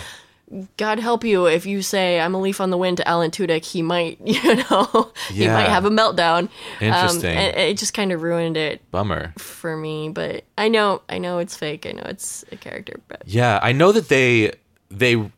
god 0.78 0.98
help 0.98 1.24
you 1.24 1.46
if 1.46 1.66
you 1.66 1.82
say 1.82 2.18
i'm 2.20 2.34
a 2.34 2.40
leaf 2.40 2.60
on 2.60 2.70
the 2.70 2.76
wind 2.78 2.96
to 2.96 3.06
alan 3.06 3.30
tudyk 3.30 3.64
he 3.64 3.82
might 3.82 4.18
you 4.24 4.54
know 4.56 5.12
he 5.30 5.46
might 5.46 5.68
have 5.68 5.84
a 5.84 5.90
meltdown 5.90 6.48
Interesting. 6.80 7.30
um, 7.32 7.36
and 7.36 7.56
it 7.56 7.76
just 7.76 7.92
kind 7.92 8.12
of 8.12 8.22
ruined 8.22 8.56
it 8.56 8.80
Bummer. 8.90 9.34
for 9.36 9.76
me 9.76 10.08
but 10.08 10.44
i 10.56 10.68
know 10.68 11.02
i 11.08 11.18
know 11.18 11.38
it's 11.38 11.54
fake 11.56 11.84
i 11.86 11.92
know 11.92 12.04
it's 12.06 12.44
a 12.50 12.56
character 12.56 12.98
but 13.08 13.22
Yeah, 13.26 13.58
I 13.62 13.72
know 13.72 13.92
that 13.92 14.08
they 14.08 14.52
they 14.90 15.30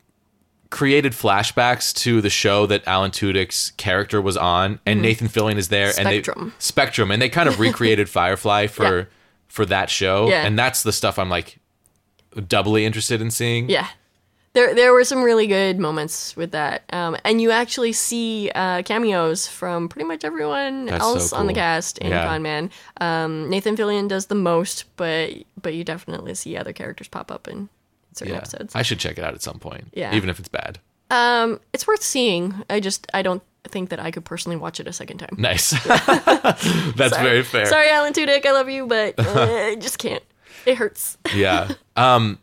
created 0.70 1.12
flashbacks 1.12 1.92
to 1.92 2.20
the 2.20 2.30
show 2.30 2.64
that 2.66 2.86
Alan 2.86 3.11
Tudyk's 3.11 3.72
character 3.72 4.22
was 4.22 4.36
on, 4.36 4.78
and 4.86 5.02
Nathan 5.02 5.26
Fillion 5.26 5.56
is 5.56 5.66
there, 5.68 5.88
and 5.98 6.06
Mm-hmm. 6.06 6.22
Spectrum. 6.22 6.44
they 6.50 6.54
Spectrum, 6.61 7.11
and 7.11 7.20
they 7.20 7.28
kind 7.28 7.48
of 7.48 7.58
recreated 7.58 8.08
Firefly 8.18 8.68
for 8.68 8.98
Yeah. 9.00 9.04
for 9.48 9.66
that 9.66 9.90
show, 9.90 10.28
Yeah. 10.28 10.46
and 10.46 10.56
that's 10.56 10.84
the 10.84 10.92
stuff 10.92 11.18
I'm 11.18 11.28
like 11.28 11.58
doubly 12.46 12.84
interested 12.84 13.20
in 13.20 13.32
seeing. 13.32 13.68
Yeah. 13.68 13.88
There, 14.53 14.74
there 14.74 14.92
were 14.92 15.05
some 15.05 15.22
really 15.22 15.46
good 15.46 15.78
moments 15.78 16.34
with 16.36 16.51
that, 16.51 16.82
um, 16.92 17.16
and 17.24 17.40
you 17.40 17.53
actually 17.53 17.92
see 17.92 18.51
uh, 18.53 18.82
cameos 18.82 19.46
from 19.46 19.88
pretty 19.88 20.09
much 20.09 20.24
everyone 20.24 20.86
That's 20.86 21.01
else 21.01 21.30
so 21.30 21.36
on 21.36 21.46
the 21.46 21.53
cast 21.55 21.98
in 21.98 22.11
Yeah. 22.11 22.26
Con 22.26 22.42
Man. 22.42 22.70
Um, 23.01 23.48
Nathan 23.48 23.76
Fillion 23.76 24.09
does 24.09 24.26
the 24.26 24.34
most, 24.34 24.84
but 24.96 25.30
but 25.62 25.74
you 25.74 25.84
definitely 25.84 26.34
see 26.34 26.57
other 26.57 26.72
characters 26.72 27.07
pop 27.07 27.30
up 27.30 27.46
in 27.46 27.68
certain 28.12 28.34
Yeah. 28.34 28.38
episodes. 28.40 28.74
I 28.74 28.82
should 28.82 28.98
check 28.98 29.18
it 29.18 29.24
out 29.24 29.34
at 29.34 29.42
some 29.42 29.61
point. 29.61 29.84
Yeah. 29.92 30.12
even 30.14 30.28
if 30.28 30.40
it's 30.40 30.48
bad. 30.48 30.80
um, 31.12 31.61
it's 31.72 31.86
worth 31.86 32.03
seeing. 32.03 32.64
I 32.68 32.80
just 32.80 33.07
I 33.14 33.22
don't 33.22 33.42
think 33.68 33.90
that 33.90 34.01
I 34.01 34.11
could 34.11 34.24
personally 34.24 34.57
watch 34.57 34.80
it 34.80 34.88
a 34.88 34.92
second 34.92 35.18
time. 35.18 35.36
Nice. 35.38 35.70
That's 35.84 37.16
very 37.18 37.42
fair. 37.44 37.66
Sorry, 37.66 37.88
Alan 37.88 38.12
Tudyk, 38.12 38.44
I 38.44 38.51
love 38.53 38.68
you, 38.68 38.86
but 38.88 39.14
uh, 39.18 39.24
I 39.70 39.76
just 39.78 39.98
can't. 39.98 40.24
It 40.66 40.76
hurts. 40.76 41.18
yeah. 41.34 41.70
Um, 41.94 42.38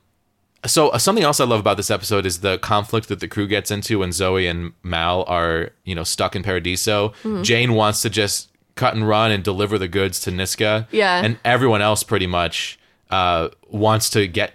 so 0.65 0.89
uh, 0.89 0.97
something 0.97 1.23
else 1.23 1.39
I 1.39 1.45
love 1.45 1.59
about 1.59 1.77
this 1.77 1.91
episode 1.91 2.25
is 2.25 2.39
the 2.41 2.57
conflict 2.57 3.07
that 3.09 3.19
the 3.19 3.27
crew 3.27 3.47
gets 3.47 3.71
into 3.71 3.99
when 3.99 4.11
Zoe 4.11 4.47
and 4.47 4.73
Mal 4.83 5.23
are, 5.27 5.69
you 5.85 5.93
know, 5.95 6.03
stuck 6.03 6.35
in 6.35 6.43
Paradiso. 6.43 7.09
Mm-hmm. 7.23 7.43
Jayne 7.43 7.73
wants 7.73 8.01
to 8.01 8.09
just 8.09 8.49
cut 8.75 8.95
and 8.95 9.07
run 9.07 9.31
and 9.31 9.43
deliver 9.43 9.77
the 9.77 9.87
goods 9.87 10.19
to 10.21 10.31
Niska. 10.31 10.87
Yeah. 10.91 11.23
And 11.23 11.39
everyone 11.45 11.81
else 11.81 12.03
pretty 12.03 12.27
much 12.27 12.77
uh, 13.09 13.49
wants 13.69 14.09
to 14.11 14.27
get 14.27 14.53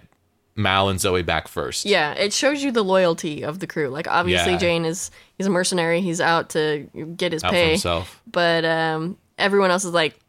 Mal 0.55 0.87
and 0.89 0.99
Zoe 0.99 1.23
back 1.23 1.47
first. 1.47 1.85
Yeah, 1.85 2.13
it 2.13 2.31
shows 2.31 2.63
you 2.63 2.71
the 2.71 2.83
loyalty 2.83 3.43
of 3.43 3.59
the 3.59 3.65
crew. 3.67 3.89
Like 3.89 4.07
obviously 4.07 4.51
Yeah. 4.53 4.57
Jayne 4.59 4.85
is 4.85 5.09
he's 5.37 5.47
a 5.47 5.49
mercenary. 5.49 5.99
He's 6.01 6.21
out 6.21 6.49
to 6.51 6.87
get 7.17 7.31
his 7.31 7.43
Out 7.43 7.51
pay. 7.51 7.69
himself. 7.71 8.21
But 8.31 8.63
um, 8.65 9.17
everyone 9.37 9.71
else 9.71 9.83
is 9.83 9.91
like, 9.93 10.19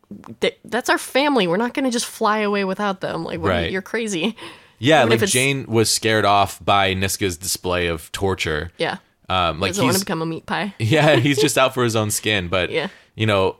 that's 0.64 0.88
our 0.88 0.98
family. 0.98 1.46
We're 1.46 1.56
not 1.56 1.74
going 1.74 1.84
to 1.84 1.90
just 1.90 2.06
fly 2.06 2.38
away 2.38 2.64
without 2.64 3.00
them. 3.00 3.24
Like, 3.24 3.40
Right. 3.40 3.70
you're 3.70 3.82
crazy. 3.82 4.36
Yeah, 4.78 5.04
Even 5.04 5.18
like 5.20 5.28
Jayne 5.28 5.66
was 5.66 5.90
scared 5.90 6.24
off 6.24 6.62
by 6.64 6.94
Niska's 6.94 7.36
display 7.36 7.86
of 7.88 8.10
torture. 8.12 8.70
Yeah. 8.78 8.98
Um, 9.28 9.58
like 9.60 9.70
doesn't 9.70 9.84
want 9.84 9.96
to 9.96 10.04
become 10.04 10.20
a 10.22 10.26
meat 10.26 10.44
pie. 10.46 10.74
yeah, 10.78 11.16
he's 11.16 11.40
just 11.40 11.56
out 11.58 11.74
for 11.74 11.82
his 11.82 11.96
own 11.96 12.10
skin. 12.10 12.48
But 12.48 12.70
Yeah. 12.70 12.88
you 13.14 13.26
know, 13.26 13.56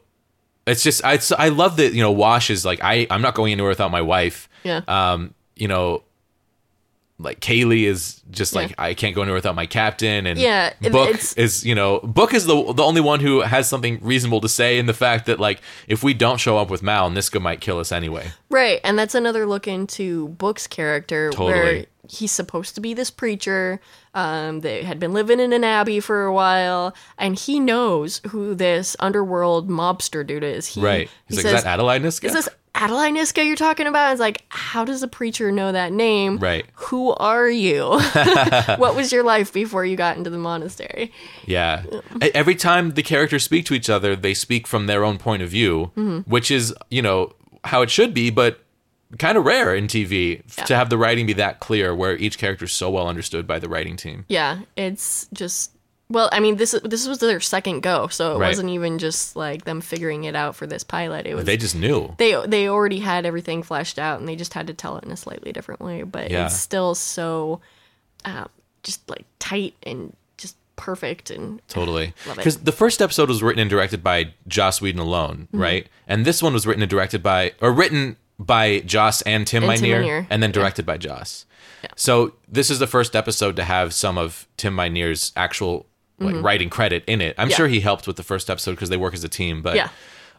it's 0.67 0.83
just 0.83 1.05
I 1.05 1.19
I 1.39 1.49
love 1.49 1.77
that 1.79 1.93
you 1.95 2.03
know 2.03 2.13
Wash 2.13 2.51
is 2.51 2.65
like 2.65 2.81
I 2.83 3.07
I'm 3.11 3.23
not 3.23 3.35
going 3.35 3.53
anywhere 3.53 3.71
without 3.71 3.91
my 3.91 4.03
wife. 4.03 4.49
Yeah. 4.63 4.83
Um, 4.89 5.35
you 5.57 5.69
know, 5.69 6.04
like 7.19 7.41
Kaylee 7.41 7.85
is 7.85 8.21
just 8.31 8.55
like 8.55 8.71
Yeah. 8.71 8.77
I 8.79 8.95
can't 8.95 9.15
go 9.15 9.23
anywhere 9.23 9.37
without 9.37 9.55
my 9.55 9.67
captain, 9.67 10.27
and 10.27 10.39
Yeah, 10.39 10.73
Book 10.91 11.17
is 11.37 11.65
you 11.65 11.75
know 11.75 12.01
Book 12.01 12.35
is 12.35 12.47
the 12.47 12.73
the 12.73 12.83
only 12.83 13.01
one 13.01 13.21
who 13.21 13.41
has 13.41 13.69
something 13.69 13.99
reasonable 14.03 14.41
to 14.41 14.49
say 14.49 14.79
in 14.79 14.87
the 14.87 14.95
fact 14.95 15.27
that 15.27 15.39
like 15.39 15.61
if 15.87 16.03
we 16.03 16.15
don't 16.15 16.39
show 16.39 16.59
up 16.59 16.71
with 16.71 16.83
Mal, 16.83 17.11
Niska 17.11 17.41
might 17.41 17.61
kill 17.61 17.79
us 17.79 17.93
anyway. 17.93 18.33
Right, 18.51 18.81
and 18.83 18.99
that's 18.99 19.15
another 19.15 19.47
look 19.47 19.69
into 19.69 20.29
Book's 20.29 20.67
character 20.67 21.31
where 21.37 21.87
he's 22.09 22.33
supposed 22.33 22.75
to 22.75 22.81
be 22.81 22.95
this 22.95 23.11
preacher. 23.11 23.81
Um, 24.13 24.61
they 24.61 24.83
had 24.83 24.99
been 24.99 25.13
living 25.13 25.41
in 25.41 25.53
an 25.53 25.65
abbey 25.65 26.01
for 26.01 26.25
a 26.25 26.33
while, 26.33 26.95
and 27.19 27.39
he 27.39 27.61
knows 27.61 28.21
who 28.29 28.55
this 28.55 28.97
underworld 28.99 29.69
mobster 29.69 30.27
dude 30.27 30.45
is. 30.45 30.67
He, 30.67 30.81
Right? 30.81 31.11
He's 31.27 31.37
he 31.39 31.43
like, 31.43 31.43
says, 31.43 31.55
is 31.61 31.65
that 31.65 31.75
Adelaide 31.75 32.03
Niska? 32.03 32.25
Is 32.25 32.33
this 32.33 32.49
Adelaide 32.75 33.13
Niska 33.13 33.45
you're 33.47 33.55
talking 33.57 33.87
about? 33.87 34.13
It's 34.13 34.21
like, 34.21 34.45
how 34.49 34.85
does 34.85 35.03
a 35.03 35.09
preacher 35.09 35.53
know 35.53 35.71
that 35.73 35.93
name? 35.93 36.39
Right. 36.39 36.67
Who 36.75 37.13
are 37.15 37.49
you? 37.49 37.85
what 38.77 38.97
was 38.97 39.13
your 39.13 39.23
life 39.23 39.53
before 39.53 39.85
you 39.85 39.97
got 39.97 40.17
into 40.17 40.31
the 40.31 40.39
monastery? 40.39 41.13
Yeah. 41.47 41.85
Every 42.21 42.55
time 42.57 42.93
the 42.95 43.03
characters 43.03 43.45
speak 43.45 43.65
to 43.67 43.75
each 43.75 43.89
other, 43.89 44.17
they 44.17 44.35
speak 44.35 44.67
from 44.67 44.87
their 44.87 45.05
own 45.05 45.19
point 45.19 45.43
of 45.43 45.51
view, 45.51 45.93
Mm-hmm. 45.97 46.29
which 46.31 46.51
is, 46.51 46.75
you 46.91 47.01
know, 47.03 47.33
how 47.65 47.83
it 47.83 47.91
should 47.91 48.13
be, 48.13 48.31
but 48.31 48.61
kind 49.19 49.39
of 49.39 49.45
rare 49.45 49.75
in 49.75 49.87
TV 49.87 50.43
f- 50.59 50.67
to 50.67 50.75
have 50.75 50.91
the 50.91 50.99
writing 50.99 51.27
be 51.27 51.33
that 51.35 51.61
clear 51.61 51.95
where 51.95 52.17
each 52.17 52.37
character 52.39 52.65
is 52.65 52.73
so 52.73 52.91
well 52.91 53.07
understood 53.07 53.47
by 53.47 53.59
the 53.61 53.69
writing 53.69 53.97
team. 53.97 54.25
Yeah, 54.29 54.61
it's 54.77 55.29
just 55.33 55.71
well, 56.11 56.29
I 56.33 56.41
mean, 56.41 56.57
this 56.57 56.73
this 56.85 57.07
was 57.09 57.19
their 57.19 57.41
second 57.41 57.81
go, 57.83 58.09
so 58.09 58.37
it 58.37 58.39
Right. 58.39 58.49
wasn't 58.49 58.71
even 58.71 58.99
just 58.99 59.37
like 59.37 59.65
them 59.65 59.81
figuring 59.81 60.25
it 60.25 60.37
out 60.37 60.55
for 60.55 60.67
this 60.67 60.85
pilot. 60.85 61.27
It 61.27 61.35
was 61.35 61.45
They 61.45 61.57
just 61.57 61.75
knew. 61.75 62.15
they 62.19 62.35
they 62.47 62.69
already 62.69 62.99
had 63.01 63.25
everything 63.27 63.63
fleshed 63.63 63.99
out, 63.99 64.21
and 64.21 64.29
they 64.29 64.37
just 64.37 64.55
had 64.55 64.67
to 64.67 64.75
tell 64.75 64.97
it 64.99 65.05
in 65.05 65.11
a 65.11 65.17
slightly 65.17 65.53
different 65.53 65.81
way. 65.81 66.03
But 66.03 66.31
Yeah. 66.31 66.47
it's 66.47 66.59
still 66.59 66.95
so, 66.95 67.61
uh, 68.25 68.45
just 68.83 69.09
like 69.09 69.25
tight 69.39 69.75
and 69.83 70.15
just 70.37 70.57
perfect 70.77 71.31
and 71.31 71.61
Totally. 71.69 72.13
Because 72.37 72.59
the 72.59 72.73
first 72.73 73.01
episode 73.01 73.29
was 73.29 73.43
written 73.43 73.61
and 73.61 73.71
directed 73.71 74.03
by 74.05 74.35
Joss 74.47 74.81
Whedon 74.83 75.01
alone, 75.01 75.49
Mm-hmm. 75.53 75.61
right? 75.63 75.87
And 76.07 76.25
this 76.27 76.43
one 76.43 76.53
was 76.53 76.67
written 76.67 76.83
and 76.83 76.91
directed 76.91 77.23
by, 77.23 77.53
or 77.63 77.73
written 77.73 78.17
by 78.39 78.81
Joss 78.81 79.23
and 79.23 79.47
Tim 79.47 79.63
Minear, 79.63 80.27
and 80.29 80.43
then 80.43 80.51
yeah. 80.51 80.55
directed 80.55 80.85
by 80.85 80.99
Joss. 80.99 81.47
Yeah. 81.83 81.91
So 81.97 82.35
this 82.49 82.69
is 82.71 82.79
the 82.79 82.87
first 82.87 83.15
episode 83.17 83.57
to 83.57 83.65
have 83.65 83.95
some 83.95 84.19
of 84.19 84.47
Tim 84.57 84.75
Minear's 84.77 85.33
actual 85.37 85.87
like 86.19 86.43
writing 86.43 86.71
credit 86.71 87.05
in 87.07 87.21
it. 87.21 87.35
I'm 87.39 87.45
Mm-hmm. 87.45 87.51
Yeah. 87.51 87.57
sure 87.57 87.69
he 87.69 87.81
helped 87.81 88.07
with 88.07 88.17
the 88.17 88.23
first 88.23 88.49
episode 88.51 88.73
because 88.73 88.89
they 88.89 88.97
work 88.97 89.15
as 89.15 89.25
a 89.25 89.29
team, 89.29 89.63
but 89.63 89.77
yeah. 89.77 89.89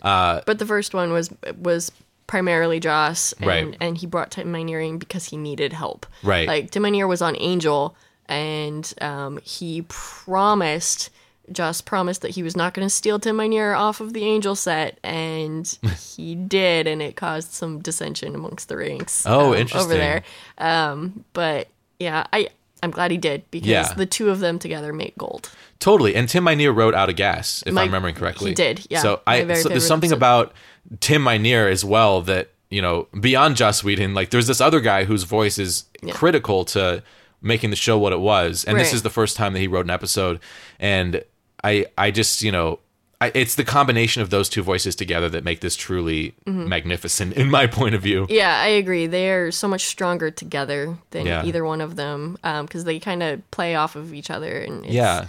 uh, 0.02 0.42
but 0.46 0.60
the 0.60 0.66
first 0.66 0.94
one 0.94 1.12
was 1.12 1.30
was 1.58 1.92
primarily 2.28 2.80
Joss, 2.80 3.34
and, 3.34 3.48
Right. 3.48 3.78
and 3.80 3.98
he 3.98 4.08
brought 4.08 4.32
Tim 4.32 4.52
Minear 4.52 4.98
because 4.98 5.26
he 5.26 5.38
needed 5.38 5.74
help. 5.74 6.06
Right. 6.24 6.48
Like 6.48 6.72
Tim 6.72 6.84
Minear 6.84 7.08
was 7.08 7.22
on 7.22 7.36
Angel, 7.40 7.96
and 8.28 8.92
um, 9.02 9.40
he 9.44 9.84
promised. 9.90 11.10
Joss 11.52 11.80
promised 11.80 12.24
that 12.24 12.32
he 12.32 12.42
was 12.42 12.56
not 12.58 12.74
going 12.74 12.88
to 12.88 12.90
steal 12.90 13.20
Tim 13.20 13.38
Minear 13.38 13.76
off 13.78 14.02
of 14.02 14.14
the 14.14 14.24
Angel 14.26 14.56
set, 14.56 14.98
and 15.04 15.68
he 16.16 16.34
did, 16.34 16.88
and 16.88 17.04
it 17.04 17.16
caused 17.16 17.52
some 17.52 17.80
dissension 17.82 18.34
amongst 18.34 18.68
the 18.68 18.78
ranks. 18.78 19.24
Oh, 19.28 19.54
um, 19.54 19.60
interesting. 19.60 19.92
Over 19.92 19.94
there, 19.94 20.24
um, 20.58 21.24
but 21.34 21.68
yeah, 22.00 22.26
I 22.34 22.48
I'm 22.86 22.92
glad 22.92 23.12
he 23.12 23.18
did 23.18 23.44
because 23.52 23.68
Yeah. 23.70 23.94
the 23.94 24.06
two 24.06 24.30
of 24.30 24.40
them 24.40 24.58
together 24.60 24.94
make 24.94 25.18
gold. 25.18 25.50
Totally. 25.80 26.16
And 26.16 26.30
Tim 26.30 26.46
Minear 26.46 26.74
wrote 26.74 26.94
Out 26.96 27.10
of 27.10 27.18
Gas, 27.18 27.62
if 27.66 27.74
My- 27.74 27.82
I'm 27.82 27.88
remembering 27.90 28.16
correctly. 28.16 28.52
he 28.52 28.56
did, 28.56 28.86
yeah. 28.90 29.02
So 29.02 29.22
I 29.28 29.40
so 29.56 29.68
there's 29.70 29.86
something 29.86 30.10
episode. 30.12 30.16
about 30.18 30.54
Tim 31.02 31.24
Minear 31.24 31.70
as 31.70 31.84
well 31.84 32.22
that, 32.22 32.52
you 32.70 32.82
know, 32.82 33.08
beyond 33.20 33.58
Joss 33.58 33.84
Whedon, 33.84 34.14
like 34.14 34.30
there's 34.30 34.48
this 34.48 34.62
other 34.62 34.80
guy 34.80 35.04
whose 35.04 35.24
voice 35.24 35.58
is 35.60 35.84
critical 36.12 36.64
to 36.66 37.04
making 37.42 37.70
the 37.72 37.76
show 37.76 37.98
what 37.98 38.14
it 38.14 38.20
was. 38.20 38.64
And 38.64 38.80
this 38.80 38.94
is 38.94 39.02
the 39.04 39.10
first 39.10 39.36
time 39.36 39.54
that 39.54 39.60
he 39.60 39.68
wrote 39.68 39.86
an 39.86 39.92
episode. 39.92 40.40
And 40.80 41.24
I 41.64 41.86
I 41.98 42.12
just, 42.12 42.42
you 42.42 42.52
know, 42.52 42.80
I, 43.22 43.32
it's 43.34 43.56
the 43.56 43.64
combination 43.64 44.22
of 44.22 44.30
those 44.30 44.50
two 44.50 44.62
voices 44.62 44.96
together 44.96 45.30
that 45.30 45.44
make 45.44 45.62
this 45.62 45.76
truly 45.76 46.36
Mm-hmm. 46.46 46.68
magnificent 46.70 47.34
in 47.34 47.50
my 47.50 47.66
point 47.68 47.96
of 47.96 48.02
view. 48.02 48.28
Yeah, 48.30 48.56
I 48.62 48.68
agree. 48.68 49.08
They 49.08 49.32
are 49.32 49.52
so 49.52 49.68
much 49.68 49.86
stronger 49.86 50.30
together 50.32 50.98
than 51.12 51.26
Yeah. 51.26 51.44
either 51.46 51.64
one 51.66 51.82
of 51.82 51.96
them 51.96 52.38
because 52.44 52.84
they 52.84 53.00
kind 53.00 53.24
of 53.24 53.50
play 53.52 53.76
off 53.76 53.96
of 53.96 54.14
each 54.14 54.30
other, 54.30 54.60
and 54.60 54.86
it's, 54.86 54.94
Yeah. 54.94 55.28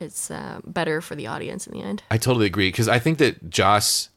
it's 0.00 0.30
uh, 0.30 0.60
better 0.66 1.00
for 1.00 1.14
the 1.14 1.26
audience 1.26 1.66
in 1.66 1.72
the 1.72 1.82
end. 1.82 2.02
I 2.10 2.18
totally 2.18 2.46
agree 2.46 2.68
because 2.68 2.88
I 2.88 2.98
think 2.98 3.18
that 3.18 3.48
Joss 3.50 4.08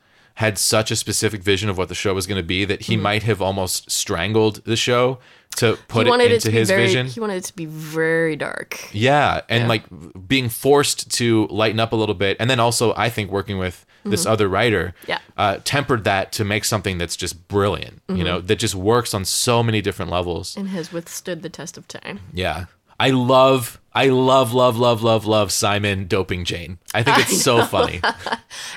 had 0.45 0.57
such 0.57 0.89
a 0.91 0.95
specific 0.95 1.41
vision 1.51 1.69
of 1.69 1.77
what 1.77 1.87
the 1.89 1.95
show 2.03 2.13
was 2.13 2.25
going 2.29 2.41
to 2.45 2.47
be 2.55 2.65
that 2.65 2.81
he 2.89 2.95
might 2.97 3.23
have 3.23 3.41
almost 3.41 3.89
strangled 3.89 4.55
the 4.65 4.75
show 4.75 5.17
to 5.57 5.77
put 5.87 6.07
Mm-hmm. 6.07 6.21
it 6.21 6.25
it 6.25 6.31
into 6.35 6.49
to 6.49 6.51
his 6.59 6.67
very. 6.69 6.83
vision. 6.85 7.07
He 7.07 7.19
wanted 7.19 7.37
it 7.41 7.45
to 7.45 7.55
be 7.55 7.65
very 7.65 8.35
dark. 8.35 8.69
yeah, 8.93 9.41
and 9.49 9.63
Yeah. 9.63 9.67
like 9.73 9.83
being 10.27 10.49
forced 10.49 10.99
to 11.19 11.47
lighten 11.61 11.79
up 11.79 11.91
a 11.91 11.95
little 11.95 12.15
bit, 12.25 12.37
and 12.39 12.49
then 12.49 12.59
also 12.59 12.93
I 13.05 13.09
think 13.09 13.31
working 13.31 13.57
with 13.59 13.85
this 14.03 14.25
other 14.25 14.47
writer, 14.55 14.85
Mm-hmm. 15.03 15.11
Yeah. 15.11 15.19
uh, 15.37 15.57
tempered 15.63 16.03
that 16.05 16.31
to 16.37 16.43
make 16.43 16.63
something 16.65 16.97
that's 16.97 17.15
just 17.15 17.35
brilliant. 17.47 17.95
Mm-hmm. 18.07 18.17
You 18.17 18.23
know, 18.23 18.41
that 18.41 18.57
just 18.57 18.75
works 18.75 19.13
on 19.13 19.25
so 19.25 19.61
many 19.61 19.79
different 19.81 20.09
levels. 20.11 20.57
and 20.57 20.69
has 20.69 20.91
withstood 20.93 21.41
the 21.43 21.49
test 21.49 21.77
of 21.77 21.87
time. 21.87 22.17
Yeah. 22.33 22.65
I 23.02 23.10
love, 23.10 23.82
I 23.93 24.10
love, 24.10 24.54
love, 24.54 24.78
love, 24.78 25.02
love, 25.02 25.26
love 25.26 25.52
Simon 25.52 26.08
doping 26.08 26.45
Jayne. 26.45 26.78
I 26.93 27.02
think 27.02 27.18
it's 27.18 27.41
so 27.41 27.66
funny. 27.66 27.99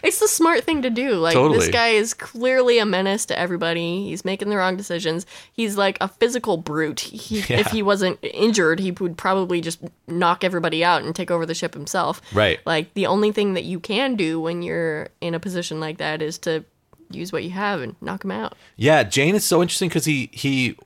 It's 0.02 0.20
the 0.20 0.28
smart 0.28 0.64
thing 0.64 0.82
to 0.82 0.90
do. 0.90 1.12
Like 1.12 1.34
Totally. 1.34 1.58
this 1.58 1.68
guy 1.68 1.88
is 1.88 2.14
clearly 2.14 2.78
a 2.78 2.86
menace 2.86 3.26
to 3.26 3.38
everybody. 3.38 4.04
He's 4.04 4.24
making 4.24 4.50
the 4.50 4.56
wrong 4.56 4.76
decisions. 4.76 5.26
He's 5.52 5.76
like 5.76 5.98
a 6.00 6.08
physical 6.08 6.56
brute. 6.56 7.00
He, 7.00 7.40
Yeah. 7.40 7.60
If 7.60 7.66
he 7.68 7.82
wasn't 7.82 8.18
injured, 8.22 8.80
he 8.80 8.92
would 8.92 9.16
probably 9.16 9.60
just 9.60 9.80
knock 10.06 10.44
everybody 10.44 10.84
out 10.84 11.02
and 11.02 11.14
take 11.14 11.30
over 11.30 11.44
the 11.46 11.54
ship 11.54 11.74
himself. 11.74 12.20
Right. 12.32 12.60
Like 12.66 12.94
the 12.94 13.06
only 13.06 13.32
thing 13.32 13.54
that 13.54 13.64
you 13.64 13.80
can 13.80 14.14
do 14.14 14.40
when 14.40 14.62
you're 14.62 15.08
in 15.20 15.34
a 15.34 15.40
position 15.40 15.80
like 15.80 15.98
that 15.98 16.22
is 16.22 16.38
to 16.40 16.64
use 17.10 17.32
what 17.32 17.44
you 17.44 17.50
have 17.50 17.80
and 17.80 17.96
knock 18.00 18.24
him 18.24 18.30
out. 18.30 18.54
Yeah, 18.76 19.02
Jayne 19.02 19.34
is 19.34 19.44
so 19.44 19.60
interesting 19.62 19.88
because 19.88 20.04
he 20.04 20.30
he 20.32 20.76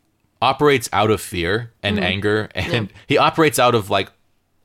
operates 0.40 0.88
out 0.92 1.10
of 1.10 1.20
fear 1.20 1.72
and 1.82 1.96
Mm-hmm. 1.96 2.04
anger, 2.04 2.48
and 2.54 2.92
he 3.06 3.18
operates 3.18 3.58
out 3.58 3.74
of 3.74 3.90
like 3.90 4.10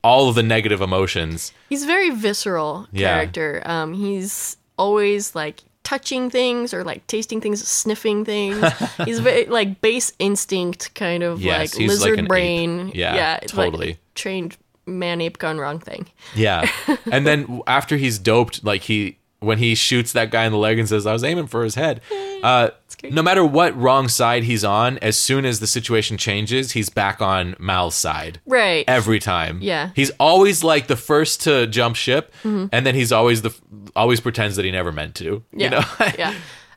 all 0.03 0.27
of 0.29 0.35
the 0.35 0.43
negative 0.43 0.81
emotions. 0.81 1.51
He's 1.69 1.83
a 1.83 1.87
very 1.87 2.09
visceral 2.09 2.87
Yeah. 2.91 3.13
character. 3.15 3.61
Um, 3.65 3.93
he's 3.93 4.57
always 4.77 5.33
like 5.35 5.61
touching 5.83 6.29
things 6.29 6.73
or 6.73 6.83
like 6.83 7.05
tasting 7.07 7.39
things, 7.41 7.65
sniffing 7.67 8.25
things. 8.25 8.63
he's 9.05 9.19
very 9.19 9.45
like 9.45 9.81
base 9.81 10.11
instinct 10.19 10.93
kind 10.95 11.23
of 11.23 11.41
Yes, 11.41 11.73
like 11.73 11.81
he's 11.81 11.99
like 11.99 11.99
lizard 12.01 12.19
an 12.19 12.25
ape. 12.25 12.29
brain. 12.29 12.91
Yeah, 12.93 13.39
it's 13.41 13.53
like 13.53 13.65
totally. 13.71 13.97
trained 14.15 14.57
man 14.85 15.21
ape 15.21 15.37
gone 15.39 15.57
wrong 15.57 15.79
thing. 15.79 16.07
Yeah, 16.35 16.69
and 17.11 17.25
then 17.25 17.61
after 17.67 17.95
he's 17.97 18.19
doped, 18.19 18.63
like 18.63 18.81
he 18.83 19.17
when 19.43 19.57
he 19.59 19.75
shoots 19.75 20.13
that 20.13 20.31
guy 20.31 20.45
in 20.45 20.51
the 20.51 20.57
leg 20.57 20.79
and 20.79 20.87
says, 20.87 21.05
"I 21.05 21.13
was 21.13 21.23
aiming 21.23 21.47
for 21.47 21.63
his 21.63 21.75
head." 21.75 22.01
Uh, 22.43 22.71
no 23.09 23.21
matter 23.23 23.45
what 23.45 23.73
wrong 23.79 24.09
side 24.09 24.43
he's 24.43 24.65
on, 24.65 24.97
as 24.97 25.17
soon 25.17 25.45
as 25.45 25.61
the 25.61 25.65
situation 25.67 26.17
changes, 26.17 26.73
he's 26.73 26.89
back 26.89 27.21
on 27.21 27.55
Mal's 27.57 27.95
side. 27.95 28.41
Right. 28.45 28.83
every 28.85 29.19
time. 29.19 29.59
Yeah. 29.61 29.91
He's 29.95 30.11
always 30.19 30.61
like 30.61 30.87
the 30.87 30.97
first 30.97 31.41
to 31.43 31.67
jump 31.67 31.95
ship, 31.95 32.33
and 32.43 32.69
then 32.85 32.95
he's 32.95 33.13
always 33.13 33.41
the 33.41 33.55
always 33.95 34.19
pretends 34.19 34.57
that 34.57 34.65
he 34.65 34.71
never 34.71 34.91
meant 34.91 35.15
to. 35.15 35.41
yeah. 35.53 35.63
You 35.63 35.69
know? 35.69 35.83
yeah. 36.19 36.33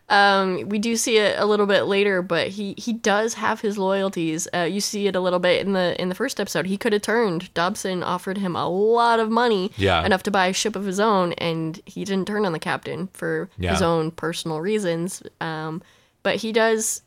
Um, 0.09 0.69
we 0.69 0.79
do 0.79 0.95
see 0.95 1.17
it 1.19 1.37
a 1.39 1.45
little 1.47 1.67
bit 1.67 1.83
later, 1.87 2.23
but 2.23 2.49
he 2.49 2.75
he 2.79 2.93
does 2.93 3.35
have 3.35 3.61
his 3.61 3.77
loyalties. 3.77 4.47
Uh, 4.55 4.61
you 4.61 4.81
see 4.81 5.09
it 5.09 5.17
a 5.17 5.21
little 5.21 5.41
bit 5.41 5.67
in 5.67 5.73
the 5.73 6.01
in 6.01 6.09
the 6.09 6.15
first 6.15 6.39
episode. 6.39 6.67
He 6.67 6.77
could 6.77 6.93
have 6.93 7.03
turned. 7.03 7.53
Dobson 7.55 8.05
offered 8.05 8.39
him 8.39 8.55
a 8.55 8.69
lot 8.69 9.19
of 9.19 9.31
money, 9.31 9.73
Yeah. 9.77 10.05
enough 10.07 10.23
to 10.25 10.31
buy 10.31 10.47
a 10.47 10.53
ship 10.53 10.77
of 10.77 10.85
his 10.85 11.01
own, 11.01 11.33
and 11.35 11.81
he 11.87 12.05
didn't 12.05 12.29
turn 12.29 12.47
on 12.47 12.53
the 12.53 12.61
captain 12.61 13.09
for 13.15 13.51
his 13.59 13.83
own 13.83 14.13
personal 14.13 14.61
reasons. 14.61 15.23
Um, 15.41 15.83
but 16.23 16.37
he 16.37 16.53
does 16.53 17.03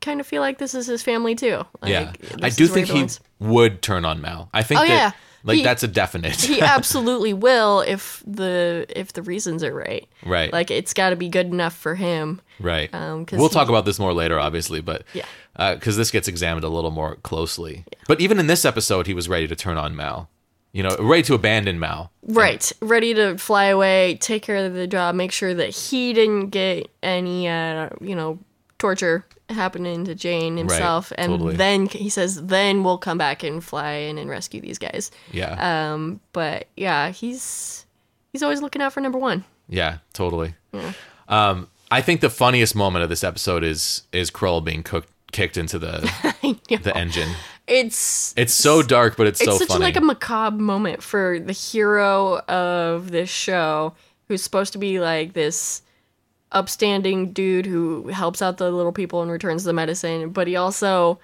kind 0.00 0.20
of 0.20 0.26
feel 0.26 0.40
like 0.40 0.58
this 0.58 0.74
is 0.74 0.86
his 0.86 1.02
family 1.02 1.34
too. 1.34 1.64
Like, 1.82 1.90
yeah, 1.90 2.12
I 2.42 2.50
do 2.50 2.66
think 2.68 2.86
he 2.86 3.06
would 3.40 3.82
turn 3.82 4.04
on 4.04 4.20
Mal. 4.20 4.48
I 4.54 4.62
think 4.62 4.80
Oh, 4.80 4.84
that 4.86 4.88
yeah. 4.88 5.10
Like 5.42 5.58
He- 5.58 5.62
that's 5.64 5.82
a 5.82 5.88
definite. 5.88 6.40
he 6.40 6.60
absolutely 6.76 7.32
will 7.32 7.80
if 7.80 8.22
the 8.26 8.86
if 8.88 9.12
the 9.12 9.22
reasons 9.22 9.62
are 9.64 9.74
right. 9.74 10.08
Right. 10.24 10.52
Like 10.52 10.70
it's 10.70 10.92
got 10.94 11.10
to 11.10 11.16
be 11.16 11.28
good 11.28 11.46
enough 11.46 11.74
for 11.76 11.94
him. 11.94 12.40
Right. 12.58 12.92
Um, 12.94 13.24
cause 13.26 13.38
we'll 13.38 13.48
he- 13.48 13.54
talk 13.54 13.68
about 13.68 13.84
this 13.84 13.98
more 13.98 14.12
later, 14.12 14.38
obviously, 14.38 14.80
but 14.80 15.04
Yeah. 15.14 15.24
because 15.74 15.96
this 15.96 16.10
gets 16.10 16.28
examined 16.28 16.64
a 16.64 16.68
little 16.68 16.90
more 16.90 17.16
closely. 17.16 17.84
But 18.06 18.20
even 18.20 18.38
in 18.38 18.46
this 18.46 18.64
episode, 18.64 19.06
he 19.06 19.14
was 19.14 19.28
ready 19.28 19.48
to 19.48 19.56
turn 19.56 19.76
on 19.78 19.96
Mal. 19.96 20.28
You 20.72 20.84
know, 20.84 20.96
ready 21.00 21.24
to 21.24 21.34
abandon 21.34 21.80
Mal. 21.80 22.12
Right. 22.22 22.70
Ready 22.80 23.12
to 23.14 23.36
fly 23.38 23.64
away, 23.64 24.16
take 24.20 24.42
care 24.44 24.64
of 24.64 24.72
the 24.74 24.86
job, 24.86 25.16
make 25.16 25.32
sure 25.32 25.52
that 25.52 25.70
he 25.70 26.12
didn't 26.12 26.50
get 26.50 26.88
any 27.02 27.48
uh, 27.48 27.88
you 28.00 28.14
know, 28.14 28.38
torture 28.80 29.24
happening 29.48 30.04
to 30.04 30.14
Jayne 30.14 30.56
himself 30.56 31.12
and 31.18 31.30
totally. 31.32 31.56
then 31.56 31.86
he 31.86 32.08
says 32.08 32.46
then 32.46 32.82
we'll 32.84 32.98
come 32.98 33.18
back 33.18 33.42
and 33.42 33.62
fly 33.62 33.92
in 33.92 34.18
and 34.18 34.28
rescue 34.30 34.60
these 34.60 34.78
guys. 34.78 35.10
Yeah. 35.32 35.92
Um 35.92 36.20
but 36.32 36.66
yeah, 36.76 37.10
he's 37.10 37.86
he's 38.32 38.42
always 38.42 38.62
looking 38.62 38.80
out 38.82 38.92
for 38.92 39.00
number 39.00 39.18
1. 39.18 39.44
yeah. 39.68 39.98
Totally. 40.12 40.54
Um, 41.28 41.68
I 41.90 42.00
think 42.00 42.20
the 42.20 42.30
funniest 42.30 42.74
moment 42.74 43.02
of 43.02 43.08
this 43.08 43.24
episode 43.24 43.64
is 43.64 44.02
is 44.12 44.30
Crow 44.30 44.60
being 44.60 44.82
cooked, 44.82 45.10
kicked 45.32 45.56
into 45.56 45.78
the 45.78 45.98
the 46.82 46.96
engine. 46.96 47.28
It's 47.66 48.34
It's 48.36 48.52
so 48.54 48.82
dark, 48.82 49.16
but 49.16 49.26
it's, 49.28 49.40
it's 49.40 49.50
so 49.50 49.58
such 49.58 49.68
funny. 49.68 49.84
like 49.84 49.96
a 49.96 50.00
macabre 50.00 50.60
moment 50.62 51.02
for 51.02 51.38
the 51.38 51.52
hero 51.52 52.38
of 52.48 53.10
this 53.12 53.30
show 53.30 53.94
who's 54.28 54.42
supposed 54.42 54.72
to 54.72 54.78
be 54.78 54.98
like 55.00 55.32
this 55.34 55.82
upstanding 56.52 57.32
dude 57.32 57.66
who 57.66 58.08
helps 58.08 58.42
out 58.42 58.58
the 58.58 58.70
little 58.70 58.92
people 58.92 59.22
and 59.22 59.30
returns 59.30 59.64
the 59.64 59.72
medicine 59.72 60.30
but 60.30 60.46
he 60.48 60.56
also 60.56 61.18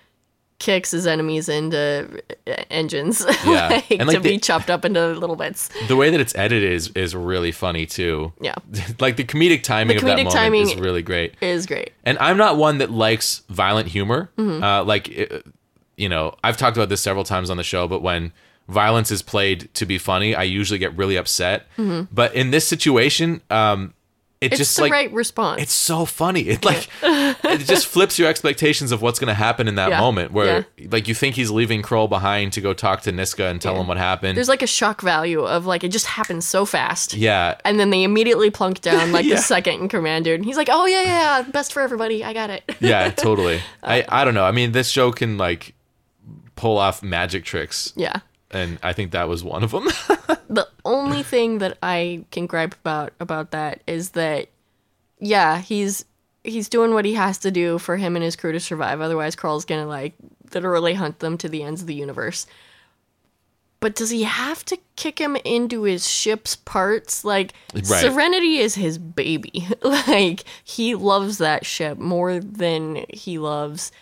kicks 0.59 0.91
his 0.91 1.07
enemies 1.07 1.49
into 1.51 2.23
engines 2.71 3.27
Yeah. 3.45 3.69
like, 3.69 3.91
And, 3.91 4.07
like, 4.09 4.17
to 4.17 4.23
be 4.23 4.39
chopped 4.39 4.71
up 4.71 4.85
into 4.87 5.09
little 5.09 5.37
bits 5.37 5.69
the 5.89 5.97
way 5.97 6.09
that 6.11 6.19
it's 6.21 6.35
edited 6.35 6.73
is 6.73 6.89
is 6.91 7.15
really 7.15 7.53
funny 7.53 7.85
too. 7.85 8.33
yeah 8.41 8.55
like 9.01 9.17
the 9.17 9.25
comedic 9.25 9.63
timing 9.63 9.97
The 9.99 10.03
of 10.03 10.07
that 10.07 10.13
comedic 10.19 10.25
moment 10.25 10.35
timing- 10.35 10.63
is 10.63 10.75
really 10.77 11.03
great. 11.03 11.35
Is 11.43 11.67
great 11.67 11.93
And 12.05 12.17
I'm 12.19 12.39
not 12.39 12.57
one 12.57 12.79
that 12.79 12.91
likes 12.91 13.43
violent 13.51 13.89
humor. 13.89 14.31
Mm-hmm. 14.39 14.63
Uh, 14.65 14.85
like, 14.85 15.09
it- 15.11 15.45
you 15.99 16.09
know, 16.11 16.35
I've 16.45 16.59
talked 16.59 16.77
about 16.77 16.91
this 16.91 17.01
several 17.01 17.25
times 17.25 17.49
on 17.49 17.57
the 17.57 17.63
show, 17.65 17.89
but 17.89 18.03
when 18.03 18.31
violence 18.69 19.11
is 19.11 19.23
played 19.23 19.73
to 19.73 19.87
be 19.87 19.97
funny, 19.97 20.35
I 20.35 20.43
usually 20.43 20.79
get 20.79 20.95
really 20.95 21.17
upset. 21.17 21.67
But 22.13 22.35
in 22.35 22.51
this 22.51 22.69
situation, 22.69 23.41
um, 23.49 23.95
it 24.41 24.53
it's 24.53 24.59
just 24.59 24.77
the 24.77 24.83
like 24.83 24.93
right 24.93 25.13
response 25.13 25.63
it's 25.63 25.73
so 25.73 26.05
funny. 26.05 26.43
It 26.43 26.65
like 26.65 26.89
it 27.03 27.61
just 27.61 27.87
flips 27.87 28.19
your 28.19 28.29
expectations 28.29 28.93
of 28.93 29.01
what's 29.01 29.19
going 29.19 29.29
to 29.29 29.35
happen 29.35 29.67
in 29.67 29.77
that 29.77 29.89
Yeah. 29.91 30.01
moment. 30.01 30.33
Where 30.33 30.67
like 30.91 31.09
you 31.09 31.15
think 31.15 31.37
he's 31.37 31.51
leaving 31.51 31.81
Crow 31.81 32.07
behind 32.07 32.53
to 32.53 32.61
go 32.61 32.75
talk 32.75 33.01
to 33.03 33.13
Niska 33.13 33.51
and 33.51 33.61
tell 33.63 33.75
Yeah. 33.75 33.81
him 33.81 33.87
what 33.89 33.97
happened. 33.97 34.37
there's 34.37 34.49
like 34.49 34.63
a 34.63 34.67
shock 34.67 35.01
value 35.01 35.41
of 35.41 35.65
like 35.65 35.85
it 35.85 35.89
just 35.89 36.07
happens 36.07 36.47
so 36.47 36.67
fast 36.67 37.15
yeah, 37.15 37.55
and 37.65 37.81
then 37.81 37.91
they 37.91 38.03
immediately 38.03 38.51
plunk 38.51 38.83
down 38.83 39.11
like 39.13 39.25
Yeah. 39.25 39.37
the 39.37 39.41
second 39.43 39.81
in 39.81 39.89
command 39.89 40.25
dude 40.27 40.35
and 40.35 40.45
he's 40.45 40.57
like 40.59 40.69
oh 40.71 40.85
yeah 40.87 41.03
yeah 41.03 41.43
best 41.43 41.73
for 41.73 41.81
everybody 41.81 42.23
i 42.23 42.33
got 42.35 42.51
it 42.51 42.63
yeah, 42.81 43.11
totally. 43.11 43.57
Uh, 43.83 43.87
I 43.87 44.05
I 44.09 44.25
don't 44.25 44.35
know. 44.35 44.45
I 44.45 44.53
mean, 44.53 44.73
this 44.73 44.89
show 44.91 45.13
can 45.13 45.39
like 45.39 45.75
pull 46.57 46.77
off 46.79 47.03
magic 47.03 47.45
tricks, 47.45 47.93
yeah 47.97 48.21
and 48.51 48.79
I 48.83 48.93
think 48.93 49.13
that 49.13 49.29
was 49.29 49.43
one 49.43 49.63
of 49.63 49.71
them. 49.71 49.85
the 50.49 50.69
only 50.85 51.23
thing 51.23 51.59
that 51.59 51.79
I 51.83 52.25
can 52.31 52.47
gripe 52.47 52.75
about 52.75 53.13
about 53.21 53.51
that 53.51 53.83
is 53.87 54.11
that 54.11 54.49
yeah, 55.19 55.59
he's 55.59 56.05
he's 56.45 56.69
doing 56.69 56.95
what 56.95 57.05
he 57.05 57.15
has 57.15 57.39
to 57.39 57.51
do 57.51 57.79
for 57.79 57.97
him 57.97 58.17
and 58.17 58.25
his 58.25 58.37
crew 58.37 58.53
to 58.53 58.61
survive. 58.61 59.01
Otherwise, 59.01 59.37
Crow's 59.37 59.65
gonna 59.65 59.87
like 59.87 60.15
literally 60.55 60.95
hunt 60.95 61.19
them 61.19 61.37
to 61.39 61.49
the 61.49 61.63
ends 61.63 61.81
of 61.81 61.87
the 61.87 61.95
universe. 61.95 62.47
But 63.79 63.95
does 63.95 64.11
he 64.11 64.23
have 64.23 64.65
to 64.67 64.79
kick 64.97 65.19
him 65.19 65.37
into 65.45 65.83
his 65.83 66.09
ship's 66.09 66.57
parts? 66.57 67.25
Like 67.25 67.53
Right. 67.75 67.85
Serenity 67.85 68.59
is 68.59 68.75
his 68.75 68.97
baby. 68.99 69.69
like 69.83 70.45
he 70.65 70.95
loves 70.95 71.39
that 71.39 71.67
ship 71.67 71.99
more 71.99 72.41
than 72.41 73.05
he 73.11 73.39
loves 73.39 73.93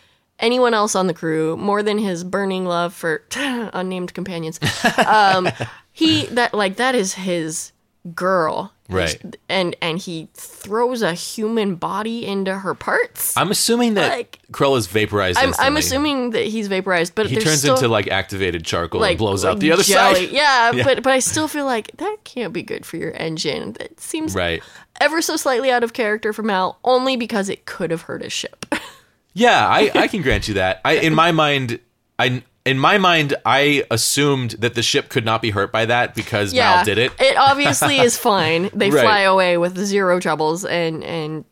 anyone 0.41 0.75
else 0.75 0.95
on 0.95 1.07
the 1.07 1.15
crew, 1.15 1.57
more 1.57 1.83
than 1.83 1.99
his 1.99 2.25
burning 2.25 2.65
love 2.67 2.93
for 2.95 3.23
unnamed 3.37 4.15
companions. 4.15 4.59
Um 5.07 5.49
he 5.93 6.27
that 6.27 6.55
like 6.55 6.77
that 6.77 6.95
is 6.95 7.15
his 7.15 7.73
girl. 8.15 8.73
Right. 8.91 9.35
And 9.49 9.75
and 9.81 9.99
he 9.99 10.29
throws 10.35 11.01
a 11.01 11.15
human 11.15 11.77
body 11.77 12.27
into 12.27 12.59
her 12.59 12.75
parts. 12.75 13.35
I'm 13.35 13.51
assuming 13.51 13.95
that 13.95 14.11
Like- 14.11 14.41
Crow 14.53 14.75
is 14.77 14.87
vaporized. 14.87 15.39
I'm, 15.39 15.55
I'm 15.59 15.79
assuming 15.79 16.31
that 16.31 16.45
he's 16.45 16.69
vaporized, 16.69 17.15
but 17.15 17.27
he 17.31 17.37
turns 17.37 17.61
still, 17.61 17.77
into 17.77 17.89
like 17.89 18.09
activated 18.09 18.63
charcoal 18.65 19.01
like 19.01 19.13
and 19.13 19.19
blows 19.19 19.43
out 19.43 19.53
like 19.55 19.61
the 19.61 19.73
other 19.73 19.83
jelly. 19.83 20.27
side. 20.27 20.35
Yeah, 20.35 20.71
Yeah. 20.75 20.85
but 20.85 21.03
but 21.03 21.15
I 21.15 21.21
still 21.21 21.49
feel 21.49 21.65
like 21.65 21.93
that 21.97 22.19
can't 22.25 22.53
be 22.53 22.63
good 22.63 22.85
for 22.85 22.99
your 22.99 23.13
engine. 23.15 23.73
That 23.73 23.99
seems 24.01 24.35
Right. 24.35 24.63
ever 25.01 25.23
so 25.23 25.37
slightly 25.37 25.71
out 25.71 25.83
of 25.83 25.95
character 25.95 26.35
for 26.35 26.43
Mal, 26.43 26.79
only 26.85 27.17
because 27.17 27.49
it 27.49 27.65
could 27.65 27.91
have 27.91 28.03
hurt 28.03 28.23
his 28.23 28.35
ship. 28.35 28.67
Yeah, 29.35 29.67
I, 29.69 29.91
I 29.95 30.09
can 30.09 30.23
grant 30.23 30.49
you 30.49 30.55
that. 30.55 30.81
I 30.85 30.95
in 30.95 31.15
my 31.15 31.33
mind, 31.33 31.81
I 32.19 32.43
in 32.65 32.79
my 32.79 32.97
mind, 32.99 33.35
I 33.45 33.85
assumed 33.91 34.53
that 34.53 34.75
the 34.75 34.83
ship 34.83 35.09
could 35.11 35.25
not 35.25 35.43
be 35.43 35.51
hurt 35.51 35.71
by 35.71 35.85
that 35.87 36.15
because 36.15 36.53
yeah, 36.55 36.77
Mal 36.77 36.85
did 36.85 36.99
it. 36.99 37.13
It 37.21 37.37
obviously 37.37 37.99
is 37.99 38.17
fine. 38.17 38.71
They 38.73 38.91
Right. 38.95 39.03
fly 39.03 39.21
away 39.21 39.59
with 39.59 39.77
zero 39.77 40.21
troubles 40.21 40.65
and 40.65 41.05
and 41.05 41.45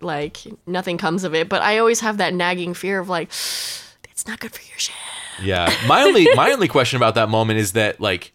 like 0.00 0.38
nothing 0.66 0.96
comes 0.98 1.24
of 1.24 1.34
it. 1.34 1.48
But 1.48 1.62
I 1.62 1.78
always 1.78 2.00
have 2.00 2.18
that 2.18 2.32
nagging 2.32 2.72
fear 2.74 3.00
of 3.00 3.08
like, 3.08 3.28
it's 3.28 4.26
not 4.26 4.40
good 4.40 4.52
for 4.54 4.62
your 4.62 4.78
ship. 4.78 4.94
Yeah. 5.42 5.70
My 5.86 6.02
only 6.02 6.26
my 6.34 6.52
only 6.52 6.68
question 6.68 6.96
about 6.96 7.16
that 7.16 7.28
moment 7.28 7.58
is 7.58 7.72
that 7.72 8.00
like 8.00 8.32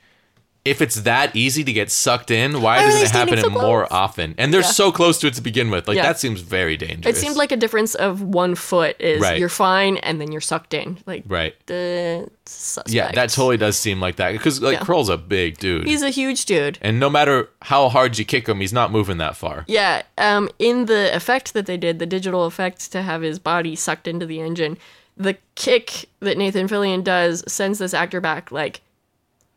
if 0.63 0.79
it's 0.81 0.97
that 1.01 1.35
easy 1.35 1.63
to 1.63 1.73
get 1.73 1.89
sucked 1.89 2.29
in, 2.29 2.61
why 2.61 2.79
doesn't 2.81 3.01
it 3.01 3.09
happen 3.09 3.39
so 3.39 3.49
more 3.49 3.87
close? 3.87 3.91
often? 3.91 4.35
And 4.37 4.53
they're 4.53 4.61
Yeah. 4.61 4.67
so 4.67 4.91
close 4.91 5.17
to 5.19 5.27
it 5.27 5.33
to 5.33 5.41
begin 5.41 5.71
with. 5.71 5.87
Like 5.87 5.95
Yeah. 5.97 6.03
that 6.03 6.19
seems 6.19 6.41
very 6.41 6.77
dangerous. 6.77 7.17
It 7.17 7.19
seemed 7.19 7.35
like 7.35 7.51
a 7.51 7.57
difference 7.57 7.95
of 7.95 8.21
one 8.21 8.53
foot 8.53 8.95
is 8.99 9.21
Right. 9.21 9.39
you're 9.39 9.49
fine 9.49 9.97
and 9.97 10.21
then 10.21 10.31
you're 10.31 10.39
sucked 10.39 10.75
in. 10.75 10.99
Like 11.07 11.23
right. 11.27 11.55
the 11.65 12.27
suspect. 12.45 12.93
Yeah, 12.93 13.11
that 13.13 13.29
totally 13.31 13.57
does 13.57 13.75
seem 13.77 13.99
like 13.99 14.17
that 14.17 14.33
because 14.33 14.61
like 14.61 14.77
Yeah. 14.77 14.83
Crow's 14.83 15.09
a 15.09 15.17
big 15.17 15.57
dude, 15.57 15.87
He's 15.87 16.03
a 16.03 16.09
huge 16.11 16.45
dude. 16.45 16.77
and 16.81 16.99
no 16.99 17.09
matter 17.09 17.49
how 17.63 17.89
hard 17.89 18.19
you 18.19 18.25
kick 18.25 18.47
him, 18.47 18.59
he's 18.59 18.73
not 18.73 18.91
moving 18.91 19.17
that 19.17 19.35
far. 19.35 19.63
Yeah, 19.67 20.03
um, 20.19 20.47
in 20.59 20.85
the 20.85 21.09
effect 21.15 21.53
that 21.53 21.65
they 21.65 21.77
did, 21.77 21.97
the 21.97 22.05
digital 22.05 22.45
effect 22.45 22.91
to 22.91 23.01
have 23.01 23.23
his 23.23 23.39
body 23.39 23.75
sucked 23.75 24.07
into 24.07 24.25
the 24.27 24.41
engine, 24.41 24.77
the 25.17 25.37
kick 25.55 26.05
that 26.19 26.37
Nathan 26.37 26.67
Fillion 26.67 27.03
does 27.03 27.43
sends 27.51 27.79
this 27.79 27.93
actor 27.95 28.21
back 28.21 28.51
like 28.51 28.81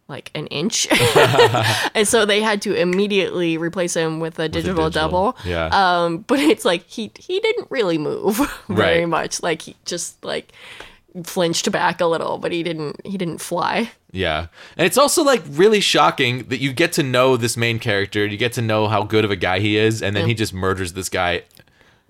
like 0.09 0.31
an 0.35 0.47
inch, 0.49 0.87
and 1.95 2.07
so 2.07 2.25
they 2.27 2.41
had 2.43 2.61
to 2.63 2.75
immediately 2.75 3.57
replace 3.57 3.95
him 3.95 4.21
with 4.21 4.39
a 4.39 4.49
digital, 4.49 4.91
double. 4.91 5.37
Yeah. 5.45 5.67
Um, 5.73 6.19
but 6.19 6.39
it's 6.41 6.65
like 6.65 6.87
he 6.87 7.11
he 7.19 7.41
didn't 7.41 7.71
really 7.71 7.99
move 7.99 8.37
very 8.69 9.01
Right. 9.01 9.09
much. 9.09 9.43
Like 9.43 9.63
he 9.63 9.77
just 9.85 10.23
like 10.25 10.53
flinched 11.23 11.71
back 11.71 12.01
a 12.01 12.07
little, 12.07 12.39
but 12.39 12.53
he 12.53 12.63
didn't 12.63 13.01
he 13.07 13.17
didn't 13.17 13.39
fly. 13.39 13.93
Yeah. 14.11 14.47
And 14.77 14.87
it's 14.87 14.99
also 14.99 15.25
like 15.25 15.43
really 15.51 15.81
shocking 15.81 16.45
that 16.49 16.59
you 16.61 16.73
get 16.73 16.93
to 16.95 17.03
know 17.03 17.37
this 17.37 17.57
main 17.57 17.79
character, 17.79 18.25
you 18.27 18.37
get 18.37 18.53
to 18.55 18.63
know 18.63 18.87
how 18.89 19.03
good 19.03 19.25
of 19.25 19.31
a 19.31 19.37
guy 19.37 19.59
he 19.61 19.77
is, 19.77 20.03
and 20.03 20.15
then 20.15 20.29
he 20.29 20.35
just 20.35 20.53
murders 20.55 20.93
this 20.93 21.09
guy 21.09 21.43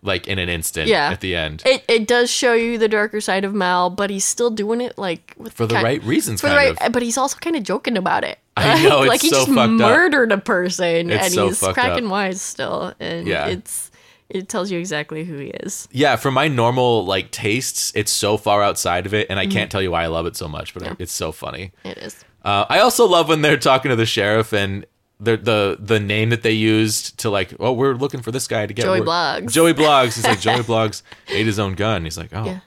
like 0.05 0.29
in 0.29 0.39
an 0.39 0.49
instant 0.49 0.87
Yeah. 0.89 1.11
at 1.11 1.21
the 1.21 1.35
end. 1.35 1.63
It 1.67 1.83
it 1.89 2.07
does 2.07 2.31
show 2.31 2.53
you 2.53 2.79
the 2.79 2.89
darker 2.89 3.21
side 3.21 3.45
of 3.45 3.55
Mal, 3.55 3.91
but 3.91 4.11
he's 4.11 4.25
still 4.25 4.51
doing 4.51 4.81
it 4.81 4.97
like 4.99 5.35
with 5.39 5.55
For 5.55 5.67
the 5.67 5.75
kind- 5.75 5.85
right 5.85 6.05
reasons, 6.05 6.41
For 6.41 6.49
the 6.51 6.55
right, 6.57 6.77
but 6.93 7.03
he's 7.03 7.19
also 7.19 7.37
kind 7.41 7.57
of 7.57 7.63
joking 7.63 7.97
about 7.97 8.23
it. 8.23 8.39
I 8.57 8.83
know, 8.85 9.01
it's 9.03 9.09
like 9.09 9.23
he 9.23 9.31
so 9.31 9.37
just 9.39 9.49
fucked 9.49 9.59
up. 9.59 9.71
murdered 9.71 10.31
a 10.31 10.39
person, 10.39 11.11
It's 11.11 11.25
and 11.25 11.35
so 11.35 11.47
he's 11.49 11.59
cracking 11.59 12.05
up. 12.07 12.11
wise 12.13 12.41
still, 12.41 12.93
and 13.01 13.27
Yeah. 13.27 13.47
it's 13.47 13.91
it 14.31 14.49
tells 14.49 14.71
you 14.71 14.79
exactly 14.79 15.25
who 15.25 15.37
he 15.39 15.49
is. 15.49 15.87
yeah, 15.93 16.17
for 16.17 16.31
my 16.31 16.49
normal 16.49 17.05
like 17.05 17.31
tastes, 17.31 17.93
it's 17.95 18.11
so 18.13 18.37
far 18.37 18.63
outside 18.63 19.07
of 19.07 19.15
it, 19.15 19.27
and 19.31 19.39
I 19.39 19.45
Mm-hmm. 19.45 19.53
can't 19.53 19.71
tell 19.71 19.83
you 19.83 19.91
why 19.91 20.03
I 20.05 20.07
love 20.09 20.27
it 20.27 20.37
so 20.37 20.49
much, 20.49 20.73
but 20.75 20.97
it's 20.99 21.13
so 21.13 21.31
funny. 21.33 21.73
It 21.85 21.99
is. 21.99 22.25
Uh, 22.45 22.65
I 22.69 22.81
also 22.81 23.07
love 23.07 23.29
when 23.29 23.41
they're 23.43 23.57
talking 23.57 23.89
to 23.91 23.97
the 23.97 24.05
sheriff 24.07 24.53
and 24.53 24.85
the 25.25 25.37
the 25.37 25.77
the 25.81 26.01
name 26.01 26.31
that 26.31 26.43
they 26.43 26.53
used 26.53 27.19
to 27.19 27.31
like, 27.31 27.55
oh, 27.61 27.73
we're 27.73 27.95
looking 27.95 28.21
for 28.23 28.31
this 28.31 28.47
guy 28.47 28.67
to 28.67 28.73
get 28.75 28.83
Joey 28.85 29.01
work." 29.01 29.09
Bloggs. 29.09 29.53
Joey 29.53 29.75
Blogs. 29.83 30.15
He's 30.15 30.25
like 30.25 30.41
Joey 30.41 30.61
Blogs 30.63 31.03
ate 31.29 31.47
his 31.47 31.59
own 31.59 31.75
gun. 31.75 32.05
He's 32.05 32.17
like, 32.19 32.31
oh, 32.33 32.45
Yeah. 32.45 32.61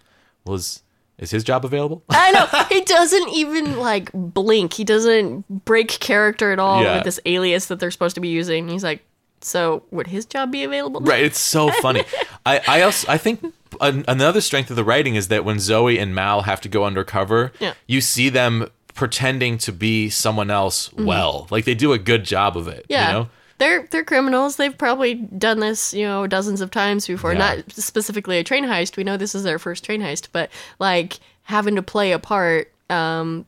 well, 0.46 0.56
is 0.56 0.82
is 1.18 1.32
his 1.32 1.44
job 1.44 1.66
available? 1.66 2.04
I 2.10 2.32
know 2.32 2.46
he 2.70 2.82
doesn't 2.82 3.30
even 3.30 3.78
like 3.78 4.12
blink. 4.14 4.74
He 4.74 4.84
doesn't 4.84 5.66
break 5.66 5.88
character 6.00 6.52
at 6.52 6.60
all 6.60 6.84
Yeah. 6.84 6.96
with 6.96 7.06
this 7.06 7.20
alias 7.26 7.66
that 7.68 7.80
they're 7.80 7.90
supposed 7.92 8.16
to 8.16 8.22
be 8.22 8.28
using. 8.28 8.68
He's 8.70 8.84
like, 8.84 9.04
so 9.42 9.84
would 9.92 10.08
his 10.08 10.26
job 10.26 10.52
be 10.52 10.64
available? 10.64 11.02
Right. 11.02 11.24
It's 11.24 11.40
so 11.40 11.70
funny. 11.72 12.04
I, 12.46 12.62
I 12.68 12.82
also 12.82 13.08
I 13.12 13.18
think 13.18 13.44
another 13.82 14.42
strength 14.42 14.70
of 14.70 14.76
the 14.76 14.84
writing 14.84 15.16
is 15.16 15.28
that 15.28 15.44
when 15.44 15.60
Zoe 15.60 15.98
and 16.00 16.14
Mal 16.16 16.42
have 16.44 16.62
to 16.62 16.70
go 16.70 16.86
undercover, 16.86 17.52
Yeah. 17.60 17.74
you 17.88 18.00
see 18.02 18.30
them 18.30 18.70
pretending 18.98 19.58
to 19.60 19.72
be 19.72 20.10
someone 20.10 20.52
else 20.52 20.92
well. 20.94 21.48
Like 21.50 21.64
they 21.64 21.76
do 21.76 21.94
a 21.94 21.98
good 21.98 22.26
job 22.26 22.58
of 22.58 22.68
it. 22.68 22.84
Mm-hmm. 22.84 22.92
Yeah. 22.92 23.08
You 23.08 23.14
know? 23.14 23.30
they're 23.60 23.88
they're 23.88 24.04
criminals. 24.04 24.58
They've 24.58 24.78
probably 24.78 25.16
done 25.16 25.60
this, 25.60 25.94
you 25.94 26.06
know, 26.06 26.28
dozens 26.28 26.62
of 26.62 26.72
times 26.72 27.08
before. 27.08 27.34
Yeah. 27.34 27.40
Not 27.40 27.72
specifically 27.72 28.38
a 28.38 28.44
train 28.44 28.66
heist. 28.66 28.98
We 28.98 29.04
know 29.04 29.18
this 29.18 29.36
is 29.36 29.44
their 29.44 29.60
first 29.60 29.84
train 29.84 30.02
heist, 30.02 30.28
but 30.32 30.50
like 30.80 31.20
having 31.44 31.76
to 31.76 31.82
play 31.82 32.12
a 32.12 32.20
part, 32.20 32.72
um, 32.90 33.46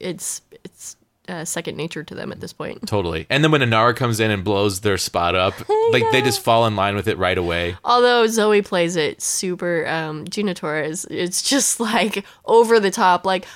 it's 0.00 0.42
it's 0.64 0.96
uh, 1.28 1.44
second 1.44 1.76
nature 1.76 2.02
to 2.04 2.14
them 2.14 2.32
at 2.32 2.40
this 2.40 2.52
point. 2.52 2.86
Totally. 2.86 3.26
And 3.30 3.42
then 3.42 3.50
when 3.50 3.60
Inara 3.60 3.96
comes 3.96 4.20
in 4.20 4.30
and 4.30 4.44
blows 4.44 4.80
their 4.80 4.98
spot 4.98 5.34
up, 5.34 5.54
like 5.92 6.04
they 6.12 6.20
just 6.20 6.40
fall 6.42 6.66
in 6.66 6.76
line 6.76 6.94
with 6.94 7.08
it 7.08 7.18
right 7.18 7.38
away. 7.38 7.76
Although 7.84 8.26
Zoe 8.26 8.62
plays 8.62 8.96
it 8.96 9.22
super, 9.22 9.86
um, 9.86 10.26
Gina 10.28 10.54
Torres, 10.54 11.06
it's 11.10 11.42
just 11.42 11.80
like 11.80 12.24
over 12.44 12.80
the 12.80 12.90
top, 12.90 13.26
like. 13.26 13.46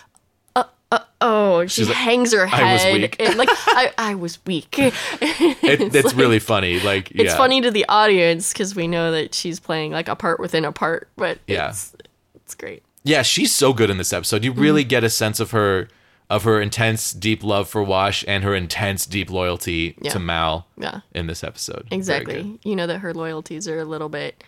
Uh, 0.91 1.01
oh, 1.21 1.67
she 1.67 1.85
like, 1.85 1.95
hangs 1.95 2.33
her 2.33 2.47
head. 2.47 2.63
"I 2.65 2.73
was 2.73 3.01
weak." 3.01 3.17
and, 3.21 3.37
like 3.37 3.49
I, 3.53 3.93
I 3.99 4.15
was 4.15 4.39
weak. 4.47 4.79
It, 4.79 4.95
it's 5.21 6.05
like- 6.07 6.17
really 6.17 6.39
funny. 6.39 6.81
Like, 6.81 7.11
It's 7.11 7.35
funny 7.35 7.61
to 7.61 7.71
the 7.71 7.85
audience 7.89 8.53
because 8.55 8.75
we 8.75 8.87
know 8.89 9.13
that 9.13 9.35
she's 9.35 9.61
playing 9.61 9.93
like 9.93 10.09
a 10.09 10.17
part 10.17 10.41
within 10.41 10.65
a 10.65 10.73
part, 10.73 11.09
but 11.17 11.39
Yeah. 11.47 11.69
it's 11.71 11.95
it's 12.35 12.55
great. 12.55 12.83
Yeah, 13.05 13.21
she's 13.23 13.55
so 13.55 13.73
good 13.75 13.91
in 13.91 13.99
this 13.99 14.13
episode. 14.15 14.45
You 14.45 14.53
really 14.53 14.83
Mm-hmm. 14.83 14.89
get 14.89 15.05
a 15.05 15.11
sense 15.11 15.41
of 15.41 15.51
her 15.51 15.89
of 16.31 16.45
her 16.45 16.61
intense 16.61 17.13
deep 17.13 17.43
love 17.43 17.69
for 17.69 17.83
Wash 17.83 18.25
and 18.29 18.45
her 18.45 18.55
intense 18.55 19.05
deep 19.07 19.31
loyalty 19.31 19.95
Yeah. 20.01 20.13
to 20.13 20.19
Mal 20.19 20.67
Yeah, 20.79 21.01
in 21.15 21.27
this 21.27 21.43
episode. 21.45 21.87
Exactly. 21.91 22.59
You 22.65 22.77
know 22.77 22.87
that 22.87 22.99
her 23.01 23.13
loyalties 23.13 23.67
are 23.69 23.79
a 23.79 23.85
little 23.85 24.09
bit 24.09 24.43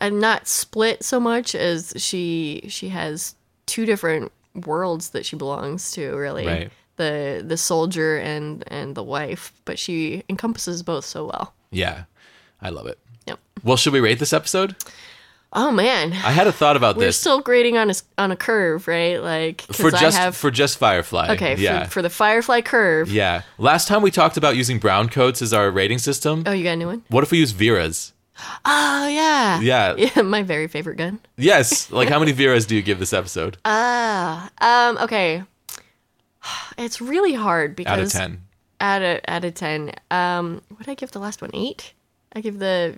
and 0.00 0.20
not 0.20 0.46
split 0.48 1.02
so 1.02 1.20
much 1.20 1.54
as 1.54 1.92
she 1.96 2.64
she 2.68 2.88
has 2.88 3.34
two 3.66 3.84
different 3.86 4.30
worlds 4.66 5.10
that 5.10 5.26
she 5.26 5.36
belongs 5.36 5.90
to. 5.92 6.14
Really, 6.16 6.46
Right. 6.46 6.70
the 6.96 7.42
the 7.46 7.56
soldier 7.56 8.16
and 8.18 8.64
and 8.68 8.94
the 8.94 9.02
wife, 9.02 9.52
but 9.64 9.78
she 9.78 10.22
encompasses 10.28 10.82
both 10.82 11.04
so 11.04 11.26
well. 11.26 11.54
Yeah. 11.70 12.04
I 12.62 12.70
love 12.70 12.86
it. 12.86 12.98
Yep. 13.26 13.38
Well, 13.62 13.76
should 13.76 13.92
we 13.92 14.00
rate 14.00 14.18
this 14.18 14.32
episode? 14.32 14.74
Oh 15.56 15.70
man, 15.70 16.12
I 16.12 16.32
had 16.32 16.48
a 16.48 16.52
thought 16.52 16.76
about 16.76 16.96
we're 16.96 17.04
this 17.04 17.16
still 17.20 17.40
grading 17.40 17.76
on 17.76 17.88
a 17.90 17.94
on 18.18 18.32
a 18.32 18.36
curve, 18.36 18.88
right? 18.88 19.22
like 19.22 19.60
for 19.60 19.90
just 19.92 20.18
I 20.18 20.22
have 20.22 20.34
for 20.36 20.50
just 20.50 20.78
Firefly. 20.78 21.28
okay 21.34 21.54
Yeah. 21.56 21.84
for, 21.84 21.90
for 21.90 22.02
the 22.02 22.10
Firefly 22.10 22.62
curve. 22.62 23.08
yeah. 23.12 23.42
Last 23.58 23.86
time 23.86 24.02
we 24.02 24.10
talked 24.10 24.36
about 24.36 24.56
using 24.56 24.78
brown 24.80 25.08
coats 25.08 25.42
as 25.42 25.52
our 25.52 25.70
rating 25.70 25.98
system. 25.98 26.42
Oh, 26.46 26.50
you 26.52 26.64
got 26.64 26.72
a 26.72 26.76
new 26.76 26.86
one? 26.88 27.02
What 27.08 27.22
if 27.22 27.30
we 27.30 27.38
use 27.38 27.52
Vera's? 27.52 28.12
Oh 28.64 29.08
yeah. 29.08 29.60
Yeah. 29.60 29.94
Yeah, 30.16 30.22
my 30.22 30.42
very 30.42 30.68
favorite 30.68 30.96
gun. 30.96 31.20
Yes. 31.36 31.90
Like 31.90 32.08
how 32.08 32.18
many 32.18 32.32
Vera's 32.40 32.66
do 32.66 32.74
you 32.76 32.82
give 32.82 32.98
this 32.98 33.12
episode? 33.12 33.58
Ah, 33.64 34.50
um, 34.60 34.98
okay. 35.04 35.42
It's 36.78 37.00
really 37.00 37.32
hard 37.34 37.74
because 37.76 37.92
Out 37.92 38.00
of 38.00 38.12
10. 38.12 38.40
Out 38.80 39.02
of 39.02 39.20
out 39.28 39.44
of 39.44 39.54
ten. 39.54 39.92
Um, 40.10 40.60
what 40.68 40.80
did 40.80 40.90
I 40.90 40.94
give 40.94 41.12
the 41.12 41.20
last 41.20 41.40
one? 41.40 41.50
Eight. 41.54 41.94
I 42.34 42.40
give 42.40 42.58
the 42.58 42.96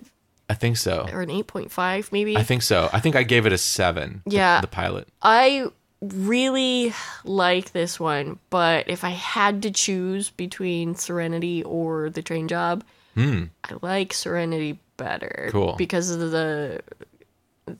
I 0.49 0.53
think 0.55 0.77
so. 0.77 1.07
or 1.11 1.21
an 1.21 1.29
eight 1.29 1.47
point 1.47 1.71
five 1.71 2.11
maybe. 2.11 2.35
I 2.35 2.43
think 2.43 2.61
so. 2.61 2.89
I 2.91 2.99
think 2.99 3.15
I 3.15 3.23
gave 3.23 3.45
it 3.45 3.53
a 3.53 3.57
7. 3.57 4.23
Yeah. 4.25 4.61
The, 4.61 4.67
pilot. 4.67 5.07
I 5.21 5.67
really 6.01 6.93
like 7.23 7.71
this 7.71 7.99
one, 7.99 8.39
but 8.49 8.89
if 8.89 9.03
I 9.03 9.09
had 9.09 9.61
to 9.63 9.71
choose 9.71 10.29
between 10.31 10.95
Serenity 10.95 11.63
or 11.63 12.09
the 12.09 12.21
train 12.21 12.47
job, 12.47 12.83
I 13.15 13.49
like 13.81 14.13
Serenity 14.13 14.79
better. 14.97 15.49
Cool. 15.51 15.75
Because 15.77 16.09
of 16.09 16.19
the 16.19 16.81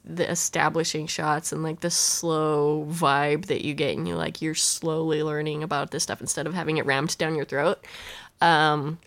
the 0.04 0.30
establishing 0.30 1.08
shots 1.08 1.54
and 1.54 1.64
like 1.64 1.80
the 1.80 1.90
slow 1.90 2.86
vibe 2.90 3.46
that 3.46 3.64
you 3.64 3.74
get 3.74 3.96
and 3.96 4.06
you 4.06 4.16
like 4.16 4.42
you're 4.42 4.54
slowly 4.54 5.24
learning 5.24 5.64
about 5.64 5.92
this 5.92 6.04
stuff 6.04 6.20
instead 6.20 6.46
of 6.46 6.54
having 6.54 6.76
it 6.76 6.86
rammed 6.86 7.18
down 7.18 7.36
your 7.36 7.46
throat. 7.46 7.80
Um 8.42 9.00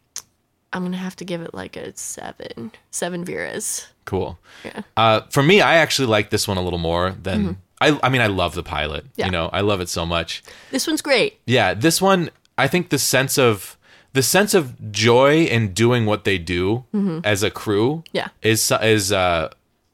I'm 0.73 0.85
gonna 0.85 0.97
have 0.97 1.17
to 1.17 1.25
give 1.25 1.43
it 1.43 1.53
like 1.53 1.77
a 1.77 1.97
seven. 1.97 2.73
Seven 2.91 3.25
Veras. 3.25 3.89
Cool. 4.05 4.39
Yeah. 4.65 4.83
Uh, 4.97 5.21
for 5.31 5.43
me, 5.43 5.61
I 5.61 5.77
actually 5.77 6.07
like 6.07 6.31
this 6.31 6.47
one 6.47 6.57
a 6.57 6.63
little 6.63 6.79
more 6.79 7.17
than 7.23 7.59
I. 7.81 7.99
I 8.03 8.09
mean, 8.09 8.21
I 8.21 8.29
love 8.29 8.55
the 8.55 8.63
pilot. 8.63 9.05
Mm-hmm. 9.05 9.13
Yeah. 9.17 9.27
You 9.27 9.33
know, 9.33 9.51
I 9.53 9.63
love 9.63 9.81
it 9.81 9.89
so 9.89 10.07
much. 10.07 10.43
This 10.71 10.87
one's 10.87 11.03
great. 11.03 11.41
Yeah, 11.47 11.75
this 11.75 12.01
one, 12.01 12.31
I 12.57 12.69
think 12.69 12.91
the 12.91 12.99
sense 12.99 13.37
of 13.39 13.77
the 14.13 14.23
sense 14.23 14.55
of 14.55 14.91
joy 14.93 15.45
in 15.45 15.73
doing 15.73 16.05
what 16.07 16.25
they 16.25 16.39
do 16.39 16.85
as 17.25 17.43
a 17.43 17.51
crew, 17.51 18.03
Mm-hmm. 18.09 18.17
Yeah. 18.17 18.29
is 18.43 18.73
is 18.83 19.13
uh 19.13 19.49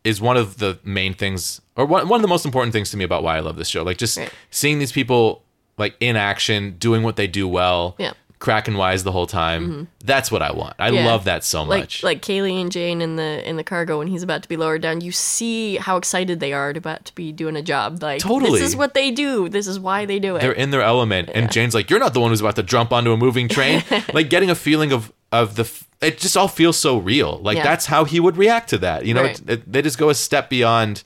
is 0.05 0.21
one 0.21 0.37
of 0.37 0.59
the 0.59 0.79
main 0.85 1.15
things, 1.15 1.61
or 1.77 1.85
one 1.87 2.09
one 2.09 2.19
of 2.19 2.23
the 2.23 2.29
most 2.29 2.45
important 2.45 2.73
things 2.73 2.91
to 2.93 2.97
me 2.97 3.05
about 3.05 3.23
why 3.23 3.37
I 3.37 3.41
love 3.41 3.57
this 3.57 3.69
show. 3.69 3.83
Like 3.83 3.99
just 3.99 4.17
Right. 4.19 4.33
seeing 4.51 4.79
these 4.79 4.93
people 4.93 5.43
like 5.79 5.95
in 6.01 6.17
action, 6.17 6.77
doing 6.79 7.03
what 7.03 7.17
they 7.17 7.27
do 7.27 7.47
well. 7.49 7.95
Yeah. 7.99 8.13
Mm-hmm. 8.39 8.77
Wise 8.77 9.03
the 9.05 9.13
whole 9.13 9.27
time. 9.27 9.89
That's 10.05 10.31
what 10.31 10.43
I 10.43 10.53
want. 10.53 10.75
I 10.79 10.91
Yeah. 10.91 11.07
love 11.07 11.25
that 11.25 11.43
so 11.43 11.63
like 11.63 11.81
much. 11.83 12.03
like 12.03 12.23
Kaylee 12.23 12.61
and 12.61 12.71
Jayne 12.71 13.01
in 13.01 13.17
the 13.17 13.49
in 13.49 13.57
the 13.57 13.65
cargo 13.65 13.99
when 13.99 14.07
he's 14.09 14.23
about 14.23 14.43
to 14.43 14.49
be 14.49 14.57
lowered 14.57 14.83
down, 14.83 15.01
you 15.01 15.11
see 15.13 15.77
how 15.77 15.97
excited 15.97 16.39
they 16.41 16.53
are 16.53 16.73
to 16.73 16.79
about 16.79 17.05
to 17.07 17.15
be 17.15 17.33
doing 17.33 17.57
a 17.57 17.63
job. 17.63 18.03
Like 18.03 18.21
Totally. 18.21 18.61
this 18.61 18.69
is 18.69 18.77
what 18.77 18.95
they 18.95 19.11
do. 19.11 19.49
This 19.49 19.67
is 19.67 19.81
why 19.81 20.05
they 20.07 20.19
do 20.19 20.37
it. 20.37 20.41
they're 20.41 20.53
in 20.53 20.71
their 20.71 20.83
element 20.83 21.31
and 21.35 21.51
jayne's 21.51 21.75
like 21.75 21.89
you're 21.91 21.99
not 21.99 22.15
the 22.15 22.21
one 22.21 22.31
who's 22.31 22.41
about 22.41 22.57
to 22.57 22.63
jump 22.63 22.93
onto 22.93 23.11
a 23.13 23.17
moving 23.17 23.49
train 23.49 23.83
like 24.13 24.29
getting 24.31 24.51
a 24.51 24.55
feeling 24.55 24.93
of 24.93 25.13
of 25.33 25.57
the 25.57 25.63
f- 25.65 25.89
it 26.01 26.19
just 26.19 26.37
all 26.37 26.47
feels 26.49 26.77
so 26.79 26.99
real 26.99 27.39
like 27.43 27.57
Yeah. 27.57 27.65
that's 27.65 27.87
how 27.87 28.05
he 28.05 28.21
would 28.21 28.37
react 28.37 28.71
to 28.71 28.79
that 28.79 29.07
you 29.07 29.15
know 29.15 29.23
Right. 29.23 29.41
it, 29.41 29.51
it- 29.51 29.73
they 29.73 29.83
just 29.83 29.99
go 29.99 30.09
a 30.11 30.15
step 30.15 30.49
beyond 30.51 31.03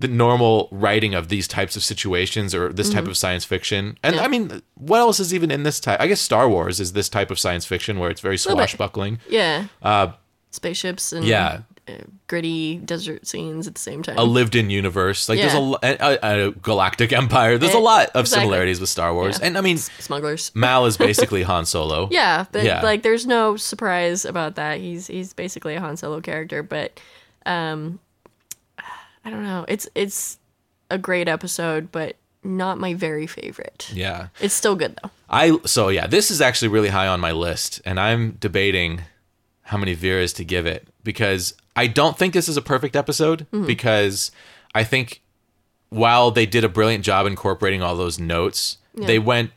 the 0.00 0.08
normal 0.08 0.68
writing 0.70 1.12
of 1.14 1.28
these 1.28 1.48
types 1.48 1.74
of 1.76 1.82
situations 1.82 2.54
or 2.54 2.72
this 2.72 2.88
type 2.90 3.06
of 3.08 3.16
science 3.16 3.44
fiction 3.44 3.98
and 4.02 4.14
Mm-hmm. 4.14 4.20
Yeah. 4.20 4.24
i 4.24 4.28
mean 4.28 4.62
what 4.74 4.98
else 4.98 5.18
is 5.20 5.34
even 5.34 5.50
in 5.50 5.62
this 5.64 5.80
type 5.80 6.00
i 6.00 6.06
guess 6.06 6.20
star 6.20 6.48
wars 6.48 6.78
is 6.80 6.92
this 6.92 7.08
type 7.08 7.30
of 7.32 7.38
science 7.38 7.64
fiction 7.66 7.98
where 7.98 8.10
it's 8.10 8.20
very 8.20 8.38
swashbuckling 8.38 9.18
yeah. 9.28 9.66
Spaceships 10.50 11.12
and 11.12 11.24
Uh, 11.24 11.28
yeah. 11.28 11.60
uh, 11.88 11.92
gritty 12.26 12.78
desert 12.78 13.26
scenes 13.26 13.66
at 13.66 13.74
the 13.74 13.80
same 13.80 14.02
time. 14.02 14.16
a 14.18 14.24
lived-in 14.24 14.70
universe 14.70 15.28
like 15.28 15.38
there's 15.38 15.52
a, 15.54 15.78
a, 15.82 16.46
a 16.48 16.50
galactic 16.52 17.12
empire 17.12 17.58
there's 17.58 17.74
a 17.74 17.76
Eh, 17.76 17.80
lot 17.80 18.08
of 18.14 18.20
exactly. 18.24 18.44
similarities 18.44 18.80
with 18.80 18.88
star 18.88 19.12
wars 19.12 19.38
Yeah. 19.40 19.46
and 19.48 19.58
i 19.58 19.60
mean 19.60 19.76
Smugglers. 19.78 20.50
mal 20.54 20.86
is 20.86 20.96
basically 21.08 21.42
han 21.42 21.64
solo 21.66 22.08
Yeah, 22.10 22.46
but 22.52 22.64
Yeah. 22.64 22.82
like 22.82 23.02
there's 23.02 23.26
no 23.26 23.56
surprise 23.56 24.24
about 24.24 24.54
that. 24.56 24.78
He's 24.80 25.06
he's 25.06 25.32
basically 25.34 25.74
a 25.76 25.80
Han 25.80 25.96
Solo 25.96 26.20
character, 26.20 26.62
but 26.62 26.98
um 27.46 27.98
I 29.28 29.30
don't 29.30 29.42
know. 29.42 29.66
It's 29.68 29.86
it's 29.94 30.38
a 30.90 30.96
great 30.96 31.28
episode, 31.28 31.92
but 31.92 32.16
not 32.42 32.78
my 32.78 32.94
very 32.94 33.26
favorite. 33.26 33.90
yeah 33.92 34.28
It's 34.40 34.54
still 34.54 34.74
good 34.74 34.96
though. 35.02 35.10
I 35.28 35.58
so 35.66 35.90
yeah, 35.90 36.06
this 36.06 36.30
is 36.30 36.40
actually 36.40 36.68
really 36.68 36.88
high 36.88 37.06
on 37.08 37.20
my 37.20 37.32
list, 37.32 37.82
and 37.84 38.00
I'm 38.00 38.38
debating 38.40 39.02
how 39.64 39.76
many 39.76 39.94
Veras 39.94 40.34
to 40.36 40.44
give 40.46 40.64
it 40.64 40.88
because 41.04 41.52
I 41.76 41.88
don't 41.88 42.16
think 42.16 42.32
this 42.32 42.48
is 42.48 42.56
a 42.56 42.62
perfect 42.62 42.96
episode 42.96 43.46
Mm-hmm. 43.52 43.66
because 43.66 44.30
I 44.74 44.82
think 44.84 45.20
while 45.90 46.30
they 46.30 46.46
did 46.46 46.64
a 46.64 46.68
brilliant 46.70 47.04
job 47.04 47.26
incorporating 47.26 47.82
all 47.82 47.96
those 47.96 48.18
notes, 48.18 48.78
they 48.94 49.18
went 49.18 49.50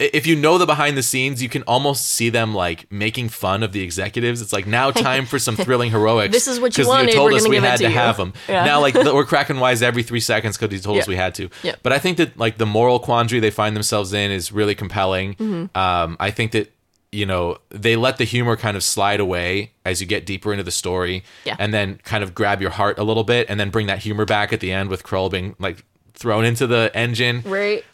if 0.00 0.26
you 0.26 0.34
know 0.34 0.56
the 0.58 0.64
behind 0.66 0.96
the 0.96 1.02
scenes, 1.02 1.42
you 1.42 1.48
can 1.50 1.62
almost 1.64 2.08
see 2.08 2.30
them 2.30 2.54
like 2.54 2.90
making 2.90 3.28
fun 3.28 3.62
of 3.62 3.72
the 3.72 3.82
executives. 3.82 4.40
It's 4.40 4.52
like 4.52 4.66
now 4.66 4.90
time 5.08 5.26
for 5.26 5.38
some 5.38 5.56
thrilling 5.56 5.90
heroics. 5.90 6.32
This 6.32 6.48
is 6.48 6.58
what 6.58 6.76
you 6.78 6.88
wanted, 6.88 7.12
told 7.12 7.30
we're 7.32 7.36
us 7.38 7.46
we 7.48 7.56
had 7.56 7.76
to 7.78 7.84
to 7.84 7.90
have 7.90 8.16
them. 8.16 8.32
Yeah. 8.48 8.64
Now 8.64 8.80
like 8.80 8.94
we're 8.94 9.24
cracking 9.26 9.60
wise 9.60 9.82
every 9.82 10.02
three 10.02 10.20
seconds 10.20 10.56
because 10.56 10.74
he 10.74 10.80
told 10.80 10.98
us 10.98 11.06
we 11.06 11.16
had 11.16 11.34
to. 11.36 11.50
Yeah. 11.62 11.76
But 11.82 11.92
I 11.92 11.98
think 11.98 12.16
that 12.16 12.36
like 12.38 12.56
the 12.58 12.66
moral 12.66 12.98
quandary 12.98 13.40
they 13.40 13.50
find 13.50 13.76
themselves 13.76 14.12
in 14.12 14.30
is 14.30 14.50
really 14.50 14.74
compelling. 14.74 15.34
Mm-hmm. 15.34 15.76
Um, 15.78 16.16
I 16.18 16.30
think 16.30 16.52
that 16.52 16.72
you 17.12 17.26
know 17.26 17.58
they 17.70 17.96
let 17.96 18.16
the 18.16 18.24
humor 18.24 18.56
kind 18.56 18.76
of 18.76 18.82
slide 18.82 19.20
away 19.20 19.72
as 19.84 20.00
you 20.00 20.06
get 20.06 20.24
deeper 20.24 20.52
into 20.52 20.64
the 20.64 20.70
story, 20.70 21.24
Yeah. 21.44 21.56
and 21.58 21.74
then 21.74 21.98
kind 22.04 22.24
of 22.24 22.34
grab 22.34 22.60
your 22.60 22.70
heart 22.70 22.98
a 22.98 23.02
little 23.02 23.24
bit, 23.24 23.48
and 23.50 23.58
then 23.60 23.70
bring 23.70 23.86
that 23.88 23.98
humor 23.98 24.24
back 24.24 24.52
at 24.52 24.60
the 24.60 24.72
end 24.72 24.88
with 24.88 25.02
Crow 25.02 25.28
being 25.28 25.54
like 25.58 25.84
thrown 26.14 26.44
into 26.44 26.66
the 26.66 26.90
engine. 26.94 27.42
Right. 27.44 27.84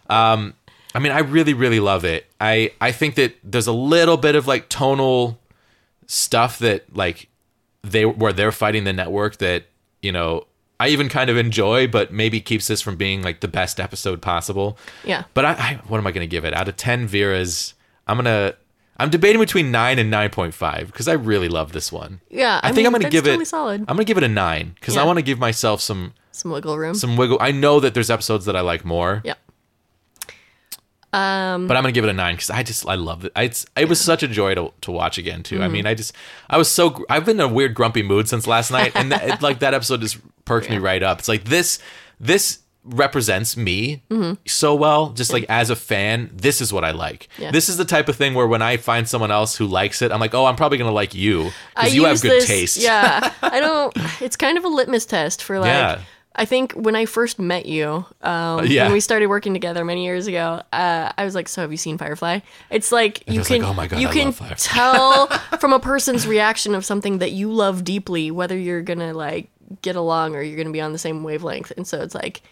I 0.96 0.98
mean, 0.98 1.12
I 1.12 1.18
really, 1.20 1.52
really 1.52 1.78
love 1.80 2.04
it. 2.04 2.24
I 2.40 2.72
I 2.80 2.90
think 2.92 3.16
that 3.16 3.36
there's 3.44 3.66
a 3.66 3.72
little 3.72 4.16
bit 4.16 4.34
of 4.34 4.46
like 4.46 4.68
tonal 4.70 5.38
stuff 6.06 6.58
that 6.60 6.96
like 6.96 7.28
they 7.82 8.04
where 8.04 8.32
they're 8.32 8.52
fighting 8.52 8.84
the 8.84 8.92
network 8.92 9.36
that 9.38 9.64
you 10.02 10.10
know 10.12 10.46
I 10.80 10.88
even 10.88 11.08
kind 11.08 11.30
of 11.30 11.36
enjoy, 11.36 11.86
but 11.86 12.12
maybe 12.12 12.40
keeps 12.40 12.66
this 12.66 12.80
from 12.82 12.96
being 12.96 13.22
like 13.22 13.40
the 13.40 13.48
best 13.48 13.80
episode 13.80 14.20
possible. 14.22 14.78
Yeah. 15.04 15.24
But 15.34 15.44
I, 15.44 15.50
I 15.52 15.80
what 15.88 15.98
am 15.98 16.06
I 16.06 16.12
going 16.12 16.26
to 16.26 16.30
give 16.30 16.44
it 16.44 16.54
out 16.54 16.68
of 16.68 16.76
ten 16.76 17.08
Veras? 17.08 17.74
I'm 18.06 18.16
gonna 18.16 18.54
I'm 18.98 19.10
debating 19.10 19.40
between 19.40 19.70
nine 19.70 19.98
and 19.98 20.10
nine 20.10 20.30
point 20.30 20.54
five 20.54 20.86
because 20.86 21.08
I 21.08 21.12
really 21.14 21.48
love 21.48 21.72
this 21.72 21.92
one. 21.92 22.20
Yeah, 22.30 22.60
I, 22.62 22.68
I 22.68 22.72
think 22.72 22.76
mean, 22.78 22.86
I'm 22.86 22.92
gonna 22.92 23.10
give 23.10 23.24
totally 23.24 23.42
it. 23.42 23.46
solid. 23.46 23.80
I'm 23.82 23.96
gonna 23.96 24.04
give 24.04 24.16
it 24.18 24.24
a 24.24 24.28
nine 24.28 24.72
because 24.80 24.96
I 24.96 25.04
want 25.04 25.18
to 25.18 25.22
give 25.22 25.38
myself 25.38 25.80
some 25.80 26.14
Some 26.32 26.50
wiggle 26.52 26.78
room. 26.78 26.94
some 26.94 27.16
wiggle. 27.18 27.38
I 27.40 27.50
know 27.52 27.80
that 27.80 27.92
there's 27.94 28.10
episodes 28.10 28.44
that 28.46 28.56
I 28.56 28.60
like 28.60 28.84
more. 28.84 29.20
yeah. 29.24 29.34
Um, 31.12 31.66
but 31.66 31.76
I'm 31.76 31.82
gonna 31.82 31.92
give 31.92 32.04
it 32.04 32.10
a 32.10 32.12
nine 32.12 32.34
because 32.34 32.50
I 32.50 32.62
just 32.62 32.86
I 32.86 32.96
love 32.96 33.24
it. 33.24 33.32
It's 33.36 33.64
it 33.76 33.88
was 33.88 34.00
such 34.00 34.22
a 34.22 34.28
joy 34.28 34.54
to, 34.54 34.72
to 34.82 34.90
watch 34.90 35.18
again 35.18 35.42
too. 35.42 35.56
Mm-hmm. 35.56 35.64
I 35.64 35.68
mean, 35.68 35.86
I 35.86 35.94
just 35.94 36.12
I 36.50 36.58
was 36.58 36.70
so 36.70 37.04
I've 37.08 37.24
been 37.24 37.36
in 37.40 37.46
a 37.46 37.52
weird 37.52 37.74
grumpy 37.74 38.02
mood 38.02 38.28
since 38.28 38.46
last 38.46 38.70
night, 38.70 38.92
and 38.94 39.12
that, 39.12 39.24
it, 39.28 39.42
like 39.42 39.60
that 39.60 39.72
episode 39.72 40.00
just 40.02 40.18
perked 40.44 40.68
me 40.68 40.78
right 40.78 41.02
up. 41.02 41.20
It's 41.20 41.28
like 41.28 41.44
this 41.44 41.78
this 42.20 42.58
represents 42.84 43.56
me 43.56 44.02
so 44.46 44.74
well. 44.74 45.10
Just 45.10 45.32
like 45.32 45.44
as 45.48 45.70
a 45.70 45.76
fan, 45.76 46.30
this 46.34 46.60
is 46.60 46.72
what 46.72 46.84
I 46.84 46.92
like. 46.92 47.28
Yeah. 47.38 47.50
This 47.50 47.68
is 47.68 47.76
the 47.76 47.84
type 47.84 48.08
of 48.08 48.16
thing 48.16 48.34
where 48.34 48.46
when 48.46 48.62
I 48.62 48.76
find 48.76 49.08
someone 49.08 49.30
else 49.30 49.56
who 49.56 49.66
likes 49.66 50.02
it, 50.02 50.12
I'm 50.12 50.20
like, 50.20 50.34
oh, 50.34 50.46
I'm 50.46 50.56
probably 50.56 50.78
gonna 50.78 50.92
like 50.92 51.14
you 51.14 51.50
because 51.74 51.94
you 51.94 52.04
have 52.04 52.20
good 52.20 52.30
this- 52.32 52.46
taste. 52.46 52.76
Yeah, 52.76 53.32
I 53.42 53.60
don't. 53.60 53.96
It's 54.20 54.36
kind 54.36 54.58
of 54.58 54.64
a 54.64 54.68
litmus 54.68 55.06
test 55.06 55.42
for 55.42 55.58
like. 55.58 55.68
Yeah. 55.68 56.00
I 56.36 56.44
think 56.44 56.72
when 56.72 56.94
I 56.94 57.06
first 57.06 57.38
met 57.38 57.66
you, 57.66 58.04
um, 58.22 58.66
yeah. 58.66 58.84
when 58.84 58.92
we 58.92 59.00
started 59.00 59.26
working 59.26 59.54
together 59.54 59.84
many 59.84 60.04
years 60.04 60.26
ago, 60.26 60.60
uh, 60.72 61.12
I 61.16 61.24
was 61.24 61.34
like, 61.34 61.48
"So 61.48 61.62
have 61.62 61.70
you 61.70 61.78
seen 61.78 61.96
Firefly?" 61.96 62.40
It's 62.70 62.92
like 62.92 63.24
you 63.26 63.38
was 63.38 63.50
like, 63.50 63.60
can 63.60 63.68
"Oh 63.68 63.74
my 63.74 63.86
God, 63.86 64.00
you 64.00 64.08
I 64.08 64.12
can 64.12 64.32
tell 64.56 65.26
from 65.60 65.72
a 65.72 65.80
person's 65.80 66.26
reaction 66.26 66.74
of 66.74 66.84
something 66.84 67.18
that 67.18 67.32
you 67.32 67.50
love 67.50 67.84
deeply 67.84 68.30
whether 68.30 68.56
you're 68.56 68.82
gonna 68.82 69.14
like 69.14 69.48
get 69.82 69.96
along 69.96 70.36
or 70.36 70.42
you're 70.42 70.58
gonna 70.58 70.70
be 70.70 70.80
on 70.80 70.92
the 70.92 70.98
same 70.98 71.24
wavelength. 71.24 71.72
And 71.76 71.86
so 71.86 72.00
it's 72.02 72.14
like, 72.14 72.42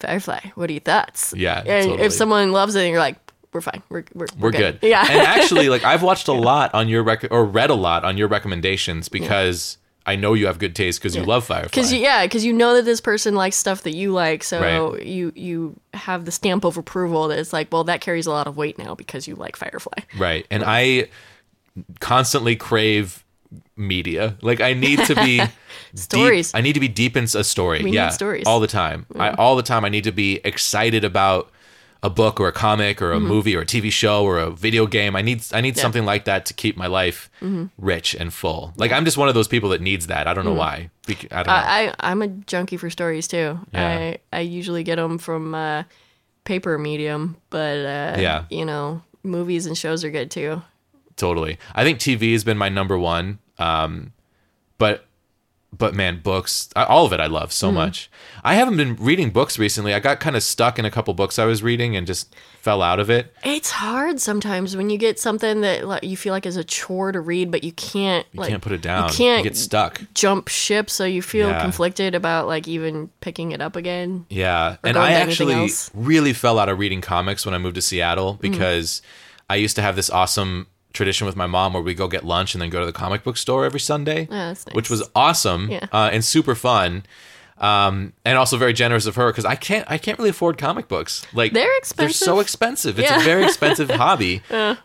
Firefly, 0.00 0.40
what 0.54 0.68
are 0.68 0.72
your 0.72 0.80
thoughts? 0.80 1.32
Yeah, 1.36 1.58
and 1.58 1.90
totally. 1.90 2.06
if 2.06 2.12
someone 2.12 2.52
loves 2.52 2.74
it, 2.74 2.80
and 2.80 2.90
you're 2.90 2.98
like, 2.98 3.16
"We're 3.52 3.60
fine, 3.60 3.82
we're 3.90 4.04
we're, 4.14 4.26
We're 4.38 4.50
good. 4.50 4.78
Yeah, 4.82 5.06
and 5.08 5.20
actually, 5.20 5.68
like 5.68 5.84
I've 5.84 6.02
watched 6.02 6.26
a 6.26 6.32
lot 6.50 6.74
on 6.74 6.88
your 6.88 7.02
rec- 7.02 7.30
or 7.30 7.44
read 7.44 7.70
a 7.70 7.74
lot 7.74 8.04
on 8.04 8.16
your 8.16 8.26
recommendations 8.26 9.08
because 9.08 9.76
I 10.06 10.16
know 10.16 10.34
you 10.34 10.46
have 10.46 10.58
good 10.58 10.74
taste 10.74 11.00
because 11.00 11.14
you 11.14 11.22
love 11.22 11.44
Firefly. 11.44 11.68
Because 11.68 11.92
yeah, 11.92 12.24
because 12.24 12.44
you 12.44 12.52
know 12.52 12.74
that 12.74 12.84
this 12.84 13.00
person 13.00 13.34
likes 13.34 13.56
stuff 13.56 13.82
that 13.82 13.94
you 13.94 14.12
like, 14.12 14.42
so 14.42 14.60
Right. 14.92 15.06
you 15.06 15.32
you 15.34 15.78
have 15.94 16.24
the 16.24 16.32
stamp 16.32 16.64
of 16.64 16.76
approval 16.76 17.28
that 17.28 17.38
it's 17.38 17.52
like, 17.52 17.68
well, 17.70 17.84
that 17.84 18.00
carries 18.00 18.26
a 18.26 18.30
lot 18.30 18.46
of 18.46 18.56
weight 18.56 18.78
now 18.78 18.94
because 18.94 19.28
you 19.28 19.34
like 19.34 19.56
Firefly. 19.56 19.98
Right. 20.18 20.46
And 20.50 20.64
I 20.64 21.08
constantly 22.00 22.56
crave 22.56 23.24
media. 23.76 24.36
Like 24.42 24.60
I 24.60 24.72
need 24.72 25.00
to 25.04 25.14
be 25.14 25.42
Stories. 25.94 26.52
Deep, 26.52 26.58
I 26.58 26.60
need 26.60 26.74
to 26.74 26.80
be 26.80 26.88
deep 26.88 27.16
in 27.16 27.24
a 27.24 27.44
story. 27.44 27.78
We 27.78 27.90
need 27.90 27.94
yeah. 27.94 28.10
stories. 28.10 28.44
All 28.46 28.60
the 28.60 28.66
time. 28.66 29.06
I 29.16 29.30
mm. 29.30 29.34
all 29.38 29.56
the 29.56 29.62
time 29.62 29.84
I 29.84 29.88
need 29.88 30.04
to 30.04 30.12
be 30.12 30.40
excited 30.44 31.04
about 31.04 31.50
a 32.02 32.08
book 32.10 32.40
or 32.40 32.48
a 32.48 32.52
comic 32.52 33.02
or 33.02 33.12
a 33.12 33.20
movie 33.20 33.54
or 33.54 33.60
a 33.60 33.66
TV 33.66 33.92
show 33.92 34.24
or 34.24 34.38
a 34.38 34.50
video 34.50 34.86
game. 34.86 35.14
I 35.14 35.22
need 35.22 35.42
I 35.52 35.60
need 35.60 35.70
Mm-hmm. 35.74 35.78
Yeah. 35.78 35.82
something 35.82 36.04
like 36.06 36.24
that 36.24 36.46
to 36.46 36.54
keep 36.54 36.76
my 36.76 36.86
life 36.86 37.30
rich 37.78 38.14
and 38.14 38.32
full. 38.32 38.72
Like 38.76 38.90
I'm 38.92 39.04
just 39.04 39.18
one 39.18 39.28
of 39.28 39.34
those 39.34 39.48
people 39.48 39.68
that 39.70 39.80
needs 39.82 40.06
that. 40.06 40.26
I 40.26 40.32
don't 40.34 40.44
know 40.46 40.54
why. 40.54 40.90
I 41.08 41.12
don't 41.12 41.30
know. 41.32 41.38
Mm-hmm. 41.40 41.50
I, 41.50 41.88
I 41.88 41.94
I'm 42.10 42.22
a 42.22 42.28
junkie 42.28 42.76
for 42.78 42.88
stories 42.90 43.28
too. 43.28 43.58
Yeah. 43.74 43.88
I 43.88 44.18
I 44.32 44.40
usually 44.40 44.82
get 44.82 44.96
them 44.96 45.18
from 45.18 45.54
uh, 45.54 45.82
paper 46.44 46.78
medium, 46.78 47.36
but 47.50 47.78
uh, 47.78 48.16
Yeah. 48.18 48.44
you 48.50 48.64
know, 48.64 49.02
movies 49.22 49.66
and 49.66 49.76
shows 49.76 50.02
are 50.04 50.10
good 50.10 50.30
too. 50.30 50.62
totally. 51.16 51.58
I 51.74 51.84
think 51.84 51.98
TV 51.98 52.32
has 52.32 52.44
been 52.44 52.56
my 52.56 52.70
number 52.70 52.98
one. 52.98 53.40
Um, 53.58 54.14
but 54.78 55.04
but 55.72 55.94
man, 55.94 56.20
books, 56.20 56.68
all 56.74 57.06
of 57.06 57.12
it, 57.12 57.20
I 57.20 57.26
love 57.26 57.52
so 57.52 57.70
much. 57.70 58.10
I 58.42 58.54
haven't 58.54 58.76
been 58.76 58.96
reading 58.96 59.30
books 59.30 59.58
recently. 59.58 59.94
I 59.94 60.00
got 60.00 60.18
kind 60.20 60.34
of 60.36 60.42
stuck 60.42 60.78
in 60.78 60.84
a 60.84 60.90
couple 60.90 61.14
books 61.14 61.38
I 61.38 61.44
was 61.44 61.62
reading 61.62 61.94
and 61.96 62.06
just 62.06 62.34
fell 62.60 62.82
out 62.82 62.98
of 63.00 63.08
it. 63.08 63.32
It's 63.44 63.70
hard 63.70 64.20
sometimes 64.20 64.76
when 64.76 64.90
you 64.90 64.98
get 64.98 65.18
something 65.20 65.60
that 65.62 65.86
like, 65.86 66.02
you 66.02 66.16
feel 66.16 66.32
like 66.32 66.44
is 66.44 66.56
a 66.56 66.64
chore 66.64 67.12
to 67.12 67.20
read, 67.20 67.50
but 67.50 67.62
you 67.64 67.72
can't. 67.72 68.26
You 68.32 68.40
like, 68.40 68.50
can't 68.50 68.62
put 68.62 68.72
it 68.72 68.82
down. 68.82 69.08
You 69.10 69.14
can't 69.14 69.44
get 69.44 69.56
stuck. 69.56 70.02
jump 70.14 70.48
ship, 70.48 70.90
so 70.90 71.04
you 71.04 71.22
feel 71.22 71.48
Yeah. 71.48 71.62
conflicted 71.62 72.14
about 72.14 72.46
like 72.48 72.66
even 72.66 73.08
picking 73.20 73.52
it 73.52 73.60
up 73.62 73.76
again. 73.76 74.26
Yeah, 74.28 74.76
and 74.82 74.96
I 74.96 75.12
actually 75.12 75.70
really 75.94 76.32
fell 76.32 76.58
out 76.58 76.68
of 76.68 76.78
reading 76.78 77.00
comics 77.00 77.46
when 77.46 77.54
I 77.54 77.58
moved 77.58 77.76
to 77.76 77.82
Seattle 77.82 78.34
Mm-hmm. 78.34 78.50
because 78.50 79.02
I 79.48 79.54
used 79.56 79.76
to 79.76 79.82
have 79.82 79.96
this 79.96 80.10
awesome 80.10 80.66
tradition 80.92 81.26
with 81.26 81.36
my 81.36 81.46
mom 81.46 81.72
where 81.74 81.82
we 81.82 81.94
go 81.94 82.08
get 82.08 82.24
lunch 82.24 82.54
and 82.54 82.60
then 82.62 82.70
go 82.70 82.80
to 82.80 82.86
the 82.86 82.92
comic 82.92 83.22
book 83.22 83.36
store 83.36 83.64
every 83.64 83.80
Sunday, 83.80 84.26
Oh, 84.30 84.34
nice. 84.34 84.64
which 84.72 84.90
was 84.90 85.08
awesome 85.14 85.70
Yeah. 85.70 85.86
uh, 85.92 86.10
and 86.12 86.24
super 86.24 86.54
fun. 86.54 87.04
Um, 87.58 88.14
and 88.24 88.38
also 88.38 88.56
very 88.56 88.72
generous 88.72 89.04
of 89.04 89.16
her 89.16 89.28
because 89.30 89.44
I 89.44 89.54
can't 89.54 89.84
I 89.90 89.98
can't 89.98 90.16
really 90.18 90.30
afford 90.30 90.56
comic 90.56 90.88
books. 90.88 91.26
Like 91.34 91.52
They're 91.52 91.76
expensive. 91.76 91.96
They're 91.96 92.08
so 92.26 92.40
expensive. 92.40 92.98
expensive. 92.98 92.98
It's 92.98 93.10
Yeah. 93.10 93.20
a 93.20 93.24
very 93.24 93.44
expensive 93.44 93.90
hobby. 94.04 94.42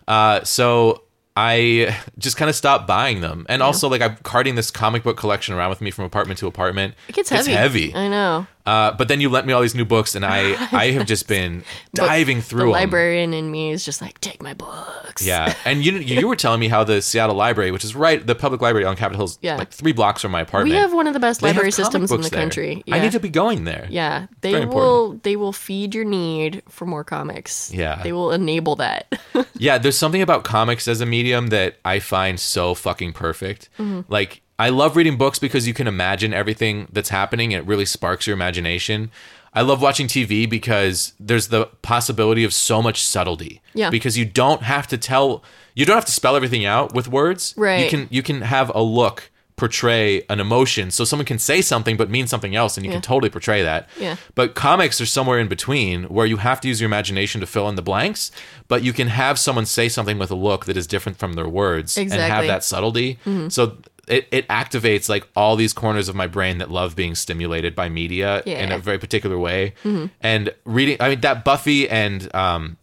Uh, 0.08 0.44
so 0.44 1.04
I 1.38 1.96
just 2.18 2.36
kind 2.38 2.50
of 2.50 2.56
stopped 2.56 2.86
buying 2.86 3.22
them. 3.22 3.46
And 3.48 3.64
also 3.64 3.88
like 3.88 4.02
I'm 4.02 4.18
carting 4.24 4.56
this 4.56 4.72
comic 4.72 5.04
book 5.04 5.16
collection 5.18 5.56
around 5.56 5.70
with 5.70 5.80
me 5.82 5.90
from 5.92 6.04
apartment 6.06 6.38
to 6.40 6.48
apartment. 6.48 6.96
It 7.08 7.16
gets 7.16 7.32
It's 7.32 7.48
heavy. 7.48 7.88
heavy. 7.88 7.96
I 7.96 8.08
know. 8.10 8.48
Uh, 8.66 8.92
but 8.94 9.08
then 9.08 9.22
you 9.22 9.30
lent 9.30 9.46
me 9.46 9.54
all 9.54 9.62
these 9.62 9.76
new 9.76 9.86
books, 9.86 10.16
and 10.16 10.26
I 10.26 10.54
I 10.72 10.92
have 10.92 11.06
just 11.06 11.28
been 11.28 11.64
diving 11.94 12.42
through. 12.42 12.58
The 12.60 12.64
through 12.64 12.68
'em. 12.68 12.72
librarian 12.82 13.34
in 13.34 13.52
me 13.52 13.72
is 13.72 13.86
just 13.86 14.02
like, 14.02 14.20
take 14.22 14.42
my 14.42 14.54
books. 14.54 15.26
Yeah, 15.26 15.54
and 15.66 15.86
you 15.86 15.94
you 15.94 16.28
were 16.28 16.36
telling 16.36 16.60
me 16.60 16.68
how 16.68 16.84
the 16.84 17.02
Seattle 17.02 17.36
Library, 17.36 17.72
which 17.72 17.84
is 17.84 17.96
right, 17.96 18.26
the 18.26 18.36
public 18.36 18.62
library 18.62 18.86
on 18.86 18.96
Capitol 18.96 19.20
Hill's 19.20 19.40
Yeah. 19.42 19.58
like 19.58 19.72
three 19.72 19.92
blocks 19.92 20.22
from 20.22 20.32
my 20.32 20.42
apartment. 20.42 20.74
We 20.74 20.80
have 20.82 20.94
one 20.94 21.08
of 21.08 21.14
the 21.14 21.20
best 21.20 21.42
They 21.42 21.48
library 21.50 21.72
systems 21.72 22.12
in 22.12 22.22
the 22.22 22.30
there. 22.30 22.40
country. 22.40 22.84
I 22.92 23.00
need 23.00 23.12
to 23.12 23.20
be 23.20 23.30
going 23.30 23.66
there. 23.66 23.88
Yeah, 23.90 24.28
they 24.42 24.52
Very 24.54 24.66
will. 24.66 25.20
They 25.24 25.36
will 25.36 25.54
feed 25.54 25.94
your 25.94 26.06
need 26.06 26.64
for 26.70 26.86
more 26.86 27.04
comics. 27.04 27.72
Yeah. 27.74 28.02
they 28.04 28.12
will 28.14 28.32
enable 28.32 28.76
that. 28.78 29.08
Yeah, 29.58 29.78
there's 29.78 29.98
something 29.98 30.22
about 30.22 30.44
comics 30.44 30.86
as 30.88 31.00
a 31.02 31.06
medium 31.06 31.48
that 31.48 31.78
I 31.86 32.00
find 32.00 32.38
so 32.40 32.74
fucking 32.76 33.14
perfect. 33.14 33.70
Mm-hmm. 33.80 34.02
Like, 34.12 34.42
I 34.58 34.70
love 34.70 34.96
reading 34.96 35.18
books 35.18 35.40
because 35.40 35.68
you 35.68 35.74
can 35.74 35.88
imagine 35.88 36.34
everything 36.34 36.88
that's 36.92 37.10
happening 37.10 37.52
it 37.52 37.66
really 37.66 37.86
sparks 37.86 38.26
your 38.26 38.34
imagination. 38.34 39.12
I 39.54 39.62
love 39.62 39.82
watching 39.82 40.08
TV 40.08 40.50
because 40.50 41.14
there's 41.20 41.48
the 41.48 41.68
possibility 41.82 42.44
of 42.44 42.54
so 42.54 42.82
much 42.82 43.02
subtlety. 43.04 43.62
Yeah. 43.74 43.90
Because 43.90 44.18
you 44.18 44.26
don't 44.26 44.64
have 44.64 44.88
to 44.88 44.98
tell 44.98 45.44
you 45.76 45.86
don't 45.86 45.96
have 45.96 46.06
to 46.06 46.12
spell 46.12 46.36
everything 46.36 46.66
out 46.66 46.94
with 46.94 47.08
words. 47.08 47.54
Right. 47.58 47.84
You 47.84 47.90
can 47.90 48.08
you 48.12 48.22
can 48.24 48.42
have 48.42 48.72
a 48.76 48.82
look 48.82 49.32
portray 49.58 50.22
an 50.30 50.42
emotion 50.42 50.92
so 50.92 51.06
someone 51.06 51.26
can 51.26 51.40
say 51.40 51.62
something 51.62 51.96
but 51.96 52.10
mean 52.10 52.28
something 52.28 52.58
else 52.58 52.76
and 52.76 52.86
you 52.86 52.92
Yeah. 52.92 52.96
can 52.98 53.02
totally 53.04 53.30
portray 53.30 53.64
that. 53.64 53.88
Yeah. 53.98 54.18
But 54.36 54.54
comics 54.54 55.00
are 55.00 55.06
somewhere 55.06 55.40
in 55.40 55.48
between 55.48 56.04
where 56.06 56.26
you 56.26 56.38
have 56.38 56.60
to 56.62 56.68
use 56.68 56.82
your 56.82 56.88
imagination 56.88 57.40
to 57.40 57.48
fill 57.48 57.70
in 57.70 57.76
the 57.76 57.82
blanks, 57.82 58.32
but 58.68 58.84
you 58.84 58.92
can 58.92 59.08
have 59.08 59.40
someone 59.40 59.66
say 59.66 59.88
something 59.88 60.18
with 60.20 60.30
a 60.30 60.36
look 60.36 60.66
that 60.66 60.76
is 60.76 60.86
different 60.88 61.18
from 61.18 61.34
their 61.34 61.48
words 61.48 61.98
and 61.98 62.12
have 62.12 62.46
that 62.48 62.66
subtlety. 62.66 63.18
Mm-hmm. 63.26 63.48
So 63.48 63.78
it, 64.08 64.28
it 64.32 64.48
activates 64.48 65.10
like 65.10 65.28
all 65.36 65.56
these 65.56 65.74
corners 65.74 66.10
of 66.10 66.16
my 66.16 66.28
brain 66.28 66.58
that 66.60 66.70
love 66.72 66.96
being 66.96 67.16
stimulated 67.16 67.76
by 67.76 67.90
media 67.90 68.42
in 68.46 68.72
a 68.72 68.78
very 68.80 68.98
particular 68.98 69.38
way. 69.38 69.74
And 70.22 70.54
reading, 70.66 70.98
I 71.00 71.10
mean, 71.10 71.22
that 71.22 71.44
Buffy 71.44 71.90
and 71.90 72.34
um, 72.36 72.78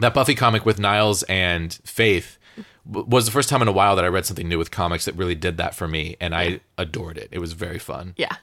that 0.00 0.14
Buffy 0.14 0.34
comic 0.34 0.64
with 0.66 0.80
Giles 0.80 1.22
and 1.24 1.72
Faith 1.84 2.38
w- 2.90 3.06
was 3.08 3.26
the 3.26 3.32
first 3.32 3.48
time 3.48 3.62
in 3.62 3.68
a 3.68 3.72
while 3.72 3.96
that 3.96 4.04
I 4.04 4.08
read 4.08 4.26
something 4.26 4.48
new 4.48 4.58
with 4.58 4.70
comics 4.70 5.04
that 5.06 5.14
really 5.14 5.34
did 5.34 5.56
that 5.56 5.74
for 5.74 5.88
me, 5.88 6.16
and 6.20 6.34
I 6.34 6.60
adored 6.78 7.18
it. 7.18 7.28
It 7.32 7.38
was 7.38 7.52
very 7.52 7.78
fun. 7.78 8.14
yeah, 8.16 8.36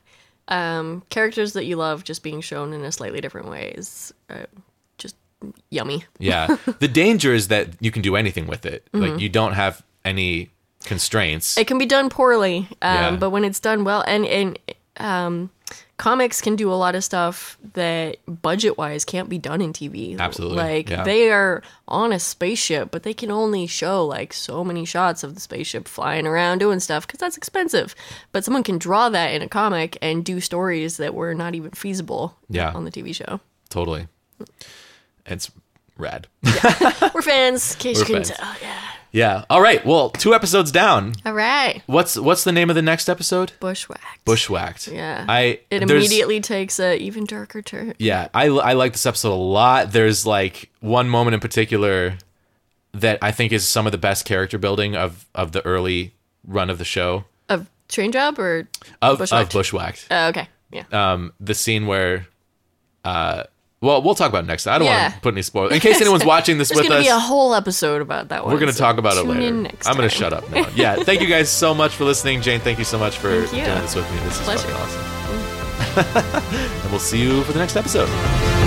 um, 0.47 1.03
characters 1.09 1.53
that 1.53 1.65
you 1.65 1.75
love 1.75 2.03
just 2.03 2.23
being 2.23 2.41
shown 2.41 2.73
in 2.73 2.84
a 2.84 2.91
slightly 2.91 3.21
different 3.21 3.49
way 3.49 3.73
is 3.77 4.13
uh, 4.30 4.45
just 4.97 5.15
yummy. 5.69 6.03
Yeah. 6.19 6.57
the 6.80 6.88
danger 6.88 7.34
is 7.34 7.47
that 7.47 7.69
you 7.80 7.91
can 7.91 8.01
do 8.01 8.15
anything 8.15 8.47
with 8.47 8.65
it. 8.65 8.88
Mm-hmm. 8.93 9.05
Like 9.05 9.21
you 9.21 9.30
don't 9.30 9.53
have 9.53 9.84
any 10.03 10.49
constraints. 10.85 11.57
It 11.57 11.68
can 11.68 11.77
be 11.77 11.85
done 11.85 12.10
poorly, 12.10 12.68
um, 12.81 12.95
Yeah. 12.95 13.15
but 13.18 13.30
when 13.31 13.43
it's 13.43 13.60
done 13.60 13.84
well, 13.84 14.03
and 14.07 14.26
and 14.26 14.60
um, 14.97 15.49
comics 15.97 16.39
can 16.41 16.55
do 16.55 16.72
a 16.72 16.76
lot 16.76 16.93
of 16.93 17.03
stuff 17.03 17.57
that 17.73 18.18
budget 18.27 18.77
wise 18.77 19.03
can't 19.05 19.27
be 19.27 19.39
done 19.39 19.60
in 19.61 19.73
TV. 19.73 20.18
Absolutely, 20.19 20.57
like 20.57 20.89
yeah. 20.89 21.03
they 21.03 21.31
are 21.31 21.64
on 21.88 22.11
a 22.14 22.19
spaceship, 22.19 22.91
but 22.91 23.01
they 23.03 23.14
can 23.14 23.31
only 23.31 23.65
show 23.65 24.05
like 24.05 24.34
so 24.34 24.64
many 24.64 24.85
shots 24.85 25.23
of 25.23 25.34
the 25.34 25.41
spaceship 25.41 25.88
flying 25.88 26.27
around 26.27 26.60
doing 26.60 26.80
stuff 26.80 27.07
because 27.07 27.19
that's 27.19 27.38
expensive. 27.38 27.95
But 28.31 28.43
someone 28.43 28.64
can 28.64 28.77
draw 28.77 29.10
that 29.10 29.34
in 29.34 29.41
a 29.41 29.47
comic 29.47 29.97
and 30.01 30.23
do 30.23 30.39
stories 30.39 30.97
that 30.97 31.15
were 31.15 31.34
not 31.34 31.55
even 31.55 31.72
feasible. 31.72 32.38
Yeah. 32.49 32.72
on 32.73 32.85
the 32.85 32.91
TV 32.91 33.15
show. 33.15 33.39
totally. 33.69 34.07
It's 35.26 35.49
rad. 35.97 36.27
We're 37.14 37.22
fans, 37.22 37.73
in 37.73 37.80
case 37.80 37.97
you 37.97 38.01
We're 38.03 38.05
couldn't 38.07 38.26
fans. 38.27 38.38
tell. 38.38 38.55
Yeah. 38.61 38.80
Yeah. 39.14 39.45
All 39.49 39.61
right. 39.61 39.85
Well, 39.85 40.10
two 40.10 40.34
episodes 40.35 40.72
down. 40.72 41.14
All 41.26 41.31
right, 41.34 41.81
What's 41.85 42.18
what's 42.18 42.44
the 42.44 42.52
name 42.52 42.69
of 42.69 42.76
the 42.76 42.81
next 42.81 43.07
episode? 43.07 43.53
bushwhacked. 43.61 44.26
Bushwhacked. 44.26 44.88
Yeah. 44.88 45.26
I 45.30 45.60
It 45.72 45.84
immediately 45.84 46.41
takes 46.41 46.80
a 46.80 46.98
even 46.98 47.23
darker 47.26 47.61
turn. 47.61 47.94
Yeah, 47.99 48.27
I 48.34 48.48
I 48.48 48.73
like 48.73 48.91
this 48.91 49.06
episode 49.06 49.31
a 49.31 49.35
lot. 49.35 49.91
There's 49.94 50.26
like 50.26 50.69
one 50.81 51.07
moment 51.07 51.35
in 51.35 51.40
particular 51.40 52.18
that 52.94 53.19
I 53.22 53.31
think 53.31 53.52
is 53.53 53.65
some 53.68 53.85
of 53.85 53.91
the 53.91 53.98
best 53.98 54.26
character 54.26 54.57
building 54.57 54.95
of 54.95 55.26
of 55.34 55.52
the 55.53 55.65
early 55.65 56.14
run 56.45 56.69
of 56.69 56.77
the 56.77 56.85
show 56.85 57.23
Of 57.49 57.69
train 57.88 58.11
job 58.11 58.38
or 58.38 58.68
of 59.02 59.18
Bushwhacked? 59.19 59.48
of 59.48 59.49
Bushwhacked. 59.53 60.07
Oh, 60.11 60.27
okay. 60.30 60.48
Yeah. 60.72 60.84
um, 60.91 61.34
the 61.40 61.53
scene 61.53 61.85
where, 61.85 62.26
uh, 63.06 63.44
well, 63.84 64.01
we'll 64.01 64.15
talk 64.15 64.30
about 64.30 64.45
it 64.45 64.47
next. 64.47 64.64
Time. 64.64 64.76
I 64.76 64.77
don't 64.80 64.88
Yeah. 64.88 65.01
want 65.03 65.14
to 65.15 65.19
put 65.22 65.34
any 65.34 65.41
spoilers 65.43 65.73
in 65.73 65.80
case 65.80 66.01
anyone's 66.01 66.26
watching 66.26 66.57
this 66.57 66.69
There's 66.73 66.80
with 66.81 66.88
going 66.89 67.03
to 67.03 67.10
us. 67.10 67.14
be 67.14 67.15
a 67.15 67.19
whole 67.19 67.53
episode 67.53 68.01
about 68.01 68.30
that 68.30 68.43
one. 68.43 68.53
we're 68.53 68.60
going 68.60 68.72
to 68.72 68.77
so 68.77 68.84
talk 68.84 68.97
about 68.97 69.18
it 69.18 69.26
later. 69.26 69.45
I'm 69.85 69.95
going 69.97 70.10
to 70.10 70.15
shut 70.15 70.34
up 70.34 70.49
now. 70.49 70.65
Yeah, 70.76 70.95
thank 70.95 71.22
you 71.22 71.27
guys 71.27 71.49
so 71.51 71.73
much 71.76 71.93
for 71.95 72.05
listening, 72.05 72.41
Jane. 72.41 72.60
Thank 72.61 72.80
you 72.80 72.85
so 72.85 72.97
much 72.97 73.18
for 73.18 73.30
doing 73.30 73.64
this 73.81 73.93
with 73.95 74.10
me. 74.11 74.18
This 74.22 74.39
is 74.39 74.41
Pleasure. 74.45 74.68
fucking 74.68 74.81
awesome. 74.81 75.01
Mm. 75.03 76.81
and 76.84 76.91
we'll 76.91 76.99
see 76.99 77.22
you 77.22 77.43
for 77.43 77.51
the 77.51 77.60
next 77.60 77.76
episode. 77.76 78.62